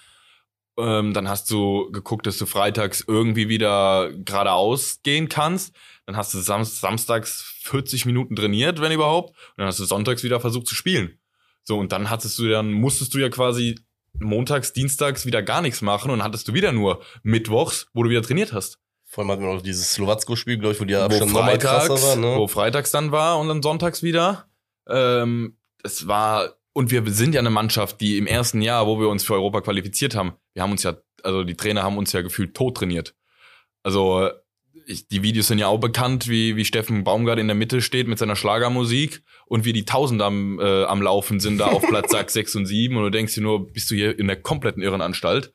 Ähm, 0.76 1.14
dann 1.14 1.30
hast 1.30 1.52
du 1.52 1.92
geguckt, 1.92 2.26
dass 2.26 2.40
du 2.40 2.48
freitags 2.48 3.04
irgendwie 3.08 3.48
wieder 3.48 4.12
geradeaus 4.12 5.02
gehen 5.04 5.30
kannst. 5.30 5.76
Dann 6.08 6.18
hast 6.18 6.34
du 6.34 6.40
sam 6.40 6.64
samstags 6.64 7.44
40 7.62 8.08
Minuten 8.08 8.36
trainiert, 8.36 8.82
wenn 8.82 8.92
überhaupt. 8.92 9.30
Und 9.30 9.58
dann 9.58 9.68
hast 9.68 9.80
du 9.80 9.86
sonntags 9.86 10.24
wieder 10.24 10.40
versucht 10.40 10.66
zu 10.66 10.74
spielen. 10.74 11.20
So, 11.64 11.78
und 11.78 11.92
dann 11.92 12.10
hattest 12.10 12.40
du 12.40 12.50
dann, 12.50 12.72
musstest 12.72 13.14
du 13.14 13.20
ja 13.20 13.30
quasi 13.30 13.80
montags, 14.14 14.74
dienstags 14.74 15.26
wieder 15.26 15.42
gar 15.42 15.62
nichts 15.62 15.82
machen 15.82 16.12
und 16.12 16.24
hattest 16.24 16.48
du 16.48 16.54
wieder 16.54 16.72
nur 16.72 17.02
mittwochs, 17.24 17.88
wo 17.94 18.04
du 18.04 18.10
wieder 18.10 18.22
trainiert 18.22 18.54
hast. 18.54 18.80
Vor 19.06 19.24
allem 19.24 19.32
hatten 19.32 19.44
wir 19.44 19.54
noch 19.54 19.62
dieses 19.62 19.94
Slowacko-Spiel, 19.94 20.58
glaube 20.58 20.74
ich, 20.74 20.82
wo 20.82 20.86
die 20.86 20.96
wo 20.96 21.00
Abstand 21.00 21.34
nochmal 21.34 21.58
krasser 21.60 22.02
war, 22.02 22.16
ne? 22.16 22.36
wo 22.36 22.48
freitags 22.48 22.92
dann 22.92 23.12
war 23.12 23.40
und 23.40 23.48
dann 23.48 23.62
sonntags 23.62 24.02
wieder. 24.02 24.48
Ähm, 24.88 25.58
es 25.84 26.08
war, 26.08 26.56
und 26.74 26.90
wir 26.90 27.04
sind 27.12 27.36
ja 27.36 27.40
eine 27.40 27.52
Mannschaft, 27.52 28.02
die 28.02 28.18
im 28.18 28.26
ersten 28.26 28.62
Jahr, 28.62 28.88
wo 28.88 29.00
wir 29.00 29.10
uns 29.10 29.24
für 29.24 29.34
Europa 29.34 29.62
qualifiziert 29.62 30.16
haben, 30.16 30.34
wir 30.54 30.64
haben 30.64 30.72
uns 30.72 30.84
ja, 30.84 30.96
also 31.22 31.44
die 31.44 31.56
Trainer 31.56 31.84
haben 31.84 31.98
uns 31.98 32.12
ja 32.12 32.22
gefühlt 32.22 32.56
tot 32.56 32.78
trainiert. 32.78 33.16
Also 33.84 34.32
ich, 34.86 35.08
die 35.08 35.24
Videos 35.24 35.48
sind 35.48 35.60
ja 35.60 35.68
auch 35.68 35.80
bekannt, 35.80 36.28
wie, 36.28 36.56
wie 36.56 36.66
Steffen 36.66 37.04
Baumgart 37.04 37.40
in 37.40 37.48
der 37.48 37.56
Mitte 37.56 37.82
steht 37.82 38.08
mit 38.08 38.20
seiner 38.20 38.36
Schlagermusik 38.36 39.24
und 39.46 39.66
wie 39.66 39.74
die 39.74 39.86
Tausend 39.86 40.22
am, 40.22 40.60
äh, 40.60 40.84
am 40.84 41.02
Laufen 41.02 41.40
sind 41.40 41.60
da 41.60 41.68
auf 41.68 41.84
Platz 41.88 42.12
sechs, 42.12 42.34
sechs 42.34 42.56
und 42.56 42.66
sieben 42.66 42.98
und 42.98 43.04
du 43.04 43.10
denkst 43.10 43.36
dir 43.36 43.42
nur, 43.42 43.72
bist 43.72 43.90
du 43.92 43.96
hier 43.96 44.18
in 44.18 44.28
der 44.28 44.42
kompletten 44.42 44.82
Irrenanstalt? 44.82 45.54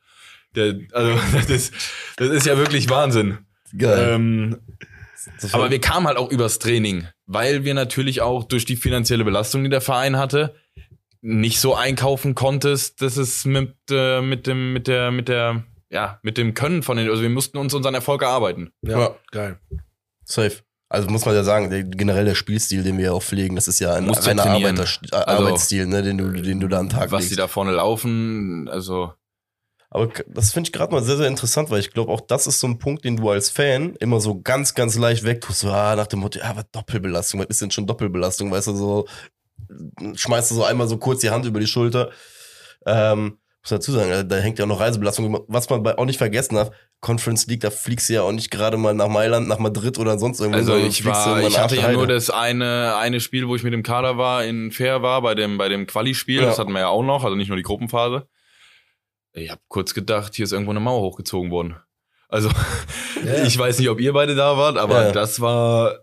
Der, 0.55 0.79
also 0.93 1.19
das 1.33 1.49
ist, 1.49 1.73
das 2.17 2.29
ist 2.29 2.45
ja 2.45 2.57
wirklich 2.57 2.89
Wahnsinn. 2.89 3.39
Geil. 3.77 4.13
Ähm, 4.15 4.57
aber 5.51 5.69
wir 5.69 5.79
kamen 5.79 6.07
halt 6.07 6.17
auch 6.17 6.31
übers 6.31 6.59
Training, 6.59 7.07
weil 7.25 7.63
wir 7.65 7.73
natürlich 7.73 8.21
auch 8.21 8.43
durch 8.43 8.65
die 8.65 8.75
finanzielle 8.75 9.23
Belastung, 9.23 9.63
die 9.63 9.69
der 9.69 9.81
Verein 9.81 10.17
hatte, 10.17 10.55
nicht 11.21 11.59
so 11.59 11.75
einkaufen 11.75 12.35
konntest, 12.35 13.01
dass 13.01 13.17
es 13.17 13.45
mit, 13.45 13.75
äh, 13.91 14.21
mit 14.21 14.47
dem, 14.47 14.73
mit 14.73 14.87
der, 14.87 15.11
mit 15.11 15.27
der, 15.27 15.63
ja, 15.89 16.19
mit 16.23 16.37
dem 16.37 16.53
Können 16.53 16.83
von 16.83 16.97
den, 16.97 17.09
also 17.09 17.21
wir 17.21 17.29
mussten 17.29 17.57
uns 17.57 17.73
unseren 17.73 17.95
Erfolg 17.95 18.21
erarbeiten. 18.21 18.71
Ja, 18.81 18.99
Ja. 18.99 19.15
geil. 19.31 19.59
Safe. 20.23 20.57
Also 20.91 21.07
muss 21.09 21.25
man 21.25 21.35
ja 21.35 21.43
sagen, 21.43 21.69
der, 21.69 21.83
generell 21.83 22.25
der 22.25 22.33
Spielstil, 22.35 22.81
den 22.83 22.97
wir 22.97 23.05
ja 23.05 23.11
auch 23.11 23.21
pflegen, 23.21 23.55
das 23.55 23.67
ist 23.67 23.79
ja 23.79 23.93
ein 23.93 24.09
reiner. 24.09 24.43
Arbeiter, 24.45 24.83
äh, 24.83 25.15
Also- 25.15 25.45
Arbeitsstil, 25.45 25.85
ne, 25.85 26.01
den 26.01 26.17
du, 26.17 26.31
den 26.31 26.59
du 26.59 26.67
da 26.67 26.79
am 26.79 26.89
Tag 26.89 27.11
Was 27.11 27.21
legst. 27.21 27.31
die 27.31 27.35
da 27.35 27.47
vorne 27.47 27.71
laufen, 27.71 28.67
also 28.69 29.13
Aber 29.91 30.07
das 30.27 30.51
finde 30.51 30.67
ich 30.67 30.73
gerade 30.73 30.91
mal 30.91 31.01
sehr, 31.03 31.17
sehr 31.17 31.27
interessant, 31.27 31.69
weil 31.71 31.79
ich 31.79 31.91
glaube, 31.91 32.11
auch 32.11 32.21
das 32.21 32.45
ist 32.47 32.59
so 32.59 32.67
ein 32.67 32.77
Punkt, 32.77 33.05
den 33.05 33.17
du 33.17 33.27
als 33.29 33.49
Fan 33.49 33.95
immer 33.99 34.19
so 34.19 34.39
ganz, 34.39 34.75
ganz 34.75 34.95
leicht 34.97 35.23
wegtust. 35.23 35.59
So, 35.61 35.71
ah, 35.71 35.95
nach 35.95 36.05
dem 36.07 36.19
Motto, 36.19 36.37
ja, 36.39 36.55
was 36.55 36.65
Doppelbelastung, 36.71 37.39
was 37.39 37.47
ist 37.49 37.61
denn 37.61 37.71
schon 37.71 37.87
Doppelbelastung? 37.87 38.51
Weißt 38.51 38.67
du, 38.67 38.75
so 38.75 39.07
schmeißt 40.15 40.51
du 40.51 40.55
so 40.55 40.63
einmal 40.63 40.87
so 40.87 40.97
kurz 40.97 41.21
die 41.21 41.29
Hand 41.31 41.45
über 41.45 41.59
die 41.59 41.67
Schulter. 41.67 42.11
Ähm, 42.85 43.39
muss 43.61 43.69
dazu 43.69 43.91
sagen, 43.91 44.27
da 44.29 44.35
hängt 44.37 44.57
ja 44.57 44.65
auch 44.65 44.69
noch 44.69 44.79
Reisebelastung. 44.79 45.43
Was 45.47 45.69
man 45.69 45.83
bei, 45.83 45.97
auch 45.97 46.05
nicht 46.05 46.17
vergessen 46.17 46.55
darf, 46.55 46.71
Conference 47.01 47.45
League, 47.47 47.61
da 47.61 47.69
fliegst 47.71 48.09
du 48.09 48.13
ja 48.13 48.21
auch 48.23 48.31
nicht 48.31 48.51
gerade 48.51 48.77
mal 48.77 48.93
nach 48.93 49.07
Mailand, 49.07 49.47
nach 49.47 49.59
Madrid 49.59 49.97
oder 49.97 50.17
sonst 50.17 50.39
irgendwo. 50.39 50.57
Also 50.59 50.77
ich 50.77 51.05
war, 51.05 51.41
ich 51.41 51.57
hatte 51.59 51.75
ja 51.75 51.91
nur 51.91 52.03
Heide. 52.03 52.13
das 52.13 52.29
eine, 52.29 52.95
eine 52.97 53.19
Spiel, 53.19 53.47
wo 53.47 53.55
ich 53.55 53.63
mit 53.63 53.73
dem 53.73 53.83
Kader 53.83 54.17
war, 54.17 54.43
in 54.45 54.71
Fair 54.71 55.01
war, 55.01 55.21
bei 55.21 55.35
dem, 55.35 55.57
bei 55.57 55.69
dem 55.69 55.87
Quali-Spiel. 55.87 56.41
Ja. 56.41 56.47
Das 56.47 56.59
hatten 56.59 56.71
wir 56.71 56.79
ja 56.79 56.87
auch 56.87 57.03
noch, 57.03 57.23
also 57.23 57.35
nicht 57.35 57.47
nur 57.49 57.57
die 57.57 57.63
Gruppenphase. 57.63 58.27
Ich 59.33 59.49
habe 59.51 59.61
kurz 59.67 59.93
gedacht, 59.93 60.35
hier 60.35 60.43
ist 60.45 60.51
irgendwo 60.53 60.71
eine 60.71 60.79
Mauer 60.79 61.01
hochgezogen 61.01 61.51
worden. 61.51 61.75
Also, 62.29 62.49
Ja. 63.25 63.43
ich 63.45 63.57
weiß 63.57 63.79
nicht, 63.79 63.89
ob 63.89 63.99
ihr 63.99 64.13
beide 64.13 64.35
da 64.35 64.57
wart, 64.57 64.77
aber 64.77 65.07
Ja. 65.07 65.11
das 65.11 65.39
war, 65.41 65.99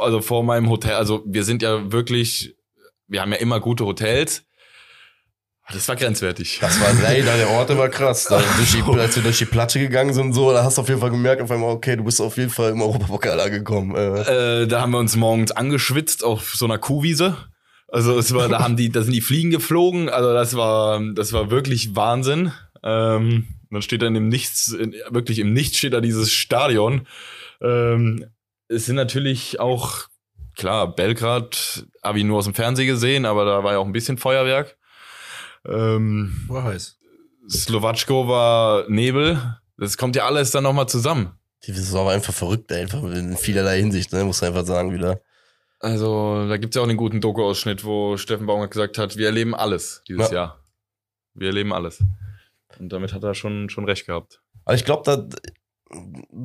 also 0.00 0.20
vor 0.20 0.42
meinem 0.44 0.68
Hotel, 0.70 0.94
also 0.94 1.22
wir 1.26 1.44
sind 1.44 1.62
ja 1.62 1.90
wirklich, 1.92 2.56
wir 3.08 3.20
haben 3.20 3.32
ja 3.32 3.38
immer 3.38 3.58
gute 3.60 3.84
Hotels. 3.84 4.44
Das 5.72 5.86
war 5.88 5.96
grenzwertig. 5.96 6.58
Das 6.60 6.80
war 6.80 6.92
leider, 7.02 7.36
der 7.36 7.48
Ort 7.50 7.76
war 7.76 7.88
krass. 7.88 8.24
Da, 8.24 8.42
durch 8.56 8.72
die, 8.72 8.82
als 8.98 9.16
wir 9.16 9.22
durch 9.22 9.38
die 9.38 9.44
Platte 9.44 9.78
gegangen 9.78 10.12
sind 10.12 10.26
und 10.26 10.32
so, 10.32 10.52
da 10.52 10.64
hast 10.64 10.78
du 10.78 10.82
auf 10.82 10.88
jeden 10.88 11.00
Fall 11.00 11.10
gemerkt, 11.10 11.40
auf 11.42 11.50
einmal, 11.50 11.70
okay, 11.70 11.96
du 11.96 12.04
bist 12.04 12.20
auf 12.20 12.36
jeden 12.36 12.50
Fall 12.50 12.70
im 12.70 12.82
Europapokal 12.82 13.38
angekommen. 13.38 13.94
Äh, 13.94 14.62
Äh, 14.62 14.66
da 14.66 14.80
haben 14.80 14.92
wir 14.92 14.98
uns 14.98 15.16
morgens 15.16 15.52
angeschwitzt 15.52 16.24
auf 16.24 16.54
so 16.54 16.64
einer 16.64 16.78
Kuhwiese. 16.78 17.36
Also 17.88 18.18
es 18.18 18.32
war, 18.34 18.48
da 18.48 18.60
haben 18.60 18.76
die, 18.76 18.90
da 18.90 19.02
sind 19.02 19.12
die 19.12 19.20
Fliegen 19.20 19.50
geflogen. 19.50 20.08
Also 20.08 20.32
das 20.32 20.56
war, 20.56 21.00
das 21.14 21.32
war 21.32 21.50
wirklich 21.50 21.96
Wahnsinn. 21.96 22.52
Ähm, 22.82 23.48
dann 23.70 23.82
steht 23.82 24.02
dann 24.02 24.16
im 24.16 24.28
Nichts, 24.28 24.68
in, 24.68 24.94
wirklich 25.10 25.38
im 25.38 25.52
Nichts 25.52 25.78
steht 25.78 25.92
da 25.92 26.00
dieses 26.00 26.32
Stadion. 26.32 27.06
Ähm, 27.62 28.26
es 28.68 28.86
sind 28.86 28.96
natürlich 28.96 29.60
auch, 29.60 30.06
klar, 30.56 30.94
Belgrad 30.94 31.84
habe 32.02 32.18
ich 32.18 32.24
nur 32.24 32.38
aus 32.38 32.44
dem 32.44 32.54
Fernsehen 32.54 32.86
gesehen, 32.86 33.26
aber 33.26 33.44
da 33.44 33.64
war 33.64 33.72
ja 33.72 33.78
auch 33.78 33.86
ein 33.86 33.92
bisschen 33.92 34.18
Feuerwerk. 34.18 34.76
Ähm, 35.66 36.44
War 36.48 36.64
heiß. 36.64 36.98
Slowatschko 37.48 38.28
war 38.28 38.88
Nebel. 38.88 39.58
Das 39.76 39.96
kommt 39.96 40.14
ja 40.16 40.26
alles 40.26 40.50
dann 40.50 40.64
nochmal 40.64 40.88
zusammen. 40.88 41.32
die 41.66 41.72
Saison 41.72 42.06
war 42.06 42.12
einfach 42.14 42.34
verrückt, 42.34 42.72
einfach 42.72 43.02
in 43.02 43.36
vielerlei 43.36 43.78
Hinsicht, 43.80 44.12
ne, 44.12 44.24
muss 44.24 44.40
man 44.40 44.48
einfach 44.52 44.66
sagen 44.66 44.92
wieder. 44.92 45.20
Also, 45.78 46.46
da 46.48 46.58
gibt's 46.58 46.76
ja 46.76 46.82
auch 46.82 46.86
einen 46.88 46.98
guten 46.98 47.20
Doku-Ausschnitt, 47.22 47.84
wo 47.84 48.16
Steffen 48.18 48.46
Baumgart 48.46 48.70
gesagt 48.70 48.98
hat, 48.98 49.16
wir 49.16 49.26
erleben 49.26 49.54
alles 49.54 50.02
dieses 50.06 50.28
Ja. 50.30 50.34
Jahr. 50.34 50.64
Wir 51.34 51.48
erleben 51.48 51.72
alles. 51.72 52.02
Und 52.78 52.92
damit 52.92 53.12
hat 53.14 53.22
er 53.24 53.34
schon, 53.34 53.70
schon 53.70 53.86
recht 53.86 54.06
gehabt. 54.06 54.42
Aber 54.64 54.74
ich 54.74 54.84
glaube, 54.84 55.02
da 55.04 55.26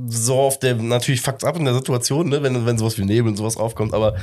so 0.07 0.39
auf 0.39 0.57
der, 0.59 0.75
natürlich 0.75 1.21
fuckt's 1.21 1.43
ab 1.43 1.57
in 1.57 1.65
der 1.65 1.73
Situation, 1.75 2.29
ne, 2.29 2.41
wenn, 2.41 2.65
wenn 2.65 2.77
sowas 2.77 2.97
wie 2.97 3.05
Nebel 3.05 3.29
und 3.29 3.35
sowas 3.37 3.57
aufkommt, 3.57 3.93
aber 3.93 4.15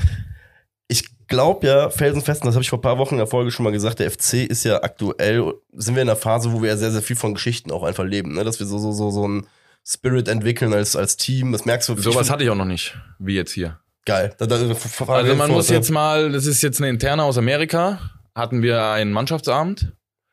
glaube 1.32 1.66
ja, 1.66 1.90
felsenfest, 1.90 2.42
und 2.42 2.46
das 2.46 2.54
habe 2.54 2.62
ich 2.62 2.70
vor 2.70 2.78
ein 2.78 2.82
paar 2.82 2.98
Wochen 2.98 3.14
in 3.14 3.18
der 3.18 3.26
Folge 3.26 3.50
schon 3.50 3.64
mal 3.64 3.72
gesagt, 3.72 3.98
der 3.98 4.10
FC 4.10 4.34
ist 4.34 4.64
ja 4.64 4.82
aktuell, 4.82 5.52
sind 5.72 5.94
wir 5.94 6.02
in 6.02 6.08
einer 6.08 6.16
Phase, 6.16 6.52
wo 6.52 6.62
wir 6.62 6.70
ja 6.70 6.76
sehr, 6.76 6.90
sehr 6.90 7.02
viel 7.02 7.16
von 7.16 7.34
Geschichten 7.34 7.70
auch 7.70 7.82
einfach 7.82 8.04
leben, 8.04 8.34
ne, 8.34 8.44
dass 8.44 8.60
wir 8.60 8.66
so, 8.66 8.78
so, 8.78 8.92
so, 8.92 9.10
so 9.10 9.26
ein 9.26 9.46
Spirit 9.84 10.28
entwickeln 10.28 10.72
als, 10.72 10.94
als 10.94 11.16
Team, 11.16 11.52
das 11.52 11.64
merkst 11.64 11.88
du. 11.88 11.96
Sowas 11.96 12.30
hatte 12.30 12.44
ich 12.44 12.50
auch 12.50 12.56
noch 12.56 12.64
nicht, 12.64 12.96
wie 13.18 13.34
jetzt 13.34 13.52
hier. 13.52 13.78
Geil. 14.04 14.34
Da, 14.38 14.46
da, 14.46 14.56
Also 14.56 15.34
man 15.34 15.48
fort, 15.48 15.50
muss 15.50 15.68
jetzt 15.68 15.90
mal, 15.90 16.32
das 16.32 16.46
ist 16.46 16.62
jetzt 16.62 16.80
eine 16.80 16.88
interne 16.88 17.22
aus 17.22 17.38
Amerika, 17.38 17.98
hatten 18.34 18.62
wir 18.62 18.84
einen 18.84 19.12
Mannschaftsabend 19.12 19.92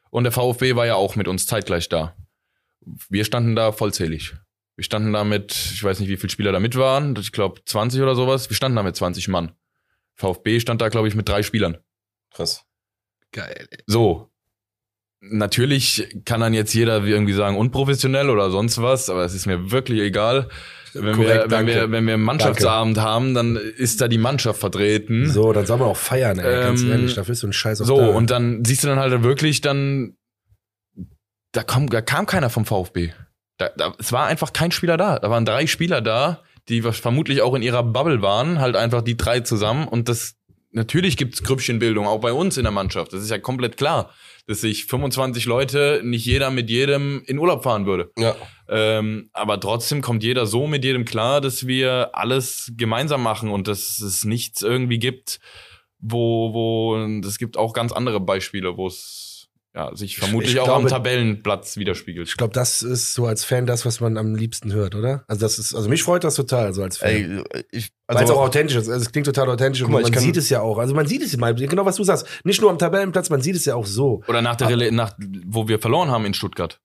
und 0.10 0.24
der 0.24 0.32
VfB 0.32 0.76
war 0.76 0.86
ja 0.86 0.96
auch 0.96 1.16
mit 1.16 1.28
uns 1.28 1.48
zeitgleich 1.48 1.90
da. 1.90 2.16
Wir 3.10 3.26
standen 3.26 3.56
da 3.56 3.72
vollzählig. 3.72 4.36
Wir 4.76 4.84
standen 4.84 5.14
da 5.14 5.24
mit, 5.24 5.52
ich 5.74 5.84
weiß 5.84 6.00
nicht, 6.00 6.10
wie 6.10 6.18
viele 6.18 6.30
Spieler 6.30 6.52
da 6.52 6.60
mit 6.60 6.76
waren, 6.78 7.16
ich 7.20 7.32
glaube 7.32 7.62
20 7.66 8.02
oder 8.02 8.16
sowas. 8.16 8.50
Wir 8.50 8.56
standen 8.56 8.78
da 8.78 8.84
mit 8.84 8.96
20 8.96 9.28
Mann. 9.28 9.52
VfB 10.20 10.60
stand 10.60 10.82
da, 10.82 10.90
glaube 10.90 11.08
ich, 11.08 11.16
mit 11.16 11.28
drei 11.28 11.44
Spielern. 11.44 11.78
Krass. 12.34 12.66
Geil. 13.32 13.68
So. 13.88 14.30
Natürlich 15.22 16.16
kann 16.24 16.40
dann 16.40 16.54
jetzt 16.54 16.74
jeder 16.74 17.04
irgendwie 17.04 17.34
sagen, 17.34 17.58
unprofessionell 17.58 18.30
oder 18.30 18.52
sonst 18.52 18.82
was, 18.82 19.10
aber 19.10 19.26
es 19.26 19.34
ist 19.34 19.48
mir 19.48 19.70
wirklich 19.72 20.00
egal. 20.00 20.48
Wenn, 20.94 21.16
Korrekt, 21.16 21.30
wir, 21.30 21.42
wenn, 21.44 21.50
danke. 21.50 21.74
wir, 21.74 21.92
wenn 21.92 22.08
wir 22.08 22.14
einen 22.16 22.24
Mannschaftsabend 22.24 22.98
haben, 23.00 23.34
dann 23.34 23.56
ist 23.58 24.00
da 24.02 24.08
die 24.08 24.18
Mannschaft 24.18 24.60
vertreten. 24.62 25.30
So, 25.30 25.52
dann 25.54 25.66
soll 25.66 25.78
man 25.78 25.90
auch 25.90 25.98
feiern, 25.98 26.40
ey, 26.40 26.64
ganz 26.64 26.82
Ähm, 26.82 26.92
ehrlich. 26.92 27.16
Dafür 27.16 27.34
ist 27.34 27.42
so 27.42 27.48
ein 27.48 27.54
Scheiß 27.54 27.82
auch 27.82 27.86
So, 27.86 27.98
da. 28.00 28.08
und 28.08 28.32
dann 28.32 28.64
siehst 28.66 28.84
du 28.84 28.88
dann 28.88 28.98
halt 29.00 29.22
wirklich 29.22 29.62
dann, 29.62 30.16
da 31.52 31.64
kam, 31.64 31.90
da 31.90 32.02
kam 32.02 32.26
keiner 32.26 32.50
vom 32.50 32.66
VfB. 32.66 33.12
Da, 33.58 33.70
da, 33.76 33.94
es 34.00 34.12
war 34.14 34.26
einfach 34.28 34.54
kein 34.54 34.72
Spieler 34.72 34.96
da. 34.96 35.20
Da 35.20 35.30
waren 35.30 35.46
drei 35.46 35.68
Spieler 35.68 36.02
da, 36.02 36.44
die 36.70 36.82
vermutlich 36.82 37.42
auch 37.42 37.56
in 37.56 37.62
ihrer 37.62 37.84
Bubble 37.84 38.22
waren, 38.22 38.60
halt 38.60 38.76
einfach 38.76 39.02
die 39.02 39.18
drei 39.18 39.42
zusammen 39.42 39.88
und 39.88 40.08
das 40.08 40.36
natürlich 40.72 41.18
gibt's 41.18 41.44
Grüppchenbildung, 41.44 42.06
auch 42.06 42.20
bei 42.20 42.32
uns 42.32 42.58
in 42.58 42.64
der 42.64 42.72
Mannschaft. 42.72 43.14
Das 43.14 43.24
ist 43.24 43.32
ja 43.32 43.40
komplett 43.40 43.78
klar, 43.78 44.12
dass 44.48 44.62
sich 44.62 44.86
25 44.86 45.46
Leute 45.46 46.02
nicht 46.04 46.26
jeder 46.26 46.52
mit 46.52 46.70
jedem 46.70 47.24
in 47.26 47.40
Urlaub 47.40 47.64
fahren 47.64 47.86
würde. 47.86 48.12
Ja. 48.18 48.36
Ähm, 48.68 49.30
aber 49.34 49.60
trotzdem 49.60 50.02
kommt 50.02 50.24
jeder 50.24 50.46
so 50.46 50.68
mit 50.68 50.84
jedem 50.84 51.06
klar, 51.06 51.42
dass 51.42 51.66
wir 51.68 52.12
alles 52.14 52.72
gemeinsam 52.78 53.24
machen 53.24 53.50
und 53.50 53.68
dass 53.68 54.00
es 54.00 54.26
nichts 54.26 54.62
irgendwie 54.62 55.00
gibt, 55.00 55.40
wo, 56.00 56.54
wo, 56.54 56.98
es 57.28 57.38
gibt 57.40 57.58
auch 57.58 57.74
ganz 57.74 57.92
andere 57.92 58.20
Beispiele, 58.20 58.78
wo 58.78 58.88
es 58.88 59.29
ja, 59.76 59.96
sich 59.96 60.18
vermutlich 60.18 60.54
ich 60.54 60.60
auch 60.60 60.66
glaube- 60.66 60.82
am 60.84 60.88
Tabellenplatz 60.88 61.78
widerspiegelt. 61.78 62.28
Ich 62.28 62.38
glaube, 62.38 62.54
das 62.54 62.82
ist 62.82 63.14
so 63.14 63.28
als 63.28 63.44
Fan 63.46 63.66
das, 63.68 63.86
was 63.86 64.00
man 64.00 64.18
am 64.18 64.34
liebsten 64.36 64.74
hört, 64.74 64.96
oder? 64.96 65.24
Also 65.28 65.42
das 65.42 65.60
ist, 65.60 65.76
also 65.76 65.90
mich 65.90 66.02
freut 66.04 66.24
das 66.24 66.36
total, 66.36 66.74
so 66.74 66.82
als 66.82 66.98
Fan. 66.98 67.10
Ey, 67.10 67.44
ich, 67.72 67.90
Weil 68.08 68.18
es 68.18 68.24
auch 68.24 68.30
also, 68.30 68.40
authentisch 68.40 68.76
ist. 68.78 68.90
Also 68.90 69.02
es 69.06 69.12
klingt 69.12 69.26
total 69.28 69.48
authentisch 69.50 69.82
Guck 69.82 69.90
und 69.90 70.02
mal, 70.02 70.10
man 70.10 70.20
sieht 70.20 70.38
es 70.38 70.50
ja 70.50 70.62
auch. 70.62 70.80
Also 70.80 70.96
man 70.96 71.06
sieht 71.06 71.22
es 71.22 71.34
immer, 71.36 71.54
genau 71.54 71.86
was 71.86 71.98
du 71.98 72.04
sagst. 72.04 72.26
Nicht 72.44 72.62
nur 72.62 72.72
am 72.72 72.80
Tabellenplatz, 72.80 73.30
man 73.30 73.42
sieht 73.42 73.56
es 73.56 73.66
ja 73.66 73.76
auch 73.76 73.86
so. 73.86 74.24
Oder 74.28 74.42
nach 74.42 74.56
der 74.56 74.70
Rele 74.70 74.92
nach, 74.92 75.14
wo 75.46 75.68
wir 75.68 75.80
verloren 75.80 76.10
haben 76.10 76.26
in 76.26 76.34
Stuttgart. 76.34 76.80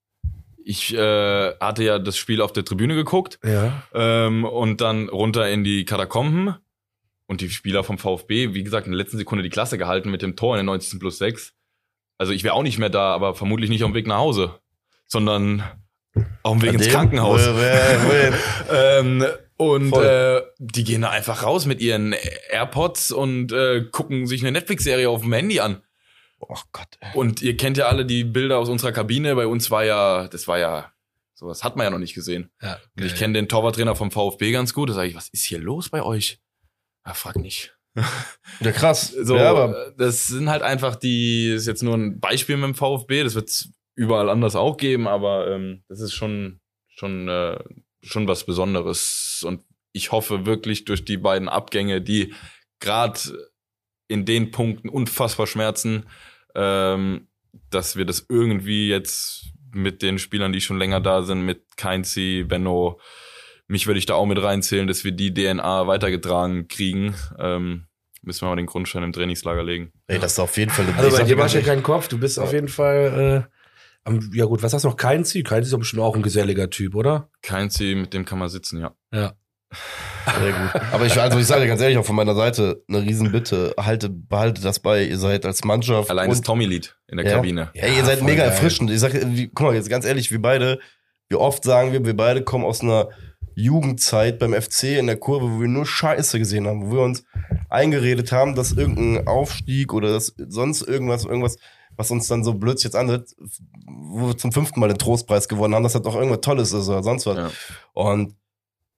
Ich 0.67 0.95
äh, 0.95 1.53
hatte 1.59 1.85
ja 1.85 1.99
das 1.99 2.17
Spiel 2.17 2.41
auf 2.41 2.53
der 2.53 2.65
Tribüne 2.65 2.95
geguckt 2.95 3.39
Ja. 3.45 3.83
ähm, 3.95 4.45
und 4.45 4.81
dann 4.81 5.09
runter 5.09 5.49
in 5.51 5.63
die 5.65 5.85
Katakomben 5.85 6.55
und 7.27 7.41
die 7.41 7.51
Spieler 7.51 7.85
vom 7.85 7.99
VfB, 7.99 8.55
wie 8.55 8.63
gesagt, 8.65 8.87
in 8.87 8.93
der 8.93 8.99
letzten 8.99 9.19
Sekunde 9.19 9.43
die 9.43 9.51
Klasse 9.51 9.79
gehalten 9.79 10.11
mit 10.11 10.23
dem 10.23 10.37
Tor 10.37 10.55
in 10.55 10.59
der 10.59 10.65
90. 10.65 11.01
plus 11.01 11.19
6. 11.19 11.53
Also 12.19 12.33
ich 12.33 12.45
wäre 12.45 12.55
auch 12.55 12.63
nicht 12.63 12.79
mehr 12.79 12.91
da, 12.91 13.13
aber 13.15 13.35
vermutlich 13.35 13.71
nicht 13.71 13.83
auf 13.85 13.91
dem 13.91 13.95
Weg 13.95 14.07
nach 14.07 14.19
Hause, 14.19 14.59
sondern 15.07 15.63
auf 16.43 16.53
dem 16.53 16.63
Weg 16.63 16.69
an 16.71 16.75
ins 16.77 16.85
dem- 16.85 16.93
Krankenhaus. 16.93 17.41
Ähm, 18.71 19.25
und 19.57 19.91
Voll. 19.91 20.05
äh, 20.05 20.43
die 20.59 20.85
gehen 20.85 21.03
da 21.03 21.11
einfach 21.11 21.43
raus 21.45 21.67
mit 21.67 21.81
ihren 21.81 22.15
AirPods 22.51 23.13
und 23.13 23.53
äh, 23.53 23.85
gucken 23.91 24.27
sich 24.27 24.43
eine 24.43 24.51
Netflix-Serie 24.53 25.09
auf 25.09 25.23
dem 25.23 25.33
Handy 25.33 25.61
an. 25.61 25.83
Oh 26.41 26.57
Gott. 26.73 26.89
ey. 27.01 27.11
Und 27.15 27.41
ihr 27.43 27.57
kennt 27.57 27.77
ja 27.77 27.87
alle 27.87 28.05
die 28.05 28.25
Bilder 28.25 28.59
aus 28.59 28.69
unserer 28.69 28.93
Kabine. 28.93 29.35
Bei 29.37 29.47
uns 29.47 29.71
war 29.71 29.85
ja, 29.85 30.27
das 30.29 30.49
war 30.49 30.59
ja, 30.59 30.93
sowas 31.35 31.63
hat 31.63 31.77
man 31.77 31.85
ja 31.85 31.91
noch 31.91 31.99
nicht 31.99 32.15
gesehen. 32.15 32.51
ja 32.61 32.79
Und 32.97 33.05
ich 33.05 33.15
kenne 33.15 33.35
den 33.35 33.49
Torwarttrainer 33.49 33.95
vom 33.95 34.11
VfB 34.11 34.51
ganz 34.53 34.75
gut. 34.75 34.91
Da 34.91 34.95
sage 34.95 35.09
ich, 35.09 35.15
was 35.15 35.29
ist 35.29 35.45
hier 35.45 35.59
los 35.59 35.89
bei 35.89 36.03
euch? 36.03 36.41
Ja, 37.07 37.15
frag 37.15 37.37
nicht. 37.37 37.74
Ja, 38.61 38.71
krass. 38.71 39.09
So, 39.09 39.37
ja, 39.37 39.51
aber 39.51 39.93
das 39.97 40.27
sind 40.27 40.49
halt 40.49 40.63
einfach 40.63 40.97
die, 40.97 41.51
das 41.53 41.63
ist 41.63 41.67
jetzt 41.67 41.83
nur 41.83 41.95
ein 41.97 42.21
Beispiel 42.21 42.57
mit 42.57 42.67
dem 42.67 42.75
VfB, 42.75 43.25
das 43.25 43.35
wird 43.35 43.49
es 43.49 43.73
überall 43.97 44.31
anders 44.31 44.55
auch 44.57 44.77
geben, 44.77 45.09
aber 45.09 45.51
ähm, 45.51 45.83
das 45.89 46.01
ist 46.01 46.13
schon, 46.13 46.61
schon, 46.89 47.29
äh, 47.29 47.59
schon 48.03 48.29
was 48.29 48.47
Besonderes. 48.47 49.45
Und 49.47 49.63
ich 49.93 50.13
hoffe 50.13 50.47
wirklich 50.47 50.85
durch 50.85 51.05
die 51.05 51.17
beiden 51.17 51.49
Abgänge, 51.49 52.01
die 52.01 52.35
gerade 52.81 53.19
in 54.09 54.25
den 54.25 54.51
Punkten 54.51 54.89
unfassbar 54.89 55.47
schmerzen, 55.47 56.07
ähm, 56.55 57.29
dass 57.71 57.97
wir 57.97 58.05
das 58.05 58.27
irgendwie 58.29 58.89
jetzt 58.89 59.47
mit 59.73 60.03
den 60.03 60.19
Spielern, 60.19 60.53
die 60.53 60.61
schon 60.61 60.79
länger 60.79 61.01
da 61.01 61.23
sind, 61.23 61.43
mit 61.43 61.77
Keinzi, 61.77 62.45
Benno, 62.47 63.01
mich 63.67 63.87
würde 63.87 63.99
ich 63.99 64.07
da 64.07 64.15
auch 64.15 64.27
mit 64.27 64.43
reinzählen, 64.43 64.87
dass 64.87 65.05
wir 65.05 65.13
die 65.13 65.33
DNA 65.33 65.87
weitergetragen 65.87 66.69
kriegen. 66.69 67.15
Ähm, 67.39 67.85
müssen 68.23 68.43
wir 68.43 68.49
mal 68.51 68.57
den 68.57 68.67
Grundstein 68.67 69.03
im 69.03 69.13
Trainingslager 69.13 69.63
legen. 69.63 69.93
ey, 70.07 70.19
das 70.19 70.33
ist 70.33 70.39
auf 70.39 70.57
jeden 70.57 70.71
Fall 70.71 70.87
eine 70.87 70.97
Also 70.97 71.11
bei 71.17 71.23
dir 71.25 71.29
dir 71.35 71.39
war 71.39 71.47
ja 71.47 71.53
ganz 71.55 71.67
kein 71.67 71.83
Kopf. 71.83 72.09
Du 72.09 72.19
bist 72.19 72.39
auf 72.39 72.53
jeden 72.53 72.69
Fall, 72.69 73.47
äh, 73.47 73.55
am, 74.05 74.31
ja 74.35 74.45
gut, 74.47 74.63
was 74.63 74.73
hast 74.73 74.85
du 74.85 74.89
noch? 74.89 74.97
Kein 74.97 75.25
Ziel? 75.25 75.43
Kein 75.43 75.59
Ziel 75.59 75.65
ist 75.65 75.73
doch 75.73 75.79
bestimmt 75.79 76.03
auch 76.03 76.15
ein 76.17 76.23
geselliger 76.23 76.69
Typ, 76.71 76.95
oder? 76.95 77.29
Keinzi, 77.43 77.95
mit 77.95 78.13
dem 78.15 78.25
kann 78.25 78.39
man 78.39 78.49
sitzen, 78.49 78.81
ja. 78.81 78.95
Ja. 79.13 79.35
Sehr 80.41 80.53
gut. 80.53 80.83
Aber 80.93 81.05
ich, 81.07 81.21
also 81.21 81.39
ich 81.39 81.47
sage 81.47 81.63
dir 81.63 81.69
ganz 81.69 81.81
ehrlich, 81.81 81.99
auch 81.99 82.05
von 82.05 82.15
meiner 82.17 82.35
Seite 82.35 82.83
eine 82.89 83.03
Riesenbitte. 83.03 83.75
Haltet, 83.79 84.29
behaltet 84.29 84.65
das 84.65 84.79
bei. 84.79 85.03
Ihr 85.05 85.19
seid 85.19 85.45
als 85.45 85.65
Mannschaft. 85.65 86.11
Allein 86.11 86.31
das 86.31 86.41
Tommy-Lied 86.43 86.97
in 87.09 87.17
der 87.19 87.27
Ja. 87.27 87.33
Kabine. 87.37 87.71
Ey, 87.75 87.97
ihr 87.97 88.05
seid 88.05 88.23
mega 88.23 88.43
geil. 88.45 88.53
erfrischend. 88.53 88.91
Ich 88.91 89.01
sage, 89.01 89.21
guck 89.55 89.67
mal, 89.67 89.75
jetzt 89.75 89.91
ganz 89.91 90.05
ehrlich, 90.05 90.31
wir 90.31 90.41
beide, 90.41 90.79
wie 91.29 91.37
oft 91.37 91.65
sagen 91.65 91.93
wir, 91.93 92.05
wir 92.05 92.17
beide 92.17 92.43
kommen 92.43 92.65
aus 92.65 92.83
einer 92.83 93.09
Jugendzeit 93.55 94.39
beim 94.39 94.53
FC 94.53 94.99
in 94.99 95.07
der 95.07 95.17
Kurve, 95.17 95.51
wo 95.51 95.61
wir 95.61 95.69
nur 95.69 95.87
Scheiße 95.87 96.39
gesehen 96.39 96.67
haben, 96.67 96.87
wo 96.87 96.97
wir 96.97 97.03
uns 97.03 97.25
eingeredet 97.69 98.33
haben, 98.33 98.55
dass 98.55 98.73
irgendein 98.73 99.27
Aufstieg 99.27 99.93
oder 99.93 100.13
dass 100.13 100.35
sonst 100.49 100.83
irgendwas, 100.83 101.25
irgendwas, 101.25 101.57
was 101.97 102.11
uns 102.11 102.27
dann 102.27 102.45
so 102.45 102.55
blöd 102.55 102.83
jetzt 102.83 102.97
anhört, 102.97 103.35
wo 103.87 104.29
wir 104.29 104.37
zum 104.37 104.53
fünften 104.53 104.81
Mal 104.81 104.89
den 104.89 104.99
Trostpreis 104.99 105.49
gewonnen 105.49 105.75
haben, 105.75 105.83
dass 105.83 105.93
das 105.93 106.03
doch 106.03 106.17
irgendwas 106.17 106.41
Tolles 106.41 106.73
ist 106.73 106.89
oder 106.89 107.03
sonst 107.03 107.27
was. 107.27 107.37
Ja. 107.37 107.51
Und 107.93 108.35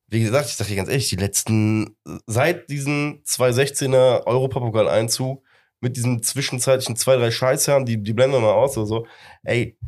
wie 0.08 0.20
gesagt, 0.22 0.48
ich 0.48 0.56
sag 0.56 0.68
dir 0.68 0.76
ganz 0.76 0.88
ehrlich, 0.88 1.08
die 1.08 1.16
letzten, 1.16 1.96
seit 2.26 2.70
diesem 2.70 3.22
2016er 3.26 4.26
Europapokal-Einzug, 4.26 5.42
mit 5.80 5.96
diesem 5.96 6.22
zwischenzeitlichen 6.22 6.96
zwei, 6.96 7.16
drei 7.16 7.30
Scheißherren, 7.30 7.84
die, 7.84 8.02
die 8.02 8.12
blenden 8.12 8.36
wir 8.36 8.40
mal 8.40 8.52
aus 8.52 8.76
oder 8.78 8.86
so, 8.86 9.06
ey, 9.42 9.78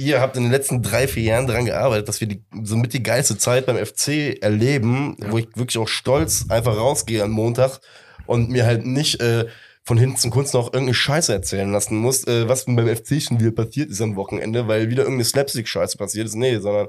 ihr 0.00 0.20
habt 0.20 0.36
in 0.36 0.44
den 0.44 0.52
letzten 0.52 0.82
drei, 0.82 1.06
vier 1.06 1.22
Jahren 1.22 1.46
daran 1.46 1.66
gearbeitet, 1.66 2.08
dass 2.08 2.20
wir 2.20 2.28
die, 2.28 2.42
somit 2.62 2.92
die 2.92 3.02
geilste 3.02 3.36
Zeit 3.38 3.66
beim 3.66 3.76
FC 3.76 4.40
erleben, 4.42 5.16
wo 5.28 5.38
ich 5.38 5.48
wirklich 5.54 5.78
auch 5.78 5.88
stolz 5.88 6.46
einfach 6.48 6.76
rausgehe 6.76 7.22
am 7.22 7.30
Montag 7.30 7.80
und 8.26 8.48
mir 8.50 8.64
halt 8.66 8.86
nicht 8.86 9.20
äh, 9.20 9.46
von 9.82 9.98
hinten 9.98 10.16
zum 10.16 10.30
Kunst 10.30 10.54
noch 10.54 10.66
irgendeine 10.66 10.94
Scheiße 10.94 11.32
erzählen 11.32 11.70
lassen 11.70 11.96
muss, 11.96 12.26
äh, 12.26 12.48
was 12.48 12.64
beim 12.64 12.86
FC 12.88 13.20
schon 13.22 13.40
wieder 13.40 13.50
passiert 13.50 13.90
ist 13.90 14.00
am 14.00 14.16
Wochenende, 14.16 14.68
weil 14.68 14.88
wieder 14.88 15.02
irgendeine 15.02 15.24
Slapstick-Scheiße 15.24 15.98
passiert 15.98 16.26
ist. 16.26 16.34
Nee, 16.36 16.58
sondern 16.58 16.88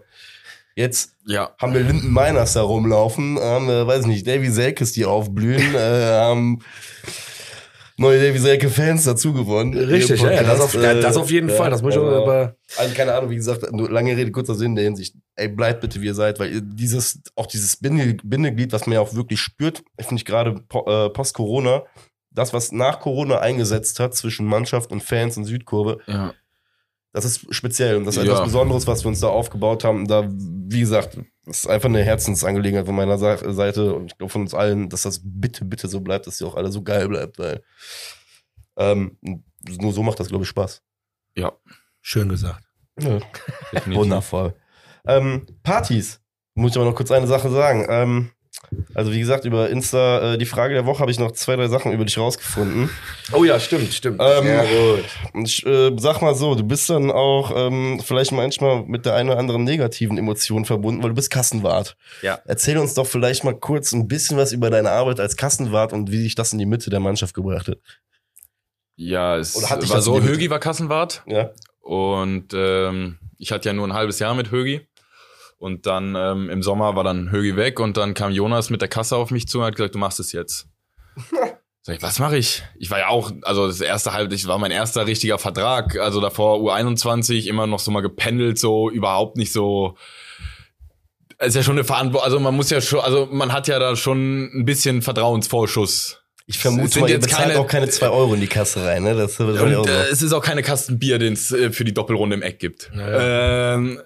jetzt 0.75 1.13
Ja. 1.25 1.51
haben 1.59 1.73
wir 1.73 1.81
Linden 1.81 2.13
Miners 2.13 2.53
da 2.53 2.61
rumlaufen, 2.61 3.39
haben, 3.39 3.67
wir, 3.67 3.87
weiß 3.87 4.05
nicht, 4.05 4.27
Davy 4.27 4.49
Selkes, 4.49 4.93
die 4.93 5.05
aufblühen, 5.05 5.75
äh, 5.75 6.11
haben 6.11 6.59
neue 8.01 8.19
Davy 8.21 8.39
Selke-Fans 8.39 9.05
dazu 9.05 9.33
gewonnen. 9.33 9.73
Richtig, 9.73 10.21
ja, 10.21 10.43
das, 10.43 10.59
auf, 10.59 10.73
ja, 10.73 10.93
das 10.95 11.15
auf 11.15 11.31
jeden 11.31 11.49
äh, 11.49 11.53
Fall. 11.53 11.69
Das 11.69 11.81
muss 11.81 11.93
ich 11.93 11.99
auch, 11.99 12.07
aber 12.07 12.55
also 12.77 12.93
keine 12.93 13.13
Ahnung, 13.13 13.29
wie 13.29 13.35
gesagt, 13.35 13.71
nur 13.71 13.89
lange 13.89 14.17
Rede, 14.17 14.31
kurzer 14.31 14.55
Sinn 14.55 14.71
in 14.71 14.75
der 14.75 14.83
Hinsicht. 14.85 15.15
Ey, 15.35 15.47
bleibt 15.47 15.81
bitte, 15.81 16.01
wie 16.01 16.07
ihr 16.07 16.13
seid, 16.13 16.39
weil 16.39 16.51
ihr 16.51 16.61
dieses, 16.61 17.21
auch 17.35 17.45
dieses 17.45 17.77
Binde, 17.77 18.17
Bindeglied, 18.23 18.73
was 18.73 18.85
man 18.85 18.95
ja 18.95 18.99
auch 19.01 19.13
wirklich 19.13 19.39
spürt, 19.39 19.83
finde 19.99 20.15
ich 20.15 20.25
gerade 20.25 20.61
äh, 20.85 21.09
post-Corona, 21.09 21.83
das, 22.31 22.53
was 22.53 22.71
nach 22.71 22.99
Corona 22.99 23.39
eingesetzt 23.39 23.99
hat 23.99 24.15
zwischen 24.15 24.45
Mannschaft 24.45 24.91
und 24.91 25.03
Fans 25.03 25.37
und 25.37 25.45
Südkurve, 25.45 25.99
ja. 26.07 26.33
das 27.13 27.25
ist 27.25 27.53
speziell 27.53 27.97
und 27.97 28.05
das 28.05 28.17
ist 28.17 28.25
Ja. 28.25 28.31
etwas 28.31 28.45
Besonderes, 28.45 28.87
was 28.87 29.03
wir 29.03 29.09
uns 29.09 29.19
da 29.19 29.27
aufgebaut 29.27 29.83
haben. 29.83 30.07
Da, 30.07 30.27
wie 30.29 30.79
gesagt, 30.79 31.17
das 31.45 31.59
ist 31.59 31.67
einfach 31.67 31.89
eine 31.89 32.03
Herzensangelegenheit 32.03 32.85
von 32.85 32.95
meiner 32.95 33.17
Seite 33.17 33.95
und 33.95 34.11
ich 34.11 34.17
glaube 34.17 34.31
von 34.31 34.41
uns 34.43 34.53
allen, 34.53 34.89
dass 34.89 35.03
das 35.03 35.21
bitte, 35.23 35.65
bitte 35.65 35.87
so 35.87 36.01
bleibt, 36.01 36.27
dass 36.27 36.39
ihr 36.39 36.47
auch 36.47 36.55
alle 36.55 36.71
so 36.71 36.83
geil 36.83 37.07
bleibt, 37.07 37.39
weil 37.39 37.63
ähm, 38.77 39.17
nur 39.79 39.93
so 39.93 40.03
macht 40.03 40.19
das, 40.19 40.29
glaube 40.29 40.43
ich, 40.43 40.49
Spaß. 40.49 40.81
Ja, 41.35 41.53
schön 42.01 42.29
gesagt. 42.29 42.63
Ja. 42.99 43.19
Wundervoll. 43.87 44.53
Ähm, 45.05 45.47
Partys. 45.63 46.21
Muss 46.53 46.71
ich 46.71 46.77
aber 46.77 46.85
noch 46.85 46.95
kurz 46.95 47.11
eine 47.11 47.27
Sache 47.27 47.49
sagen. 47.49 47.85
Ähm, 47.89 48.31
also 48.93 49.11
wie 49.11 49.19
gesagt, 49.19 49.45
über 49.45 49.69
Insta, 49.69 50.33
äh, 50.33 50.37
die 50.37 50.45
Frage 50.45 50.73
der 50.73 50.85
Woche 50.85 50.99
habe 50.99 51.11
ich 51.11 51.19
noch 51.19 51.31
zwei, 51.31 51.55
drei 51.55 51.67
Sachen 51.67 51.91
über 51.91 52.05
dich 52.05 52.17
rausgefunden. 52.17 52.89
Oh 53.33 53.43
ja, 53.43 53.59
stimmt, 53.59 53.93
stimmt. 53.93 54.21
Ähm, 54.21 54.47
ja, 54.47 54.63
gut. 54.63 55.03
Ich 55.45 55.65
äh, 55.65 55.91
sag 55.97 56.21
mal 56.21 56.35
so, 56.35 56.55
du 56.55 56.63
bist 56.63 56.89
dann 56.89 57.11
auch 57.11 57.51
ähm, 57.55 58.01
vielleicht 58.03 58.31
manchmal 58.31 58.83
mit 58.83 59.05
der 59.05 59.15
einen 59.15 59.29
oder 59.29 59.39
anderen 59.39 59.63
negativen 59.63 60.17
Emotion 60.17 60.65
verbunden, 60.65 61.03
weil 61.03 61.09
du 61.09 61.15
bist 61.15 61.31
Kassenwart. 61.31 61.97
Ja. 62.21 62.39
Erzähl 62.45 62.77
uns 62.77 62.93
doch 62.93 63.07
vielleicht 63.07 63.43
mal 63.43 63.55
kurz 63.57 63.91
ein 63.91 64.07
bisschen 64.07 64.37
was 64.37 64.53
über 64.53 64.69
deine 64.69 64.91
Arbeit 64.91 65.19
als 65.19 65.35
Kassenwart 65.35 65.91
und 65.93 66.11
wie 66.11 66.23
dich 66.23 66.35
das 66.35 66.53
in 66.53 66.59
die 66.59 66.65
Mitte 66.65 66.89
der 66.89 66.99
Mannschaft 66.99 67.33
gebracht 67.33 67.67
hat. 67.67 67.77
Ja, 68.95 69.37
es 69.37 69.55
war 69.61 70.01
so, 70.01 70.21
Högi 70.21 70.49
war 70.49 70.59
Kassenwart 70.59 71.23
Ja. 71.25 71.51
und 71.81 72.53
ähm, 72.53 73.17
ich 73.37 73.51
hatte 73.51 73.69
ja 73.69 73.73
nur 73.73 73.87
ein 73.87 73.93
halbes 73.93 74.19
Jahr 74.19 74.35
mit 74.35 74.51
Högi. 74.51 74.87
Und 75.61 75.85
dann 75.85 76.15
ähm, 76.17 76.49
im 76.49 76.63
Sommer 76.63 76.95
war 76.95 77.03
dann 77.03 77.29
Högi 77.31 77.55
weg 77.55 77.79
und 77.79 77.95
dann 77.95 78.15
kam 78.15 78.31
Jonas 78.31 78.71
mit 78.71 78.81
der 78.81 78.89
Kasse 78.89 79.15
auf 79.15 79.29
mich 79.29 79.47
zu 79.47 79.59
und 79.59 79.65
hat 79.65 79.75
gesagt, 79.75 79.93
du 79.93 79.99
machst 79.99 80.19
es 80.19 80.31
jetzt. 80.31 80.65
Sag 81.83 81.97
ich, 81.97 82.01
was 82.01 82.17
mache 82.17 82.35
ich? 82.37 82.63
Ich 82.79 82.89
war 82.89 82.97
ja 82.97 83.07
auch, 83.09 83.31
also 83.43 83.67
das 83.67 83.79
erste 83.79 84.11
halb, 84.11 84.31
ich 84.33 84.47
war 84.47 84.57
mein 84.57 84.71
erster 84.71 85.05
richtiger 85.05 85.37
Vertrag, 85.37 85.99
also 85.99 86.19
davor 86.19 86.57
U21 86.59 87.45
immer 87.45 87.67
noch 87.67 87.77
so 87.79 87.91
mal 87.91 88.01
gependelt, 88.01 88.57
so 88.57 88.89
überhaupt 88.89 89.37
nicht 89.37 89.51
so. 89.51 89.95
Es 91.37 91.49
ist 91.49 91.55
ja 91.57 91.63
schon 91.63 91.75
eine 91.75 91.83
Verantwortung, 91.83 92.25
also 92.25 92.39
man 92.39 92.55
muss 92.55 92.71
ja 92.71 92.81
schon, 92.81 92.99
also 92.99 93.27
man 93.31 93.53
hat 93.53 93.67
ja 93.67 93.77
da 93.77 93.95
schon 93.95 94.45
ein 94.59 94.65
bisschen 94.65 95.01
Vertrauensvorschuss. 95.03 96.21
Ich 96.47 96.57
vermute 96.57 96.99
ihr 97.01 97.07
jetzt 97.07 97.23
bezahlt 97.27 97.49
keine- 97.49 97.59
auch 97.59 97.67
keine 97.67 97.87
zwei 97.89 98.09
Euro 98.09 98.33
in 98.33 98.41
die 98.41 98.47
Kasse 98.47 98.83
rein, 98.83 99.03
ne? 99.03 99.13
Das 99.15 99.33
ist 99.33 99.39
Und 99.39 99.75
auch 99.75 99.85
so. 99.85 99.91
äh, 99.91 100.07
es 100.11 100.21
ist 100.23 100.33
auch 100.33 100.43
keine 100.43 100.63
Kasten 100.63 100.97
Bier, 100.99 101.17
den 101.19 101.33
es 101.33 101.51
äh, 101.51 101.71
für 101.71 101.83
die 101.85 101.93
Doppelrunde 101.93 102.35
im 102.35 102.41
Eck 102.41 102.57
gibt. 102.59 102.91
Ähm, 102.95 104.01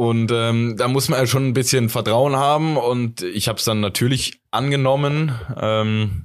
und 0.00 0.32
ähm, 0.32 0.78
da 0.78 0.88
muss 0.88 1.10
man 1.10 1.18
ja 1.18 1.26
schon 1.26 1.48
ein 1.48 1.52
bisschen 1.52 1.90
Vertrauen 1.90 2.34
haben 2.34 2.78
und 2.78 3.20
ich 3.20 3.48
habe 3.48 3.58
es 3.58 3.66
dann 3.66 3.80
natürlich 3.80 4.40
angenommen. 4.50 5.38
Ähm, 5.60 6.24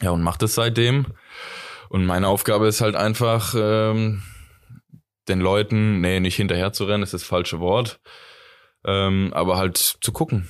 ja, 0.00 0.10
und 0.10 0.22
mache 0.22 0.38
das 0.38 0.54
seitdem. 0.54 1.06
Und 1.88 2.06
meine 2.06 2.28
Aufgabe 2.28 2.68
ist 2.68 2.80
halt 2.80 2.94
einfach, 2.94 3.52
ähm, 3.58 4.22
den 5.26 5.40
Leuten, 5.40 6.02
nee, 6.02 6.20
nicht 6.20 6.36
hinterher 6.36 6.72
zu 6.72 6.84
rennen, 6.84 7.02
ist 7.02 7.14
das 7.14 7.24
falsche 7.24 7.58
Wort, 7.58 7.98
ähm, 8.86 9.32
aber 9.34 9.56
halt 9.56 9.76
zu 9.76 10.12
gucken. 10.12 10.48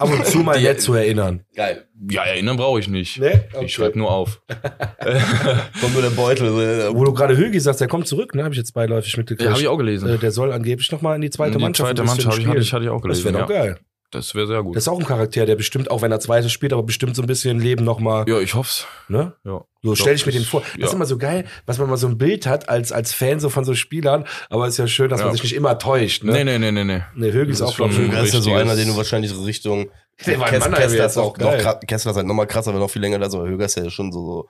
Ab 0.00 0.10
und 0.12 0.24
zu 0.26 0.38
mal 0.38 0.60
nett 0.60 0.80
zu 0.80 0.94
erinnern. 0.94 1.42
Geil. 1.56 1.88
Ja, 2.08 2.22
erinnern 2.22 2.56
brauche 2.56 2.78
ich 2.78 2.86
nicht. 2.88 3.18
Ne? 3.18 3.44
Ich 3.62 3.74
schreibe 3.74 3.98
nur 3.98 4.10
auf. 4.12 4.40
Kommt 5.80 5.92
nur 5.92 6.02
der 6.02 6.10
Beutel. 6.10 6.94
Wo 6.94 7.04
du 7.04 7.12
gerade 7.12 7.36
Hülgi 7.36 7.58
sagst, 7.58 7.80
der 7.80 7.88
kommt 7.88 8.06
zurück, 8.06 8.34
ne? 8.36 8.44
Habe 8.44 8.54
ich 8.54 8.58
jetzt 8.58 8.72
beiläufig 8.74 9.16
mitgekriegt. 9.16 9.44
Ja, 9.44 9.50
habe 9.50 9.60
ich 9.60 9.66
auch 9.66 9.76
gelesen. 9.76 10.08
Äh, 10.08 10.18
der 10.18 10.30
soll 10.30 10.52
angeblich 10.52 10.92
nochmal 10.92 11.16
in 11.16 11.22
die 11.22 11.30
zweite 11.30 11.56
die 11.58 11.62
Mannschaft. 11.62 11.88
zweite 11.88 12.04
Mannschaft 12.04 12.38
ich, 12.38 12.46
hatte, 12.46 12.58
ich, 12.60 12.68
spielen. 12.68 12.76
hatte 12.80 12.84
ich 12.84 12.90
auch 12.90 13.02
Das 13.02 13.22
gelesen. 13.22 13.24
wäre 13.24 13.38
doch 13.44 13.50
ja. 13.50 13.56
geil. 13.64 13.78
Das 14.10 14.34
wäre 14.34 14.46
sehr 14.46 14.62
gut. 14.62 14.74
Das 14.74 14.84
ist 14.84 14.88
auch 14.88 14.98
ein 14.98 15.04
Charakter, 15.04 15.44
der 15.44 15.54
bestimmt, 15.56 15.90
auch 15.90 16.00
wenn 16.00 16.10
er 16.10 16.18
zweite 16.18 16.48
spielt, 16.48 16.72
aber 16.72 16.82
bestimmt 16.82 17.14
so 17.14 17.20
ein 17.22 17.26
bisschen 17.26 17.60
Leben 17.60 17.84
nochmal, 17.84 18.24
ja, 18.26 18.40
ich 18.40 18.54
hoff's. 18.54 18.86
ne? 19.08 19.34
Ja. 19.44 19.64
So 19.82 19.92
Ich 19.92 19.98
stelle 20.00 20.16
ich 20.16 20.24
mir 20.24 20.32
den 20.32 20.44
vor. 20.44 20.62
Das 20.62 20.78
ja. 20.78 20.86
ist 20.86 20.92
immer 20.94 21.04
so 21.04 21.18
geil, 21.18 21.44
was 21.66 21.78
man 21.78 21.90
mal 21.90 21.98
so 21.98 22.06
ein 22.06 22.16
Bild 22.16 22.46
hat 22.46 22.68
als, 22.70 22.90
als 22.90 23.12
Fan 23.12 23.38
so 23.38 23.50
von 23.50 23.64
so 23.64 23.74
Spielern, 23.74 24.24
aber 24.48 24.66
es 24.66 24.74
ist 24.74 24.78
ja 24.78 24.86
schön, 24.88 25.10
dass 25.10 25.20
man 25.20 25.28
Ja. 25.28 25.32
sich 25.34 25.42
nicht 25.42 25.54
immer 25.54 25.78
täuscht, 25.78 26.24
ne? 26.24 26.32
Nee, 26.32 26.44
nee, 26.44 26.58
nee, 26.58 26.72
nee, 26.72 26.84
nee. 26.84 27.02
Nee, 27.14 27.28
ist 27.28 27.60
auch, 27.60 27.68
ist 27.70 27.76
glaub 27.76 27.90
ich, 27.90 27.96
schon- 27.96 28.06
Höger 28.06 28.22
ist 28.22 28.32
ja 28.34 28.40
so 28.40 28.54
einer, 28.54 28.74
den 28.76 28.88
du 28.88 28.96
wahrscheinlich 28.96 29.30
so 29.30 29.42
Richtung. 29.42 29.90
Der 30.26 30.40
war 30.40 30.48
Kessler 30.48 30.80
jetzt 30.80 30.94
ist 30.94 31.16
auch 31.18 31.36
noch 31.36 31.50
geil. 31.50 31.78
Kessler 31.86 32.10
ist 32.12 32.16
halt 32.16 32.26
nochmal 32.26 32.46
krasser, 32.46 32.72
weil 32.72 32.80
noch 32.80 32.90
viel 32.90 33.02
länger 33.02 33.18
da 33.18 33.26
ist, 33.26 33.34
aber 33.34 33.46
Höger 33.46 33.66
ist 33.66 33.76
ja 33.76 33.88
schon 33.90 34.10
so, 34.10 34.48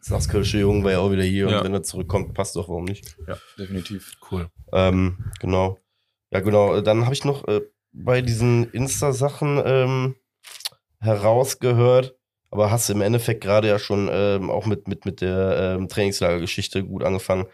so 0.00 0.14
das 0.14 0.28
Kölsche 0.28 0.58
Jungen 0.58 0.82
war 0.82 0.92
ja 0.92 0.98
auch 1.00 1.12
wieder 1.12 1.22
hier 1.22 1.48
Ja. 1.50 1.58
und 1.58 1.64
wenn 1.64 1.74
er 1.74 1.82
zurückkommt, 1.82 2.32
passt 2.34 2.56
doch, 2.56 2.68
warum 2.68 2.84
nicht? 2.84 3.14
Ja, 3.28 3.36
definitiv. 3.58 4.14
cool. 4.32 4.48
Ähm, 4.72 5.18
genau. 5.40 5.78
Ja, 6.30 6.40
genau. 6.40 6.80
Dann 6.80 7.04
habe 7.04 7.14
ich 7.14 7.24
noch 7.24 7.46
äh, 7.46 7.60
bei 7.94 8.20
diesen 8.20 8.70
Insta-Sachen 8.72 9.62
ähm, 9.64 10.14
herausgehört, 11.00 12.16
aber 12.50 12.70
hast 12.70 12.90
im 12.90 13.00
Endeffekt 13.00 13.42
gerade 13.42 13.68
ja 13.68 13.78
schon 13.78 14.10
ähm, 14.12 14.50
auch 14.50 14.66
mit, 14.66 14.88
mit, 14.88 15.06
mit 15.06 15.20
der 15.20 15.76
ähm, 15.78 15.88
Trainingslagergeschichte 15.88 16.84
gut 16.84 17.04
angefangen. 17.04 17.46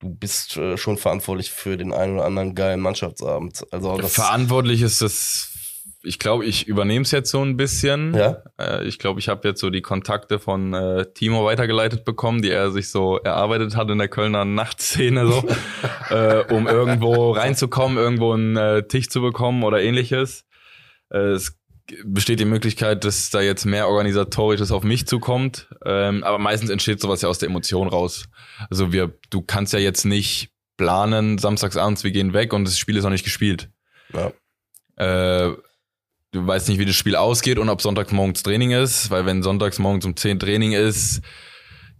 Du 0.00 0.08
bist 0.08 0.56
äh, 0.56 0.76
schon 0.76 0.96
verantwortlich 0.96 1.50
für 1.50 1.76
den 1.76 1.92
einen 1.92 2.14
oder 2.14 2.24
anderen 2.24 2.54
geilen 2.54 2.80
Mannschaftsabend. 2.80 3.64
Also 3.70 3.96
das, 3.98 4.14
Verantwortlich 4.14 4.82
ist 4.82 5.02
das, 5.02 5.53
ich 6.04 6.18
glaube, 6.18 6.44
ich 6.44 6.68
übernehme 6.68 7.02
es 7.02 7.10
jetzt 7.10 7.30
so 7.30 7.42
ein 7.42 7.56
bisschen. 7.56 8.14
ja, 8.14 8.42
Äh, 8.58 8.84
ich 8.84 8.98
glaube, 8.98 9.20
ich 9.20 9.28
habe 9.28 9.46
jetzt 9.48 9.60
so 9.60 9.70
die 9.70 9.82
Kontakte 9.82 10.38
von 10.38 10.74
äh, 10.74 11.06
Timo 11.14 11.44
weitergeleitet 11.44 12.04
bekommen, 12.04 12.42
die 12.42 12.50
er 12.50 12.70
sich 12.70 12.90
so 12.90 13.18
erarbeitet 13.18 13.76
hat 13.76 13.90
in 13.90 13.98
der 13.98 14.08
Kölner 14.08 14.44
Nachtszene, 14.44 15.26
so, 15.26 15.44
äh, 16.10 16.44
um 16.52 16.66
irgendwo 16.66 17.32
reinzukommen, 17.32 17.98
irgendwo 17.98 18.32
einen 18.32 18.56
äh, 18.56 18.86
Tisch 18.86 19.08
zu 19.08 19.20
bekommen 19.20 19.64
oder 19.64 19.82
ähnliches. 19.82 20.44
Äh, 21.10 21.32
es 21.32 21.58
besteht 22.04 22.40
die 22.40 22.46
Möglichkeit, 22.46 23.04
dass 23.04 23.30
da 23.30 23.40
jetzt 23.40 23.64
mehr 23.66 23.88
organisatorisches 23.88 24.72
auf 24.72 24.84
mich 24.84 25.06
zukommt, 25.06 25.68
ähm, 25.84 26.24
aber 26.24 26.38
meistens 26.38 26.70
entsteht 26.70 27.00
sowas 27.00 27.20
ja 27.22 27.28
aus 27.28 27.38
der 27.38 27.48
Emotion 27.48 27.88
raus. 27.88 28.26
Also 28.70 28.92
wir, 28.92 29.18
du 29.30 29.42
kannst 29.42 29.72
ja 29.72 29.78
jetzt 29.78 30.04
nicht 30.04 30.50
planen, 30.76 31.38
samstagsabends, 31.38 32.04
wir 32.04 32.10
gehen 32.10 32.32
weg 32.32 32.52
und 32.52 32.66
das 32.66 32.78
Spiel 32.78 32.96
ist 32.96 33.04
noch 33.04 33.10
nicht 33.10 33.24
gespielt. 33.24 33.70
Ja. 34.12 34.32
Äh, 34.96 35.54
du 36.34 36.46
weißt 36.46 36.68
nicht, 36.68 36.78
wie 36.78 36.84
das 36.84 36.96
Spiel 36.96 37.16
ausgeht 37.16 37.58
und 37.58 37.68
ob 37.68 37.80
sonntags 37.80 38.12
morgens 38.12 38.42
Training 38.42 38.72
ist, 38.72 39.10
weil 39.10 39.24
wenn 39.24 39.42
sonntags 39.42 39.78
morgens 39.78 40.04
um 40.04 40.16
10 40.16 40.40
Training 40.40 40.72
ist, 40.72 41.22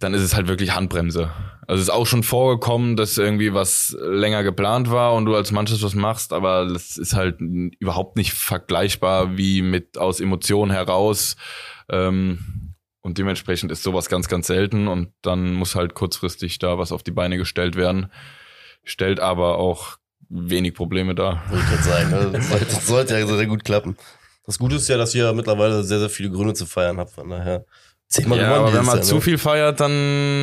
dann 0.01 0.13
ist 0.13 0.23
es 0.23 0.35
halt 0.35 0.49
wirklich 0.49 0.75
Handbremse. 0.75 1.31
Also 1.67 1.81
es 1.81 1.89
ist 1.89 1.95
auch 1.95 2.07
schon 2.07 2.25
vorgekommen, 2.25 2.97
dass 2.97 3.17
irgendwie 3.17 3.55
was 3.55 3.97
länger 3.99 4.43
geplant 4.43 4.91
war 4.91 5.15
und 5.15 5.25
du 5.25 5.35
als 5.35 5.53
Mannschaft 5.53 5.83
was 5.83 5.95
machst, 5.95 6.33
aber 6.33 6.67
das 6.67 6.99
ist 6.99 7.15
halt 7.15 7.41
überhaupt 7.41 8.17
nicht 8.17 8.33
vergleichbar 8.33 9.39
wie 9.39 9.63
mit 9.63 9.97
aus 9.97 10.21
Emotionen 10.21 10.73
heraus. 10.73 11.37
Ähm, 11.89 12.75
und 13.01 13.19
dementsprechend 13.19 13.71
ist 13.71 13.83
sowas 13.83 14.09
ganz, 14.09 14.29
ganz 14.29 14.47
selten 14.49 14.89
und 14.89 15.13
dann 15.23 15.55
muss 15.55 15.75
halt 15.75 15.95
kurzfristig 15.95 16.59
da 16.59 16.77
was 16.77 16.91
auf 16.91 17.03
die 17.03 17.13
Beine 17.13 17.39
gestellt 17.39 17.77
werden. 17.77 18.11
Stellt 18.83 19.21
aber 19.21 19.59
auch 19.59 19.99
wenig 20.29 20.75
Probleme 20.75 21.15
dar. 21.15 21.43
wollte 21.49 21.65
ich 21.65 21.71
gerade 21.71 21.83
sagen. 21.83 22.11
Ne? 22.33 22.43
Sollte, 22.49 22.65
das 22.65 22.87
sollte 22.87 23.19
ja 23.19 23.27
sehr 23.27 23.47
gut 23.47 23.65
klappen. 23.65 23.97
Das 24.47 24.59
Gute 24.59 24.77
ist 24.77 24.89
ja, 24.89 24.97
dass 24.97 25.15
ihr 25.15 25.33
mittlerweile 25.33 25.83
sehr, 25.83 25.99
sehr 25.99 26.11
viele 26.11 26.31
Gründe 26.31 26.55
zu 26.55 26.67
feiern 26.67 26.99
habt. 26.99 27.13
Von 27.13 27.31
daher 27.31 27.65
zehnmal 28.09 28.39
Ja, 28.39 28.49
gewonnen 28.49 28.67
aber 28.69 28.75
wenn 28.79 28.85
man 28.85 28.97
Jahr, 28.97 29.05
zu 29.05 29.15
ne? 29.17 29.21
viel 29.21 29.39
feiert, 29.39 29.81
dann 29.81 29.93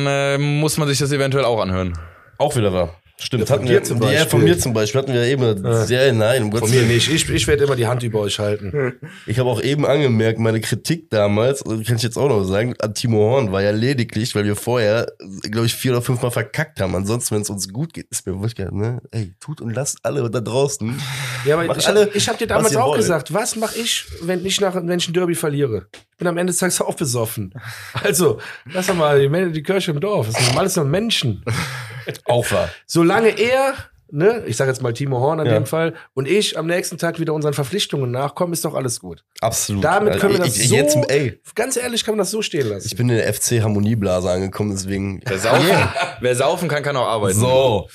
äh, 0.06 0.38
muss 0.38 0.76
man 0.78 0.88
sich 0.88 0.98
das 0.98 1.12
eventuell 1.12 1.44
auch 1.44 1.60
anhören. 1.60 1.96
Auch 2.38 2.56
wieder 2.56 2.72
wahr. 2.72 3.01
Stimmt, 3.22 3.48
Ja, 3.48 3.54
hatten 3.54 3.68
wir, 3.68 3.82
zum 3.84 3.98
Ja, 3.98 4.06
Beispiel. 4.08 4.26
von 4.30 4.44
mir 4.44 4.58
zum 4.58 4.72
Beispiel 4.72 5.00
hatten 5.00 5.12
wir 5.12 5.22
eben. 5.22 5.64
Ja. 5.64 5.84
Ja, 5.84 6.12
nein, 6.12 6.42
um 6.42 6.52
Von 6.52 6.68
mir 6.70 6.82
nicht. 6.82 7.08
Ich, 7.08 7.28
ich 7.30 7.46
werde 7.46 7.64
immer 7.64 7.76
die 7.76 7.86
Hand 7.86 8.02
über 8.02 8.20
euch 8.20 8.38
halten. 8.38 8.72
Ich 9.26 9.38
habe 9.38 9.48
auch 9.48 9.62
eben 9.62 9.86
angemerkt, 9.86 10.38
meine 10.40 10.60
Kritik 10.60 11.08
damals, 11.10 11.62
kann 11.64 11.80
ich 11.96 12.02
jetzt 12.02 12.16
auch 12.16 12.28
noch 12.28 12.42
sagen, 12.44 12.74
an 12.80 12.94
Timo 12.94 13.18
Horn 13.18 13.52
war 13.52 13.62
ja 13.62 13.70
lediglich, 13.70 14.34
weil 14.34 14.44
wir 14.44 14.56
vorher, 14.56 15.06
glaube 15.42 15.66
ich, 15.66 15.74
vier 15.74 15.92
oder 15.92 16.02
fünf 16.02 16.20
Mal 16.22 16.30
verkackt 16.30 16.80
haben. 16.80 16.94
Ansonsten, 16.96 17.34
wenn 17.36 17.42
es 17.42 17.50
uns 17.50 17.72
gut 17.72 17.94
geht, 17.94 18.06
ist 18.10 18.26
mir 18.26 18.40
wirklich, 18.40 18.68
ne? 18.72 19.00
Ey, 19.12 19.32
tut 19.38 19.60
und 19.60 19.72
lasst 19.74 19.98
alle 20.02 20.28
da 20.28 20.40
draußen. 20.40 21.00
Ja, 21.44 21.56
aber 21.58 21.76
ich, 21.76 21.86
alle, 21.86 22.10
ich 22.14 22.28
habe 22.28 22.38
dir 22.38 22.46
damals 22.48 22.74
auch 22.76 22.88
wollt. 22.88 22.98
gesagt, 22.98 23.32
was 23.32 23.54
mache 23.56 23.78
ich, 23.78 24.04
wenn 24.22 24.44
ich 24.44 24.60
nach 24.60 24.74
wenn 24.74 24.98
ich 24.98 25.08
ein 25.08 25.12
Derby 25.14 25.34
verliere? 25.34 25.86
Ich 26.12 26.18
bin 26.18 26.26
am 26.26 26.36
Ende 26.38 26.50
des 26.52 26.58
Tages 26.58 26.80
auch 26.80 26.94
besoffen. 26.94 27.52
Also, 28.02 28.38
lass 28.72 28.86
doch 28.88 28.94
mal 28.94 29.20
die, 29.28 29.52
die 29.52 29.62
Kirche 29.62 29.92
im 29.92 30.00
Dorf. 30.00 30.28
Das 30.32 30.44
sind 30.44 30.58
alles 30.58 30.76
nur 30.76 30.84
Menschen. 30.84 31.44
Auch 32.26 32.50
wahr. 32.50 32.68
Solange 32.86 33.28
er, 33.38 33.74
ne, 34.10 34.42
ich 34.46 34.56
sage 34.56 34.70
jetzt 34.70 34.82
mal 34.82 34.92
Timo 34.92 35.20
Horn 35.20 35.40
in 35.40 35.46
Ja. 35.46 35.52
dem 35.54 35.66
Fall, 35.66 35.94
und 36.14 36.28
ich 36.28 36.58
am 36.58 36.66
nächsten 36.66 36.98
Tag 36.98 37.18
wieder 37.20 37.32
unseren 37.34 37.54
Verpflichtungen 37.54 38.10
nachkommen, 38.10 38.52
ist 38.52 38.64
doch 38.64 38.74
alles 38.74 39.00
gut. 39.00 39.24
Absolut. 39.40 39.84
Damit 39.84 40.18
können 40.20 40.34
wir 40.34 40.40
das 40.44 40.56
ich, 40.56 40.68
so, 40.68 40.74
Jetzt, 40.74 40.96
ey, 41.08 41.40
ganz 41.54 41.76
ehrlich, 41.76 42.04
kann 42.04 42.12
man 42.12 42.18
das 42.18 42.30
so 42.30 42.42
stehen 42.42 42.68
lassen. 42.68 42.86
ich 42.86 42.96
bin 42.96 43.08
in 43.08 43.16
der 43.16 43.32
FC 43.32 43.60
Harmonieblase 43.62 44.30
angekommen, 44.30 44.70
deswegen. 44.72 45.20
Wer 45.26 45.38
saufen, 45.38 45.88
wer 46.20 46.36
saufen 46.36 46.68
kann, 46.68 46.82
kann 46.82 46.96
auch 46.96 47.06
arbeiten. 47.08 47.38
So. 47.38 47.88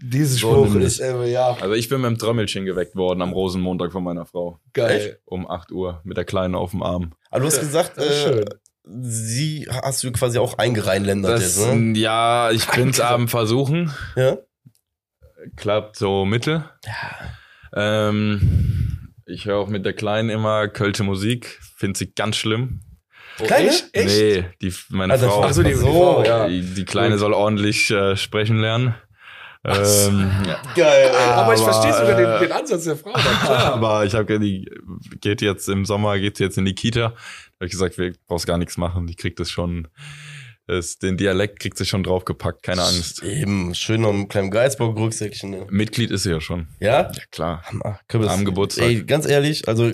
Dieses 0.00 0.38
So 0.38 0.50
Spruch 0.52 0.66
nämlich. 0.68 0.86
ist, 0.86 1.00
äh, 1.00 1.24
ja, 1.26 1.56
Also 1.60 1.72
ich 1.74 1.88
bin 1.88 2.00
mit 2.00 2.08
dem 2.10 2.18
Trömmelchen 2.18 2.64
geweckt 2.64 2.94
worden 2.94 3.20
am 3.20 3.32
Rosenmontag 3.32 3.90
von 3.90 4.04
meiner 4.04 4.26
Frau. 4.26 4.60
geil. 4.72 5.18
Um 5.24 5.50
8 5.50 5.72
Uhr 5.72 6.00
mit 6.04 6.16
der 6.16 6.24
Kleinen 6.24 6.54
auf 6.54 6.70
dem 6.70 6.84
Arm. 6.84 7.14
Aber 7.30 7.40
du 7.40 7.46
hast 7.48 7.58
gesagt, 7.58 7.98
äh, 7.98 8.12
schön. 8.12 8.44
Sie 9.00 9.66
hast 9.70 10.02
du 10.02 10.12
quasi 10.12 10.38
auch 10.38 10.58
eingereinländert 10.58 11.32
Das, 11.32 11.42
jetzt, 11.42 11.74
ne? 11.74 11.98
Ja, 11.98 12.50
ich 12.50 12.66
bin's 12.66 13.00
am 13.00 13.28
Versuchen. 13.28 13.92
Ja. 14.16 14.38
Klappt 15.56 15.96
so 15.96 16.24
mittel. 16.24 16.64
Ähm, 17.74 19.12
ich 19.26 19.44
höre 19.44 19.58
auch 19.58 19.68
mit 19.68 19.84
der 19.84 19.92
Kleinen 19.92 20.30
immer 20.30 20.68
Kölsche 20.68 21.04
Musik. 21.04 21.58
Finde 21.76 21.98
sie 21.98 22.12
ganz 22.12 22.36
schlimm. 22.36 22.80
Kleine? 23.36 23.68
Echt? 23.68 23.94
Nee, 23.94 24.44
die, 24.60 24.74
meine 24.88 25.12
Also, 25.12 25.28
Frau. 25.28 25.44
Ach 25.44 25.52
so, 25.52 25.62
die, 25.62 25.74
So, 25.74 25.86
die 25.86 25.92
Frau, 25.92 26.24
ja. 26.24 26.48
Die, 26.48 26.62
die 26.62 26.84
Kleine 26.84 27.18
soll 27.18 27.32
ordentlich 27.32 27.90
äh, 27.90 28.16
sprechen 28.16 28.58
lernen. 28.58 28.94
Ähm, 29.68 30.30
ja. 30.46 30.62
Geil. 30.74 31.10
Aber 31.10 31.54
ich 31.54 31.60
Aber, 31.60 31.72
verstehe 31.72 31.92
sogar 31.92 32.18
äh, 32.18 32.40
den, 32.40 32.48
den 32.48 32.52
Ansatz 32.52 32.84
der 32.84 32.96
Frau. 32.96 33.14
Aber 33.48 34.04
ich 34.04 34.14
habe 34.14 34.38
die 34.38 34.68
geht 35.20 35.42
jetzt 35.42 35.68
im 35.68 35.84
Sommer 35.84 36.18
geht 36.18 36.36
sie 36.36 36.44
jetzt 36.44 36.58
in 36.58 36.64
die 36.64 36.74
Kita. 36.74 37.00
Da 37.00 37.06
habe 37.06 37.66
ich 37.66 37.70
gesagt, 37.70 37.98
wir 37.98 38.12
brauchst 38.26 38.46
gar 38.46 38.58
nichts 38.58 38.76
machen. 38.76 39.06
Die 39.06 39.14
kriegt 39.14 39.40
das 39.40 39.50
schon. 39.50 39.88
Das, 40.66 40.98
den 40.98 41.16
Dialekt 41.16 41.60
kriegt 41.60 41.78
sie 41.78 41.86
schon 41.86 42.02
draufgepackt, 42.02 42.62
keine 42.62 42.82
Angst. 42.82 43.22
Eben, 43.22 43.74
schön 43.74 44.02
noch 44.02 44.12
ein 44.12 44.28
kleines 44.28 44.50
Geizbock-Rucksäckchen. 44.50 45.48
Ne? 45.50 45.66
Mitglied 45.70 46.10
ist 46.10 46.24
sie 46.24 46.30
ja 46.30 46.42
schon. 46.42 46.68
Ja? 46.78 47.10
Ja 47.10 47.12
klar. 47.30 47.62
Hammer. 47.64 48.00
Am 48.28 48.44
Geburtstag. 48.44 48.84
Ey, 48.84 49.02
ganz 49.02 49.26
ehrlich, 49.26 49.66
also 49.66 49.90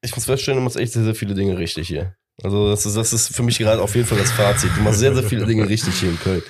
ich 0.00 0.14
muss 0.14 0.24
feststellen, 0.24 0.60
du 0.60 0.64
machst 0.64 0.78
echt 0.78 0.94
sehr, 0.94 1.04
sehr 1.04 1.14
viele 1.14 1.34
Dinge 1.34 1.58
richtig 1.58 1.88
hier. 1.88 2.16
Also 2.42 2.70
das 2.70 2.84
ist, 2.84 2.96
das 2.96 3.12
ist 3.12 3.34
für 3.34 3.42
mich 3.42 3.58
gerade 3.58 3.80
auf 3.80 3.94
jeden 3.94 4.06
Fall 4.06 4.18
das 4.18 4.32
Fazit. 4.32 4.70
Du 4.76 4.80
machst 4.80 4.98
sehr, 4.98 5.14
sehr 5.14 5.22
viele 5.22 5.46
Dinge 5.46 5.68
richtig 5.68 5.94
hier 5.94 6.08
in 6.08 6.18
Köln. 6.18 6.42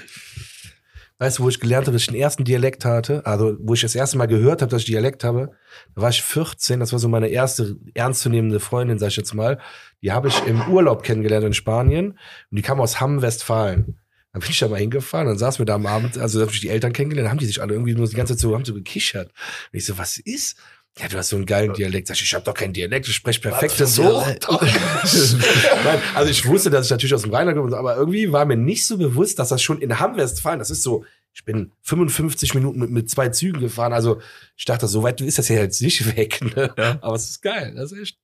Weißt 1.18 1.38
du, 1.38 1.44
wo 1.44 1.48
ich 1.48 1.60
gelernt 1.60 1.86
habe, 1.86 1.92
dass 1.92 2.02
ich 2.02 2.08
den 2.08 2.16
ersten 2.16 2.44
Dialekt 2.44 2.84
hatte? 2.84 3.24
Also, 3.24 3.56
wo 3.60 3.74
ich 3.74 3.80
das 3.82 3.94
erste 3.94 4.18
Mal 4.18 4.26
gehört 4.26 4.62
habe, 4.62 4.70
dass 4.70 4.82
ich 4.82 4.86
Dialekt 4.86 5.22
habe, 5.22 5.52
da 5.94 6.02
war 6.02 6.10
ich 6.10 6.22
14. 6.22 6.80
Das 6.80 6.92
war 6.92 6.98
so 6.98 7.08
meine 7.08 7.28
erste 7.28 7.76
ernstzunehmende 7.94 8.58
Freundin, 8.58 8.98
sag 8.98 9.08
ich 9.08 9.16
jetzt 9.16 9.32
mal. 9.32 9.60
Die 10.02 10.12
habe 10.12 10.28
ich 10.28 10.44
im 10.46 10.68
Urlaub 10.68 11.04
kennengelernt 11.04 11.46
in 11.46 11.54
Spanien. 11.54 12.10
Und 12.10 12.18
die 12.50 12.62
kam 12.62 12.80
aus 12.80 13.00
Hamm, 13.00 13.22
Westfalen. 13.22 13.98
Dann 14.34 14.40
bin 14.40 14.50
ich 14.50 14.58
da 14.58 14.66
mal 14.66 14.80
hingefahren, 14.80 15.28
dann 15.28 15.38
saßen 15.38 15.60
wir 15.60 15.64
da 15.64 15.76
am 15.76 15.86
Abend, 15.86 16.18
also 16.18 16.40
da 16.40 16.46
habe 16.46 16.52
ich 16.52 16.60
die 16.60 16.68
Eltern 16.68 16.92
kennengelernt, 16.92 17.30
haben 17.30 17.38
die 17.38 17.46
sich 17.46 17.62
alle 17.62 17.72
irgendwie 17.72 17.94
nur 17.94 18.08
die 18.08 18.16
ganze 18.16 18.34
Zeit 18.34 18.40
so, 18.40 18.52
haben 18.52 18.64
so 18.64 18.74
gekichert. 18.74 19.28
Und 19.28 19.78
ich 19.78 19.86
so, 19.86 19.96
was 19.96 20.18
ist? 20.18 20.58
Ja, 20.98 21.08
du 21.08 21.18
hast 21.18 21.30
so 21.30 21.36
einen 21.36 21.46
geilen 21.46 21.72
Dialekt. 21.74 22.06
Sag 22.06 22.16
ich, 22.16 22.22
ich 22.22 22.34
habe 22.34 22.44
doch 22.44 22.54
keinen 22.54 22.72
Dialekt, 22.72 23.08
ich 23.08 23.16
spreche 23.16 23.40
perfektes 23.40 23.96
so. 23.96 24.02
Nein, 24.22 26.00
also 26.14 26.30
ich 26.30 26.46
wusste, 26.46 26.70
dass 26.70 26.86
ich 26.86 26.90
natürlich 26.90 27.14
aus 27.14 27.22
dem 27.22 27.34
Rheinland 27.34 27.58
komme, 27.58 27.76
aber 27.76 27.96
irgendwie 27.96 28.30
war 28.30 28.44
mir 28.44 28.56
nicht 28.56 28.86
so 28.86 28.96
bewusst, 28.96 29.40
dass 29.40 29.48
das 29.48 29.60
schon 29.60 29.80
in 29.80 29.98
Hamm-Westfalen, 29.98 30.60
das 30.60 30.70
ist 30.70 30.84
so, 30.84 31.04
ich 31.32 31.44
bin 31.44 31.72
55 31.82 32.54
Minuten 32.54 32.78
mit, 32.78 32.90
mit 32.90 33.10
zwei 33.10 33.28
Zügen 33.30 33.60
gefahren, 33.60 33.92
also 33.92 34.20
ich 34.56 34.66
dachte, 34.66 34.86
so 34.86 35.02
weit 35.02 35.20
ist 35.20 35.38
das 35.38 35.48
ja 35.48 35.56
jetzt 35.56 35.82
nicht 35.82 36.16
weg, 36.16 36.40
ne? 36.54 36.72
Ja. 36.78 36.98
Aber 37.00 37.16
es 37.16 37.28
ist 37.28 37.42
geil, 37.42 37.74
das 37.74 37.90
ist 37.90 38.00
echt. 38.00 38.18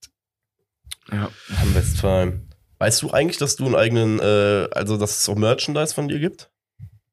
Ja. 1.11 1.29
Am 1.61 1.75
Westfalen. 1.75 2.55
Weißt 2.79 3.03
du 3.03 3.11
eigentlich, 3.11 3.37
dass 3.37 3.57
du 3.57 3.67
einen 3.67 3.75
eigenen, 3.75 4.21
äh, 4.21 4.69
also 4.71 4.97
dass 4.97 5.19
es 5.19 5.29
auch 5.29 5.35
Merchandise 5.35 5.93
von 5.93 6.07
dir 6.07 6.21
gibt? 6.21 6.51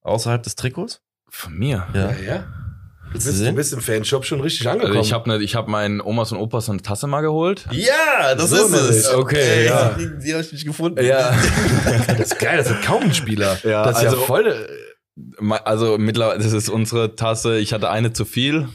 Außerhalb 0.01 0.43
des 0.43 0.55
Trikots? 0.55 1.01
Von 1.29 1.57
mir. 1.57 1.87
Ja. 1.93 2.11
ja. 2.11 2.39
Du 2.39 2.66
Du 3.19 3.25
bist, 3.25 3.39
du 3.39 3.43
sehen? 3.45 3.55
bist 3.55 3.73
im 3.73 3.81
Fanshop 3.81 4.25
schon 4.25 4.41
richtig 4.41 4.67
angekommen. 4.67 4.97
Also 4.97 5.07
ich 5.07 5.13
habe 5.13 5.29
ne, 5.29 5.37
ich 5.43 5.55
hab 5.55 5.67
meinen 5.67 6.01
Omas 6.01 6.31
und 6.31 6.37
Opas 6.37 6.69
eine 6.69 6.81
Tasse 6.81 7.07
mal 7.07 7.21
geholt. 7.21 7.65
Ja, 7.71 8.35
das 8.35 8.49
So 8.49 8.55
ist 8.65 8.73
es. 8.73 9.13
Okay, 9.13 9.35
Ey, 9.61 9.65
ja. 9.65 9.95
Die, 9.97 10.09
die 10.23 10.33
habe 10.33 10.43
ich 10.43 10.51
nicht 10.51 10.65
gefunden. 10.65 11.03
Ja. 11.03 11.35
das 12.07 12.31
ist 12.31 12.39
geil, 12.39 12.57
das 12.57 12.67
sind 12.67 12.81
kaum 12.83 13.03
ein 13.03 13.13
Spieler. 13.13 13.57
Ja, 13.63 13.83
das 13.85 13.97
ist 13.99 14.05
also- 14.05 14.17
ja 14.19 14.23
voll. 14.23 14.67
Ma- 15.39 15.57
Also 15.65 15.97
mittlerweile, 15.97 16.43
das 16.43 16.53
ist 16.53 16.69
unsere 16.69 17.15
Tasse. 17.15 17.57
Ich 17.57 17.73
hatte 17.73 17.89
eine 17.89 18.13
zu 18.13 18.23
viel. 18.25 18.67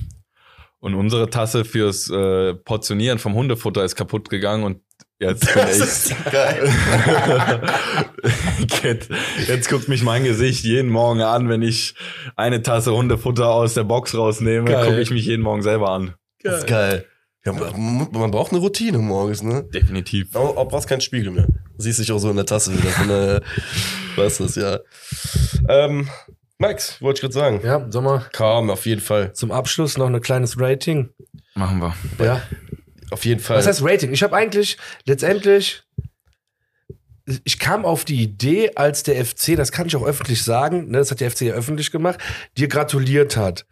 Und 0.80 0.94
unsere 0.94 1.30
Tasse 1.30 1.64
fürs 1.64 2.10
äh, 2.10 2.54
Portionieren 2.54 3.20
vom 3.20 3.34
Hundefutter 3.34 3.84
ist 3.84 3.94
kaputt 3.94 4.28
gegangen 4.28 4.64
und 4.64 4.80
jetzt 5.30 5.54
bin 5.54 5.64
ich. 5.68 6.32
geil. 6.32 6.68
jetzt, 8.82 9.10
jetzt 9.46 9.68
guckt 9.68 9.88
mich 9.88 10.02
mein 10.02 10.24
Gesicht 10.24 10.64
jeden 10.64 10.90
Morgen 10.90 11.20
an, 11.22 11.48
wenn 11.48 11.62
ich 11.62 11.94
eine 12.36 12.62
Tasse 12.62 12.92
Hundefutter 12.92 13.48
aus 13.48 13.74
der 13.74 13.84
Box 13.84 14.14
rausnehme, 14.14 14.70
Geil. 14.70 14.86
gucke 14.86 15.00
ich 15.00 15.10
mich 15.10 15.26
jeden 15.26 15.42
Morgen 15.42 15.62
selber 15.62 15.90
an. 15.90 16.14
Das 16.42 16.58
ist 16.58 16.66
geil. 16.66 17.06
Ja, 17.44 17.52
man, 17.52 18.08
man 18.12 18.30
braucht 18.30 18.52
eine 18.52 18.60
Routine 18.60 18.98
morgens, 18.98 19.42
ne? 19.42 19.64
Definitiv. 19.74 20.36
Auch, 20.36 20.56
auch 20.56 20.68
brauchst 20.68 20.88
keinen 20.88 21.00
Spiegel 21.00 21.32
mehr. 21.32 21.46
Du 21.46 21.82
siehst 21.82 21.98
dich 21.98 22.12
auch 22.12 22.18
so 22.18 22.30
in 22.30 22.36
der 22.36 22.46
Tasse 22.46 22.72
wieder. 22.72 22.90
Von 22.90 23.08
der, 23.08 23.42
was 24.14 24.38
ist 24.38 24.56
das, 24.56 24.56
ja. 24.56 24.78
Ähm, 25.68 26.08
Max, 26.58 27.02
wollte 27.02 27.18
ich 27.18 27.20
gerade 27.22 27.34
sagen. 27.34 27.60
Ja, 27.64 27.84
sag 27.90 28.04
mal, 28.04 28.24
Kaum, 28.32 28.70
auf 28.70 28.86
jeden 28.86 29.00
Fall. 29.00 29.32
zum 29.32 29.50
Abschluss 29.50 29.98
noch 29.98 30.06
ein 30.06 30.20
kleines 30.20 30.60
Rating. 30.60 31.08
Machen 31.54 31.80
wir. 31.80 31.94
Ja. 32.24 32.42
Auf 33.12 33.24
jeden 33.24 33.40
Fall. 33.40 33.58
Was 33.58 33.66
heißt 33.66 33.82
Rating? 33.84 34.12
Ich 34.12 34.22
habe 34.22 34.34
eigentlich 34.34 34.78
letztendlich, 35.04 35.82
ich 37.44 37.58
kam 37.58 37.84
auf 37.84 38.04
die 38.04 38.22
Idee, 38.22 38.72
als 38.74 39.02
der 39.02 39.24
FC, 39.24 39.54
das 39.56 39.70
kann 39.70 39.86
ich 39.86 39.96
auch 39.96 40.04
öffentlich 40.04 40.42
sagen, 40.42 40.90
ne, 40.90 40.98
das 40.98 41.10
hat 41.10 41.20
der 41.20 41.30
FC 41.30 41.42
ja 41.42 41.54
öffentlich 41.54 41.90
gemacht, 41.90 42.18
dir 42.56 42.68
gratuliert 42.68 43.36
hat. 43.36 43.66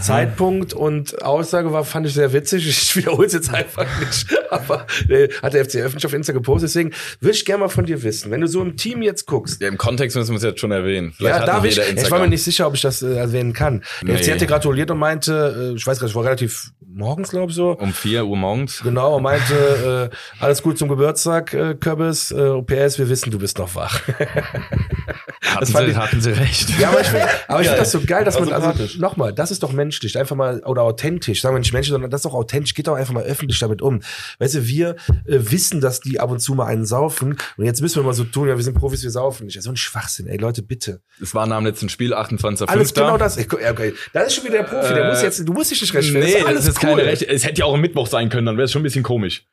Zeitpunkt 0.00 0.72
und 0.74 1.22
Aussage 1.22 1.72
war, 1.72 1.84
fand 1.84 2.06
ich 2.06 2.14
sehr 2.14 2.32
witzig. 2.32 2.66
Ich 2.86 2.96
wiederhole 2.96 3.26
es 3.26 3.32
jetzt 3.32 3.52
einfach 3.52 3.86
nicht. 4.00 4.26
Aber 4.50 4.86
äh, 5.08 5.28
hat 5.42 5.54
der 5.54 5.64
FC 5.64 5.76
öffentlich 5.76 6.06
auf 6.06 6.12
Insta 6.12 6.32
gepostet. 6.32 6.68
Deswegen 6.70 6.92
würde 7.20 7.36
ich 7.36 7.44
gerne 7.44 7.60
mal 7.60 7.68
von 7.68 7.84
dir 7.84 8.02
wissen, 8.02 8.30
wenn 8.30 8.40
du 8.40 8.46
so 8.46 8.62
im 8.62 8.76
Team 8.76 9.02
jetzt 9.02 9.26
guckst. 9.26 9.60
Ja, 9.60 9.68
Im 9.68 9.76
Kontext 9.76 10.16
müssen 10.16 10.30
wir 10.30 10.36
es 10.36 10.42
jetzt 10.42 10.60
schon 10.60 10.70
erwähnen. 10.72 11.12
Vielleicht 11.12 11.40
Ja, 11.40 11.46
darf 11.46 11.64
ich? 11.64 11.78
Ich 11.78 12.10
war 12.10 12.20
mir 12.20 12.28
nicht 12.28 12.42
sicher, 12.44 12.66
ob 12.66 12.74
ich 12.74 12.80
das 12.82 13.02
äh, 13.02 13.14
erwähnen 13.16 13.52
kann. 13.52 13.82
Der 14.02 14.14
Nee. 14.14 14.22
FC 14.22 14.32
hat 14.32 14.40
dir 14.40 14.46
gratuliert 14.46 14.90
und 14.90 14.98
meinte, 14.98 15.72
äh, 15.72 15.76
ich 15.76 15.86
weiß 15.86 15.98
gar 15.98 16.06
nicht, 16.06 16.14
war 16.16 16.24
relativ 16.24 16.70
morgens, 16.86 17.30
glaube 17.30 17.50
ich 17.50 17.56
so. 17.56 17.72
um 17.72 17.92
4 17.92 18.24
Uhr 18.24 18.36
morgens. 18.36 18.80
Genau, 18.82 19.16
und 19.16 19.22
meinte, 19.24 20.10
äh, 20.12 20.16
alles 20.44 20.62
gut 20.62 20.78
zum 20.78 20.88
Geburtstag, 20.88 21.52
äh, 21.54 21.74
Kürbis, 21.74 22.30
äh, 22.30 22.34
OPS, 22.48 22.98
wir 22.98 23.08
wissen, 23.08 23.30
du 23.30 23.38
bist 23.38 23.58
noch 23.58 23.74
wach. 23.74 24.00
Hatten 25.42 25.66
sie, 25.66 25.84
ich- 25.84 25.96
hatten 25.96 26.20
sie 26.20 26.30
recht. 26.30 26.78
ja, 26.78 26.88
aber 26.90 27.00
ich 27.00 27.06
finde 27.08 27.26
aber 27.48 27.60
ich 27.60 27.66
Geil. 27.66 27.74
find 27.76 27.80
das 27.80 27.92
so 27.92 28.00
geil, 28.00 28.24
dass 28.24 28.38
man, 28.40 28.52
also 28.52 28.98
nochmal, 28.98 29.32
das 29.32 29.50
ist 29.50 29.62
doch 29.62 29.72
menschlich, 29.72 30.18
einfach 30.18 30.36
mal, 30.36 30.60
oder 30.64 30.82
authentisch, 30.82 31.40
sagen 31.42 31.54
wir 31.54 31.58
nicht 31.60 31.72
menschlich, 31.72 31.92
sondern 31.92 32.10
das 32.10 32.20
ist 32.20 32.24
doch 32.24 32.34
authentisch, 32.34 32.74
geht 32.74 32.86
doch 32.86 32.94
einfach 32.94 33.12
mal 33.14 33.24
öffentlich 33.24 33.58
damit 33.58 33.82
um. 33.82 34.00
Weißt 34.38 34.54
du, 34.54 34.66
wir 34.66 34.96
äh, 35.26 35.38
wissen, 35.38 35.80
dass 35.80 36.00
die 36.00 36.20
ab 36.20 36.30
und 36.30 36.40
zu 36.40 36.54
mal 36.54 36.66
einen 36.66 36.86
saufen 36.86 37.36
und 37.56 37.64
jetzt 37.64 37.80
müssen 37.82 37.96
wir 37.96 38.02
mal 38.02 38.14
so 38.14 38.24
tun, 38.24 38.48
ja, 38.48 38.56
wir 38.56 38.64
sind 38.64 38.74
Profis, 38.78 39.02
wir 39.02 39.10
saufen 39.10 39.46
nicht. 39.46 39.56
Ja, 39.56 39.62
so 39.62 39.70
ein 39.70 39.76
Schwachsinn, 39.76 40.26
ey, 40.26 40.36
Leute, 40.38 40.62
bitte. 40.62 41.00
Es 41.22 41.34
war 41.34 41.46
dem 41.46 41.64
letzten 41.64 41.88
Spiel 41.88 42.14
28.05. 42.14 42.66
Alles 42.68 42.94
genau 42.94 43.16
das. 43.18 43.36
Ja, 43.36 43.44
okay. 43.70 43.94
Das 44.12 44.28
ist 44.28 44.34
schon 44.34 44.44
wieder 44.44 44.58
der 44.58 44.64
Profi, 44.64 44.94
der 44.94 45.04
Äh, 45.04 45.10
muss 45.10 45.22
jetzt, 45.22 45.46
du 45.46 45.52
musst 45.52 45.70
dich 45.70 45.80
nicht 45.80 45.94
rechtfertigen. 45.94 46.32
Nee, 46.32 46.40
ist 46.40 46.46
alles 46.46 46.64
das 46.66 46.74
ist 46.76 46.82
cool. 46.82 46.90
keine 46.90 47.04
Rechte. 47.04 47.28
Es 47.28 47.44
hätte 47.44 47.60
ja 47.60 47.64
auch 47.66 47.74
am 47.74 47.80
Mittwoch 47.80 48.06
sein 48.06 48.28
können, 48.28 48.46
dann 48.46 48.56
wäre 48.56 48.64
es 48.66 48.72
schon 48.72 48.80
ein 48.80 48.84
bisschen 48.84 49.02
komisch. 49.02 49.44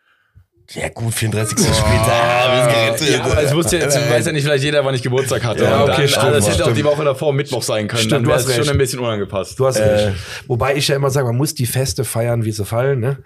Ja, 0.72 0.90
gut, 0.90 1.14
34. 1.14 1.58
Spieltag. 1.60 1.84
Ah, 2.10 2.56
wir 2.56 2.64
sind 2.64 2.74
gerettet. 2.74 3.10
Ja, 3.10 3.24
aber 3.32 3.44
es 3.44 3.54
wusste 3.54 3.78
jetzt, 3.78 3.96
weiß 4.10 4.26
ja 4.26 4.32
nicht 4.32 4.44
vielleicht 4.44 4.64
jeder, 4.64 4.84
wann 4.84 4.96
ich 4.96 5.04
Geburtstag 5.04 5.44
hatte. 5.44 5.64
Ja, 5.66 5.84
okay, 5.84 5.94
dann, 5.98 6.08
stimmt, 6.08 6.26
ah, 6.26 6.32
das 6.32 6.50
hätte 6.50 6.66
auch 6.66 6.74
die 6.74 6.84
Woche 6.86 7.04
davor 7.04 7.34
Mittwoch 7.34 7.62
sein 7.62 7.88
können. 7.88 8.00
Stimmt, 8.00 8.14
dann 8.14 8.24
du 8.24 8.34
hast 8.34 8.52
schon 8.54 8.70
ein 8.70 8.78
bisschen 8.78 9.00
unangepasst. 9.00 9.60
Du 9.60 9.68
hast 9.68 9.76
Äh. 9.78 9.84
recht. 9.84 10.18
Wobei 10.48 10.76
ich 10.76 10.88
ja 10.88 10.96
immer 10.96 11.10
sage, 11.12 11.28
man 11.28 11.36
muss 11.36 11.54
die 11.54 11.66
Feste 11.66 12.04
feiern, 12.06 12.44
wie 12.46 12.52
sie 12.52 12.66
fallen, 12.66 13.02
ne? 13.02 13.18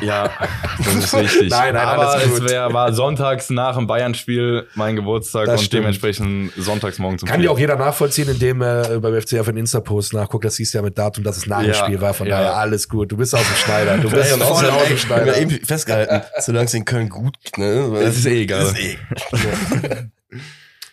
Ja, 0.00 0.30
das 0.78 0.94
ist 1.04 1.12
wichtig. 1.20 1.50
Nein, 1.50 1.74
nein, 1.74 1.86
aber 1.86 2.08
alles 2.10 2.28
gut. 2.30 2.44
es 2.46 2.50
wär, 2.52 2.72
war 2.72 2.92
sonntags 2.92 3.50
nach 3.50 3.76
dem 3.76 3.86
Bayern-Spiel 3.86 4.66
mein 4.74 4.96
Geburtstag 4.96 5.46
Das 5.46 5.60
und 5.60 5.66
stimmt. 5.66 5.82
dementsprechend 5.84 6.52
sonntags 6.56 6.98
morgen 6.98 7.18
zum 7.18 7.28
Kann 7.28 7.42
ja 7.42 7.50
auch 7.50 7.58
jeder 7.58 7.76
nachvollziehen, 7.76 8.28
indem 8.28 8.62
er 8.62 8.90
äh, 8.92 8.98
beim 8.98 9.20
FC 9.20 9.38
auf 9.40 9.46
den 9.46 9.56
Insta-Post 9.58 10.14
nachguckt. 10.14 10.44
Das 10.44 10.56
hieß 10.56 10.72
ja 10.72 10.82
mit 10.82 10.96
Datum, 10.98 11.22
dass 11.22 11.36
es 11.36 11.46
nach 11.46 11.60
dem 11.60 11.68
Ja, 11.68 11.74
Spiel 11.74 12.00
war. 12.00 12.14
Von 12.14 12.26
ja. 12.26 12.38
daher 12.38 12.56
alles 12.56 12.88
gut. 12.88 13.12
Du 13.12 13.16
bist 13.16 13.34
aus 13.34 13.42
dem 13.42 13.56
Schneider. 13.56 13.98
Du 13.98 14.10
bist 14.10 14.30
Ja, 14.30 14.36
voll 14.38 14.66
aus 14.70 14.84
dem 14.84 14.92
ja 14.92 14.96
Schneider. 14.98 15.36
eben 15.38 15.50
festgehalten, 15.64 16.22
solange 16.40 16.64
es 16.66 16.74
in 16.78 16.84
Köln 16.84 17.08
gut, 17.08 17.36
ne? 17.56 17.90
Das 18.02 18.16
ist 18.16 18.26
eh 18.26 18.42
egal. 18.42 18.64
Das 18.64 18.72
ist 18.72 18.78
eh. 18.80 18.98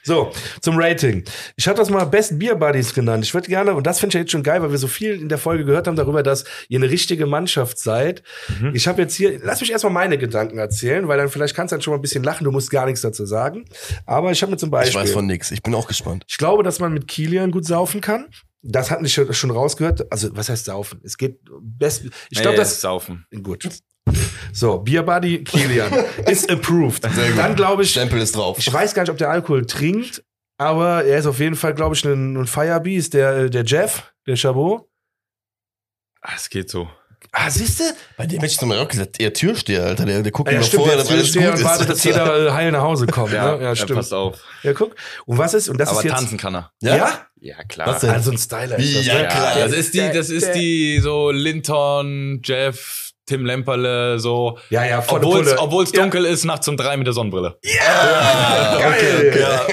So, 0.07 0.32
zum 0.62 0.78
Rating. 0.78 1.24
Ich 1.56 1.68
hatte 1.68 1.78
das 1.80 1.90
mal 1.90 2.06
Best 2.06 2.38
Beer 2.38 2.53
Buddies 2.56 2.94
genannt. 2.94 3.26
Ich 3.26 3.34
würde 3.34 3.48
gerne, 3.48 3.74
und 3.74 3.88
das 3.88 3.99
finde 3.99 4.16
ich 4.16 4.22
jetzt 4.22 4.32
schon 4.32 4.44
geil, 4.44 4.62
weil 4.62 4.70
wir 4.70 4.78
so 4.78 4.88
viel 4.88 5.20
in 5.20 5.30
der 5.30 5.40
Folge 5.40 5.66
gehört 5.66 5.88
haben 5.88 5.95
darüber, 5.95 6.22
dass 6.22 6.45
ihr 6.70 6.78
eine 6.78 6.91
richtige 6.91 7.26
Mannschaft 7.26 7.80
seid. 7.80 8.22
Mhm. 8.62 8.76
Ich 8.76 8.88
habe 8.88 9.02
jetzt 9.02 9.16
hier, 9.16 9.40
lass 9.41 9.62
mich 9.62 9.72
erstmal 9.72 9.91
meine 9.94 10.20
Gedanken 10.20 10.60
erzählen, 10.60 11.07
weil 11.07 11.18
dann 11.18 11.30
vielleicht 11.30 11.56
kannst 11.56 11.72
du 11.72 11.76
dann 11.78 11.82
schon 11.82 11.91
mal 11.91 11.98
ein 11.98 12.03
bisschen 12.03 12.24
lachen, 12.24 12.44
du 12.44 12.52
musst 12.52 12.70
gar 12.70 12.86
nichts 12.86 13.02
dazu 13.02 13.26
sagen. 13.26 13.66
Aber 14.06 14.32
ich 14.32 14.44
habe 14.44 14.52
mir 14.52 14.57
zum 14.60 14.68
Ich 14.68 14.72
Beispiel. 14.74 15.02
weiß 15.02 15.12
von 15.12 15.26
nix. 15.26 15.49
Ich 15.49 15.64
bin 15.64 15.74
auch 15.74 15.88
gespannt. 15.88 16.24
Ich 16.28 16.38
glaube, 16.38 16.62
dass 16.62 16.80
man 16.80 16.94
mit 16.94 17.07
Kilian 17.07 17.49
gut 17.49 17.66
saufen 17.66 17.99
kann. 17.99 18.28
Das 18.62 18.91
hat 18.91 19.02
nicht 19.02 19.20
schon 19.36 19.49
rausgehört. 19.52 20.12
Also, 20.12 20.30
was 20.38 20.49
heißt 20.49 20.66
saufen? 20.66 21.02
Es 21.03 21.18
geht 21.18 21.40
best. 21.62 22.03
Ich 22.30 22.41
glaube, 22.41 22.52
Nee, 22.57 22.57
das 22.57 22.80
saufen. 22.80 23.26
gut. 23.41 23.68
So, 24.53 24.80
Beer 24.80 25.03
Buddy 25.03 25.44
Kilian 25.44 25.91
ist 26.27 26.49
approved. 26.49 27.03
Dann 27.03 27.56
glaube 27.56 27.84
ich, 27.84 27.91
Stempel 27.91 28.22
ist 28.22 28.36
drauf. 28.36 28.57
ich 28.60 28.72
weiß 28.72 28.94
gar 28.94 29.03
nicht, 29.03 29.11
ob 29.11 29.18
der 29.18 29.30
Alkohol 29.30 29.65
trinkt, 29.65 30.23
aber 30.57 31.03
er 31.03 31.18
ist 31.19 31.26
auf 31.26 31.40
jeden 31.40 31.56
Fall, 31.56 31.73
glaube 31.73 31.95
ich, 31.95 32.06
ein, 32.06 32.38
ein 32.38 32.48
Firebeast, 32.48 33.14
der, 33.14 33.49
der 33.49 33.64
Jeff, 33.65 34.14
der 34.27 34.36
Chabot. 34.38 34.88
Ah, 36.22 36.32
Es 36.36 36.49
geht 36.49 36.69
so. 36.69 36.88
Ah, 37.32 37.49
siehst 37.49 37.82
du? 37.82 37.84
Bei 38.18 38.26
dem 38.26 38.40
hätte 38.40 38.45
ich 38.53 38.57
zum 38.57 38.69
Beispiel 38.69 38.86
auch 38.86 38.90
gesagt, 38.90 39.19
eher 39.19 39.34
Türsteher, 39.34 39.84
Alter. 39.84 40.06
Der, 40.06 40.22
der 40.22 40.32
guckt 40.32 40.49
ja, 40.49 40.56
immer 40.57 40.64
stimmt, 40.65 40.84
vorher, 40.84 40.95
der 40.95 41.03
dass 41.03 41.11
alles 41.14 41.34
gut 41.34 41.44
und 41.45 41.53
ist. 41.56 41.64
wartet, 41.65 41.90
dass 41.90 42.03
jeder 42.06 42.48
äh, 42.48 42.52
heil 42.52 42.72
nach 42.72 42.82
Hause 42.84 43.07
kommt. 43.07 43.34
Ja, 43.34 43.57
ne? 43.57 43.64
ja 43.64 43.69
er 43.69 43.76
stimmt. 43.76 43.95
passt 43.98 44.14
auf. 44.14 44.40
Ja, 44.64 44.72
guck. 44.72 44.95
Und 45.26 45.38
was 45.38 45.53
ist, 45.53 45.68
und 45.68 45.77
das 45.77 45.90
Aber 45.90 45.98
ist 45.99 46.06
jetzt. 46.06 46.14
tanzen 46.15 46.38
kann 46.38 46.56
er. 46.56 46.72
Ja? 46.82 46.95
Ja? 46.95 47.27
Ja, 47.41 47.64
klar. 47.65 47.88
Was 47.88 47.99
denn? 48.02 48.11
Also 48.11 48.32
ein 48.32 48.38
Styler. 48.38 48.77
Ist 48.80 48.95
das, 48.95 49.06
Ja, 49.06 49.15
ne? 49.23 49.27
klar. 49.27 49.56
Das 49.60 49.73
ist 49.73 49.94
die, 49.94 50.10
das 50.14 50.30
ist 50.30 50.53
die 50.53 50.99
so 51.02 51.32
Linton, 51.32 52.40
Jeff, 52.44 53.05
Tim 53.26 53.45
Lemperle, 53.45 54.19
so. 54.19 54.60
Ja, 54.69 54.85
ja, 54.85 55.02
volle 55.02 55.26
Obwohl 55.57 55.84
es 55.84 55.91
dunkel 55.91 56.26
ist, 56.26 56.45
nachts 56.45 56.68
um 56.68 56.77
drei 56.77 56.95
mit 56.97 57.07
der 57.07 57.14
Sonnenbrille. 57.14 57.57
Ah, 57.88 58.77
Geil. 58.80 58.93
okay, 58.93 59.30
okay. 59.30 59.39
Ja. 59.41 59.65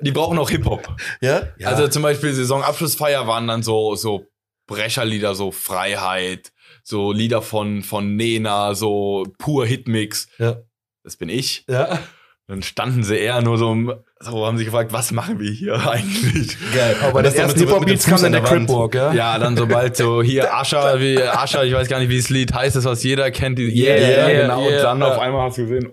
Die 0.00 0.12
brauchen 0.12 0.38
auch 0.38 0.50
Hip-Hop. 0.50 0.86
Ja? 1.20 1.48
Ja. 1.58 1.68
Also 1.68 1.88
zum 1.88 2.02
Beispiel 2.02 2.32
Saisonabschlussfeier 2.32 3.26
waren 3.26 3.46
dann 3.46 3.62
so, 3.62 3.94
so 3.94 4.26
Brecherlieder, 4.66 5.34
so 5.34 5.50
Freiheit, 5.50 6.52
so 6.82 7.12
Lieder 7.12 7.42
von, 7.42 7.82
von 7.82 8.16
Nena, 8.16 8.74
so 8.74 9.26
pur 9.38 9.66
Hitmix. 9.66 10.28
Ja. 10.38 10.58
Das 11.02 11.16
bin 11.16 11.28
ich. 11.28 11.64
Ja. 11.68 12.00
Dann 12.46 12.62
standen 12.62 13.02
sie 13.02 13.16
eher 13.16 13.40
nur 13.40 13.56
so, 13.56 13.74
so 14.20 14.46
haben 14.46 14.58
sich 14.58 14.66
gefragt, 14.66 14.92
was 14.92 15.12
machen 15.12 15.40
wir 15.40 15.50
hier 15.50 15.74
eigentlich? 15.90 16.56
Geil. 16.74 16.96
Aber 17.02 17.22
das 17.22 17.34
dem 17.34 17.48
Hip-Hop-Beats 17.48 18.04
kam 18.06 18.16
dann 18.16 18.26
an 18.26 18.32
der 18.32 18.42
Wand. 18.42 18.66
Cripwalk, 18.68 18.94
ja? 18.94 19.12
Ja, 19.14 19.38
dann 19.38 19.56
sobald 19.56 19.96
so 19.96 20.22
hier 20.22 20.54
Ascher, 20.54 21.00
wie 21.00 21.22
Ascher, 21.22 21.64
ich 21.64 21.72
weiß 21.72 21.88
gar 21.88 22.00
nicht, 22.00 22.10
wie 22.10 22.18
das 22.18 22.28
Lied 22.28 22.52
heißt, 22.52 22.76
das 22.76 22.84
was 22.84 23.02
jeder 23.02 23.30
kennt, 23.30 23.58
die, 23.58 23.64
Yeah, 23.74 23.96
yeah, 23.96 24.42
genau. 24.42 24.60
yeah, 24.60 24.76
und 24.76 24.82
dann 24.82 25.00
ja. 25.00 25.06
auf 25.08 25.18
einmal 25.18 25.46
hast 25.46 25.56
du 25.56 25.62
gesehen, 25.62 25.92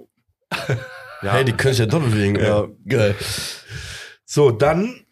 ja, 1.21 1.31
Hey, 1.33 1.45
die 1.45 1.53
können 1.53 1.73
sich 1.73 1.79
ja 1.79 1.85
doppelt 1.85 2.11
bewegen. 2.11 2.37
Ja. 2.37 2.67
Geil. 2.85 3.15
So, 4.25 4.51
dann, 4.51 5.05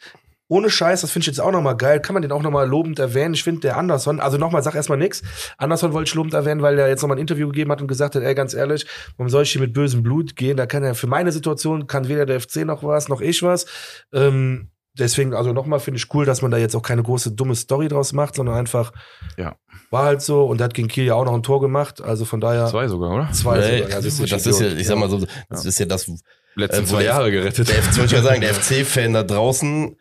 ohne 0.50 0.70
Scheiß, 0.72 1.02
das 1.02 1.12
finde 1.12 1.24
ich 1.24 1.28
jetzt 1.28 1.40
auch 1.40 1.52
nochmal 1.52 1.78
geil, 1.78 2.02
kann 2.02 2.16
man 2.16 2.24
den 2.24 2.32
auch 2.32 2.42
nochmal 2.42 2.68
lobend 2.68 2.98
erwähnen. 2.98 3.36
Ich 3.36 3.44
finde, 3.44 3.62
der 3.62 3.78
Anderson, 3.78 4.20
also 4.20 4.38
nochmal, 4.38 4.64
sag 4.64 4.74
erstmal 4.74 4.98
nix. 4.98 5.22
Anderson 5.58 5.94
wollte 5.94 6.10
ich 6.10 6.16
lobend 6.16 6.34
erwähnen, 6.34 6.62
weil 6.64 6.78
er 6.80 6.90
jetzt 6.90 7.02
nochmal 7.04 7.18
ein 7.18 7.22
Interview 7.22 7.48
gegeben 7.48 7.72
hat 7.72 7.82
und 7.82 7.88
gesagt 7.88 8.16
hat, 8.16 8.24
ey, 8.24 8.34
ganz 8.34 8.56
ehrlich, 8.56 8.88
warum 9.16 9.30
soll 9.30 9.44
ich 9.44 9.52
hier 9.52 9.62
mit 9.62 9.74
bösem 9.74 10.02
Blut 10.02 10.36
gehen? 10.36 10.58
Da 10.58 10.66
kann 10.66 10.84
er, 10.84 10.96
für 10.96 11.06
meine 11.08 11.32
Situation 11.32 11.86
kann 11.86 12.08
weder 12.08 12.26
der 12.26 12.42
FC 12.42 12.66
noch 12.66 12.84
was, 12.84 13.10
noch 13.10 13.22
ich 13.22 13.44
was. 13.44 13.68
Ähm, 14.12 14.72
deswegen, 14.98 15.36
also 15.36 15.54
nochmal 15.54 15.80
finde 15.80 16.00
ich 16.00 16.12
cool, 16.16 16.26
dass 16.26 16.42
man 16.42 16.50
da 16.50 16.58
jetzt 16.58 16.76
auch 16.76 16.82
keine 16.82 17.04
große 17.04 17.32
dumme 17.34 17.54
Story 17.56 17.88
draus 17.88 18.12
macht, 18.14 18.34
sondern 18.34 18.56
einfach, 18.56 18.92
Ja. 19.38 19.56
war 19.92 20.04
halt 20.06 20.24
so. 20.24 20.46
Und 20.46 20.58
der 20.60 20.66
hat 20.66 20.74
gegen 20.74 20.88
Kiel 20.88 21.06
ja 21.06 21.14
auch 21.14 21.26
noch 21.26 21.36
ein 21.36 21.44
Tor 21.44 21.62
gemacht, 21.62 22.02
also 22.02 22.26
von 22.26 22.42
daher 22.42 22.66
zwei 22.66 22.88
sogar, 22.88 23.12
oder? 23.14 23.32
zwei 23.34 23.60
Ey, 23.60 23.78
sogar. 23.84 23.90
Ja, 23.92 24.02
das, 24.02 24.18
das 24.18 24.48
ist 24.48 24.60
ja, 24.62 24.68
ich 24.70 24.88
sag 24.88 24.98
mal 24.98 25.10
so, 25.12 25.26
das 25.50 25.66
ist 25.66 25.78
ja 25.80 25.86
das, 25.86 26.12
Letzten 26.56 26.84
Äh, 26.84 26.88
zwei 26.88 27.04
Jahre 27.04 27.32
gerettet. 27.32 27.70
der 27.70 27.84
wollte 27.98 28.16
ich 28.16 28.22
sagen, 28.22 28.42
der 28.42 28.54
FC-Fan 28.54 29.14
da 29.14 29.24
draußen, 29.24 29.96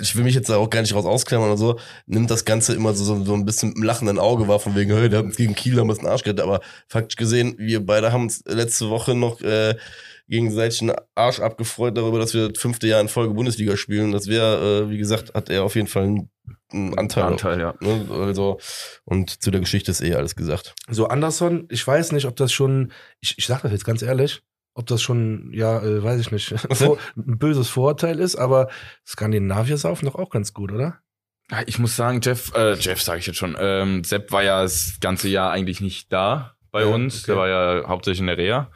ich 0.00 0.16
will 0.16 0.24
mich 0.24 0.34
jetzt 0.34 0.48
da 0.48 0.56
auch 0.56 0.70
gar 0.70 0.80
nicht 0.82 0.94
raus 0.94 1.04
ausklammern 1.04 1.48
oder 1.48 1.58
so, 1.58 1.78
nimmt 2.06 2.30
das 2.30 2.44
Ganze 2.44 2.74
immer 2.74 2.94
so, 2.94 3.04
so, 3.04 3.24
so 3.24 3.34
ein 3.34 3.44
bisschen 3.44 3.70
mit 3.70 3.76
einem 3.76 3.84
lachenden 3.84 4.18
Auge 4.18 4.48
wahr, 4.48 4.60
von 4.60 4.74
wegen, 4.76 4.94
hey, 4.94 5.08
der 5.08 5.20
hat 5.20 5.26
uns 5.26 5.36
gegen 5.36 5.54
Kiel 5.54 5.76
damals 5.76 5.98
einen 5.98 6.08
Arsch 6.08 6.22
gerettet, 6.22 6.44
aber 6.44 6.60
faktisch 6.88 7.16
gesehen, 7.16 7.54
wir 7.58 7.84
beide 7.84 8.12
haben 8.12 8.24
uns 8.24 8.42
letzte 8.46 8.88
Woche 8.90 9.14
noch 9.14 9.40
äh, 9.40 9.74
gegenseitig 10.28 10.80
einen 10.82 10.94
Arsch 11.16 11.40
abgefreut 11.40 11.96
darüber, 11.96 12.18
dass 12.20 12.34
wir 12.34 12.50
das 12.50 12.58
fünfte 12.60 12.86
Jahr 12.86 13.00
in 13.00 13.08
Folge 13.08 13.34
Bundesliga 13.34 13.76
spielen. 13.76 14.12
Das 14.12 14.28
wäre, 14.28 14.84
äh, 14.84 14.90
wie 14.90 14.96
gesagt, 14.98 15.34
hat 15.34 15.50
er 15.50 15.64
auf 15.64 15.74
jeden 15.74 15.88
Fall 15.88 16.04
einen, 16.04 16.30
einen 16.72 16.96
Anteil. 16.96 17.24
Anteil, 17.24 17.58
ja. 17.58 17.74
Ne? 17.80 18.06
Also, 18.10 18.58
und 19.04 19.42
zu 19.42 19.50
der 19.50 19.60
Geschichte 19.60 19.90
ist 19.90 20.00
eh 20.00 20.14
alles 20.14 20.36
gesagt. 20.36 20.74
So, 20.88 21.08
Anderson, 21.08 21.66
ich 21.68 21.84
weiß 21.84 22.12
nicht, 22.12 22.26
ob 22.26 22.36
das 22.36 22.52
schon, 22.52 22.92
ich, 23.20 23.38
ich 23.38 23.46
sag 23.46 23.62
das 23.62 23.72
jetzt 23.72 23.84
ganz 23.84 24.02
ehrlich, 24.02 24.40
ob 24.74 24.86
das 24.86 25.02
schon, 25.02 25.50
ja, 25.52 25.80
äh, 25.82 26.02
weiß 26.02 26.20
ich 26.20 26.30
nicht, 26.30 26.54
vor, 26.72 26.98
ein 27.16 27.38
böses 27.38 27.68
Vorurteil 27.68 28.18
ist, 28.20 28.36
aber 28.36 28.68
Skandinavier 29.06 29.76
saufen 29.76 30.06
doch 30.06 30.14
auch 30.14 30.30
ganz 30.30 30.52
gut, 30.54 30.72
oder? 30.72 30.98
Ja, 31.50 31.62
Ich 31.66 31.78
muss 31.78 31.96
sagen, 31.96 32.20
Jeff, 32.22 32.52
äh, 32.54 32.74
Jeff 32.74 33.02
sage 33.02 33.18
ich 33.20 33.26
jetzt 33.26 33.36
schon, 33.38 33.56
ähm, 33.58 34.04
Sepp 34.04 34.30
war 34.32 34.42
ja 34.42 34.62
das 34.62 34.98
ganze 35.00 35.28
Jahr 35.28 35.50
eigentlich 35.50 35.80
nicht 35.80 36.12
da 36.12 36.54
bei 36.70 36.82
Ja, 36.82 36.86
uns. 36.88 37.22
okay. 37.24 37.26
Der 37.32 37.36
war 37.36 37.48
ja 37.48 37.88
hauptsächlich 37.88 38.20
in 38.20 38.26
der 38.28 38.38
Reha. 38.38 38.70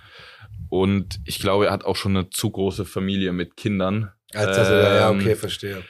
Und 0.68 1.20
ich 1.24 1.38
glaube, 1.38 1.66
er 1.66 1.72
hat 1.72 1.84
auch 1.84 1.94
schon 1.96 2.16
eine 2.16 2.30
zu 2.30 2.50
große 2.50 2.84
Familie 2.84 3.32
mit 3.32 3.56
Kindern. 3.56 4.10
Als 4.34 4.56
das, 4.56 4.68
ja, 4.68 5.10
Ähm, 5.10 5.20
okay, 5.20 5.36
verstehe. 5.36 5.82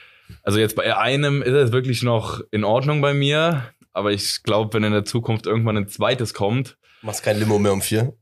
Also 0.42 0.58
jetzt 0.58 0.76
bei 0.76 0.94
einem 0.96 1.40
ist 1.42 1.52
es 1.54 1.72
wirklich 1.72 2.02
noch 2.02 2.40
in 2.50 2.64
Ordnung 2.64 3.00
bei 3.00 3.14
mir, 3.14 3.70
Aber 3.96 4.10
ich 4.12 4.42
glaube, 4.42 4.74
wenn 4.74 4.82
in 4.84 4.92
der 4.92 5.04
Zukunft 5.04 5.46
irgendwann 5.46 5.76
ein 5.76 5.86
zweites 5.88 6.34
kommt, 6.34 6.76
Machst 7.00 7.22
kein 7.22 7.38
Limo 7.38 7.58
mehr 7.60 7.72
um 7.72 7.80
vier. 7.80 8.12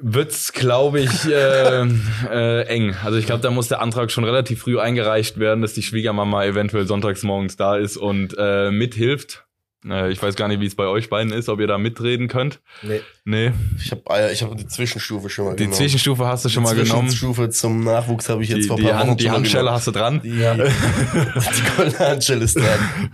Wird's, 0.00 0.52
glaube 0.52 1.00
ich, 1.00 1.24
äh, 1.30 1.82
äh, 2.30 2.62
eng. 2.66 2.94
Also 3.04 3.18
ich 3.18 3.26
glaube, 3.26 3.42
da 3.42 3.50
muss 3.50 3.68
der 3.68 3.80
Antrag 3.80 4.10
schon 4.10 4.24
relativ 4.24 4.60
früh 4.62 4.78
eingereicht 4.78 5.38
werden, 5.38 5.62
dass 5.62 5.72
die 5.74 5.82
Schwiegermama 5.82 6.44
eventuell 6.44 6.86
sonntags 6.86 7.22
morgens 7.22 7.56
da 7.56 7.76
ist 7.76 7.96
und 7.96 8.34
äh, 8.38 8.70
mithilft. 8.70 9.44
Äh, 9.88 10.10
ich 10.10 10.20
weiß 10.22 10.34
gar 10.34 10.48
nicht, 10.48 10.60
wie 10.60 10.66
es 10.66 10.74
bei 10.74 10.86
euch 10.86 11.08
beiden 11.08 11.32
ist, 11.32 11.48
ob 11.48 11.60
ihr 11.60 11.66
da 11.68 11.78
mitreden 11.78 12.26
könnt. 12.28 12.60
Nee. 12.82 13.00
Nee, 13.24 13.52
Ich 13.82 13.92
habe 13.92 14.02
ich 14.32 14.42
hab 14.42 14.56
die 14.56 14.66
Zwischenstufe 14.66 15.30
schon 15.30 15.44
mal 15.44 15.50
die 15.52 15.64
genommen. 15.64 15.74
Zwischenstufe 15.76 16.26
hast 16.26 16.44
du 16.44 16.48
schon 16.48 16.64
die 16.64 16.68
mal 16.70 16.74
genommen. 16.74 17.08
Zwischenstufe 17.08 17.50
zum 17.50 17.84
Nachwuchs 17.84 18.28
habe 18.28 18.42
ich 18.42 18.48
jetzt 18.48 18.64
Die, 18.64 18.68
vor 18.68 18.76
ein 18.76 18.82
die, 18.82 18.88
paar 18.88 19.00
Wochen 19.00 19.08
Hand, 19.10 19.20
die 19.20 19.30
Handschelle 19.30 19.70
hast 19.70 19.86
du 19.86 19.90
dran. 19.92 20.20
Die, 20.22 20.30
die 20.30 21.76
goldene 21.76 21.98
Handschelle 21.98 22.44
ist 22.44 22.58
dran. 22.58 23.10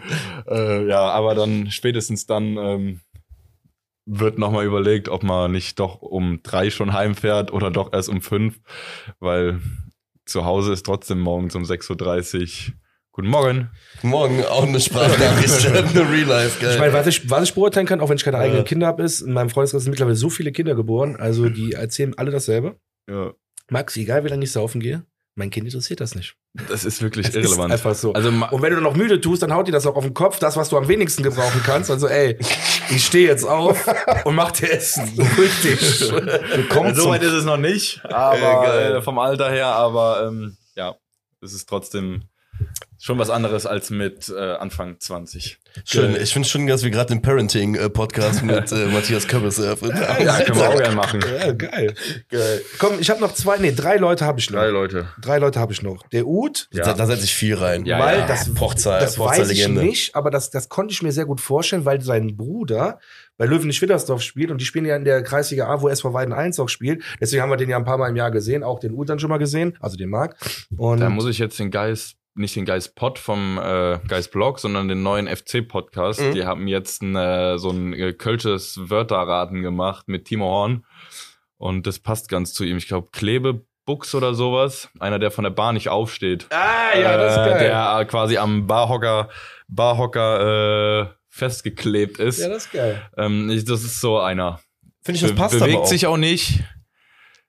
äh, 0.48 0.86
ja, 0.86 1.00
aber 1.00 1.34
dann 1.34 1.70
spätestens 1.70 2.26
dann 2.26 2.56
ähm, 2.56 3.00
wird 4.06 4.38
nochmal 4.38 4.64
überlegt, 4.66 5.08
ob 5.08 5.22
man 5.22 5.52
nicht 5.52 5.78
doch 5.80 6.02
um 6.02 6.40
drei 6.42 6.70
schon 6.70 6.92
heimfährt 6.92 7.52
oder 7.52 7.70
doch 7.70 7.92
erst 7.92 8.08
um 8.08 8.20
fünf, 8.20 8.60
weil 9.20 9.60
zu 10.26 10.44
Hause 10.44 10.72
ist 10.72 10.84
trotzdem 10.86 11.20
morgens 11.20 11.54
um 11.54 11.62
6.30 11.64 12.68
Uhr. 12.70 12.74
Guten 13.12 13.28
Morgen. 13.28 13.70
Morgen 14.02 14.44
auch 14.44 14.64
eine 14.64 14.80
Sprachnachricht, 14.80 15.66
eine 15.68 16.10
Real 16.10 16.24
Life, 16.26 16.60
geil. 16.60 16.72
Ich 16.74 16.80
meine, 16.80 16.92
was 16.92 17.06
ich, 17.06 17.30
was 17.30 17.44
ich 17.44 17.54
beurteilen 17.54 17.86
kann, 17.86 18.00
auch 18.00 18.08
wenn 18.08 18.16
ich 18.16 18.24
keine 18.24 18.38
eigenen 18.38 18.58
Ja. 18.58 18.64
Kinder 18.64 18.86
habe, 18.88 19.04
ist, 19.04 19.20
in 19.20 19.32
meinem 19.32 19.50
Freundeskreis 19.50 19.84
sind 19.84 19.90
mittlerweile 19.92 20.16
so 20.16 20.30
viele 20.30 20.50
Kinder 20.50 20.74
geboren, 20.74 21.14
also 21.16 21.48
die 21.48 21.72
erzählen 21.72 22.14
alle 22.18 22.30
dasselbe. 22.32 22.76
Ja, 23.08 23.32
Max, 23.70 23.96
egal 23.96 24.24
wie 24.24 24.28
lange 24.28 24.42
ich 24.44 24.50
saufen 24.52 24.80
gehe, 24.80 25.04
mein 25.36 25.50
Kind 25.50 25.66
interessiert 25.66 26.00
das 26.00 26.14
nicht. 26.16 26.36
das 26.68 26.84
ist 26.84 27.02
wirklich 27.02 27.26
Das 27.26 27.36
ist 27.36 27.44
irrelevant. 27.44 27.72
einfach 27.72 27.94
so. 27.94 28.12
Also 28.14 28.28
Und 28.30 28.62
wenn 28.62 28.74
du 28.74 28.80
noch 28.80 28.96
müde 28.96 29.20
tust, 29.20 29.42
dann 29.42 29.52
haut 29.54 29.68
dir 29.68 29.72
das 29.72 29.86
auch 29.86 29.94
auf 29.96 30.04
den 30.04 30.14
Kopf, 30.14 30.38
das, 30.40 30.56
was 30.56 30.68
du 30.68 30.76
am 30.76 30.88
wenigsten 30.88 31.22
gebrauchen 31.22 31.60
kannst. 31.64 31.90
Also, 31.90 32.08
ey, 32.08 32.36
ich 32.90 33.04
stehe 33.06 33.26
jetzt 33.28 33.44
auf 33.44 33.86
und 34.24 34.34
mach 34.34 34.52
dir 34.52 34.72
Essen. 34.72 35.14
Beruhig 35.16 35.52
dich. 35.62 36.68
Kommt 36.68 36.96
so 36.96 37.02
zum- 37.02 37.12
weit 37.12 37.22
ist 37.22 37.32
es 37.32 37.44
noch 37.44 37.56
nicht, 37.56 38.04
aber 38.04 38.62
geil. 38.66 38.96
äh, 38.96 39.02
vom 39.02 39.18
Alter 39.18 39.50
her, 39.50 39.66
aber 39.68 40.26
ähm, 40.26 40.56
ja, 40.76 40.94
es 41.40 41.52
ist 41.54 41.68
trotzdem 41.68 42.24
schon 43.04 43.18
was 43.18 43.28
anderes 43.28 43.66
als 43.66 43.90
mit 43.90 44.32
äh, 44.34 44.54
Anfang 44.54 44.98
20. 44.98 45.58
Schön, 45.84 46.16
ich 46.16 46.32
finde 46.32 46.48
schon, 46.48 46.66
dass 46.66 46.84
wir 46.84 46.90
gerade 46.90 47.08
den 47.08 47.20
Parenting-Podcast 47.20 48.42
mit 48.44 48.72
äh, 48.72 48.86
Matthias 48.86 49.28
Köppes 49.28 49.58
eröffnet 49.58 49.92
haben. 49.92 50.24
Ja, 50.24 50.40
können 50.40 50.58
wir 50.58 50.70
auch 50.70 50.78
gerne 50.78 50.94
machen. 50.94 51.20
Ja, 51.20 51.52
geil. 51.52 51.92
geil. 52.30 52.62
Komm, 52.78 52.92
ich 52.98 53.10
habe 53.10 53.20
noch 53.20 53.34
zwei, 53.34 53.58
nee, 53.58 53.72
drei 53.72 53.96
Leute 53.96 54.24
habe 54.24 54.40
ich 54.40 54.48
noch. 54.50 54.58
Drei 54.58 54.68
Leute. 54.68 55.08
Drei 55.20 55.36
Leute 55.36 55.60
habe 55.60 55.74
ich 55.74 55.82
noch. 55.82 56.02
Der 56.12 56.26
Ud, 56.26 56.66
Ja. 56.72 56.84
Da, 56.84 56.94
da 56.94 57.04
setze 57.04 57.24
ich 57.24 57.34
viel 57.34 57.56
rein. 57.56 57.84
Ja, 57.84 57.98
weil 57.98 58.20
ja. 58.20 58.26
das, 58.26 58.54
Pochzahl, 58.54 59.00
das 59.00 59.16
Pochzahl 59.16 59.40
weiß 59.40 59.50
ich 59.50 59.58
Legende. 59.58 59.82
nicht, 59.82 60.16
aber 60.16 60.30
das, 60.30 60.48
das 60.48 60.70
konnte 60.70 60.92
ich 60.94 61.02
mir 61.02 61.12
sehr 61.12 61.26
gut 61.26 61.42
vorstellen, 61.42 61.84
weil 61.84 62.00
sein 62.00 62.38
Bruder 62.38 63.00
bei 63.36 63.44
Löwen 63.44 63.70
Schwittersdorf 63.70 64.22
spielt 64.22 64.50
und 64.50 64.62
die 64.62 64.64
spielen 64.64 64.86
ja 64.86 64.96
in 64.96 65.04
der 65.04 65.22
Kreisliga 65.22 65.66
A, 65.68 65.82
wo 65.82 65.88
SV 65.88 66.14
Weiden 66.14 66.32
1 66.32 66.58
auch 66.58 66.70
spielt. 66.70 67.02
Deswegen 67.20 67.42
haben 67.42 67.50
wir 67.50 67.58
den 67.58 67.68
ja 67.68 67.76
ein 67.76 67.84
paar 67.84 67.98
Mal 67.98 68.08
im 68.08 68.16
Jahr 68.16 68.30
gesehen, 68.30 68.62
auch 68.62 68.80
den 68.80 68.94
Ud 68.94 69.10
dann 69.10 69.18
schon 69.18 69.28
mal 69.28 69.36
gesehen, 69.36 69.76
also 69.80 69.98
den 69.98 70.08
Marc. 70.08 70.36
Und 70.78 71.00
Da 71.00 71.10
muss 71.10 71.26
ich 71.26 71.38
jetzt 71.38 71.58
den 71.58 71.70
Geist, 71.70 72.16
nicht 72.34 72.56
den 72.56 72.64
Geist 72.64 72.94
Pod 72.96 73.18
vom 73.18 73.58
äh, 73.58 73.98
Geist 74.08 74.32
Blog, 74.32 74.58
sondern 74.58 74.88
den 74.88 75.02
neuen 75.02 75.28
FC 75.28 75.66
Podcast. 75.66 76.20
Mhm. 76.20 76.34
Die 76.34 76.44
haben 76.44 76.66
jetzt 76.68 77.02
ein, 77.02 77.14
äh, 77.16 77.58
so 77.58 77.70
ein 77.70 77.92
äh, 77.94 78.12
kölsches 78.12 78.78
Wörterraten 78.90 79.62
gemacht 79.62 80.08
mit 80.08 80.24
Timo 80.24 80.46
Horn. 80.46 80.84
Und 81.58 81.86
das 81.86 81.98
passt 82.00 82.28
ganz 82.28 82.52
zu 82.52 82.64
ihm. 82.64 82.76
Ich 82.76 82.88
glaube, 82.88 83.08
Klebebuchs 83.12 84.14
oder 84.14 84.34
sowas. 84.34 84.88
Einer, 84.98 85.18
der 85.18 85.30
von 85.30 85.44
der 85.44 85.50
Bar 85.50 85.72
nicht 85.72 85.88
aufsteht. 85.88 86.46
ah, 86.50 86.98
ja, 86.98 87.16
das 87.16 87.32
ist 87.34 87.38
Äh, 87.38 87.50
geil. 87.50 87.58
Der 87.68 87.98
äh, 88.00 88.04
quasi 88.04 88.36
am 88.36 88.66
Barhocker, 88.66 89.28
Barhocker 89.68 91.14
festgeklebt 91.28 92.18
ist. 92.18 92.38
ja, 92.40 92.48
das 92.48 92.66
ist 92.66 92.72
geil. 92.72 93.02
ähm, 93.16 93.50
ich, 93.50 93.64
das 93.64 93.82
ist 93.82 94.00
so 94.00 94.18
einer. 94.18 94.60
Finde 95.02 95.16
ich, 95.16 95.22
das 95.22 95.30
Be 95.32 95.36
passt 95.36 95.58
bewegt 95.58 95.74
aber 95.74 95.82
auch. 95.84 95.88
sich 95.88 96.06
auch 96.06 96.16
nicht. 96.16 96.60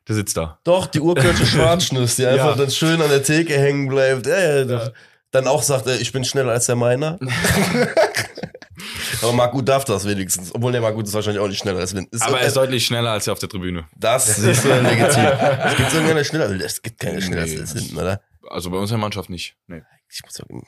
Der 0.08 0.16
sitzt 0.16 0.38
da. 0.38 0.60
Doch, 0.64 0.88
die 0.88 1.00
urkölsche 1.00 1.46
Schwarzschnuss, 1.46 2.16
die 2.18 2.26
einfach 2.28 2.50
Ja. 2.52 2.56
dann 2.56 2.70
schön 2.72 3.02
an 3.02 3.10
der 3.10 3.24
Theke 3.24 3.58
hängen 3.58 3.88
bleibt. 3.88 4.28
Ja, 4.28 4.62
ja. 4.64 4.90
Dann 5.32 5.48
auch 5.48 5.64
sagt, 5.64 5.88
äh, 5.88 5.98
ich 5.98 6.12
bin 6.12 6.24
schneller 6.24 6.52
als 6.52 6.68
der 6.68 6.76
Meiner. 6.76 7.18
aber 9.22 9.34
Marc 9.34 9.52
Gut 9.52 9.68
darf 9.68 9.86
das 9.86 10.06
wenigstens. 10.08 10.54
Obwohl 10.54 10.72
der 10.72 10.82
Marc 10.82 10.98
ist 11.02 11.14
wahrscheinlich 11.14 11.42
auch 11.42 11.48
nicht 11.48 11.60
schneller 11.60 11.80
als 11.80 11.96
Win. 11.96 12.08
Ist 12.12 12.22
Aber 12.24 12.40
er 12.40 12.48
ist 12.48 12.56
deutlich 12.56 12.86
schneller 12.86 13.12
als 13.12 13.28
er 13.28 13.34
auf 13.34 13.40
der 13.40 13.50
Tribüne. 13.50 13.86
das 13.96 14.36
siehst 14.36 14.64
du 14.66 14.70
legitim. 14.70 15.26
Es 15.26 15.76
gibt 15.78 15.92
sogar 15.92 16.10
eine 16.12 16.26
schneller. 16.26 16.52
Es 16.66 16.82
gibt 16.82 17.00
keine 17.00 17.22
schneller 17.22 17.46
Nee, 17.46 17.60
als 17.60 17.74
hinten, 17.74 17.98
oder? 17.98 18.22
Also 18.50 18.70
bei 18.70 18.78
unserer 18.78 18.98
Mannschaft 19.00 19.30
nicht. 19.30 19.56
Nee. 19.68 19.82
Ich 20.12 20.22
muss 20.24 20.34
sagen, 20.36 20.66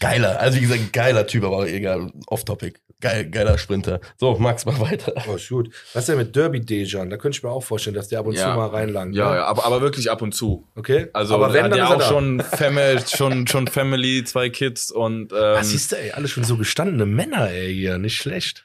geiler. 0.00 0.40
Also 0.40 0.56
wie 0.58 0.62
gesagt, 0.62 0.92
geiler 0.92 1.26
Typ, 1.26 1.44
aber 1.44 1.68
egal. 1.68 2.10
Off-Topic. 2.26 2.74
Geil, 3.00 3.30
geiler 3.30 3.58
Sprinter. 3.58 4.00
So, 4.16 4.36
Max, 4.40 4.66
mach 4.66 4.80
weiter. 4.80 5.12
Oh, 5.30 5.36
ist 5.36 5.48
gut. 5.48 5.72
Was 5.92 6.02
ist 6.02 6.08
denn 6.08 6.18
mit 6.18 6.34
Derby 6.34 6.60
Dejan? 6.60 7.08
Da 7.10 7.16
könnte 7.16 7.36
ich 7.38 7.44
mir 7.44 7.50
auch 7.50 7.62
vorstellen, 7.62 7.94
dass 7.94 8.08
der 8.08 8.18
ab 8.18 8.26
und 8.26 8.34
Ja. 8.34 8.50
zu 8.50 8.56
mal 8.56 8.66
reinlangt. 8.70 9.14
Ja, 9.14 9.30
ne? 9.30 9.36
ja, 9.36 9.44
aber, 9.44 9.64
aber 9.64 9.80
wirklich 9.80 10.10
ab 10.10 10.20
und 10.20 10.34
zu. 10.34 10.66
Okay. 10.74 11.06
Also 11.12 11.36
aber 11.36 11.52
wenn 11.52 11.62
hat 11.64 11.70
dann 11.72 11.78
ja 11.78 11.84
ist 11.84 11.90
er 11.90 11.96
auch 11.96 12.00
da. 12.00 12.08
schon, 12.08 12.40
Family, 12.40 13.00
schon, 13.06 13.46
schon 13.46 13.68
Family, 13.68 14.24
zwei 14.24 14.48
Kids 14.50 14.90
und 14.90 15.32
ähm, 15.32 15.38
Was 15.38 15.70
siehst 15.70 15.92
du, 15.92 15.96
ey, 15.96 16.10
alle 16.10 16.26
schon 16.26 16.42
so 16.42 16.56
gestandene 16.56 17.06
Männer, 17.06 17.48
ey, 17.50 17.72
hier. 17.72 17.98
Nicht 17.98 18.16
schlecht. 18.16 18.64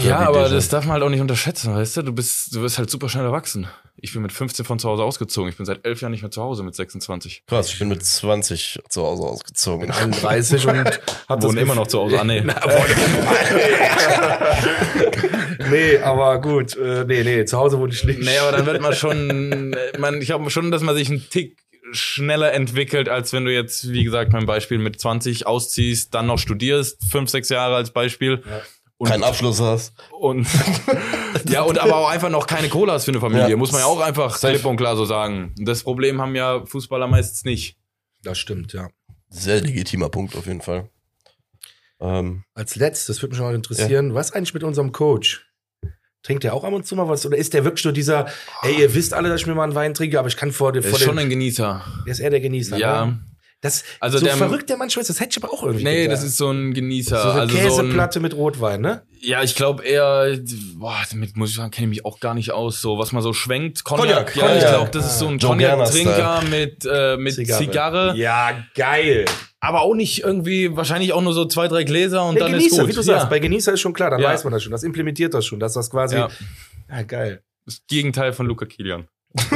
Ja, 0.00 0.18
aber 0.18 0.48
das 0.48 0.68
darf 0.68 0.84
man 0.84 0.94
halt 0.94 1.02
auch 1.02 1.08
nicht 1.08 1.20
unterschätzen, 1.20 1.74
weißt 1.74 1.98
du? 1.98 2.02
Du 2.02 2.12
bist, 2.12 2.54
du 2.54 2.62
bist 2.62 2.78
halt 2.78 2.90
super 2.90 3.08
schnell 3.08 3.24
erwachsen. 3.24 3.66
Ich 3.96 4.12
bin 4.12 4.22
mit 4.22 4.32
15 4.32 4.64
von 4.64 4.78
zu 4.78 4.88
Hause 4.88 5.02
ausgezogen. 5.02 5.50
Ich 5.50 5.56
bin 5.56 5.66
seit 5.66 5.84
elf 5.84 6.00
Jahren 6.00 6.12
nicht 6.12 6.22
mehr 6.22 6.30
zu 6.30 6.40
Hause 6.42 6.62
mit 6.62 6.74
26. 6.74 7.42
Krass, 7.46 7.72
ich 7.72 7.78
bin 7.78 7.88
mit 7.88 8.04
20 8.04 8.78
zu 8.88 9.02
Hause 9.02 9.22
ausgezogen. 9.24 9.90
31 9.90 10.66
und 10.66 11.00
hab 11.28 11.42
Wohnen 11.42 11.58
immer 11.58 11.74
noch 11.74 11.88
zu 11.88 11.98
Hause. 11.98 12.20
Ah, 12.20 12.24
nee. 12.24 12.42
Nee, 15.70 15.98
aber 15.98 16.40
gut. 16.40 16.76
Äh, 16.76 17.04
nee, 17.04 17.22
nee, 17.24 17.44
zu 17.44 17.58
Hause 17.58 17.78
wohne 17.78 17.92
ich 17.92 18.04
nicht. 18.04 18.20
Nee, 18.20 18.38
aber 18.38 18.56
dann 18.56 18.66
wird 18.66 18.80
man 18.80 18.94
schon, 18.94 19.72
äh, 19.72 19.98
man, 19.98 20.20
ich 20.20 20.28
glaube 20.28 20.50
schon, 20.50 20.70
dass 20.70 20.82
man 20.82 20.94
sich 20.94 21.10
einen 21.10 21.28
Tick 21.28 21.56
schneller 21.92 22.52
entwickelt, 22.52 23.08
als 23.08 23.32
wenn 23.32 23.44
du 23.44 23.52
jetzt, 23.52 23.90
wie 23.90 24.04
gesagt, 24.04 24.32
mein 24.32 24.46
Beispiel 24.46 24.78
mit 24.78 25.00
20 25.00 25.46
ausziehst, 25.46 26.14
dann 26.14 26.26
noch 26.26 26.38
studierst, 26.38 27.02
fünf, 27.10 27.30
sechs 27.30 27.48
Jahre 27.48 27.76
als 27.76 27.90
Beispiel. 27.90 28.42
Ja. 28.44 28.62
Und, 29.00 29.08
Keinen 29.08 29.22
Abschluss 29.22 29.60
hast. 29.60 29.92
und 30.18 30.46
ja, 31.48 31.62
und 31.62 31.78
aber 31.78 31.96
auch 31.96 32.08
einfach 32.08 32.30
noch 32.30 32.48
keine 32.48 32.68
Kohle 32.68 32.90
hast 32.92 33.04
für 33.04 33.12
eine 33.12 33.20
Familie, 33.20 33.48
Ja. 33.50 33.56
muss 33.56 33.70
man 33.70 33.80
ja 33.80 33.86
auch 33.86 34.00
einfach 34.00 34.36
Safe. 34.36 34.54
klipp 34.54 34.66
und 34.66 34.76
klar 34.76 34.96
so 34.96 35.04
sagen. 35.04 35.54
Das 35.56 35.84
Problem 35.84 36.20
haben 36.20 36.34
ja 36.34 36.64
Fußballer 36.66 37.06
meistens 37.06 37.44
nicht. 37.44 37.76
Das 38.24 38.38
stimmt, 38.38 38.72
ja. 38.72 38.88
Sehr 39.28 39.60
legitimer 39.60 40.08
Punkt 40.08 40.34
auf 40.34 40.46
jeden 40.46 40.62
Fall. 40.62 40.88
Ähm, 42.00 42.44
Als 42.54 42.76
letztes 42.76 43.22
würde 43.22 43.34
mich 43.34 43.40
mal 43.40 43.54
interessieren, 43.54 44.14
was 44.14 44.32
eigentlich 44.32 44.54
mit 44.54 44.64
unserem 44.64 44.90
Coach? 44.92 45.44
Trinkt 46.24 46.42
der 46.44 46.54
auch 46.54 46.64
ab 46.64 46.72
und 46.72 46.84
zu 46.86 46.96
mal 46.96 47.08
was? 47.08 47.24
Oder 47.24 47.36
ist 47.36 47.54
der 47.54 47.64
wirklich 47.64 47.84
nur 47.84 47.92
dieser, 47.94 48.26
ey, 48.62 48.80
ihr 48.80 48.94
wisst 48.94 49.14
alle, 49.14 49.28
dass 49.28 49.40
ich 49.40 49.46
mir 49.46 49.54
mal 49.54 49.62
einen 49.64 49.74
Wein 49.76 49.94
trinke, 49.94 50.18
aber 50.18 50.26
ich 50.28 50.36
kann 50.36 50.50
vor, 50.50 50.72
dem- 50.72 50.82
Der 50.82 50.90
vor 50.90 50.98
ist 50.98 51.04
schon 51.04 51.16
dem. 51.16 51.26
ein 51.26 51.30
Genießer. 51.30 51.84
Der 52.06 52.12
ist 52.12 52.18
eher 52.18 52.30
der 52.30 52.40
Genießer. 52.40 52.76
Ja. 52.78 53.06
Ne? 53.06 53.20
Das, 53.60 53.82
Also 53.98 54.18
so 54.18 54.24
der- 54.24 54.36
verrückt 54.36 54.70
der 54.70 54.76
manchmal 54.76 55.00
ist, 55.00 55.08
das 55.10 55.18
hätte 55.18 55.30
ich 55.36 55.42
aber 55.44 55.52
auch 55.52 55.64
irgendwie 55.64 55.82
Nee, 55.84 56.02
gedacht. 56.04 56.18
das 56.18 56.24
ist 56.24 56.36
so 56.36 56.50
ein 56.50 56.74
Genießer. 56.74 57.20
so 57.20 57.28
eine 57.30 57.40
also 57.40 57.54
so 57.56 57.60
ein, 57.60 57.66
Käseplatte 57.86 58.20
mit 58.20 58.34
Rotwein, 58.34 58.80
ne? 58.80 59.02
Ja, 59.20 59.42
ich 59.42 59.56
glaube 59.56 59.82
eher, 59.84 60.38
boah, 60.76 60.96
damit 61.10 61.36
muss 61.36 61.50
ich 61.50 61.56
sagen, 61.56 61.72
kenne 61.72 61.86
ich 61.86 61.88
mich 61.88 62.04
auch 62.04 62.20
gar 62.20 62.34
nicht 62.34 62.52
aus. 62.52 62.80
So, 62.80 62.98
was 62.98 63.10
man 63.10 63.20
so 63.20 63.32
schwenkt. 63.32 63.82
Cognac. 63.82 64.32
Cognac, 64.32 64.36
ja, 64.36 64.56
ich 64.58 64.64
glaube, 64.68 64.90
das 64.92 65.06
ist 65.06 65.18
so 65.18 65.26
ein 65.26 65.40
Cognac-Trinker 65.40 66.42
mit, 66.48 66.86
äh, 66.88 67.16
mit 67.16 67.34
Zigarre. 67.34 68.14
Ja, 68.16 68.64
geil. 68.76 69.24
Aber 69.58 69.80
auch 69.80 69.94
nicht 69.94 70.22
irgendwie, 70.22 70.76
wahrscheinlich 70.76 71.12
auch 71.12 71.20
nur 71.22 71.32
so 71.34 71.44
zwei, 71.46 71.66
drei 71.66 71.82
Gläser 71.82 72.24
und 72.26 72.36
Der 72.36 72.44
dann 72.44 72.52
Genießer, 72.52 72.76
ist 72.76 72.80
gut. 72.82 72.88
wie 72.90 72.94
du 72.94 73.02
sagst, 73.02 73.24
ja. 73.24 73.28
bei 73.28 73.40
Genießer 73.40 73.72
ist 73.72 73.80
schon 73.80 73.92
klar, 73.92 74.10
dann 74.10 74.20
Ja. 74.20 74.28
weiß 74.28 74.44
man 74.44 74.52
das 74.52 74.62
schon. 74.62 74.70
Das 74.70 74.84
implementiert 74.84 75.34
das 75.34 75.44
schon, 75.46 75.58
dass 75.58 75.72
das 75.72 75.90
quasi. 75.90 76.14
Ja, 76.14 76.28
Ja. 76.88 77.02
geil. 77.02 77.42
Das 77.66 77.80
Gegenteil 77.88 78.32
von 78.32 78.46
Luca 78.46 78.66
Kilian. 78.66 79.08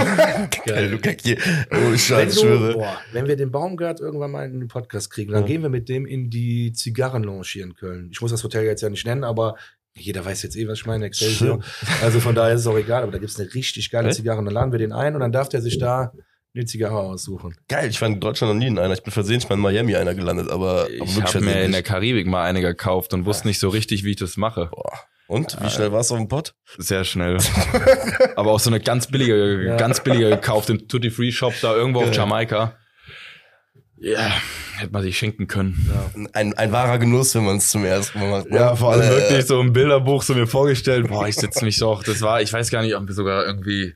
geil, 0.66 0.90
Luca, 0.90 1.10
hier. 1.22 1.38
Oh, 1.70 1.76
Wenn, 1.90 1.98
Scheiße, 1.98 2.40
schwöre. 2.40 2.74
boah, 2.74 2.98
wenn 3.12 3.26
wir 3.26 3.36
den 3.36 3.50
Baumgart 3.50 4.00
irgendwann 4.00 4.30
mal 4.30 4.44
in 4.44 4.60
den 4.60 4.68
Podcast 4.68 5.10
kriegen, 5.10 5.32
dann 5.32 5.42
Ja. 5.42 5.46
gehen 5.46 5.62
wir 5.62 5.70
mit 5.70 5.88
dem 5.88 6.06
in 6.06 6.30
die 6.30 6.72
Zigarrenlounge 6.72 7.42
hier 7.44 7.64
in 7.64 7.74
Köln. 7.74 8.08
Ich 8.12 8.20
muss 8.20 8.30
das 8.30 8.44
Hotel 8.44 8.64
jetzt 8.64 8.82
ja 8.82 8.90
nicht 8.90 9.06
nennen, 9.06 9.24
aber 9.24 9.56
jeder 9.94 10.24
weiß 10.24 10.42
jetzt 10.42 10.56
eh, 10.56 10.68
was 10.68 10.78
ich 10.78 10.86
meine, 10.86 11.06
Excelsior. 11.06 11.60
Also 12.02 12.20
von 12.20 12.34
daher 12.34 12.54
ist 12.54 12.60
es 12.62 12.66
auch 12.66 12.76
egal, 12.78 13.02
aber 13.02 13.12
da 13.12 13.18
gibt 13.18 13.30
es 13.30 13.40
eine 13.40 13.52
richtig 13.54 13.90
geile 13.90 14.08
Echt? 14.08 14.16
Zigarre. 14.16 14.44
Dann 14.44 14.52
laden 14.54 14.72
wir 14.72 14.78
den 14.78 14.92
ein 14.92 15.14
und 15.14 15.20
dann 15.20 15.32
darf 15.32 15.48
der 15.48 15.60
sich 15.62 15.78
da 15.78 16.12
eine 16.54 16.64
Zigarre 16.66 16.98
aussuchen. 16.98 17.56
Geil, 17.68 17.88
ich 17.88 18.00
war 18.00 18.08
in 18.08 18.20
Deutschland 18.20 18.52
noch 18.52 18.58
nie 18.58 18.66
in 18.66 18.78
einer. 18.78 18.92
Ich 18.94 19.02
bin 19.02 19.10
versehentlich 19.12 19.48
mal 19.48 19.54
in 19.54 19.62
Miami 19.62 19.96
einer 19.96 20.14
gelandet, 20.14 20.50
aber, 20.50 20.82
aber 20.82 20.90
Ich 20.90 21.16
wirklich 21.16 21.34
habe 21.34 21.44
mir 21.44 21.62
in 21.62 21.72
der. 21.72 21.82
Karibik 21.82 22.26
mal 22.26 22.44
eine 22.44 22.60
gekauft 22.60 23.14
und 23.14 23.24
wusste 23.24 23.48
nicht 23.48 23.58
so 23.58 23.70
richtig, 23.70 24.04
wie 24.04 24.10
ich 24.10 24.16
das 24.16 24.36
mache. 24.36 24.68
Boah. 24.70 24.92
Und? 25.32 25.56
Wie 25.62 25.70
schnell 25.70 25.92
warst 25.92 26.10
du 26.10 26.14
auf 26.14 26.20
dem 26.20 26.28
Pott? 26.28 26.54
Sehr 26.78 27.04
schnell. 27.04 27.38
Aber 28.36 28.52
auch 28.52 28.60
so 28.60 28.68
eine 28.70 28.80
ganz 28.80 29.06
billige, 29.06 29.64
Ja. 29.64 29.76
ganz 29.76 30.00
billige 30.02 30.28
gekauft 30.30 30.68
im 30.70 30.86
Tutti 30.88 31.10
Free 31.10 31.32
Shop 31.32 31.54
da 31.62 31.74
irgendwo 31.74 32.00
auf 32.00 32.06
Geil. 32.06 32.14
Jamaika. 32.16 32.76
Ja, 33.96 34.30
hätte 34.78 34.92
man 34.92 35.02
sich 35.02 35.16
schenken 35.16 35.46
können. 35.46 35.88
Ein, 36.32 36.54
ein 36.54 36.72
wahrer 36.72 36.98
Genuss, 36.98 37.34
wenn 37.34 37.44
man 37.44 37.56
es 37.58 37.70
zum 37.70 37.84
ersten 37.84 38.18
Mal 38.18 38.30
macht. 38.30 38.50
ne? 38.50 38.56
Ja, 38.58 38.74
vor 38.76 38.92
allem 38.92 39.02
Äh, 39.02 39.10
wirklich 39.10 39.46
so 39.46 39.60
im 39.60 39.72
Bilderbuch 39.72 40.22
so 40.22 40.34
mir 40.34 40.46
vorgestellt, 40.48 41.08
boah, 41.08 41.26
ich 41.28 41.36
setze 41.36 41.64
mich 41.64 41.78
doch, 41.78 42.02
das 42.02 42.20
war, 42.20 42.42
ich 42.42 42.52
weiß 42.52 42.70
gar 42.70 42.82
nicht, 42.82 42.96
ob 42.96 43.06
wir 43.06 43.14
sogar 43.14 43.46
irgendwie 43.46 43.94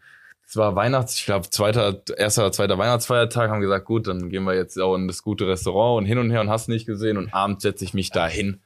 es 0.48 0.54
war 0.54 0.76
Weihnachts, 0.76 1.18
ich 1.18 1.26
glaube, 1.26 1.50
zweiter, 1.50 2.02
erster, 2.16 2.52
zweiter 2.52 2.78
Weihnachtsfeiertag, 2.78 3.50
haben 3.50 3.60
gesagt, 3.60 3.84
gut, 3.84 4.06
dann 4.06 4.30
gehen 4.30 4.44
wir 4.44 4.54
jetzt 4.54 4.78
auch 4.80 4.94
in 4.94 5.08
das 5.08 5.24
gute 5.24 5.48
Restaurant 5.48 5.98
und 5.98 6.06
hin 6.06 6.18
und 6.18 6.30
her 6.30 6.40
und 6.40 6.50
hast 6.50 6.68
nicht 6.68 6.86
gesehen 6.86 7.16
und 7.16 7.34
abends 7.34 7.62
setze 7.62 7.84
ich 7.84 7.94
mich 7.94 8.10
da 8.12 8.28
hin 8.28 8.60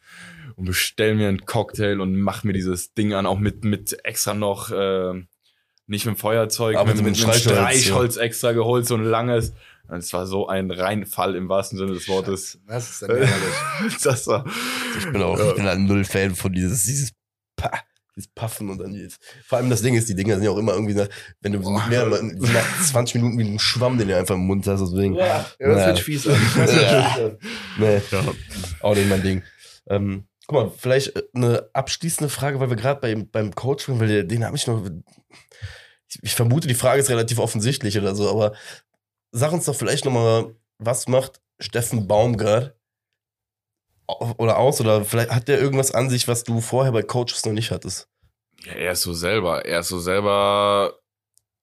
und 0.60 0.66
bestell 0.66 1.14
mir 1.14 1.28
einen 1.28 1.46
Cocktail 1.46 2.00
und 2.00 2.16
mach 2.20 2.44
mir 2.44 2.52
dieses 2.52 2.92
Ding 2.92 3.14
an, 3.14 3.24
auch 3.26 3.38
mit, 3.38 3.64
mit 3.64 4.04
extra 4.04 4.34
noch, 4.34 4.70
äh, 4.70 5.14
nicht 5.86 6.04
mit 6.06 6.16
dem 6.16 6.18
Feuerzeug, 6.18 6.76
Aber 6.76 6.88
mit, 6.94 6.96
mit 6.96 7.04
mit, 7.06 7.12
mit 7.14 7.18
Streichholz, 7.18 7.42
Streichholz 7.58 8.16
extra 8.18 8.52
geholt, 8.52 8.86
so 8.86 8.94
ein 8.94 9.04
langes. 9.04 9.54
Und 9.88 9.96
es 9.96 10.12
war 10.12 10.26
so 10.26 10.46
ein 10.46 10.70
Reinfall 10.70 11.34
im 11.34 11.48
wahrsten 11.48 11.78
Sinne 11.78 11.94
des 11.94 12.06
Wortes. 12.08 12.60
Das 12.68 12.90
ist 12.90 13.02
ehrlich. 13.08 13.28
das 14.04 14.26
war, 14.26 14.44
Ich 14.98 15.10
bin 15.10 15.22
auch, 15.22 15.40
ich 15.40 15.54
bin 15.56 15.64
halt 15.64 15.80
null 15.80 16.04
Fan 16.04 16.34
von 16.36 16.52
dieses, 16.52 16.84
dieses, 16.84 17.10
pa, 17.56 17.72
dieses 18.14 18.30
Puffen 18.34 18.68
und 18.68 18.78
dann 18.78 18.92
dieses. 18.92 19.18
Vor 19.46 19.58
allem 19.58 19.70
das 19.70 19.82
Ding 19.82 19.94
ist, 19.94 20.08
die 20.10 20.14
Dinger 20.14 20.34
sind 20.36 20.44
ja 20.44 20.50
auch 20.50 20.58
immer 20.58 20.74
irgendwie 20.74 20.94
nach, 20.94 21.08
wenn 21.40 21.54
du 21.54 21.58
die 21.58 21.64
sind 21.64 22.52
nach 22.52 22.82
20 22.84 23.14
Minuten 23.16 23.38
wie 23.38 23.44
ein 23.54 23.58
Schwamm, 23.58 23.98
den 23.98 24.08
du 24.08 24.16
einfach 24.16 24.34
im 24.36 24.46
Mund 24.46 24.66
hast, 24.66 24.80
deswegen. 24.80 25.14
Ja, 25.14 25.46
das 25.58 25.78
Ja. 25.80 25.86
wird 25.86 25.98
fies 26.00 26.28
an. 26.28 26.36
Das 26.56 26.72
wird 26.76 26.82
Ja. 26.82 27.02
fies 27.10 27.22
an. 27.24 27.38
Nee, 27.78 28.00
auch 28.80 28.94
nicht 28.94 29.08
mein 29.08 29.22
Ding. 29.22 29.42
Ähm, 29.88 30.24
guck 30.50 30.52
mal, 30.52 30.72
vielleicht 30.76 31.16
äh, 31.16 31.22
eine 31.34 31.70
abschließende 31.72 32.28
Frage, 32.28 32.58
weil 32.60 32.70
wir 32.70 32.76
gerade 32.76 33.00
bei, 33.00 33.14
beim 33.14 33.54
Coach 33.54 33.88
waren, 33.88 34.00
weil 34.00 34.26
den, 34.26 34.44
habe 34.44 34.56
ich 34.56 34.66
noch. 34.66 34.84
Ich, 36.08 36.18
ich 36.22 36.34
vermute, 36.34 36.66
die 36.66 36.74
Frage 36.74 37.00
ist 37.00 37.08
relativ 37.08 37.38
offensichtlich 37.38 37.96
oder 37.96 38.16
so, 38.16 38.28
aber 38.28 38.52
sag 39.30 39.52
uns 39.52 39.64
doch 39.66 39.76
vielleicht 39.76 40.04
nochmal, 40.04 40.56
was 40.78 41.06
macht 41.06 41.40
Steffen 41.60 42.08
Baumgart 42.08 42.74
au- 44.08 44.34
oder 44.38 44.58
aus? 44.58 44.80
Oder 44.80 45.04
vielleicht 45.04 45.30
hat 45.30 45.46
der 45.46 45.60
irgendwas 45.60 45.92
an 45.92 46.10
sich, 46.10 46.26
was 46.26 46.42
du 46.42 46.60
vorher 46.60 46.92
bei 46.92 47.02
Coaches 47.02 47.46
noch 47.46 47.52
nicht 47.52 47.70
hattest? 47.70 48.08
Ja, 48.64 48.72
er 48.72 48.92
ist 48.92 49.02
so 49.02 49.12
selber. 49.12 49.64
Er 49.64 49.80
ist 49.80 49.88
so 49.88 50.00
selber 50.00 50.98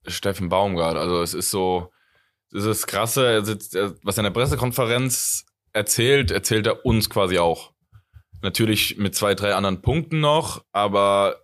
Steffen 0.05 0.47
Baumgart. 0.47 0.95
Also 0.95 1.22
es 1.22 1.34
ist 1.34 1.51
so, 1.51 1.91
ist 2.53 2.65
das 2.65 2.88
Krasse, 2.88 3.43
sitzt, 3.43 3.76
er, 3.76 3.95
was 4.03 4.18
er 4.18 4.22
in 4.22 4.34
der 4.34 4.39
Pressekonferenz 4.39 5.45
erzählt, 5.73 6.31
erzählt 6.31 6.68
er 6.68 6.85
uns 6.85 7.09
quasi 7.09 7.38
auch. 7.38 7.73
Natürlich 8.41 8.97
mit 8.97 9.15
zwei, 9.15 9.34
drei 9.34 9.55
anderen 9.55 9.81
Punkten 9.81 10.19
noch, 10.19 10.64
aber 10.72 11.41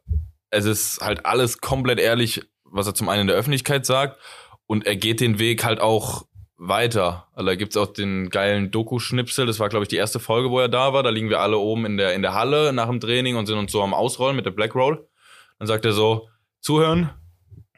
es 0.50 0.66
ist 0.66 1.02
halt 1.02 1.26
alles 1.26 1.60
komplett 1.60 2.00
ehrlich, 2.00 2.42
was 2.64 2.88
er 2.88 2.94
zum 2.94 3.10
einen 3.10 3.22
in 3.22 3.28
der 3.28 3.36
Öffentlichkeit 3.36 3.86
sagt 3.86 4.20
und 4.68 4.86
er 4.86 4.96
geht 4.96 5.20
den 5.20 5.40
Weg 5.40 5.64
halt 5.64 5.80
auch 5.80 6.26
weiter. 6.58 7.28
Also 7.34 7.48
da 7.48 7.56
gibt's 7.56 7.78
auch 7.78 7.88
den 7.88 8.30
geilen 8.30 8.72
Doku-Schnipsel, 8.72 9.46
das 9.46 9.60
war 9.60 9.70
glaube 9.70 9.86
ich 9.86 9.90
die 9.90 9.96
erste 9.96 10.20
Folge, 10.20 10.52
wo 10.52 10.60
er 10.60 10.70
da 10.70 10.94
war, 10.94 11.04
da 11.04 11.10
liegen 11.10 11.30
wir 11.30 11.40
alle 11.40 11.58
oben 11.58 11.86
in 11.86 11.98
der, 11.98 12.14
in 12.14 12.22
der 12.22 12.36
Halle 12.36 12.74
nach 12.74 12.88
dem 12.88 13.00
Training 13.00 13.36
und 13.36 13.48
sind 13.48 13.58
uns 13.58 13.72
so 13.72 13.82
am 13.82 13.94
Ausrollen 13.94 14.36
mit 14.36 14.46
der 14.46 14.52
Black 14.52 14.76
Roll. 14.76 15.08
Dann 15.60 15.68
sagt 15.68 15.86
er 15.86 15.94
so, 15.94 16.30
zuhören, 16.60 17.10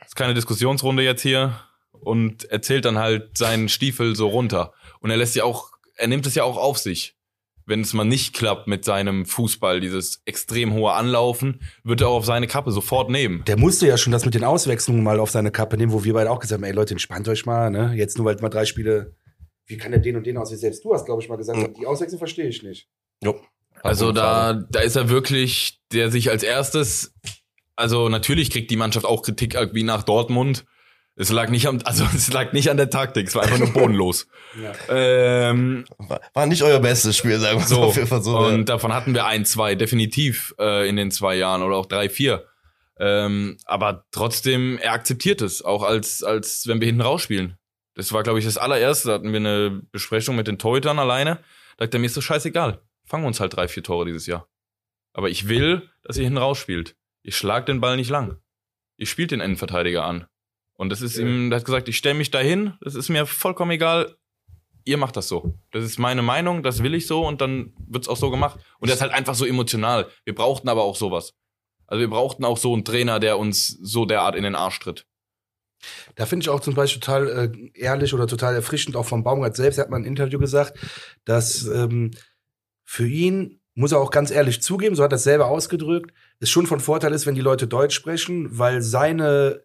ist 0.05 0.15
keine 0.15 0.33
Diskussionsrunde 0.33 1.03
jetzt 1.03 1.21
hier 1.21 1.59
und 1.91 2.45
erzählt 2.45 2.85
dann 2.85 2.99
halt 2.99 3.37
seinen 3.37 3.69
Stiefel 3.69 4.15
so 4.15 4.27
runter. 4.27 4.73
Und 4.99 5.09
er 5.09 5.17
lässt 5.17 5.33
sich 5.33 5.41
auch, 5.41 5.71
er 5.95 6.07
nimmt 6.07 6.25
es 6.25 6.35
ja 6.35 6.43
auch 6.43 6.57
auf 6.57 6.77
sich. 6.77 7.15
Wenn 7.67 7.81
es 7.81 7.93
mal 7.93 8.03
nicht 8.03 8.35
klappt 8.35 8.67
mit 8.67 8.85
seinem 8.85 9.25
Fußball, 9.25 9.79
dieses 9.79 10.21
extrem 10.25 10.73
hohe 10.73 10.91
Anlaufen, 10.93 11.61
wird 11.83 12.01
er 12.01 12.09
auch 12.09 12.17
auf 12.17 12.25
seine 12.25 12.45
Kappe 12.47 12.71
sofort 12.71 13.09
nehmen. 13.09 13.43
Der 13.47 13.57
musste 13.57 13.87
ja 13.87 13.97
schon 13.97 14.11
das 14.13 14.23
mit 14.25 14.35
den 14.35 14.43
Auswechslungen 14.43 15.03
mal 15.03 15.19
auf 15.19 15.31
seine 15.31 15.49
Kappe 15.51 15.75
nehmen, 15.77 15.91
wo 15.91 16.03
wir 16.03 16.13
beide 16.13 16.29
auch 16.29 16.39
gesagt 16.39 16.61
haben, 16.61 16.67
ey 16.69 16.73
Leute, 16.75 16.93
entspannt 16.93 17.27
euch 17.27 17.45
mal, 17.45 17.71
ne? 17.71 17.93
Jetzt 17.95 18.17
nur 18.17 18.25
weil 18.27 18.35
mal 18.37 18.49
drei 18.49 18.65
Spiele, 18.65 19.15
wie 19.65 19.77
kann 19.77 19.91
der 19.91 19.99
den 19.99 20.15
und 20.15 20.27
den 20.27 20.37
aus? 20.37 20.49
Selbst 20.49 20.85
du 20.85 20.93
hast, 20.93 21.05
glaube 21.05 21.23
ich, 21.23 21.29
mal 21.29 21.37
gesagt, 21.37 21.57
Ja. 21.59 21.67
die 21.69 21.87
Auswechslung 21.87 22.19
verstehe 22.19 22.47
ich 22.47 22.61
nicht. 22.61 22.87
Jo. 23.23 23.39
Also 23.81 24.11
da, 24.11 24.53
da 24.53 24.79
ist 24.81 24.95
er 24.95 25.09
wirklich, 25.09 25.79
der 25.91 26.11
sich 26.11 26.29
als 26.29 26.43
erstes, 26.43 27.13
also 27.75 28.09
natürlich 28.09 28.51
kriegt 28.51 28.69
die 28.71 28.77
Mannschaft 28.77 29.05
auch 29.05 29.21
Kritik 29.23 29.57
wie 29.73 29.83
nach 29.83 30.03
Dortmund. 30.03 30.65
Es 31.17 31.31
lag 31.31 31.49
nicht 31.49 31.67
am, 31.67 31.79
also 31.85 32.05
es 32.15 32.31
lag 32.33 32.51
nicht 32.53 32.69
an 32.69 32.77
der 32.77 32.89
Taktik, 32.89 33.27
es 33.27 33.35
war 33.35 33.43
einfach 33.43 33.59
nur 33.59 33.73
bodenlos. 33.73 34.27
Ja. 34.61 34.71
ähm, 34.87 35.83
War, 35.97 36.21
war 36.33 36.45
nicht 36.45 36.63
euer 36.63 36.79
bestes 36.79 37.17
Spiel, 37.17 37.37
sagen 37.39 37.59
wir 37.59 37.67
so, 37.67 37.81
auf 37.83 37.95
jeden 37.97 38.07
Fall 38.07 38.23
so. 38.23 38.37
und 38.37 38.69
davon 38.69 38.93
hatten 38.93 39.13
wir 39.13 39.25
ein, 39.25 39.43
zwei, 39.43 39.75
definitiv 39.75 40.55
äh, 40.57 40.87
in 40.87 40.95
den 40.95 41.11
zwei 41.11 41.35
Jahren 41.35 41.61
oder 41.61 41.75
auch 41.75 41.87
drei, 41.87 42.07
vier. 42.07 42.45
Ähm, 42.97 43.57
aber 43.65 44.05
trotzdem, 44.11 44.77
er 44.77 44.93
akzeptiert 44.93 45.41
es, 45.41 45.61
auch 45.61 45.83
als, 45.83 46.23
als 46.23 46.67
wenn 46.67 46.79
wir 46.79 46.85
hinten 46.85 47.01
rausspielen. 47.01 47.57
Das 47.95 48.13
war, 48.13 48.23
glaube 48.23 48.39
ich, 48.39 48.45
das 48.45 48.57
allererste. 48.57 49.09
Da 49.09 49.13
hatten 49.15 49.31
wir 49.31 49.39
eine 49.39 49.81
Besprechung 49.91 50.35
mit 50.37 50.47
den 50.47 50.57
Torhütern 50.57 50.99
alleine. 50.99 51.39
Da 51.77 51.83
sagt 51.85 51.93
er, 51.95 51.99
mir 51.99 52.05
ist 52.05 52.15
das 52.15 52.23
scheißegal. 52.23 52.81
Fangen 53.05 53.23
wir 53.23 53.27
uns 53.27 53.39
halt 53.39 53.55
drei, 53.55 53.67
vier 53.67 53.83
Tore 53.83 54.05
dieses 54.05 54.25
Jahr. 54.27 54.47
Aber 55.13 55.29
ich 55.29 55.47
will, 55.47 55.89
dass 56.03 56.17
ihr 56.17 56.23
hinten 56.23 56.37
rausspielt. 56.37 56.95
Ich 57.23 57.35
schlag 57.35 57.65
den 57.65 57.81
Ball 57.81 57.95
nicht 57.97 58.09
lang. 58.09 58.37
Ihr 58.97 59.07
spielt 59.07 59.31
den 59.31 59.41
Innenverteidiger 59.41 60.05
an. 60.05 60.27
Und 60.77 60.89
das 60.89 61.02
ist 61.02 61.18
Ja. 61.18 61.26
ihm, 61.26 61.52
er 61.52 61.57
hat 61.57 61.65
gesagt, 61.65 61.88
ich 61.88 61.97
stelle 61.97 62.15
mich 62.15 62.31
dahin, 62.31 62.73
das 62.81 62.95
ist 62.95 63.10
mir 63.10 63.26
vollkommen 63.26 63.72
egal. 63.72 64.15
Ihr 64.84 64.97
macht 64.97 65.18
das 65.18 65.27
so. 65.27 65.56
Das 65.72 65.84
ist 65.84 65.97
meine 65.97 66.22
Meinung, 66.22 66.61
das 66.61 66.84
will 66.84 66.93
ich 66.93 67.07
so 67.07 67.26
und 67.26 67.41
dann 67.41 67.73
wird's 67.88 68.07
auch 68.07 68.18
so 68.18 68.30
gemacht. 68.30 68.60
Und 68.80 68.89
er 68.89 68.95
ist 68.95 69.02
halt 69.02 69.14
einfach 69.14 69.34
so 69.34 69.45
emotional. 69.45 70.07
Wir 70.26 70.35
brauchten 70.35 70.69
aber 70.69 70.84
auch 70.84 70.95
sowas. 70.95 71.34
Also 71.88 72.02
wir 72.02 72.10
brauchten 72.10 72.45
auch 72.45 72.57
so 72.57 72.73
einen 72.73 72.85
Trainer, 72.85 73.19
der 73.19 73.39
uns 73.39 73.68
so 73.68 74.06
derart 74.06 74.35
in 74.35 74.43
den 74.43 74.56
Arsch 74.56 74.80
tritt. 74.80 75.06
Da 76.15 76.26
finde 76.26 76.43
ich 76.43 76.49
auch 76.49 76.60
zum 76.61 76.73
Beispiel 76.73 76.99
total 76.99 77.27
äh, 77.53 77.72
ehrlich 77.80 78.14
oder 78.14 78.27
total 78.27 78.56
erfrischend, 78.56 78.95
auch 78.95 79.06
vom 79.06 79.23
Baumgart 79.23 79.56
selbst. 79.56 79.77
Er 79.77 79.84
hat 79.84 79.91
mal 79.91 79.97
ein 79.97 80.06
Interview 80.06 80.39
gesagt, 80.39 80.77
dass 81.26 81.65
ähm, 81.68 82.11
für 82.84 83.07
ihn, 83.07 83.60
muss 83.76 83.91
er 83.91 83.99
auch 83.99 84.10
ganz 84.11 84.31
ehrlich 84.31 84.61
zugeben, 84.61 84.95
so 84.95 85.03
hat 85.03 85.11
er 85.11 85.18
es 85.18 85.23
selber 85.23 85.47
ausgedrückt, 85.47 86.11
es 86.39 86.49
schon 86.49 86.65
von 86.65 86.80
Vorteil 86.80 87.14
ist, 87.14 87.26
wenn 87.26 87.35
die 87.35 87.41
Leute 87.41 87.68
Deutsch 87.68 87.95
sprechen, 87.95 88.57
weil 88.57 88.81
seine 88.81 89.64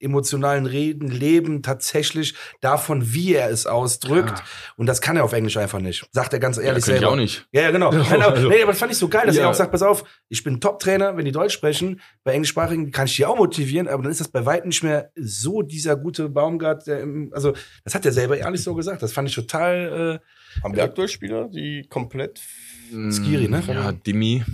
emotionalen 0.00 0.66
Reden 0.66 1.08
leben 1.08 1.62
tatsächlich 1.62 2.34
davon, 2.60 3.12
wie 3.12 3.34
er 3.34 3.50
es 3.50 3.66
ausdrückt. 3.66 4.38
Ja. 4.38 4.44
Und 4.76 4.86
das 4.86 5.00
kann 5.00 5.16
er 5.16 5.24
auf 5.24 5.32
Englisch 5.32 5.56
einfach 5.56 5.80
nicht. 5.80 6.06
Sagt 6.12 6.32
er 6.32 6.38
ganz 6.38 6.56
Ja, 6.56 6.62
ehrlich 6.64 6.80
ich 6.80 6.84
selber. 6.84 7.08
auch 7.10 7.16
nicht. 7.16 7.46
Ja, 7.52 7.62
ja, 7.62 7.70
genau. 7.70 7.92
Ja, 7.92 7.98
Nein, 8.10 8.22
aber, 8.22 8.34
also- 8.34 8.48
nee, 8.48 8.62
aber 8.62 8.72
das 8.72 8.78
fand 8.78 8.92
ich 8.92 8.98
so 8.98 9.08
geil, 9.08 9.26
dass 9.26 9.36
Ja. 9.36 9.42
er 9.42 9.50
auch 9.50 9.54
sagt, 9.54 9.72
pass 9.72 9.82
auf, 9.82 10.04
ich 10.28 10.42
bin 10.44 10.60
Top-Trainer, 10.60 11.16
wenn 11.16 11.24
die 11.24 11.32
Deutsch 11.32 11.54
sprechen. 11.54 12.00
Bei 12.24 12.32
Englischsprachigen 12.32 12.90
kann 12.92 13.06
ich 13.06 13.16
die 13.16 13.24
auch 13.26 13.36
motivieren, 13.36 13.88
aber 13.88 14.02
dann 14.02 14.12
ist 14.12 14.20
das 14.20 14.28
bei 14.28 14.44
weitem 14.44 14.68
nicht 14.68 14.82
mehr 14.82 15.10
so 15.16 15.62
dieser 15.62 15.96
gute 15.96 16.28
Baumgart, 16.28 16.86
der 16.86 17.00
im, 17.00 17.30
also 17.32 17.52
das 17.84 17.94
hat 17.94 18.04
er 18.04 18.12
selber 18.12 18.36
ehrlich 18.38 18.62
so 18.62 18.74
gesagt. 18.74 19.02
Das 19.02 19.12
fand 19.12 19.28
ich 19.28 19.34
total, 19.34 20.20
äh, 20.22 20.62
Haben 20.62 20.76
wir 20.76 20.84
aktuell 20.84 21.08
Spieler, 21.08 21.48
die 21.48 21.86
komplett. 21.88 22.40
Skiri, 23.10 23.48
ne? 23.48 23.62
Ja, 23.66 23.92
Dimi. 23.92 24.44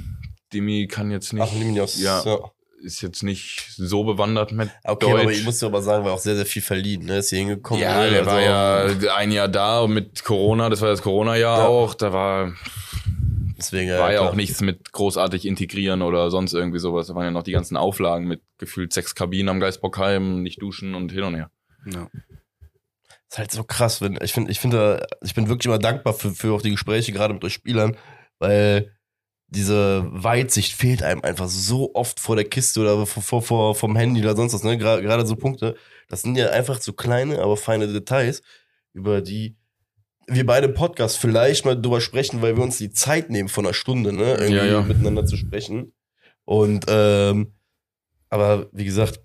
Dimi 0.53 0.87
kann 0.87 1.11
jetzt 1.11 1.33
nicht. 1.33 1.43
Ach, 1.43 1.53
Limnios. 1.53 2.01
Ja. 2.01 2.23
ja. 2.25 2.39
Ist 2.83 3.01
jetzt 3.01 3.23
nicht 3.23 3.65
so 3.77 4.03
bewandert 4.05 4.51
mit 4.53 4.69
Okay, 4.83 5.07
Deutsch. 5.11 5.23
aber 5.23 5.31
ich 5.33 5.45
muss 5.45 5.59
dir 5.61 5.67
aber 5.67 5.83
sagen, 5.83 6.05
war 6.05 6.13
auch 6.15 6.19
sehr, 6.19 6.35
sehr 6.37 6.47
viel 6.47 6.63
verliehen. 6.63 7.05
Ne? 7.07 7.19
Ist 7.19 7.31
hier 7.31 7.39
hingekommen. 7.39 7.81
ja, 7.83 8.03
ne? 8.05 8.11
der 8.11 8.27
war 8.27 8.35
Also, 8.35 9.07
ja 9.07 9.15
ein 9.17 9.31
Jahr 9.31 9.47
da 9.49 9.81
und 9.81 9.93
mit 9.95 10.25
Corona, 10.25 10.69
das 10.69 10.81
war 10.81 10.89
das 10.89 11.01
Corona-Jahr 11.03 11.59
Ja. 11.61 11.67
auch. 11.67 11.95
Da 11.95 12.13
war, 12.13 12.53
Deswegen, 13.57 13.91
war 13.93 14.13
ja 14.13 14.19
klar. 14.19 14.31
auch 14.31 14.35
nichts 14.35 14.61
mit 14.61 14.91
großartig 14.93 15.47
integrieren 15.47 16.03
oder 16.03 16.31
sonst 16.33 16.53
irgendwie 16.55 16.81
sowas. 16.81 17.07
Da 17.07 17.15
waren 17.15 17.25
ja 17.27 17.31
noch 17.31 17.45
die 17.45 17.53
ganzen 17.53 17.77
Auflagen 17.77 18.27
mit 18.27 18.41
gefühlt 18.59 18.93
sechs 18.93 19.15
Kabinen 19.15 19.49
am 19.49 19.61
Geisbockheim, 19.61 20.43
nicht 20.43 20.61
duschen 20.61 20.97
und 20.97 21.13
hin 21.13 21.23
und 21.23 21.37
her. 21.37 21.51
ja. 21.87 22.09
ist 23.29 23.39
halt 23.39 23.53
so 23.53 23.63
krass, 23.63 24.01
wenn 24.01 24.19
ich 24.21 24.33
finde, 24.33 24.51
ich 24.51 24.59
finde, 24.59 25.07
ich 25.23 25.35
bin 25.35 25.49
wirklich 25.49 25.67
immer 25.67 25.79
dankbar 25.79 26.15
für, 26.15 26.31
für 26.33 26.53
auch 26.55 26.63
die 26.63 26.73
Gespräche 26.73 27.13
gerade 27.13 27.33
mit 27.35 27.45
euch 27.45 27.53
Spielern, 27.55 27.97
weil 28.41 28.93
diese 29.55 30.07
Weitsicht 30.11 30.73
fehlt 30.73 31.03
einem 31.03 31.21
einfach 31.23 31.49
so 31.49 31.95
oft 31.95 32.19
vor 32.21 32.37
der 32.37 32.47
Kiste 32.47 32.81
oder 32.81 33.05
vor, 33.07 33.23
vor, 33.23 33.43
vor 33.43 33.75
vom 33.75 33.97
Handy 33.97 34.21
oder 34.23 34.35
sonst 34.35 34.55
was, 34.55 34.63
ne? 34.65 34.77
Gra- 34.77 35.01
Gerade 35.03 35.27
so 35.27 35.37
Punkte. 35.37 35.77
Das 36.09 36.23
sind 36.23 36.37
ja 36.37 36.51
einfach 36.51 36.81
so 36.81 36.93
kleine, 36.95 37.39
aber 37.41 37.57
feine 37.57 37.87
Details, 37.87 38.43
über 38.95 39.21
die 39.21 39.57
wir 40.27 40.47
beide 40.47 40.69
im 40.69 40.75
Podcast 40.75 41.19
vielleicht 41.19 41.65
mal 41.67 41.81
drüber 41.81 42.01
sprechen, 42.01 42.41
weil 42.41 42.57
wir 42.57 42.63
uns 42.63 42.79
die 42.79 42.93
Zeit 42.93 43.29
nehmen 43.29 43.49
von 43.51 43.67
einer 43.67 43.75
Stunde, 43.75 44.13
ne? 44.13 44.33
Irgendwie 44.35 44.55
Ja, 44.55 44.65
ja. 44.65 44.81
miteinander 44.83 45.27
zu 45.27 45.37
sprechen. 45.37 45.93
Und 46.45 46.87
ähm, 46.89 47.53
aber 48.31 48.69
wie 48.73 48.85
gesagt, 48.87 49.21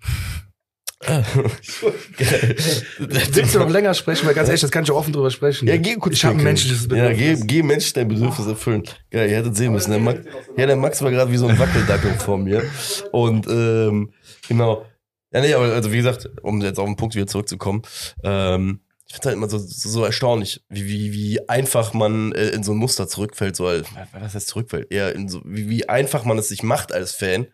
Willst 2.99 3.55
du 3.55 3.59
noch 3.59 3.69
länger 3.69 3.93
sprechen? 3.93 4.27
Weil 4.27 4.33
ganz 4.33 4.49
ehrlich, 4.49 4.61
das 4.61 4.71
kann 4.71 4.83
ich 4.83 4.91
auch 4.91 4.97
offen 4.97 5.13
drüber 5.13 5.31
sprechen. 5.31 5.67
Ja, 5.67 5.77
geh 5.77 5.95
kurz 5.95 6.15
Ich 6.15 6.25
habe 6.25 6.37
ein 6.37 6.43
menschliches 6.43 6.87
Ja, 6.91 7.09
geh, 7.09 7.15
Bedürfnis. 7.31 7.47
geh 7.47 7.63
Mensch 7.63 7.93
dein 7.93 8.07
Bedürfnis 8.07 8.47
erfüllen. 8.47 8.83
Geil, 9.11 9.29
ihr 9.29 9.37
hättet 9.37 9.55
sehen 9.55 9.71
müssen. 9.73 9.91
Der 9.91 9.99
Max, 9.99 10.19
ja, 10.57 10.65
der 10.65 10.75
Max 10.75 11.01
war 11.01 11.11
gerade 11.11 11.31
wie 11.31 11.37
so 11.37 11.47
ein 11.47 11.57
Wackeldackel 11.57 12.11
vor 12.15 12.37
mir. 12.37 12.63
Und 13.11 13.47
ähm, 13.47 14.11
genau. 14.47 14.85
Ja, 15.31 15.41
nee, 15.41 15.53
aber 15.53 15.65
also 15.73 15.91
wie 15.91 15.97
gesagt, 15.97 16.29
um 16.41 16.61
jetzt 16.61 16.79
auf 16.79 16.85
den 16.85 16.95
Punkt 16.95 17.15
wieder 17.15 17.27
zurückzukommen, 17.27 17.81
ähm, 18.23 18.79
ich 19.07 19.13
finde 19.13 19.27
halt 19.27 19.37
immer 19.37 19.49
so, 19.49 19.57
so, 19.57 19.89
so 19.89 20.03
erstaunlich, 20.03 20.63
wie, 20.69 20.85
wie, 20.87 21.13
wie 21.13 21.49
einfach 21.49 21.93
man 21.93 22.33
äh, 22.33 22.49
in 22.49 22.63
so 22.63 22.73
ein 22.73 22.77
Muster 22.77 23.07
zurückfällt, 23.07 23.55
so 23.55 23.65
als, 23.67 23.87
was 24.13 24.35
heißt 24.35 24.47
zurückfällt? 24.47 24.91
Eher 24.91 25.15
in 25.15 25.29
so, 25.29 25.41
wie, 25.45 25.69
wie 25.69 25.87
einfach 25.87 26.25
man 26.25 26.37
es 26.37 26.49
sich 26.49 26.61
macht 26.63 26.91
als 26.93 27.13
Fan, 27.13 27.47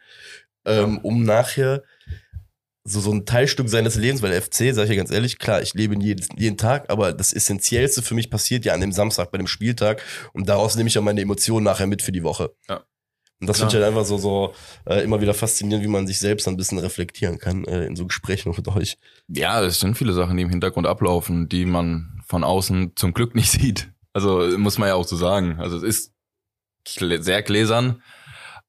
ähm, 0.66 1.00
um 1.00 1.24
nachher 1.24 1.84
so, 2.86 3.00
so 3.00 3.12
ein 3.12 3.26
Teilstück 3.26 3.70
seines 3.70 3.96
Lebens, 3.96 4.22
weil 4.22 4.40
FC, 4.40 4.74
sag 4.74 4.84
ich 4.84 4.90
ja 4.90 4.96
ganz 4.96 5.12
ehrlich, 5.12 5.40
klar, 5.40 5.62
ich 5.62 5.74
lebe 5.74 5.96
jeden, 5.98 6.26
jeden 6.38 6.58
Tag, 6.58 6.90
aber 6.90 7.14
das 7.14 7.32
Essentiellste 7.32 8.02
für 8.02 8.14
mich 8.14 8.30
passiert 8.30 8.66
ja 8.66 8.74
an 8.74 8.82
dem 8.82 8.92
Samstag 8.92 9.32
bei 9.32 9.38
dem 9.38 9.48
Spieltag 9.48 10.02
und 10.34 10.50
daraus 10.50 10.76
nehme 10.76 10.88
ich 10.88 10.96
ja 10.96 11.02
meine 11.02 11.22
Emotionen 11.22 11.64
nachher 11.64 11.88
mit 11.88 12.02
für 12.02 12.12
die 12.12 12.24
Woche. 12.24 12.54
Ja. 12.68 12.84
Und 13.44 13.48
das 13.48 13.58
finde 13.58 13.76
ich 13.76 13.84
halt 13.84 13.86
einfach 13.90 14.06
so, 14.06 14.18
so 14.18 14.54
äh, 14.86 15.04
immer 15.04 15.20
wieder 15.20 15.34
faszinierend, 15.34 15.84
wie 15.84 15.90
man 15.90 16.08
sich 16.08 16.18
selbst 16.18 16.48
ein 16.48 16.56
bisschen 16.56 16.78
reflektieren 16.78 17.40
kann 17.40 17.66
äh, 17.66 17.86
in 17.86 17.98
so 17.98 18.06
Gesprächen 18.06 18.54
mit 18.58 18.68
euch. 18.70 18.98
Ja, 19.28 19.62
es 19.62 19.82
sind 19.82 19.98
viele 19.98 20.14
Sachen, 20.14 20.38
die 20.38 20.44
im 20.44 20.50
Hintergrund 20.50 20.88
ablaufen, 20.88 21.50
die 21.50 21.66
man 21.66 22.22
von 22.26 22.46
außen 22.46 22.94
zum 22.96 23.14
Glück 23.14 23.36
nicht 23.36 23.52
sieht. 23.52 23.92
Also 24.14 24.58
muss 24.58 24.78
man 24.78 24.88
ja 24.88 24.96
auch 24.96 25.06
so 25.06 25.18
sagen. 25.18 25.60
Also 25.60 25.76
es 25.76 25.84
ist 25.84 26.14
sehr 26.86 27.42
gläsern, 27.42 28.02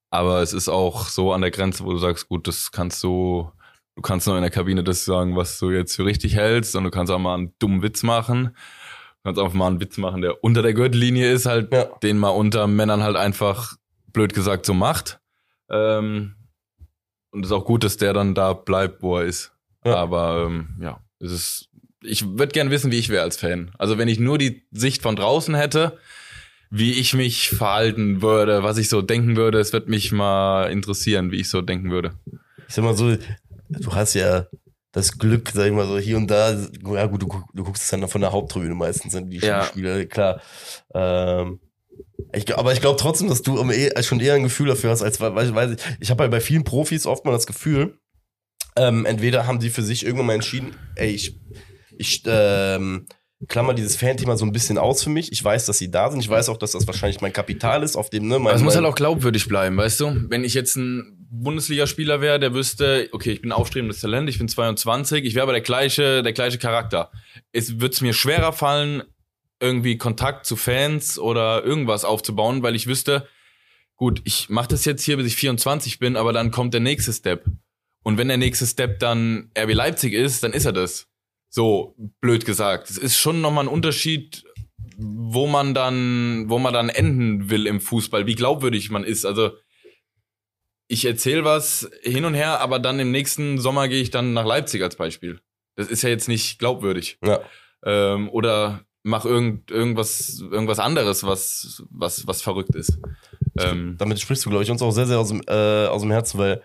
aber 0.09 0.41
es 0.41 0.51
ist 0.51 0.67
auch 0.67 1.07
so 1.07 1.31
an 1.31 1.41
der 1.41 1.51
Grenze, 1.51 1.85
wo 1.85 1.91
du 1.91 1.97
sagst, 1.97 2.27
gut, 2.27 2.47
das 2.47 2.71
kannst 2.71 3.03
du, 3.03 3.51
du 3.95 4.01
kannst 4.01 4.27
nur 4.27 4.35
in 4.35 4.41
der 4.41 4.51
Kabine 4.51 4.83
das 4.83 5.05
sagen, 5.05 5.35
was 5.35 5.57
du 5.59 5.71
jetzt 5.71 5.95
für 5.95 6.05
richtig 6.05 6.35
hältst 6.35 6.75
und 6.75 6.83
du 6.83 6.91
kannst 6.91 7.11
auch 7.11 7.19
mal 7.19 7.35
einen 7.35 7.53
dummen 7.59 7.81
Witz 7.81 8.03
machen. 8.03 8.45
Du 8.45 9.29
kannst 9.29 9.39
auch 9.39 9.53
mal 9.53 9.67
einen 9.67 9.79
Witz 9.81 9.97
machen, 9.97 10.21
der 10.21 10.43
unter 10.43 10.61
der 10.61 10.73
Gürtellinie 10.73 11.31
ist, 11.31 11.45
halt, 11.45 11.73
Ja. 11.73 11.85
den 12.03 12.17
man 12.17 12.31
unter 12.35 12.67
Männern 12.67 13.01
halt 13.03 13.15
einfach, 13.15 13.73
blöd 14.13 14.33
gesagt, 14.33 14.65
so 14.65 14.73
macht. 14.73 15.19
Ähm, 15.69 16.35
und 17.31 17.43
es 17.43 17.49
ist 17.49 17.51
auch 17.57 17.65
gut, 17.65 17.83
dass 17.83 17.97
der 17.97 18.13
dann 18.13 18.35
da 18.35 18.53
bleibt, 18.53 19.01
wo 19.01 19.17
er 19.17 19.25
ist. 19.25 19.51
Ja. 19.83 19.95
Aber 19.95 20.45
ähm, 20.47 20.77
ja, 20.81 20.99
es 21.19 21.31
ist. 21.31 21.69
Ich 22.01 22.23
würde 22.37 22.49
gern 22.53 22.69
wissen, 22.69 22.91
wie 22.91 22.99
ich 22.99 23.09
wäre 23.09 23.23
als 23.23 23.37
Fan. 23.37 23.71
Also 23.79 23.97
wenn 23.97 24.07
ich 24.07 24.19
nur 24.19 24.37
die 24.37 24.63
Sicht 24.71 25.01
von 25.01 25.15
draußen 25.15 25.55
hätte, 25.55 25.97
wie 26.69 26.93
ich 26.93 27.13
mich 27.15 27.49
verhalten 27.49 28.21
würde, 28.21 28.61
was 28.61 28.77
ich 28.77 28.89
so 28.89 29.01
denken 29.01 29.35
würde, 29.35 29.59
es 29.59 29.73
wird 29.73 29.89
mich 29.89 30.11
mal 30.11 30.69
interessieren, 30.71 31.31
wie 31.31 31.37
ich 31.41 31.49
so 31.49 31.61
denken 31.61 31.89
würde. 31.89 32.13
Ich 32.67 32.75
sag 32.75 32.83
mal 32.85 32.95
so, 32.95 33.15
du 33.69 33.93
hast 33.93 34.13
ja 34.13 34.47
das 34.91 35.17
Glück, 35.17 35.51
sag 35.53 35.65
ich 35.67 35.73
mal 35.73 35.87
so, 35.87 35.97
hier 35.97 36.17
und 36.17 36.27
da, 36.27 36.51
ja 36.53 37.05
gut, 37.07 37.21
du, 37.21 37.43
du 37.53 37.63
guckst 37.63 37.83
es 37.83 37.89
dann 37.89 38.07
von 38.07 38.21
der 38.21 38.31
Haupttribüne 38.31 38.75
meistens, 38.75 39.11
sind 39.13 39.29
die 39.29 39.39
Ja. 39.39 39.63
Spiele, 39.63 40.07
klar. 40.07 40.41
Ähm, 40.93 41.59
ich, 42.33 42.57
aber 42.57 42.71
ich 42.73 42.81
glaube 42.81 42.97
trotzdem, 42.99 43.27
dass 43.27 43.41
du 43.41 43.57
eh- 43.71 44.03
schon 44.03 44.19
eher 44.19 44.35
ein 44.35 44.43
Gefühl 44.43 44.67
dafür 44.67 44.89
hast, 44.91 45.01
als 45.01 45.19
weiß, 45.19 45.53
weiß 45.53 45.71
ich. 45.71 45.77
Ich 45.99 46.09
habe 46.11 46.23
halt 46.23 46.31
bei 46.31 46.39
vielen 46.41 46.63
Profis 46.63 47.05
oft 47.05 47.25
mal 47.25 47.31
das 47.31 47.45
Gefühl, 47.47 47.97
ähm, 48.77 49.05
entweder 49.05 49.47
haben 49.47 49.59
die 49.59 49.69
für 49.69 49.83
sich 49.83 50.05
irgendwann 50.05 50.27
mal 50.27 50.33
entschieden, 50.33 50.75
ey, 50.95 51.09
ich, 51.11 51.39
ich 51.97 52.23
ähm, 52.25 53.07
klammer 53.47 53.73
dieses 53.73 53.95
Fan-Thema 53.95 54.37
so 54.37 54.45
ein 54.45 54.51
bisschen 54.51 54.77
aus 54.77 55.03
für 55.03 55.09
mich. 55.09 55.31
Ich 55.31 55.43
weiß, 55.43 55.65
dass 55.65 55.77
sie 55.77 55.91
da 55.91 56.09
sind. 56.09 56.19
Ich 56.19 56.29
weiß 56.29 56.49
auch, 56.49 56.57
dass 56.57 56.71
das 56.71 56.87
wahrscheinlich 56.87 57.21
mein 57.21 57.31
Kapital 57.33 57.83
ist, 57.83 57.95
auf 57.95 58.09
dem, 58.09 58.27
ne, 58.27 58.39
mein, 58.39 58.47
Aber 58.47 58.55
es 58.55 58.61
muss 58.63 58.75
halt 58.75 58.85
auch 58.85 58.95
glaubwürdig 58.95 59.47
bleiben, 59.47 59.77
weißt 59.77 59.99
du? 59.99 60.25
Wenn 60.29 60.43
ich 60.43 60.53
jetzt 60.53 60.75
ein 60.77 61.14
Bundesligaspieler 61.43 62.21
wäre, 62.21 62.39
der 62.39 62.53
wüsste, 62.53 63.09
okay, 63.11 63.31
ich 63.31 63.41
bin 63.41 63.51
aufstrebendes 63.51 64.01
Talent, 64.01 64.29
ich 64.29 64.37
bin 64.37 64.47
22, 64.47 65.23
ich 65.25 65.35
wäre 65.35 65.43
aber 65.43 65.53
der 65.53 65.61
gleiche, 65.61 66.23
der 66.23 66.33
gleiche 66.33 66.57
Charakter. 66.57 67.11
Es 67.51 67.79
wird 67.79 68.01
mir 68.01 68.13
schwerer 68.13 68.53
fallen, 68.53 69.03
irgendwie 69.59 69.97
Kontakt 69.97 70.45
zu 70.45 70.55
Fans 70.55 71.17
oder 71.17 71.63
irgendwas 71.63 72.05
aufzubauen, 72.05 72.63
weil 72.63 72.75
ich 72.75 72.87
wüsste, 72.87 73.27
gut, 73.95 74.21
ich 74.25 74.49
mache 74.49 74.69
das 74.69 74.85
jetzt 74.85 75.03
hier, 75.03 75.17
bis 75.17 75.27
ich 75.27 75.35
24 75.35 75.99
bin, 75.99 76.15
aber 76.15 76.33
dann 76.33 76.51
kommt 76.51 76.73
der 76.73 76.81
nächste 76.81 77.13
Step. 77.13 77.45
Und 78.03 78.17
wenn 78.17 78.27
der 78.27 78.37
nächste 78.37 78.67
Step 78.67 78.99
dann 78.99 79.51
RB 79.57 79.73
Leipzig 79.73 80.13
ist, 80.13 80.43
dann 80.43 80.53
ist 80.53 80.65
er 80.65 80.73
das. 80.73 81.07
So, 81.49 81.95
blöd 82.21 82.45
gesagt. 82.45 82.89
Es 82.89 82.97
ist 82.97 83.17
schon 83.17 83.41
nochmal 83.41 83.65
ein 83.65 83.69
Unterschied, 83.69 84.43
wo 84.97 85.47
man 85.47 85.73
dann, 85.73 86.49
wo 86.49 86.59
man 86.59 86.73
dann 86.73 86.89
enden 86.89 87.49
will 87.49 87.65
im 87.65 87.81
Fußball, 87.81 88.27
wie 88.27 88.35
glaubwürdig 88.35 88.89
man 88.89 89.03
ist. 89.03 89.25
Also 89.25 89.51
ich 90.87 91.05
erzähle 91.05 91.43
was 91.43 91.89
hin 92.01 92.25
und 92.25 92.33
her, 92.33 92.59
aber 92.59 92.79
dann 92.79 92.99
im 92.99 93.11
nächsten 93.11 93.59
Sommer 93.59 93.87
gehe 93.87 94.01
ich 94.01 94.11
dann 94.11 94.33
nach 94.33 94.45
Leipzig 94.45 94.81
als 94.83 94.95
Beispiel. 94.95 95.39
Das 95.75 95.87
ist 95.87 96.03
ja 96.03 96.09
jetzt 96.09 96.27
nicht 96.27 96.59
glaubwürdig. 96.59 97.17
ja. 97.23 97.41
Ähm, 97.83 98.29
oder 98.29 98.85
mach 99.03 99.25
irgend, 99.25 99.69
irgendwas, 99.69 100.39
irgendwas 100.39 100.79
anderes, 100.79 101.23
was, 101.23 101.83
was, 101.91 102.25
was 102.25 102.41
verrückt 102.41 102.73
ist. 102.73 102.97
Ähm, 103.59 103.95
damit 103.99 104.19
sprichst 104.19 104.43
du, 104.45 104.49
glaube 104.49 104.63
ich, 104.63 104.71
uns 104.71 104.81
auch 104.81 104.91
sehr, 104.91 105.05
sehr 105.05 105.19
aus 105.19 105.27
dem, 105.27 105.41
äh, 105.47 105.85
aus 105.85 106.01
dem 106.01 106.11
Herzen, 106.11 106.39
weil, 106.39 106.63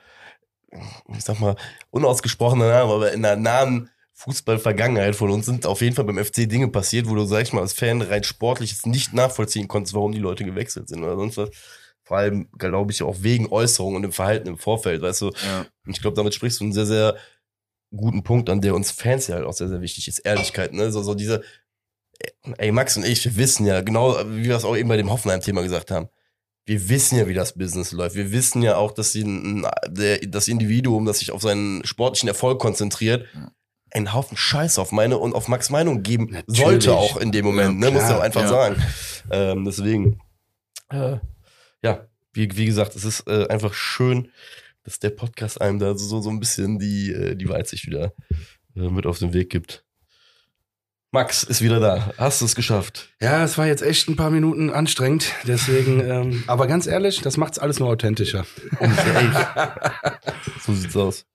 ich 1.15 1.23
sag 1.23 1.39
mal, 1.39 1.57
unausgesprochener 1.91 2.69
Name, 2.69 2.93
aber 2.93 3.13
in 3.13 3.23
der 3.23 3.37
nahen 3.37 3.91
Fußball-Vergangenheit 4.15 5.17
von 5.17 5.31
uns 5.31 5.47
sind 5.47 5.67
auf 5.67 5.83
jeden 5.83 5.95
Fall 5.95 6.05
beim 6.05 6.23
FC 6.23 6.49
Dinge 6.49 6.69
passiert, 6.69 7.09
wo 7.09 7.15
du, 7.15 7.25
sag 7.25 7.43
ich 7.43 7.53
mal, 7.53 7.61
als 7.61 7.75
Fan 7.75 8.03
rein 8.03 8.25
sportlich 8.25 8.75
nicht 8.87 9.13
nachvollziehen 9.13 9.69
konntest, 9.69 9.95
warum 9.95 10.13
die 10.13 10.19
Leute 10.19 10.45
gewechselt 10.45 10.89
sind 10.89 11.03
oder 11.03 11.17
sonst 11.17 11.37
was. 11.37 11.51
Vor 12.11 12.17
allem, 12.19 12.49
glaube 12.59 12.91
ich, 12.91 13.05
auch 13.05 13.19
wegen 13.21 13.47
Äußerungen 13.53 13.95
und 13.95 14.03
dem 14.03 14.11
Verhalten 14.11 14.49
im 14.49 14.59
Vorfeld, 14.59 15.01
weißt 15.01 15.21
du. 15.21 15.27
ja. 15.27 15.61
Und 15.87 15.93
ich 15.95 16.03
glaube, 16.03 16.17
damit 16.17 16.35
sprichst 16.35 16.59
du 16.59 16.65
einen 16.65 16.73
sehr, 16.73 16.85
sehr 16.87 17.15
guten 17.95 18.25
Punkt 18.25 18.51
an, 18.51 18.61
der 18.61 18.75
uns 18.75 18.91
Fans 18.91 19.29
ja 19.29 19.37
halt 19.37 19.45
auch 19.47 19.53
sehr, 19.53 19.69
sehr 19.69 19.81
wichtig 19.81 20.09
ist. 20.09 20.19
Ehrlichkeit, 20.19 20.73
ne? 20.73 20.91
So, 20.91 21.05
so 21.05 21.15
diese, 21.15 21.45
ey, 22.59 22.73
Max 22.73 22.97
und 22.97 23.07
ich, 23.07 23.25
wir 23.25 23.37
wissen 23.37 23.65
ja, 23.65 23.81
genau 23.81 24.17
wie 24.27 24.43
wir 24.47 24.57
es 24.57 24.65
auch 24.65 24.77
eben 24.77 24.89
bei 24.89 24.97
dem 24.97 25.09
Hoffenheim-Thema 25.09 25.63
gesagt 25.63 25.93
haben, 25.93 26.09
wir 26.67 26.89
wissen 26.89 27.17
ja, 27.17 27.29
wie 27.29 27.35
das 27.35 27.53
Business 27.55 27.93
läuft. 27.93 28.17
Wir 28.17 28.33
wissen 28.33 28.61
ja 28.61 28.75
auch, 28.75 28.91
dass 28.91 29.13
sie 29.13 29.63
der, 29.87 30.19
das 30.27 30.49
Individuum, 30.49 31.07
das 31.07 31.21
sich 31.21 31.31
auf 31.31 31.43
seinen 31.43 31.85
sportlichen 31.87 32.29
Erfolg 32.29 32.59
konzentriert, 32.61 33.25
Ja. 33.35 33.53
einen 33.93 34.13
Haufen 34.15 34.37
Scheiß 34.37 34.81
auf 34.81 34.91
meine 34.91 35.17
und 35.19 35.37
auf 35.37 35.47
Max 35.47 35.71
Meinung 35.71 36.03
geben 36.03 36.31
Natürlich. 36.33 36.59
sollte 36.61 36.95
auch 36.95 37.19
in 37.19 37.31
dem 37.31 37.45
Moment, 37.45 37.81
Ja, 37.81 37.91
ne? 37.91 37.97
Muss 37.97 38.09
ja 38.11 38.17
auch 38.19 38.23
einfach 38.23 38.43
ja. 38.43 38.49
sagen. 38.49 38.83
Ähm, 39.31 39.65
deswegen, 39.65 40.21
äh, 40.89 41.19
wie, 42.33 42.49
wie 42.57 42.67
gesagt, 42.67 42.97
es 42.97 43.05
ist 43.05 43.27
äh, 43.27 43.47
einfach 43.49 43.75
schön, 43.75 44.31
dass 44.85 44.99
der 44.99 45.11
Podcast 45.11 45.61
einem 45.61 45.79
da 45.79 45.97
so, 45.97 46.21
so 46.21 46.31
ein 46.31 46.41
bisschen 46.41 46.79
die, 46.79 47.13
äh, 47.13 47.37
die 47.37 47.49
Weitsicht 47.49 47.87
wieder 47.87 48.13
äh, 48.77 48.89
mit 48.89 49.07
auf 49.07 49.19
den 49.19 49.33
Weg 49.33 49.51
gibt. 49.51 49.85
Max 51.13 51.43
ist 51.43 51.61
wieder 51.61 51.81
da. 51.81 52.13
Hast 52.19 52.41
du 52.41 52.45
es 52.45 52.55
geschafft? 52.55 53.13
Ja, 53.21 53.43
es 53.43 53.59
war 53.59 53.67
jetzt 53.67 53.83
echt 53.83 54.09
ein 54.09 54.15
paar 54.15 54.31
Minuten 54.31 54.71
anstrengend. 54.71 55.33
Deswegen, 55.45 56.01
ähm, 56.01 56.45
aber 56.47 56.69
ganz 56.69 56.87
ehrlich, 56.87 57.21
das 57.21 57.37
macht's 57.37 57.59
alles 57.59 57.81
nur 57.81 57.89
authentischer. 57.89 58.47
so 60.65 60.73
sieht's 60.73 60.97
aus. 60.97 61.27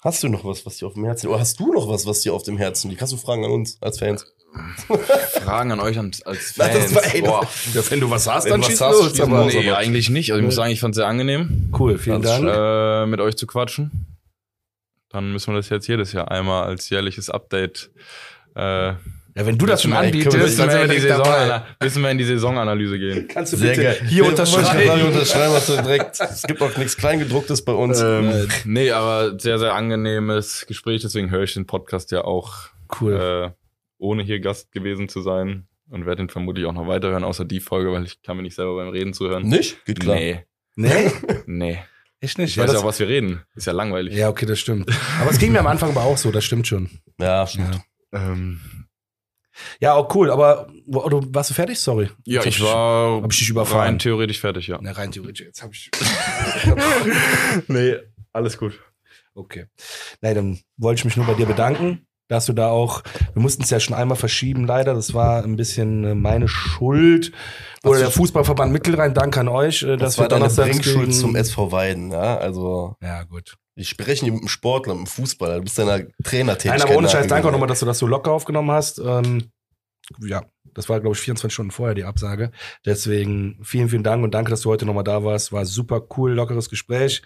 Hast 0.00 0.22
du 0.22 0.28
noch 0.28 0.44
was, 0.44 0.64
was 0.64 0.76
dir 0.76 0.86
auf 0.86 0.94
dem 0.94 1.04
Herzen 1.04 1.26
Oder 1.26 1.40
hast 1.40 1.58
du 1.58 1.72
noch 1.72 1.88
was, 1.88 2.06
was 2.06 2.20
dir 2.20 2.32
auf 2.32 2.44
dem 2.44 2.56
Herzen 2.56 2.88
liegt? 2.88 3.02
Hast 3.02 3.12
du 3.12 3.16
Fragen 3.16 3.44
an 3.44 3.50
uns 3.50 3.82
als 3.82 3.98
Fans? 3.98 4.24
Fragen 5.42 5.72
an 5.72 5.80
euch 5.80 5.98
als, 5.98 6.22
als 6.26 6.54
Na, 6.56 6.68
das 6.68 6.92
Fans. 6.92 6.94
war- 6.94 7.14
ey, 7.14 7.22
Boah. 7.22 7.48
Ja, 7.74 7.82
wenn 7.90 8.00
du 8.00 8.10
was 8.10 8.28
hast, 8.28 8.44
dann 8.50 8.60
du 8.60 8.66
was 8.66 8.70
schieß 8.72 8.80
hast, 8.80 8.92
los. 9.00 9.10
schieß 9.10 9.20
aber- 9.20 9.44
los. 9.44 9.54
Nee, 9.54 9.70
eigentlich 9.72 10.10
nicht. 10.10 10.30
Also 10.32 10.40
ich 10.40 10.44
muss 10.46 10.54
sagen, 10.54 10.70
ich 10.72 10.80
fand 10.80 10.94
es 10.94 10.96
sehr 10.96 11.06
angenehm, 11.06 11.70
Cool, 11.78 11.98
vielen 11.98 12.22
Dank. 12.22 12.44
äh, 12.48 13.06
mit 13.06 13.20
euch 13.20 13.36
zu 13.36 13.46
quatschen. 13.46 14.06
Dann 15.10 15.32
müssen 15.32 15.52
wir 15.52 15.56
das 15.56 15.68
jetzt 15.70 15.86
jedes 15.88 16.12
Jahr 16.12 16.30
einmal 16.30 16.64
als 16.64 16.90
jährliches 16.90 17.30
Update 17.30 17.90
äh, 18.54 18.60
Ja, 18.60 18.96
wenn 19.34 19.56
du 19.56 19.64
das 19.66 19.82
schon 19.82 19.92
anbietest, 19.94 20.36
das- 20.36 20.56
dann 20.56 20.66
müssen, 20.66 20.78
wir 20.78 20.84
in 20.84 20.90
die. 20.90 20.98
Saison, 21.00 21.60
müssen 21.82 22.02
wir 22.02 22.10
in 22.10 22.18
die 22.18 22.24
Saisonanalyse 22.24 22.98
gehen. 22.98 23.28
Kannst 23.28 23.52
du 23.52 23.56
Sehr 23.56 23.70
bitte 23.70 23.82
geil. 23.84 24.00
hier 24.08 24.26
unterschreiben? 24.26 25.06
unterschreiben 25.06 25.52
hast 25.54 25.68
du 25.68 25.76
direkt. 25.80 26.20
Es 26.20 26.42
gibt 26.42 26.60
auch 26.60 26.76
nichts 26.76 26.96
Kleingedrucktes 26.96 27.64
bei 27.64 27.72
uns. 27.72 28.00
Ähm, 28.00 28.48
nee, 28.64 28.90
aber 28.90 29.38
sehr, 29.38 29.58
sehr 29.58 29.72
angenehmes 29.74 30.66
Gespräch, 30.66 31.02
deswegen 31.02 31.30
höre 31.30 31.44
ich 31.44 31.54
den 31.54 31.66
Podcast 31.66 32.10
ja 32.10 32.22
auch, 32.24 32.54
Cool. 33.00 33.54
Ohne 33.98 34.22
hier 34.22 34.40
Gast 34.40 34.72
gewesen 34.72 35.08
zu 35.08 35.20
sein 35.22 35.66
und 35.90 36.06
werde 36.06 36.22
ihn 36.22 36.28
vermutlich 36.28 36.66
auch 36.66 36.72
noch 36.72 36.86
weiterhören, 36.86 37.24
außer 37.24 37.44
die 37.44 37.60
Folge, 37.60 37.92
weil 37.92 38.04
ich 38.04 38.22
kann 38.22 38.36
mir 38.36 38.42
nicht 38.42 38.54
selber 38.54 38.76
beim 38.76 38.88
Reden 38.88 39.12
zuhören. 39.12 39.42
Nicht? 39.44 39.84
Geht 39.84 40.00
klar. 40.00 40.16
Nee, 40.16 40.44
Nee, 40.76 41.10
nee. 41.46 41.78
echt 42.20 42.38
nicht. 42.38 42.50
Ich 42.50 42.56
Ja, 42.56 42.64
weiß 42.64 42.72
ja 42.74 42.78
auch, 42.78 42.84
was 42.84 42.98
wir 43.00 43.08
reden. 43.08 43.42
Ist 43.56 43.66
ja 43.66 43.72
langweilig. 43.72 44.14
ja, 44.14 44.28
okay, 44.28 44.46
das 44.46 44.60
stimmt. 44.60 44.88
Aber 45.20 45.30
es 45.30 45.38
ging 45.38 45.50
mir 45.52 45.60
am 45.60 45.66
Anfang 45.66 45.90
aber 45.90 46.02
auch 46.04 46.16
so, 46.16 46.30
das 46.30 46.44
stimmt 46.44 46.66
schon. 46.68 46.88
Ja, 47.20 47.46
stimmt. 47.46 47.80
Ja, 48.12 48.30
Ähm, 48.32 48.60
ja 49.80 49.94
auch 49.94 50.14
cool, 50.14 50.30
aber 50.30 50.68
oder 50.86 51.20
warst 51.34 51.50
du 51.50 51.54
fertig? 51.54 51.80
Sorry. 51.80 52.10
ja 52.24 52.44
ich 52.44 52.60
hab 52.60 52.66
war 52.68 53.22
hab 53.22 53.32
ich 53.32 53.38
dich 53.40 53.48
überfahren? 53.50 53.80
rein 53.86 53.98
theoretisch 53.98 54.38
fertig, 54.40 54.68
ja. 54.68 54.80
Ne, 54.80 54.96
rein 54.96 55.10
theoretisch. 55.10 55.46
Jetzt 55.46 55.62
hab 55.62 55.72
ich. 55.72 55.90
nee, 57.68 57.96
alles 58.32 58.56
gut. 58.58 58.78
Okay. 59.34 59.66
Nein, 60.20 60.34
dann 60.34 60.60
wollte 60.76 61.00
ich 61.00 61.04
mich 61.04 61.16
nur 61.16 61.26
bei 61.26 61.34
dir 61.34 61.46
bedanken, 61.46 62.06
dass 62.28 62.46
du 62.46 62.52
da 62.52 62.68
auch, 62.68 63.02
wir 63.32 63.42
mussten 63.42 63.62
es 63.62 63.70
ja 63.70 63.80
schon 63.80 63.96
einmal 63.96 64.16
verschieben, 64.16 64.66
leider. 64.66 64.94
Das 64.94 65.14
war 65.14 65.42
ein 65.42 65.56
bisschen 65.56 66.04
äh, 66.04 66.14
meine 66.14 66.46
Schuld. 66.48 67.32
Oder 67.84 67.98
der 68.00 68.10
Fußballverband 68.10 68.72
Mittelrhein, 68.72 69.14
Dank 69.14 69.36
an 69.36 69.48
euch, 69.48 69.82
äh, 69.82 69.96
Das 69.96 70.16
dass 70.16 70.18
war 70.18 70.24
wir 70.24 70.28
deine 70.28 70.48
Bringschuld 70.48 71.14
zum 71.14 71.34
SV 71.34 71.72
Weiden, 71.72 72.10
ja. 72.12 72.36
Also, 72.36 72.96
Ja, 73.02 73.22
gut. 73.24 73.56
wir 73.74 73.84
sprechen 73.84 74.24
hier 74.24 74.32
mit 74.32 74.42
einem 74.42 74.48
Sportler, 74.48 74.94
mit 74.94 74.98
einem 75.00 75.06
Fußballer. 75.06 75.56
Du 75.56 75.62
bist 75.62 75.78
deiner 75.78 76.02
Trainertätigkeit. 76.22 76.78
Nein, 76.80 76.88
aber 76.88 76.98
ohne 76.98 77.08
Scheiß, 77.08 77.26
danke 77.26 77.48
auch 77.48 77.52
nochmal, 77.52 77.68
dass 77.68 77.80
du 77.80 77.86
das 77.86 77.98
so 77.98 78.06
locker 78.06 78.32
aufgenommen 78.32 78.70
hast. 78.70 78.98
Ähm, 78.98 79.50
ja, 80.20 80.42
das 80.74 80.88
war, 80.88 81.00
glaube 81.00 81.14
ich, 81.16 81.20
24 81.20 81.52
Stunden 81.52 81.70
vorher 81.70 81.94
die 81.94 82.04
Absage. 82.04 82.50
Deswegen 82.84 83.58
vielen, 83.62 83.88
vielen 83.88 84.02
Dank 84.02 84.22
und 84.22 84.32
danke, 84.34 84.50
dass 84.50 84.62
du 84.62 84.70
heute 84.70 84.86
nochmal 84.86 85.04
da 85.04 85.24
warst. 85.24 85.52
War 85.52 85.64
super 85.64 86.02
cool, 86.16 86.32
lockeres 86.32 86.68
Gespräch. 86.68 87.22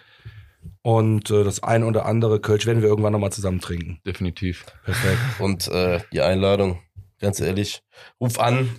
Und 0.81 1.29
äh, 1.31 1.43
das 1.43 1.63
eine 1.63 1.85
oder 1.85 2.05
andere 2.05 2.39
Kölsch 2.39 2.65
werden 2.65 2.81
wir 2.81 2.89
irgendwann 2.89 3.13
nochmal 3.13 3.31
zusammen 3.31 3.59
trinken. 3.61 3.99
Definitiv. 4.05 4.65
Perfekt. 4.83 5.17
Und 5.39 5.67
äh, 5.69 5.99
die 6.11 6.21
Einladung, 6.21 6.79
ganz 7.21 7.39
ehrlich, 7.39 7.81
ruf 8.19 8.37
an 8.39 8.69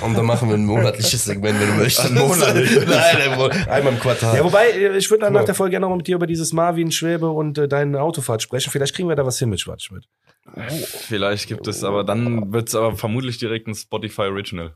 und 0.00 0.16
dann 0.16 0.26
machen 0.26 0.48
wir 0.48 0.56
ein 0.56 0.64
monatliches 0.66 1.24
Segment, 1.24 1.60
wenn 1.60 1.68
du 1.68 1.74
möchtest. 1.74 2.10
Monatlich? 2.12 2.70
Nein, 2.86 3.68
einmal 3.68 3.92
im 3.94 4.00
Quartal. 4.00 4.36
Ja, 4.36 4.44
wobei, 4.44 4.70
äh, 4.70 4.96
ich 4.96 5.08
würde 5.10 5.20
dann 5.24 5.34
Ja. 5.34 5.40
nach 5.40 5.46
der 5.46 5.54
Folge 5.54 5.70
gerne 5.70 5.82
nochmal 5.84 5.98
mit 5.98 6.08
dir 6.08 6.16
über 6.16 6.26
dieses 6.26 6.52
Marvin 6.52 6.90
Schwäbe 6.90 7.30
und 7.30 7.56
äh, 7.58 7.68
deine 7.68 8.00
Autofahrt 8.02 8.42
sprechen. 8.42 8.70
Vielleicht 8.70 8.94
kriegen 8.94 9.08
wir 9.08 9.14
da 9.14 9.24
was 9.24 9.38
hin 9.38 9.48
mit 9.50 9.60
Schwarzschmidt. 9.60 10.04
Vielleicht 11.08 11.46
gibt 11.48 11.66
es, 11.68 11.84
aber 11.84 12.02
dann 12.04 12.52
wird 12.52 12.68
es 12.68 12.74
aber 12.74 12.96
vermutlich 12.96 13.38
direkt 13.38 13.68
ein 13.68 13.74
Spotify 13.74 14.22
Original. 14.22 14.74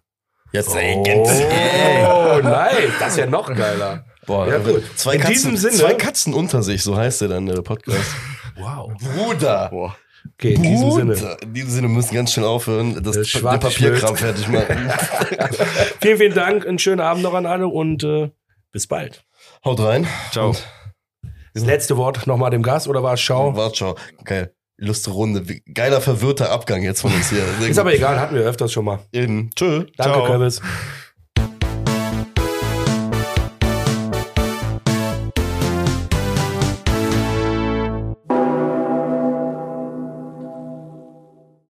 Jetzt, 0.53 0.71
Oh, 0.75 0.79
ey, 0.79 0.97
ey. 1.05 2.43
nein, 2.43 2.77
das 2.99 3.13
ist 3.13 3.19
ja 3.19 3.27
noch 3.27 3.55
geiler. 3.55 4.05
Boah, 4.31 4.47
Ja, 4.49 4.59
gut. 4.59 4.85
Zwei, 4.95 5.15
In 5.17 5.21
Katzen, 5.23 5.35
diesem 5.35 5.57
Sinne- 5.57 5.75
zwei 5.75 5.95
Katzen 5.95 6.35
unter 6.35 6.63
sich, 6.63 6.85
so 6.85 6.97
heißt 6.97 7.23
der 7.23 7.29
dann, 7.29 7.47
der 7.47 7.63
Podcast. 7.63 7.99
Wow. 8.57 8.93
Bruder. 9.01 9.69
Boah. 9.71 9.97
Okay, 10.35 10.53
in 10.55 10.63
diesem 10.63 10.91
Sinne. 10.93 11.37
In 11.43 11.55
diesem 11.55 11.71
Sinne 11.71 11.89
wir 11.89 11.95
müssen 11.95 12.15
ganz 12.15 12.33
schnell 12.33 12.45
aufhören, 12.47 13.03
das, 13.03 13.17
Der 13.17 13.41
den 13.41 13.61
Papierkram 13.61 14.17
fertig 14.17 14.47
machen. 14.49 14.67
Vielen, 16.01 16.19
vielen 16.19 16.35
Dank. 16.35 16.67
Einen 16.67 16.79
schönen 16.79 17.01
Abend 17.01 17.23
noch 17.23 17.33
an 17.35 17.47
alle 17.47 17.67
und 17.69 18.05
äh, 18.05 18.31
bis 18.71 18.87
bald. 18.87 19.25
Haut 19.65 19.81
rein. 19.81 20.07
Ciao. 20.31 20.55
Das 21.55 21.65
letzte 21.65 21.97
Wort 21.97 22.27
nochmal 22.27 22.51
dem 22.51 22.63
Gast 22.63 22.87
oder 22.87 23.03
war 23.03 23.15
es 23.15 23.21
Schau? 23.21 23.57
Wart, 23.57 23.75
ciao. 23.77 23.97
Geil. 24.25 24.55
Lustige 24.77 25.15
Runde. 25.17 25.43
Geiler, 25.75 26.01
verwirrter 26.01 26.51
Abgang 26.51 26.83
jetzt 26.83 27.01
von 27.01 27.13
uns 27.13 27.31
hier. 27.31 27.43
Ist 27.69 27.79
aber 27.79 27.95
egal, 27.95 28.21
hatten 28.21 28.35
wir 28.35 28.43
öfters 28.43 28.73
schon 28.73 28.85
mal. 28.85 29.01
Eben. 29.13 29.51
Tschö. 29.57 29.87
Danke, 29.97 30.13
Ciao. 30.15 30.27
Kürbis. 30.27 30.61